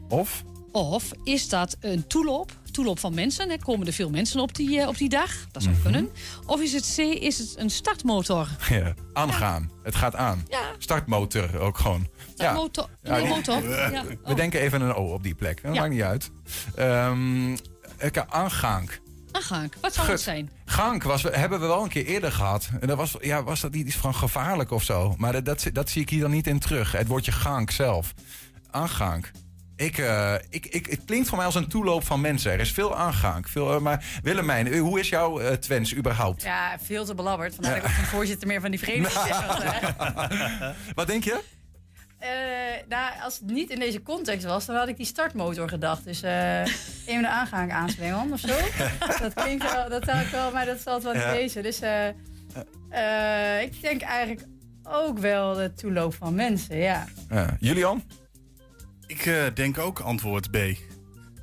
Of? 0.10 0.44
Of 0.72 1.12
is 1.24 1.50
dat 1.50 1.78
een 1.80 2.08
toeloop? 2.08 2.52
Toeloop 2.72 3.00
van 3.00 3.14
mensen. 3.14 3.50
Hè? 3.50 3.58
Komen 3.58 3.88
er 3.88 3.94
veel 3.94 4.10
mensen 4.10 4.40
op 4.40 4.56
die, 4.56 4.80
eh, 4.82 4.88
op 4.88 4.98
die 4.98 5.10
dag? 5.10 5.32
Dat 5.52 5.62
zou 5.64 5.74
Mhm. 5.76 5.84
kunnen. 5.84 6.10
Of 6.46 6.62
is 6.62 6.74
het 6.74 6.94
C, 6.96 7.00
is 7.00 7.38
het 7.38 7.54
een 7.58 7.70
startmotor? 7.70 8.48
Ja, 8.70 8.94
aangaan. 9.14 9.72
Het 9.84 9.96
gaat 9.96 10.16
aan. 10.16 10.46
Ja. 10.48 10.62
Startmotor 10.78 11.60
ook 11.60 11.78
gewoon. 11.78 12.08
Startmotor. 12.34 12.90
Ja. 13.04 13.16
Nee, 13.18 13.28
motor. 13.28 13.70
Ja. 13.70 14.04
We 14.06 14.18
Oh. 14.24 14.36
denken 14.36 14.60
even 14.60 14.82
een 14.82 14.94
O 14.94 15.14
op 15.14 15.24
die 15.24 15.36
plek. 15.36 15.64
Dat 15.64 15.76
maakt 15.76 15.90
niet 15.90 16.02
uit. 16.02 16.32
Ehm 16.76 17.52
ik- 17.98 18.26
aangang. 18.30 18.90
Aangang. 19.32 19.74
Wat 19.82 19.94
zou 19.94 20.10
het 20.10 20.22
zijn? 20.22 20.50
Gank 20.66 21.04
was, 21.04 21.24
hebben 21.24 21.60
we 21.60 21.66
wel 21.68 21.84
een 21.84 21.90
keer 21.90 22.06
eerder 22.06 22.32
gehad. 22.32 22.70
En 22.80 22.88
dat 22.88 22.98
was, 22.98 23.16
ja, 23.20 23.44
was 23.44 23.60
dat 23.62 23.72
niet 23.72 23.88
iets 23.88 23.96
van 23.96 24.16
gevaarlijk 24.16 24.72
of 24.72 24.84
zo? 24.84 25.14
Maar 25.18 25.32
dat, 25.32 25.46
dat, 25.46 25.66
dat 25.74 25.90
zie 25.90 26.02
ik 26.02 26.10
hier 26.10 26.22
dan 26.22 26.32
niet 26.32 26.48
in 26.48 26.60
terug. 26.60 26.92
Het 26.92 27.08
woordje 27.08 27.32
gank 27.32 27.72
zelf. 27.72 28.14
Aangank. 28.72 29.32
Ik, 29.82 29.98
eh, 29.98 30.34
ik, 30.50 30.66
ik, 30.66 30.86
het 30.90 31.06
klinkt 31.06 31.28
voor 31.28 31.38
mij 31.38 31.46
als 31.46 31.56
een 31.56 31.68
toeloop 31.68 32.06
van 32.06 32.22
mensen. 32.22 32.52
Er 32.52 32.60
is 32.60 32.72
veel 32.72 32.96
aangank. 32.98 33.48
Veel, 33.48 33.74
eh, 33.74 33.80
maar 33.80 34.06
Willemijn, 34.24 34.68
eh, 34.68 34.80
hoe 34.80 35.00
is 35.00 35.10
jouw 35.10 35.40
eh 35.40 35.54
Twents 35.54 35.96
überhaupt? 35.96 36.44
Ja, 36.44 36.78
veel 36.84 37.06
te 37.06 37.16
belabberd. 37.16 37.56
Vandaar 37.56 37.76
dat 37.82 37.90
ik 37.90 37.96
geen 37.96 38.06
voorzitter 38.06 38.48
meer 38.48 38.62
van 38.62 38.72
die 38.72 38.80
vereniging. 38.80 39.36
Wat 40.96 41.08
denk 41.08 41.24
je? 41.24 41.40
Nou, 42.88 43.12
als 43.24 43.40
het 43.40 43.50
niet 43.50 43.70
in 43.70 43.80
deze 43.80 44.02
context 44.04 44.46
was, 44.46 44.66
dan 44.66 44.76
had 44.76 44.88
ik 44.88 44.98
die 44.98 45.06
startmotor 45.06 45.70
gedacht. 45.70 46.04
Dus 46.06 46.22
even 47.06 47.22
de 47.22 47.30
aangang 47.30 47.72
aanswengelen 47.72 48.32
of 48.34 48.40
zo. 48.40 48.56
dat 49.20 49.34
klinkt 49.34 49.74
wel, 49.74 49.90
dat 49.90 50.04
zou 50.06 50.20
ik 50.20 50.28
wel, 50.28 50.52
maar 50.52 50.66
dat 50.66 50.80
zal 50.82 50.94
het 50.94 51.04
wel 51.04 51.16
Ja. 51.16 51.32
wezen. 51.32 51.64
Dus 51.64 51.80
ik 53.62 53.82
denk 53.82 54.02
eigenlijk 54.02 54.48
ook 54.84 55.18
wel 55.20 55.54
de 55.54 55.74
toeloop 55.74 56.14
van 56.14 56.36
mensen, 56.36 56.78
ja. 56.78 57.06
Ja. 57.30 57.58
Julian? 57.60 58.04
Ik 59.12 59.26
eh, 59.26 59.44
denk 59.54 59.78
ook 59.78 60.00
antwoord 60.00 60.52
B. 60.52 60.54
Nou, 60.56 60.76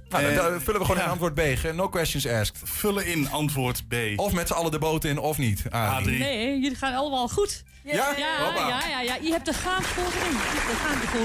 dan- 0.08 0.20
Eh, 0.24 0.34
dan 0.36 0.60
vullen 0.60 0.80
we 0.80 0.86
gewoon 0.86 1.02
in 1.02 1.08
antwoord 1.08 1.34
B. 1.34 1.40
No 1.74 1.88
questions 1.88 2.26
asked. 2.26 2.60
Vullen 2.64 3.06
in 3.06 3.30
antwoord 3.30 3.88
B. 3.88 3.94
Of 4.16 4.32
met 4.32 4.46
z'n 4.48 4.52
allen 4.52 4.70
de 4.70 4.78
boot 4.78 5.04
in, 5.04 5.18
of 5.18 5.38
niet. 5.38 5.62
Adrie. 5.70 5.98
Adrie. 6.00 6.18
Nee, 6.18 6.58
jullie 6.60 6.76
gaan 6.76 6.94
allemaal 6.94 7.28
goed. 7.28 7.64
Ja? 7.84 7.92
Ja, 7.94 8.14
ja, 8.56 8.86
ja, 8.88 9.00
ja. 9.00 9.14
Je 9.22 9.30
hebt 9.30 9.44
de 9.44 9.52
gaangoot 9.52 10.12
in. 10.12 10.36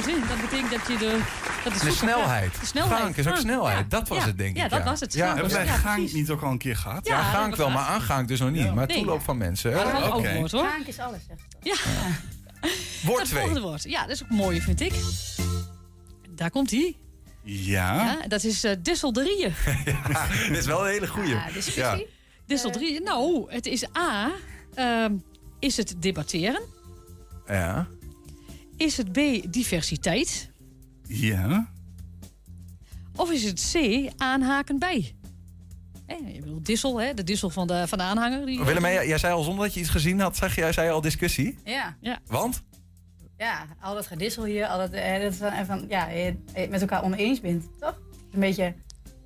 De 0.05 0.11
in. 0.11 0.23
Dat 0.27 0.41
betekent 0.41 0.71
dat 0.71 0.87
je 0.87 0.97
de... 0.97 1.19
Dat 1.63 1.73
is 1.73 1.79
De 1.81 1.91
snelheid. 1.91 2.59
De 2.59 2.65
snelheid. 2.65 3.01
Gaank 3.01 3.15
is 3.17 3.27
ook 3.27 3.35
snelheid. 3.37 3.77
ja. 3.77 3.85
Dat 3.89 4.07
was 4.07 4.17
Ja. 4.17 4.25
het, 4.25 4.37
denk 4.37 4.49
ik. 4.55 4.61
Ja, 4.61 4.67
dat 4.67 4.83
was 4.83 4.99
het. 4.99 5.13
Ja, 5.13 5.33
Hebben 5.33 5.51
wij 5.53 5.65
Ja, 5.65 5.71
Gaank 5.75 5.95
precies. 5.95 6.13
niet 6.13 6.29
ook 6.29 6.41
al 6.41 6.51
een 6.51 6.57
keer 6.57 6.75
gehad? 6.77 7.07
Ja, 7.07 7.17
Ja, 7.17 7.23
gaank 7.23 7.49
dat 7.49 7.57
wel, 7.57 7.69
maar 7.69 7.85
aangaank 7.85 8.27
dus 8.27 8.39
nog 8.39 8.51
niet. 8.51 8.73
Maar 8.73 8.87
Nee. 8.87 8.97
toeloop 8.97 9.21
van 9.23 9.37
mensen. 9.37 9.73
Maar 9.73 9.83
dat 9.91 10.01
is 10.01 10.07
ook 10.07 10.15
Oké. 10.15 10.33
woord 10.35 10.51
hoor. 10.51 10.65
Gaank 10.67 10.87
is 10.87 10.99
alles, 10.99 11.19
zegt 11.27 11.39
ze. 11.49 11.69
Ja, 11.69 11.75
Woord 13.07 13.19
het 13.21 13.27
2. 13.29 13.39
volgende 13.41 13.67
woord. 13.67 13.83
Ja, 13.83 14.01
dat 14.01 14.09
is 14.09 14.23
ook 14.23 14.29
mooi, 14.29 14.61
vind 14.61 14.81
ik. 14.81 14.93
Daar 16.43 16.51
komt 16.51 16.71
hij. 16.71 16.95
Ja. 17.43 17.95
Ja, 17.95 18.27
dat 18.27 18.43
is 18.43 18.63
eh 18.63 18.75
disselderieën. 18.81 19.53
Dit 20.47 20.57
is 20.57 20.65
wel 20.65 20.85
een 20.85 20.91
hele 20.91 21.07
goeie. 21.07 21.29
Ja, 21.29 21.51
discussie. 21.51 22.07
Disselderieën. 22.45 23.03
Nou, 23.03 23.51
het 23.53 23.65
is 23.65 23.85
A. 23.97 24.31
ehm, 24.73 25.13
is 25.59 25.77
het 25.77 25.95
debatteren? 25.99 26.61
Ja. 27.47 27.87
Is 28.77 28.97
het 28.97 29.11
B. 29.11 29.17
Diversiteit? 29.51 30.49
Ja. 31.07 31.71
Of 33.15 33.31
is 33.31 33.43
het 33.43 33.71
C. 33.73 34.09
Aanhaken 34.17 34.79
bij? 34.79 35.15
Je 36.07 36.39
bedoelt 36.39 36.65
dissel, 36.65 37.01
hè? 37.01 37.13
de 37.13 37.23
dissel 37.23 37.49
van 37.49 37.67
de, 37.67 37.87
van 37.87 37.97
de 37.97 38.03
aanhanger. 38.03 38.45
Die, 38.45 38.63
Willem, 38.63 38.81
jij, 38.83 39.07
jij 39.07 39.17
zei 39.17 39.33
al 39.33 39.43
zonder 39.43 39.65
dat 39.65 39.73
je 39.73 39.79
iets 39.79 39.89
gezien 39.89 40.19
had, 40.19 40.37
zeg 40.37 40.55
jij 40.55 40.73
zei 40.73 40.89
al 40.89 41.01
discussie. 41.01 41.57
Ja, 41.63 41.97
Ja. 42.01 42.19
Want? 42.25 42.63
Ja, 43.43 43.65
al 43.81 43.93
dat 43.95 44.07
gedissel 44.07 44.43
hier, 44.43 44.65
al 44.67 44.77
dat, 44.77 44.91
eh, 44.91 45.21
dat 45.21 45.31
is 45.31 45.37
van, 45.37 45.65
van, 45.65 45.85
ja, 45.89 46.07
je 46.09 46.35
het 46.53 46.69
met 46.69 46.81
elkaar 46.81 47.03
oneens 47.03 47.39
bent, 47.41 47.65
toch? 47.79 47.99
Een 48.33 48.39
beetje, 48.39 48.73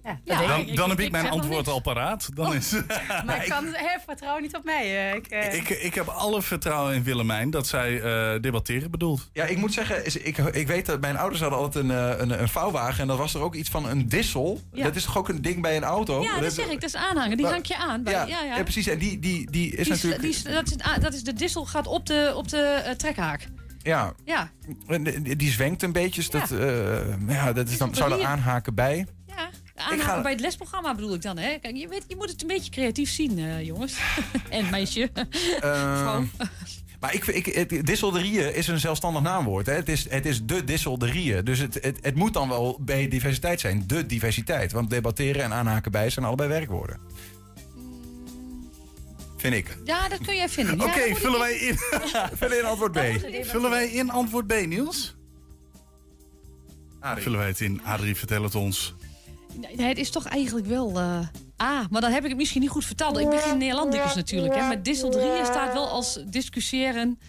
ja, 0.04 0.20
dat 0.26 0.38
Ja, 0.38 0.38
denk 0.38 0.50
Dan, 0.50 0.60
ik. 0.60 0.76
dan 0.76 0.90
heb 0.90 1.00
ik 1.00 1.06
ik 1.06 1.12
mijn 1.12 1.24
zeg 1.24 1.32
nog 1.34 1.42
antwoord 1.42 1.66
niks. 1.66 1.76
al 1.78 1.82
paraat. 1.82 2.30
Dan 2.34 2.54
is, 2.54 2.72
Maar 3.26 3.44
ik 3.44 3.50
kan 3.50 3.66
vertrouwen 4.06 4.42
niet 4.42 4.56
op 4.56 4.64
mij. 4.64 5.10
eh, 5.10 5.16
ik, 5.16 5.28
eh, 5.28 5.54
ik, 5.54 5.70
ik 5.70 5.94
heb 5.96 6.08
alle 6.08 6.42
vertrouwen 6.42 6.96
in 6.96 7.04
Willemijn 7.04 7.50
dat 7.50 7.68
zij 7.68 8.02
eh, 8.02 8.42
debatteren 8.42 8.92
bedoelt. 8.92 9.30
Ja, 9.34 9.44
ik 9.46 9.58
moet 9.58 9.74
zeggen, 9.74 10.06
is- 10.06 10.18
ik, 10.18 10.38
ik 10.38 10.68
weet 10.68 10.86
dat 10.86 11.02
mijn 11.02 11.18
ouders 11.18 11.42
hadden 11.42 11.60
altijd 11.60 11.84
een, 11.84 11.92
eh, 11.92 12.14
een, 12.20 12.42
een 12.42 12.50
vouwwagen. 12.50 13.02
En 13.02 13.08
dat 13.08 13.18
was 13.18 13.34
er 13.34 13.42
ook 13.42 13.56
iets 13.56 13.70
van 13.70 13.90
een 13.90 14.10
dissel. 14.10 14.60
Ja. 14.74 14.84
Dat 14.84 14.96
is 14.96 15.04
toch 15.04 15.18
ook 15.18 15.30
een 15.30 15.42
ding 15.42 15.62
bij 15.62 15.76
een 15.78 15.84
auto? 15.84 16.22
Ja, 16.24 16.40
dat 16.40 16.54
zeg 16.54 16.66
ik. 16.66 16.82
Dat 16.82 16.90
is 16.90 16.96
aanhanger. 16.96 17.36
Die 17.36 17.46
Maar- 17.46 17.54
hang 17.54 17.68
je 17.68 17.78
aan. 17.78 18.04
Bij, 18.04 18.14
Ja, 18.14 18.26
ja, 18.26 18.42
ja. 18.44 18.56
ja, 18.58 18.64
precies. 18.64 18.88
En 18.88 18.98
die, 18.98 19.20
die, 19.20 19.52
die 19.52 19.76
is 19.76 19.84
Die 19.84 19.94
natuurlijk... 19.94 20.22
die 20.22 20.54
dat, 20.54 20.66
is, 20.68 20.78
ah, 20.84 21.00
dat 21.02 21.14
is 21.14 21.24
de 21.24 21.34
dissel 21.34 21.66
gaat 21.66 21.88
op 21.88 22.06
de, 22.06 22.34
op 22.36 22.48
de 22.50 22.58
eh, 22.62 22.92
trekhaak. 22.94 23.48
Ja, 23.88 24.14
Ja, 24.26 24.52
die, 25.38 25.52
zwenkt 25.52 25.84
een 25.84 25.92
beetje. 25.92 26.22
Dus 26.22 26.30
dat, 26.30 26.52
eh, 26.52 27.28
ja, 27.28 27.54
dat 27.54 27.70
is 27.70 27.78
dan, 27.78 27.96
zou 27.96 28.12
er 28.20 28.26
aanhaken 28.26 28.74
bij. 28.76 29.06
ja. 29.28 29.50
Aanhaken 29.76 30.04
ga- 30.06 30.22
bij 30.22 30.32
het 30.32 30.42
lesprogramma 30.42 30.96
bedoel 30.96 31.14
ik 31.14 31.22
dan. 31.22 31.38
Hè? 31.38 31.58
Kijk, 31.62 31.76
je, 31.76 31.88
weet, 31.88 32.06
je 32.08 32.16
moet 32.16 32.30
het 32.30 32.42
een 32.42 32.48
beetje 32.48 32.72
creatief 32.72 33.10
zien, 33.10 33.40
eh, 33.40 33.66
jongens. 33.66 33.98
en 34.50 34.70
meisje. 34.70 35.10
Eh, 35.14 36.00
Vrouw. 36.00 36.24
maar 37.00 37.14
ik, 37.14 37.26
ik, 37.28 37.46
het, 37.46 37.86
disselderieën 37.86 38.56
is 38.56 38.68
een 38.68 38.80
zelfstandig 38.80 39.22
naamwoord. 39.22 39.66
Hè? 39.66 39.74
Het, 39.74 39.90
is, 39.90 40.10
het 40.10 40.26
is 40.26 40.44
de 40.46 40.64
disselderieën. 40.64 41.46
Dus 41.46 41.60
het, 41.60 41.78
het, 41.82 41.98
het 42.02 42.16
moet 42.16 42.34
dan 42.34 42.50
wel 42.50 42.78
bij 42.82 43.08
diversiteit 43.08 43.60
zijn. 43.60 43.84
De 43.88 44.06
diversiteit. 44.06 44.72
Want 44.72 44.90
debatteren 44.90 45.44
en 45.44 45.54
aanhaken 45.54 45.92
bij 45.92 46.10
zijn 46.10 46.26
allebei 46.26 46.50
werkwoorden. 46.50 47.00
Vind 49.54 49.68
ik. 49.68 49.78
Ja, 49.84 50.10
dat 50.10 50.20
kun 50.26 50.36
jij 50.36 50.50
vinden. 50.50 50.82
Oké, 50.82 51.16
vullen, 51.16 51.40
wij 51.40 51.56
in, 51.56 51.78
Vul 52.40 52.52
in 52.52 52.66
antwoord 52.66 52.92
B. 52.92 53.00
vullen 53.42 53.70
wij 53.70 53.88
in 53.90 54.10
antwoord 54.10 54.48
B, 54.48 54.54
Niels? 54.66 55.16
Adrie. 57.00 57.24
Vullen 57.24 57.40
wij 57.40 57.48
het 57.48 57.62
in? 57.62 57.82
Adrie, 57.84 58.16
vertel 58.16 58.44
het 58.44 58.56
ons. 58.56 58.96
Nee, 59.76 59.88
het 59.88 59.98
is 59.98 60.10
toch 60.10 60.26
eigenlijk 60.26 60.68
wel 60.68 61.00
eh 61.00 61.20
A. 61.62 61.88
Maar 61.90 62.02
dan 62.02 62.12
heb 62.12 62.24
ik 62.24 62.30
het 62.30 62.38
misschien 62.38 62.62
niet 62.62 62.70
goed 62.70 62.86
verteld. 62.86 63.18
Ik 63.18 63.30
ben 63.30 63.40
geen 63.40 63.58
Nederlandicus 63.58 64.16
natuurlijk. 64.16 64.56
Hè, 64.56 64.62
maar 64.62 64.84
disselderieën 64.84 65.46
staat 65.46 65.74
wel 65.74 65.88
als 65.88 66.24
discussiëren 66.30 67.20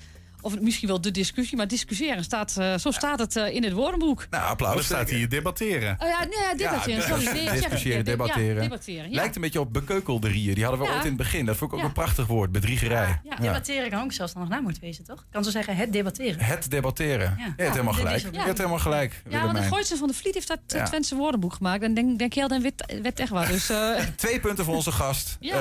of 0.55 0.61
misschien 0.61 0.89
wel 0.89 1.01
de 1.01 1.11
discussie, 1.11 1.57
maar 1.57 1.69
discussiëren 1.69 2.25
staat, 2.25 2.57
eh, 2.59 2.79
zo 2.79 2.91
staat 2.91 3.19
het 3.19 3.37
eh, 3.37 3.55
in 3.55 3.65
het 3.65 3.73
woordenboek. 3.73 4.27
Nou, 4.31 4.43
Er 4.43 4.49
applaus. 4.49 4.85
staat 4.85 5.11
hier 5.11 5.29
debatteren. 5.29 5.97
Oh 6.03 6.09
ja, 6.09 6.19
nee, 6.25 6.57
debatteren, 6.57 7.03
sorry. 7.03 7.25
Nee, 7.25 7.49
het. 7.49 7.55
Discussiëren, 7.59 7.99
Ja, 7.99 8.03
debatteren. 8.05 8.55
Ja, 8.55 8.61
debatteren, 8.61 9.11
ja. 9.11 9.15
Lijkt 9.15 9.35
een 9.37 9.41
beetje 9.43 9.61
op 9.61 9.73
bekeukelderieën. 9.73 10.55
Die 10.55 10.65
hadden 10.65 10.81
we 10.83 10.87
Ja. 10.87 10.93
ooit 10.95 11.03
in 11.03 11.09
het 11.09 11.17
begin. 11.19 11.45
Dat 11.47 11.57
vond 11.57 11.71
ik 11.71 11.77
ook 11.77 11.83
Ja. 11.83 11.89
een 11.89 11.95
prachtig 11.95 12.27
woord. 12.27 12.53
Bedriegerij. 12.53 13.21
Ja, 13.25 13.37
Debatteren 13.37 13.91
kan 13.91 14.03
ook 14.03 14.13
zelfstandig 14.13 14.51
naam 14.53 14.63
moeten 14.63 14.83
wezen, 14.83 15.05
toch? 15.05 15.19
Ik 15.19 15.27
kan 15.31 15.45
zo 15.45 15.51
zeggen 15.51 15.77
het 15.77 15.93
debatteren. 15.93 16.41
Het 16.41 16.71
debatteren. 16.71 17.35
Ja. 17.39 17.45
Je 17.57 17.63
hebt 17.63 17.71
helemaal 17.73 17.93
dit 17.95 18.03
gelijk. 18.03 18.35
Je 18.35 18.41
hebt 18.41 18.59
helemaal 18.59 18.79
gelijk, 18.79 19.23
Ja, 19.29 19.45
want 19.45 19.57
de. 19.57 19.63
Gooitse 19.63 19.97
van 19.97 20.09
de 20.09 20.15
Vliet 20.15 20.35
heeft 20.35 20.49
dat. 20.49 20.87
Twentse 20.87 21.15
woordenboek 21.17 21.53
gemaakt. 21.53 21.83
En 21.83 21.95
denk, 21.95 22.19
denk 22.19 22.33
je, 22.33 22.49
dan 22.49 22.63
werd, 23.03 23.21
echt 23.21 23.31
waar. 23.31 23.49
Dus, 23.49 23.71
eh, 23.71 23.91
Twee 24.17 24.41
punten 24.41 24.65
voor 24.65 24.75
onze 24.75 24.93
gast. 24.93 25.37
Ja. 25.41 25.55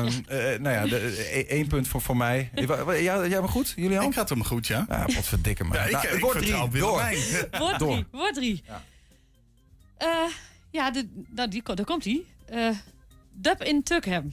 Ehm, 0.00 0.06
eh, 0.28 0.58
nou 0.58 0.88
ja, 0.88 0.96
e- 0.96 1.44
één 1.48 1.66
punt 1.66 1.88
voor, 1.88 2.00
voor 2.00 2.16
mij. 2.16 2.50
Wa- 2.66 2.92
Ja, 2.92 3.26
jij 3.26 3.38
bent 3.40 3.50
goed, 3.50 3.72
Julian? 3.76 4.02
Hem 4.28 4.44
goed, 4.44 4.66
ja. 4.66 4.84
Ja, 4.88 5.04
wat 5.14 5.24
verdikke 5.24 5.64
me. 5.64 5.74
Ja, 5.74 5.84
ik- 5.84 5.90
Nou, 5.92 6.06
ik 6.08 6.24
vertrouw 6.24 6.68
drie, 6.68 6.80
door. 6.80 7.02
Door. 7.58 7.76
drie. 7.78 8.06
Woord 8.10 8.34
drie. 8.34 8.62
Ja, 9.98 10.28
ja 10.70 10.90
de, 10.90 11.24
nou, 11.28 11.48
die, 11.48 11.62
daar 11.74 11.84
komt 11.84 12.04
hij. 12.04 12.24
dub 13.32 13.62
in 13.62 13.82
Tukham. 13.82 14.32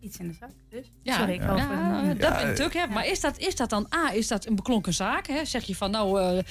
Iets 0.00 0.16
in 0.16 0.28
de 0.28 0.34
zak, 0.40 0.50
dus. 0.70 0.86
Ja, 1.02 1.16
Sorry, 1.18 1.32
ik 1.32 1.40
ja, 1.40 1.56
ja, 1.56 2.02
even- 2.02 2.08
dub 2.08 2.20
Ja, 2.20 2.38
in 2.38 2.48
eh, 2.48 2.54
Tukham. 2.54 2.92
Maar 2.92 3.06
is 3.06 3.20
dat, 3.20 3.38
is 3.38 3.56
dat 3.56 3.70
dan 3.70 3.86
A, 3.94 4.12
is 4.12 4.28
dat 4.28 4.46
een 4.46 4.54
beklonken 4.56 4.94
zaak? 4.94 5.26
Hè? 5.26 5.44
Zeg 5.44 5.64
je 5.64 5.76
van, 5.76 5.90
nou, 5.90 6.20
eh, 6.20 6.42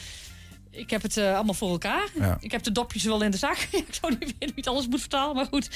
ik 0.71 0.89
heb 0.89 1.01
het 1.01 1.17
eh, 1.17 1.35
allemaal 1.35 1.53
voor 1.53 1.69
elkaar. 1.69 2.09
Ja. 2.19 2.37
Ik 2.39 2.51
heb 2.51 2.63
de 2.63 2.71
dopjes 2.71 3.03
wel 3.03 3.21
in 3.23 3.31
de 3.31 3.37
zak. 3.37 3.57
ik 3.87 3.93
zou 4.01 4.15
niet 4.19 4.35
weten 4.39 4.71
alles 4.71 4.87
moet 4.87 4.99
vertalen, 4.99 5.35
maar 5.35 5.45
goed. 5.45 5.69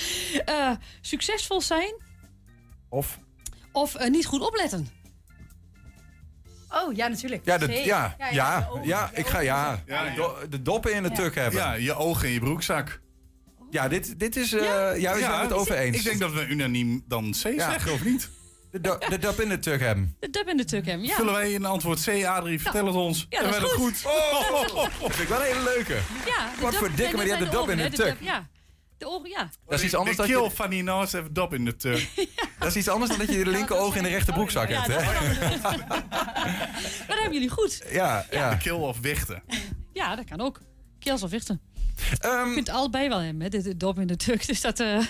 Eh, 0.45 0.71
succesvol 1.01 1.61
zijn 1.61 1.93
Of? 2.89 3.19
of 3.71 3.95
eh, 3.95 4.09
niet 4.09 4.25
goed 4.25 4.41
opletten. 4.41 4.87
Oh, 6.69 6.95
ja, 6.95 7.07
natuurlijk. 7.07 7.41
Ja, 7.45 7.57
de, 7.57 7.71
ja, 7.71 8.15
ja, 8.31 8.69
ja, 8.83 9.09
ik 9.13 9.27
ga 9.27 9.39
ja. 9.39 9.83
Ja, 9.85 10.03
ja. 10.05 10.15
Do- 10.15 10.37
de 10.49 10.61
doppen 10.61 10.93
in 10.93 11.03
de 11.03 11.11
tuk 11.11 11.35
hebben. 11.35 11.59
Ja, 11.61 11.73
je 11.73 11.95
ogen 11.95 12.27
in 12.27 12.33
je 12.33 12.39
broekzak. 12.39 13.01
Ja, 13.69 13.87
dit, 13.87 14.19
dit 14.19 14.35
is... 14.35 14.53
eh 14.53 14.61
ja, 14.97 15.13
we 15.13 15.19
zijn 15.19 15.41
het 15.41 15.53
over 15.53 15.75
eens. 15.77 15.97
Ik 15.97 16.03
denk 16.03 16.19
dat 16.19 16.33
we 16.33 16.45
unaniem 16.47 17.03
dan 17.07 17.31
C 17.31 17.35
zeggen, 17.35 17.93
of 17.93 18.03
niet? 18.03 18.29
De, 18.71 18.81
do- 18.81 18.97
de 19.09 19.17
dop 19.19 19.39
in 19.41 19.49
de 19.49 19.59
tuk 19.59 19.79
hebben. 19.79 20.15
De 20.19 20.29
dub 20.29 20.47
in 20.47 20.57
de 20.57 20.65
Tukham, 20.65 20.99
ja. 21.03 21.15
Vullen 21.15 21.33
wij 21.33 21.51
in 21.51 21.65
antwoord 21.65 22.03
C, 22.03 22.23
Adrie, 22.25 22.61
vertel 22.61 22.85
het 22.85 22.95
ons. 22.95 23.25
Ja, 23.29 23.39
dat 23.41 23.47
is 23.49 23.53
Hebben 23.55 23.69
we 23.75 23.75
goed. 23.77 24.03
het 24.03 24.71
goed. 24.71 25.01
Dat 25.01 25.15
vind 25.15 25.19
ik 25.19 25.27
wel 25.27 25.39
een 25.39 25.45
hele 25.45 25.63
leuke. 25.63 25.93
Ja, 26.25 26.49
Wat 26.61 26.71
dub- 26.71 26.79
voor 26.79 26.91
dikke, 26.95 27.15
maar 27.15 27.25
die 27.25 27.33
hebben 27.33 27.51
de 27.51 27.57
dop 27.57 27.69
in 27.69 27.77
de 27.77 27.89
tuk. 27.89 28.05
dub, 28.05 28.15
Ja, 28.21 28.47
de 28.97 29.07
ogen, 29.07 29.29
ja. 29.29 29.49
Dat 29.67 29.79
is 29.79 29.85
iets 29.85 29.93
anders 29.95 30.15
de 30.17 30.21
dan 30.21 30.31
kill 30.31 30.43
je, 30.43 30.51
van 30.51 30.69
die 30.69 30.83
Noos 30.83 31.11
heeft 31.11 31.35
dop 31.35 31.53
in 31.53 31.65
de 31.65 31.75
tuk. 31.75 32.09
dat 32.59 32.67
is 32.67 32.75
iets 32.75 32.87
anders 32.87 33.09
dan 33.11 33.19
dat 33.19 33.35
je 33.35 33.43
de 33.43 33.49
linker 33.49 33.77
oog 33.77 33.95
in 33.95 34.03
de 34.03 34.09
rechter 34.09 34.33
broekzak 34.33 34.69
Ja, 34.69 34.81
hebt, 34.81 34.93
dat, 34.93 35.03
hè? 35.03 35.77
dat 37.07 37.17
hebben 37.17 37.33
jullie 37.33 37.49
goed. 37.49 37.83
Ja, 37.91 38.25
ja. 38.31 38.49
De 38.49 38.57
kill 38.57 38.71
of 38.73 38.99
wichten. 38.99 39.43
Ja, 39.93 40.15
dat 40.15 40.25
kan 40.25 40.41
ook. 40.41 40.61
Keels 40.99 41.23
of 41.23 41.29
wichten. 41.29 41.61
Ehm, 42.19 42.47
Je 42.47 42.53
kunt 42.53 42.69
allebei 42.69 43.09
wel 43.09 43.19
hebben, 43.19 43.41
hè, 43.41 43.49
de, 43.49 43.61
de 43.61 43.77
dop 43.77 43.99
in 43.99 44.07
de 44.07 44.15
tuk. 44.15 44.45
Dus 44.47 44.61
dat... 44.61 44.79
eh, 44.79 44.97
het 44.97 45.07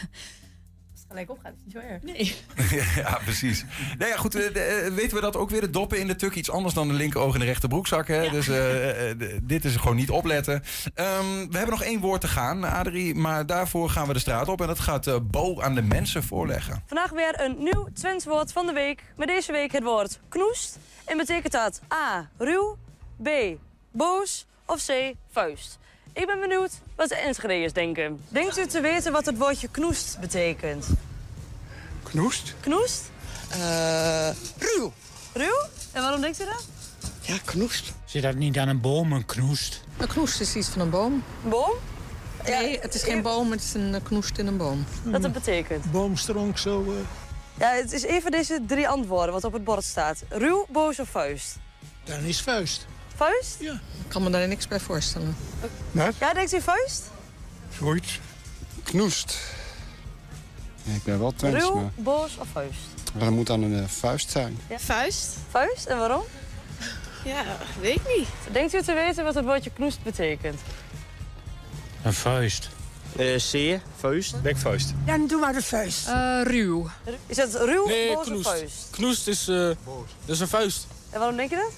gelijk 1.08 1.30
opgaat, 1.30 1.54
is 1.54 1.64
niet 1.64 1.74
zo 1.74 1.80
erg. 1.80 2.02
nee. 2.04 2.36
ja, 3.04 3.20
precies. 3.24 3.66
Nou 3.98 4.12
ja, 4.12 4.18
goed, 4.18 4.36
eh, 4.36 4.54
de- 4.54 4.60
eh, 4.60 4.94
weten 4.94 5.16
we 5.16 5.22
dat 5.22 5.36
ook 5.36 5.50
weer? 5.50 5.62
De 5.62 5.70
doppen 5.70 6.00
in 6.00 6.08
de 6.08 6.16
tuk, 6.16 6.36
iets 6.36 6.50
anders 6.52 6.74
dan 6.74 6.88
de 6.88 6.94
linker 6.94 7.20
oog 7.22 7.34
in 7.34 7.40
de 7.40 7.46
rechter 7.46 7.70
broekzak. 7.70 8.08
Hè? 8.08 8.30
Dus 8.30 8.48
eh, 8.48 9.12
dit 9.44 9.66
is 9.66 9.76
gewoon 9.76 9.96
niet 9.96 10.10
opletten. 10.10 10.64
Ehm, 10.94 11.26
we 11.26 11.58
hebben 11.58 11.70
nog 11.70 11.84
één 11.84 12.00
woord 12.00 12.22
te 12.22 12.28
gaan, 12.28 12.64
Adrie. 12.64 13.16
Maar 13.16 13.46
daarvoor 13.46 13.90
gaan 13.90 14.08
we 14.08 14.14
de 14.14 14.20
straat 14.20 14.48
op. 14.48 14.62
En 14.62 14.68
dat 14.68 14.80
gaat 14.80 15.08
eh, 15.08 15.16
Bo 15.24 15.62
aan 15.62 15.76
de 15.76 15.82
mensen 15.82 16.24
voorleggen. 16.24 16.84
Vandaag 16.86 17.10
weer 17.10 17.42
een 17.42 17.56
nieuw 17.60 17.88
Twents 17.94 18.26
woord 18.26 18.52
van 18.52 18.66
de 18.66 18.74
week. 18.74 19.04
Met 19.16 19.28
deze 19.28 19.52
week 19.52 19.72
het 19.72 19.84
woord 19.84 20.20
knoest. 20.30 20.78
En 21.06 21.18
betekent 21.18 21.54
dat 21.54 21.82
A. 21.94 22.30
ruw, 22.38 22.78
B. 23.24 23.30
boos 23.92 24.46
of 24.66 24.86
C. 24.86 25.14
vuist. 25.32 25.78
Ik 26.18 26.26
ben 26.26 26.40
benieuwd 26.40 26.72
wat 26.96 27.10
de 27.10 27.16
Enschedeërs 27.16 27.74
denken. 27.74 28.20
Denkt 28.30 28.58
u 28.58 28.66
te 28.66 28.82
weten 28.82 29.12
wat 29.12 29.26
het 29.26 29.38
woordje 29.38 29.68
knoest 29.68 30.20
betekent? 30.20 30.86
Knoest? 32.04 32.56
Knoest? 32.60 33.02
Eh, 33.50 34.30
ruw. 34.58 34.94
Ruw? 35.34 35.62
En 35.92 36.02
waarom 36.02 36.22
denkt 36.22 36.42
u 36.42 36.46
dat? 36.46 36.66
Ja, 37.22 37.38
knoest. 37.46 37.94
Zit 38.06 38.22
dat 38.22 38.36
niet 38.36 38.58
aan 38.58 38.68
een 38.68 38.82
boom, 38.82 39.12
een 39.14 39.26
knoest? 39.26 39.82
Een 39.98 40.08
knoest 40.08 40.40
is 40.42 40.56
iets 40.56 40.68
van 40.68 40.82
een 40.82 40.90
boom. 40.90 41.24
Boom? 41.44 41.72
Nee, 42.46 42.80
het 42.80 42.94
is 42.94 43.04
geen 43.04 43.22
boom, 43.22 43.52
het 43.52 43.64
is 43.64 43.74
een 43.74 44.04
knoest 44.04 44.38
in 44.38 44.48
een 44.48 44.58
boom. 44.58 44.86
Wat 45.04 45.24
het 45.24 45.34
betekent? 45.34 45.92
Boomstronk 45.92 46.58
zo. 46.58 46.84
eh. 46.84 46.98
Ja, 47.60 47.70
het 47.82 47.92
is 47.94 48.08
een 48.08 48.22
van 48.22 48.32
deze 48.32 48.60
drie 48.68 48.88
antwoorden 48.90 49.34
wat 49.34 49.44
op 49.44 49.54
het 49.54 49.64
bord 49.64 49.84
staat. 49.84 50.24
Ruw, 50.30 50.66
boos 50.70 51.00
of 51.00 51.10
vuist? 51.10 51.56
Dan 52.04 52.20
is 52.24 52.42
vuist. 52.42 52.86
Vuist? 53.18 53.56
Ja. 53.60 53.74
Ik 53.74 54.08
kan 54.08 54.24
me 54.24 54.30
daar 54.30 54.48
niks 54.48 54.68
bij 54.68 54.80
voorstellen. 54.80 55.36
Wat? 55.92 56.14
Ja, 56.20 56.34
denkt 56.34 56.54
u 56.54 56.62
vuist? 56.62 57.04
Zoiets. 57.80 58.20
Knoest. 58.84 59.38
Ja, 60.84 60.94
ik 60.94 61.04
ben 61.04 61.20
wel 61.20 61.34
Twents, 61.36 61.64
Ruw, 61.64 61.76
maar 61.76 61.92
boos 61.96 62.38
of 62.38 62.48
vuist? 62.52 62.80
dat 63.18 63.30
moet 63.30 63.48
dan 63.48 63.62
een 63.64 63.84
eh, 63.84 63.88
vuist 63.90 64.30
zijn. 64.30 64.58
Ja. 64.70 64.80
Vuist? 64.80 65.28
Vuist, 65.50 65.86
en 65.86 65.98
waarom? 65.98 66.24
Ja, 67.24 67.44
weet 67.82 67.96
ik 67.96 68.18
niet. 68.18 68.28
Denkt 68.52 68.74
u 68.74 68.82
te 68.82 68.94
weten 68.94 69.24
wat 69.24 69.36
het 69.36 69.46
woordje 69.46 69.70
knoest 69.70 70.04
betekent? 70.04 70.60
Een 72.04 72.14
vuist. 72.14 72.70
zeer, 73.38 73.82
vuist. 73.98 74.42
Bekvuist. 74.42 74.94
Ja, 75.06 75.18
dan 75.18 75.28
doen 75.28 75.42
we 75.42 75.54
de 75.54 75.62
vuist. 75.62 76.08
Eh, 76.08 76.42
ruw. 76.44 76.90
Is 77.26 77.36
dat 77.36 77.56
ruw, 77.56 77.88
Nee, 77.88 78.14
boos 78.14 78.26
knoest. 78.26 78.46
of 78.46 78.52
vuist? 78.52 78.88
Knoest 78.92 79.28
is, 79.28 79.48
eh 79.48 79.56
dat 79.56 79.76
is 80.36 80.40
een 80.40 80.48
vuist. 80.48 80.88
En 81.10 81.20
waarom 81.20 81.38
denk 81.38 81.50
je 81.50 81.56
dat? 81.56 81.72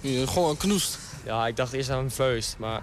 Ja, 0.00 0.26
gewoon 0.26 0.50
een 0.50 0.56
knoest. 0.56 0.98
Ja, 1.24 1.46
ik 1.46 1.56
dacht 1.56 1.72
eerst 1.72 1.90
aan 1.90 1.98
een 1.98 2.10
vuist, 2.10 2.56
maar... 2.58 2.82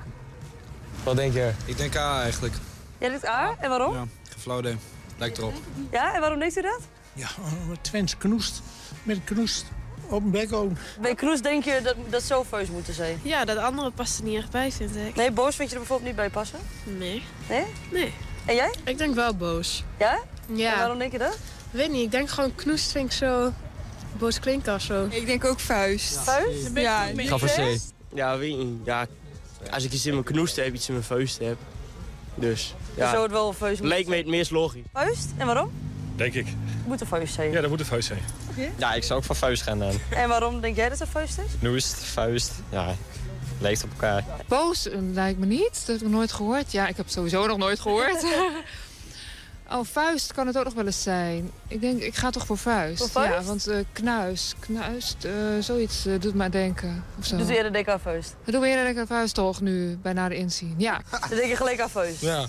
Wat 1.03 1.16
denk 1.16 1.34
je? 1.34 1.51
Ik 1.66 1.78
denk 1.78 1.95
A 1.95 2.22
eigenlijk. 2.22 2.53
Jij 2.97 3.09
denkt 3.09 3.28
A, 3.28 3.55
en 3.59 3.70
waarom? 3.70 3.93
Ja, 3.93 4.03
geflauwd 4.30 4.59
idee. 4.59 4.78
Lijkt 5.18 5.38
erop. 5.38 5.53
Ja, 5.91 6.13
en 6.13 6.20
waarom 6.20 6.39
denkt 6.39 6.57
u 6.57 6.61
dat? 6.61 6.80
Ja, 7.13 7.28
Twents 7.82 8.18
knoest. 8.18 8.61
Met 9.03 9.24
knoest 9.24 9.66
op 10.07 10.24
een 10.24 10.32
bek 10.32 10.53
ook. 10.53 10.72
Bij 11.01 11.16
knoest 11.16 11.43
denk 11.43 11.63
je 11.63 11.80
dat 11.84 11.95
dat 12.09 12.24
zo 12.24 12.43
vuist 12.43 12.72
moeten 12.72 12.93
zijn? 12.93 13.20
Ja, 13.22 13.45
dat 13.45 13.57
andere 13.57 13.91
past 13.91 14.18
er 14.18 14.24
niet 14.24 14.38
echt 14.38 14.51
bij, 14.51 14.72
vind 14.72 14.95
ik. 14.95 15.16
Nee, 15.16 15.32
boos 15.32 15.55
vind 15.55 15.70
je 15.70 15.76
er 15.76 15.82
bijvoorbeeld 15.82 16.07
niet 16.07 16.18
bij 16.18 16.30
passen? 16.30 16.59
Nee. 16.84 17.24
Nee? 17.49 17.66
Nee. 17.91 18.13
En 18.45 18.55
jij? 18.55 18.74
Ik 18.84 18.97
denk 18.97 19.16
wel 19.16 19.36
boos. 19.36 19.84
Ja? 19.99 20.20
Ja. 20.47 20.72
En 20.72 20.78
waarom 20.78 20.97
denk 20.97 21.11
je 21.11 21.18
dat? 21.18 21.38
Weet 21.72 21.91
niet, 21.91 22.03
ik 22.03 22.11
denk 22.11 22.30
gewoon 22.30 22.55
knoest 22.55 22.91
vind 22.91 23.05
ik 23.05 23.11
zo 23.11 23.53
boos 24.18 24.39
zo. 24.80 25.07
Ik 25.09 25.26
denk 25.26 25.45
ook 25.45 25.59
vuist. 25.59 26.18
Vuist? 26.18 26.70
Ja, 26.74 27.05
Ik 27.05 27.28
ga 27.28 27.38
voor 27.38 27.47
C. 27.47 27.78
Ja, 28.13 28.38
weet 28.38 28.57
niet. 28.57 28.86
Ja, 28.86 29.07
als 29.72 29.84
ik 29.84 29.91
iets 29.91 30.05
in 30.05 30.11
mijn 30.13 30.26
knoest 30.26 30.55
heb, 30.55 30.74
iets 30.74 30.88
in 30.88 30.93
mijn 30.93 31.05
vuist 31.05 31.39
heb. 31.39 31.57
Dus, 32.36 32.76
ja. 32.95 33.09
Zou 33.09 33.24
het 33.24 33.32
wel 33.32 33.53
vuist 33.53 33.82
moeten 33.82 33.88
Lijkt 33.88 34.09
me 34.09 34.16
het 34.16 34.28
meest 34.28 34.51
logisch. 34.51 34.82
Vuist? 34.93 35.30
En 35.38 35.45
waarom? 35.45 35.72
Denk 36.16 36.34
ik. 36.34 36.45
Het 36.45 36.88
moet 36.88 37.01
een 37.01 37.07
vuist 37.07 37.34
zijn. 37.34 37.51
Ja, 37.51 37.61
dat 37.61 37.70
moet 37.70 37.80
een 37.80 37.86
vuist 37.86 38.07
zijn. 38.07 38.20
Ja, 38.78 38.93
ik 38.93 39.03
zou 39.03 39.20
ook 39.20 39.26
van 39.26 39.36
vuist 39.36 39.61
gaan 39.61 39.80
dan. 39.80 39.99
En 40.09 40.30
waarom 40.30 40.61
denk 40.61 40.76
jij 40.76 40.89
dat 40.89 40.99
het 40.99 41.07
een 41.07 41.13
vuist 41.13 41.38
is? 41.38 41.51
Knoest, 41.59 41.95
vuist, 41.95 42.51
ja, 42.70 42.95
lijkt 43.59 43.84
op 43.84 43.89
elkaar. 43.91 44.24
Boos 44.47 44.89
eh, 44.89 44.97
lijkt 45.13 45.39
me 45.39 45.45
niet. 45.45 45.72
Dat 45.72 45.86
heb 45.86 45.95
ik 45.95 46.01
nog 46.01 46.11
nooit 46.11 46.32
gehoord. 46.32 46.72
Ja, 46.72 46.88
ik 46.88 46.95
heb 46.97 47.05
het 47.05 47.13
sowieso 47.13 47.47
nog 47.47 47.57
nooit 47.57 47.80
gehoord. 47.80 48.26
oh, 49.72 49.80
vuist 49.84 50.34
kan 50.34 50.47
het 50.47 50.57
ook 50.57 50.63
nog 50.63 50.74
wel 50.74 50.86
eens 50.86 51.03
zijn. 51.03 51.51
Ik 51.68 51.82
denk, 51.82 52.01
ik 52.01 52.16
ga 52.16 52.30
toch 52.30 52.45
voor 52.45 52.57
vuist. 52.57 52.97
Voor 52.97 53.09
vuist? 53.09 53.34
Ja, 53.34 53.43
want 53.43 53.68
eh, 53.68 53.78
knuis, 53.93 54.53
knuist, 54.59 55.26
eh, 55.26 55.32
zoiets 55.59 56.05
eh, 56.05 56.20
doet 56.20 56.34
mij 56.34 56.49
denken. 56.49 57.03
Of 57.20 57.26
zo. 57.26 57.38
Dus 57.38 57.47
eerder 57.47 57.74
denk 57.74 57.88
ik 57.88 57.93
aan 57.93 57.99
vuist. 57.99 58.36
Dat 58.43 58.53
doen 58.53 58.61
we 58.61 58.68
eerder 58.68 58.84
denk 58.84 58.95
ik 58.95 59.01
aan 59.01 59.07
vuist 59.07 59.34
toch 59.34 59.61
nu, 59.61 59.97
bij 59.97 60.13
nader 60.13 60.38
inzien. 60.38 60.76
Ja. 60.78 61.01
Dan 61.11 61.30
denk 61.38 61.49
je 61.49 61.55
gelijk 61.55 61.80
aan 61.80 61.89
vuist. 61.89 62.22
Ja, 62.22 62.45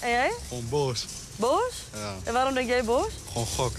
En 0.00 0.10
jij? 0.10 0.32
gewoon 0.48 0.68
boos. 0.68 1.06
Boos? 1.36 1.82
Ja, 1.94 2.14
En 2.24 2.32
waarom 2.32 2.54
denk 2.54 2.68
jij 2.68 2.84
boos? 2.84 3.12
gewoon 3.28 3.46
gok. 3.46 3.72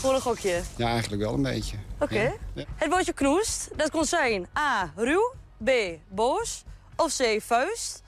Gewoon 0.00 0.14
een 0.14 0.20
gokje. 0.20 0.62
Ja, 0.76 0.88
eigenlijk 0.88 1.22
wel 1.22 1.34
een 1.34 1.42
beetje. 1.42 1.76
Oké. 1.98 2.20
Ja. 2.20 2.32
Ja. 2.52 2.64
Het 2.76 2.90
woordje 2.90 3.12
knoest, 3.12 3.68
dat 3.76 3.90
kon 3.90 4.04
zijn 4.04 4.46
A. 4.58 4.92
ruw, 4.96 5.32
B. 5.64 5.70
boos 6.08 6.62
of 6.96 7.16
C. 7.16 7.40
vuist. 7.42 8.02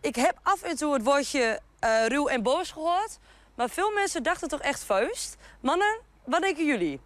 Ik 0.00 0.16
heb 0.16 0.38
af 0.42 0.62
en 0.62 0.76
toe 0.76 0.92
het 0.92 1.02
woordje 1.02 1.60
eh, 1.78 1.90
ruw 2.08 2.26
en 2.28 2.42
boos 2.42 2.70
gehoord. 2.70 3.18
Maar 3.60 3.70
veel 3.70 3.92
mensen 3.92 4.22
dachten 4.22 4.48
toch 4.48 4.60
echt 4.60 4.84
vuist. 4.84 5.36
Mannen, 5.62 6.00
wat 6.24 6.42
denken 6.42 6.66
jullie? 6.66 7.00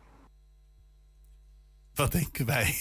Wat 1.95 2.13
denken 2.13 2.47
wij? 2.47 2.77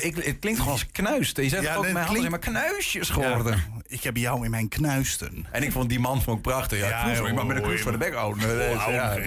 ik, 0.00 0.16
het 0.16 0.38
klinkt 0.38 0.58
gewoon 0.58 0.72
als 0.72 0.86
knuist. 0.86 1.36
Je 1.36 1.48
zegt 1.48 1.62
Ja, 1.62 1.74
ook, 1.74 1.82
mijn 1.82 1.94
handen 1.96 2.14
klinkt- 2.14 2.30
maar 2.30 2.38
knuisjes 2.38 3.10
geworden. 3.10 3.56
Ja, 3.56 3.80
ik 3.86 4.02
heb 4.02 4.16
jou 4.16 4.44
in 4.44 4.50
mijn 4.50 4.68
knuisten. 4.68 5.46
En 5.50 5.62
ik 5.62 5.72
vond 5.72 5.88
die 5.88 6.00
man 6.00 6.22
vond 6.22 6.36
ik 6.36 6.42
prachtig. 6.42 6.78
Ja, 6.78 6.88
Ja, 7.10 7.32
mag 7.32 7.46
met 7.46 7.56
een 7.56 7.62
knoes 7.62 7.80
voor 7.80 7.92
de 7.92 7.98
bek 7.98 8.14
houden. 8.14 8.56
Ja. 8.68 9.12
ja. 9.12 9.18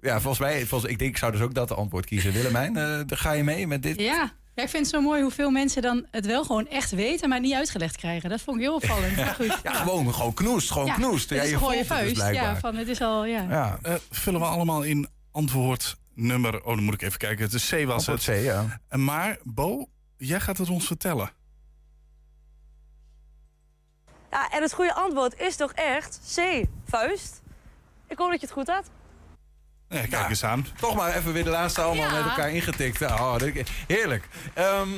ja, 0.00 0.20
volgens 0.20 0.38
mij, 0.38 0.66
volgens, 0.66 0.92
ik 0.92 0.98
denk, 0.98 1.10
ik 1.10 1.18
zou 1.18 1.32
dus 1.32 1.40
ook 1.40 1.54
dat 1.54 1.72
antwoord 1.72 2.06
kiezen. 2.06 2.32
Willemijn, 2.32 2.76
eh, 2.76 2.82
daar 3.06 3.18
ga 3.18 3.32
je 3.32 3.44
mee 3.44 3.66
met 3.66 3.82
dit? 3.82 4.00
Ja. 4.00 4.32
Ja, 4.54 4.62
ik 4.62 4.68
vind 4.68 4.86
het 4.86 4.94
zo 4.94 5.00
mooi 5.00 5.22
hoeveel 5.22 5.50
mensen 5.50 5.82
dan 5.82 6.06
het 6.10 6.26
wel 6.26 6.44
gewoon 6.44 6.68
echt 6.68 6.90
weten, 6.90 7.28
maar 7.28 7.40
niet 7.40 7.54
uitgelegd 7.54 7.96
krijgen. 7.96 8.30
Dat 8.30 8.40
vond 8.40 8.56
ik 8.56 8.62
heel 8.62 8.74
opvallend. 8.74 9.16
Maar 9.16 9.34
goed. 9.34 9.58
Ja, 9.62 9.72
gewoon, 9.72 10.14
gewoon 10.14 10.34
knoest, 10.34 10.70
gewoon 10.70 10.86
Ja, 10.86 10.94
knoest. 10.94 11.28
Het 11.30 11.38
Ja, 11.38 11.44
is 11.44 11.50
je 11.50 11.66
het 11.66 11.78
dus 11.78 11.86
vuist. 11.86 12.34
ja, 12.34 12.56
van, 12.56 12.76
het 12.76 12.88
is 12.88 13.00
al, 13.00 13.24
ja. 13.24 13.42
Ja. 13.48 13.78
Eh, 13.82 13.94
vullen 14.10 14.40
we 14.40 14.46
allemaal 14.46 14.82
in 14.82 15.08
antwoord 15.32 15.96
nummer... 16.14 16.58
Oh, 16.64 16.74
dan 16.74 16.82
moet 16.84 16.94
ik 16.94 17.02
even 17.02 17.18
kijken. 17.18 17.44
Het 17.44 17.54
is 17.54 17.68
C 17.68 17.84
was 17.84 18.08
Antwoord 18.08 18.26
het. 18.26 18.40
C, 18.40 18.44
ja. 18.44 18.80
Maar 18.96 19.38
Bo, 19.42 19.86
jij 20.16 20.40
gaat 20.40 20.58
het 20.58 20.70
ons 20.70 20.86
vertellen. 20.86 21.30
Ja, 24.30 24.50
en 24.50 24.62
het 24.62 24.72
goede 24.72 24.94
antwoord 24.94 25.40
is 25.40 25.56
toch 25.56 25.72
echt 25.72 26.20
C, 26.34 26.64
vuist. 26.88 27.42
Ik 28.08 28.18
hoop 28.18 28.30
dat 28.30 28.40
je 28.40 28.46
het 28.46 28.54
goed 28.54 28.66
had. 28.68 28.90
Ja, 29.88 30.06
kijk 30.06 30.28
eens 30.28 30.44
aan. 30.44 30.66
Toch 30.80 30.94
maar 30.96 31.16
even 31.16 31.32
weer 31.32 31.44
de 31.44 31.50
laatste 31.50 31.80
allemaal 31.80 32.04
Ja. 32.10 32.14
met 32.16 32.24
elkaar 32.24 32.50
ingetikt. 32.50 33.02
Oh, 33.02 33.38
dit- 33.38 33.70
heerlijk. 33.86 34.28
Ehm, 34.54 34.88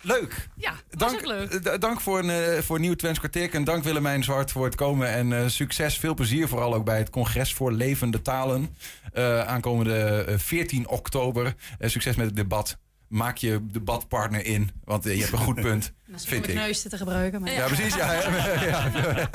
leuk. 0.00 0.48
Ja, 0.56 0.74
dank, 0.90 1.14
ook 1.14 1.26
leuk. 1.26 1.80
dank 1.80 2.00
voor 2.00 2.18
een, 2.18 2.30
eh, 2.30 2.62
voor 2.62 2.76
een 2.76 2.82
nieuw 2.82 2.94
Twents 2.94 3.18
kwartier. 3.18 3.54
En 3.54 3.64
dank 3.64 3.84
Willemijn 3.84 4.24
Zwart 4.24 4.52
voor 4.52 4.64
het 4.64 4.74
komen. 4.74 5.08
En 5.08 5.32
eh, 5.32 5.48
succes, 5.48 5.98
veel 5.98 6.14
plezier. 6.14 6.48
Vooral 6.48 6.74
ook 6.74 6.84
bij 6.84 6.98
het 6.98 7.10
Congres 7.10 7.54
voor 7.54 7.72
Levende 7.72 8.22
Talen. 8.22 8.76
Eh, 9.12 9.40
aankomende 9.40 10.24
eh, 10.28 10.38
14 10.38 10.88
oktober. 10.88 11.54
Eh, 11.78 11.90
succes 11.90 12.16
met 12.16 12.26
het 12.26 12.36
debat. 12.36 12.78
Maak 13.08 13.36
je 13.36 13.66
debatpartner 13.66 14.44
in. 14.46 14.70
Want 14.84 15.04
je 15.04 15.10
hebt 15.10 15.32
een 15.32 15.38
goed 15.38 15.60
punt, 15.60 15.92
vind 16.06 16.20
Zonder 16.20 16.48
ik. 16.48 16.54
knuisten 16.56 16.90
te 16.90 16.96
gebruiken. 16.96 17.40
Maar 17.40 17.52
Ja, 17.52 17.66
precies. 17.66 17.94
Ja, 17.94 18.12
ja, 18.12 18.62
ja. 18.64 18.90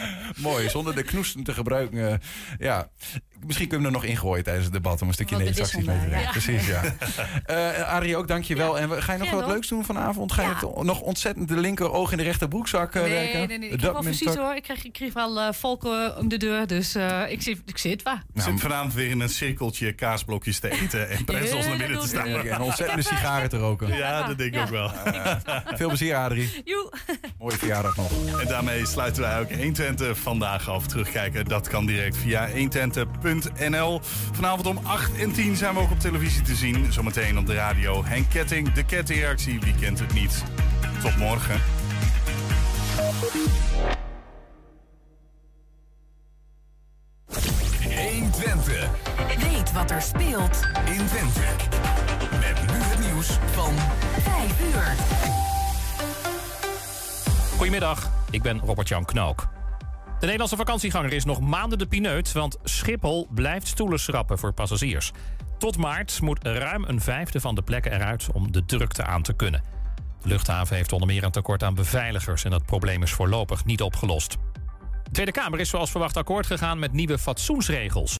Mooi, 0.36 0.68
zonder 0.68 0.94
de 0.94 1.02
knoesten 1.02 1.42
te 1.42 1.52
gebruiken. 1.54 2.20
ja. 2.58 2.88
Misschien 3.46 3.68
kunnen 3.68 3.90
we 3.90 3.96
er 3.96 4.00
nog 4.02 4.10
ingooien 4.10 4.44
tijdens 4.44 4.64
het 4.64 4.74
debat 4.74 5.02
om 5.02 5.08
een 5.08 5.14
stukje 5.14 5.34
Wat 5.36 5.44
Nederlands 5.44 5.74
acties 5.74 5.88
mee 5.90 5.98
te 6.00 6.06
brengen. 6.06 6.24
daar, 6.24 6.32
Precies, 6.32 6.66
ja. 6.66 6.82
Eh 7.82 7.94
Adrie, 7.94 8.16
ook 8.16 8.28
dankjewel. 8.28 8.78
En 8.78 8.88
we- 8.88 9.02
ga 9.02 9.12
je 9.12 9.18
nog 9.18 9.28
Ja, 9.30 9.34
wat 9.36 9.46
leuks 9.46 9.68
doen 9.68 9.84
vanavond? 9.84 10.32
Ga 10.32 10.42
je 10.42 10.82
nog 10.82 11.00
ontzettend 11.00 11.48
de 11.48 11.56
linker 11.56 11.92
oog 11.92 12.10
in 12.12 12.16
de 12.16 12.22
rechter 12.22 12.48
broekzak 12.48 12.94
eh, 12.94 13.02
Nee, 13.02 13.10
werken? 13.10 13.48
nee, 13.48 13.58
nee. 13.58 13.68
Ik 13.70 13.78
De 13.78 13.84
heb 13.84 13.92
wel 13.92 14.02
precies 14.02 14.34
hoor. 14.34 14.54
Ik 14.54 14.62
krijg, 14.62 14.84
ik 14.84 14.92
krijg 14.92 15.12
wel 15.12 15.40
eh 15.40 15.52
volken 15.52 16.18
om 16.18 16.28
de 16.28 16.36
deur. 16.36 16.66
Dus 16.66 16.94
eh, 16.94 17.20
ik, 17.28 17.42
zit, 17.42 17.62
ik 17.66 17.78
zit 17.78 18.02
waar. 18.02 18.22
Ik 18.34 18.42
zit 18.42 18.60
vanavond 18.60 18.94
weer 18.94 19.10
in 19.10 19.20
een 19.20 19.28
cirkeltje 19.28 19.92
kaasblokjes 19.92 20.58
te 20.58 20.70
eten 20.82 21.10
en 21.10 21.24
pretzels 21.34 21.66
naar 21.66 21.76
binnen 21.76 22.00
te 22.00 22.06
staan. 22.08 22.26
En 22.26 22.60
ontzettende 22.60 23.02
sigaren 23.14 23.48
te 23.48 23.56
roken. 23.58 23.96
Ja, 23.96 24.26
dat 24.26 24.38
denk 24.38 24.54
ik 24.54 24.60
ook 24.60 24.68
wel. 24.68 24.90
Veel 25.74 25.88
plezier, 25.88 26.14
Adrie. 26.16 26.62
Joe. 26.64 26.92
Mooie 27.38 27.56
verjaardag 27.58 27.96
nog. 27.96 28.40
En 28.40 28.46
daarmee 28.46 28.86
sluiten 28.86 29.22
wij 29.22 29.40
ook 29.40 29.50
120 29.52 30.18
vandaag 30.18 30.68
af. 30.68 30.86
Terugkijken, 30.86 31.44
dat 31.44 31.68
kan 31.68 31.86
direct 31.86 32.16
via 32.16 32.48
120.nl. 32.48 33.31
Vanavond 34.32 34.66
om 34.66 34.78
8 34.82 35.16
en 35.18 35.32
10 35.32 35.56
zijn 35.56 35.74
we 35.74 35.80
ook 35.80 35.90
op 35.90 36.00
televisie 36.00 36.42
te 36.42 36.54
zien. 36.54 36.92
Zometeen 36.92 37.38
op 37.38 37.46
de 37.46 37.54
radio. 37.54 38.04
Henk 38.04 38.30
Ketting, 38.30 38.72
de 38.72 38.84
kettingreactie, 38.84 39.60
wie 39.60 39.74
kent 39.74 39.98
het 39.98 40.14
niet? 40.14 40.44
Tot 41.02 41.16
morgen. 41.16 41.60
Twente. 48.32 48.88
Weet 49.38 49.72
wat 49.72 49.90
er 49.90 50.02
speelt 50.02 50.60
in 50.84 51.06
Twente. 51.06 51.40
Met 52.30 52.60
nu 52.66 52.78
het 52.82 52.98
nieuws 52.98 53.38
van 53.52 53.74
5 54.20 54.60
uur. 54.60 54.94
Goedemiddag, 57.56 58.10
ik 58.30 58.42
ben 58.42 58.58
Robert-Jan 58.58 59.04
Knook. 59.04 59.48
De 60.22 60.28
Nederlandse 60.28 60.64
vakantieganger 60.64 61.12
is 61.12 61.24
nog 61.24 61.40
maanden 61.40 61.78
de 61.78 61.86
pineut... 61.86 62.32
want 62.32 62.58
Schiphol 62.64 63.28
blijft 63.30 63.66
stoelen 63.66 63.98
schrappen 63.98 64.38
voor 64.38 64.52
passagiers. 64.52 65.12
Tot 65.58 65.76
maart 65.76 66.20
moet 66.20 66.46
ruim 66.46 66.84
een 66.84 67.00
vijfde 67.00 67.40
van 67.40 67.54
de 67.54 67.62
plekken 67.62 67.92
eruit 67.92 68.28
om 68.32 68.52
de 68.52 68.64
drukte 68.64 69.04
aan 69.04 69.22
te 69.22 69.32
kunnen. 69.32 69.62
De 70.22 70.28
luchthaven 70.28 70.76
heeft 70.76 70.92
onder 70.92 71.08
meer 71.08 71.24
een 71.24 71.30
tekort 71.30 71.62
aan 71.62 71.74
beveiligers... 71.74 72.44
en 72.44 72.50
dat 72.50 72.66
probleem 72.66 73.02
is 73.02 73.12
voorlopig 73.12 73.64
niet 73.64 73.82
opgelost. 73.82 74.36
De 75.02 75.10
Tweede 75.10 75.32
Kamer 75.32 75.60
is 75.60 75.68
zoals 75.68 75.90
verwacht 75.90 76.16
akkoord 76.16 76.46
gegaan 76.46 76.78
met 76.78 76.92
nieuwe 76.92 77.18
fatsoensregels. 77.18 78.10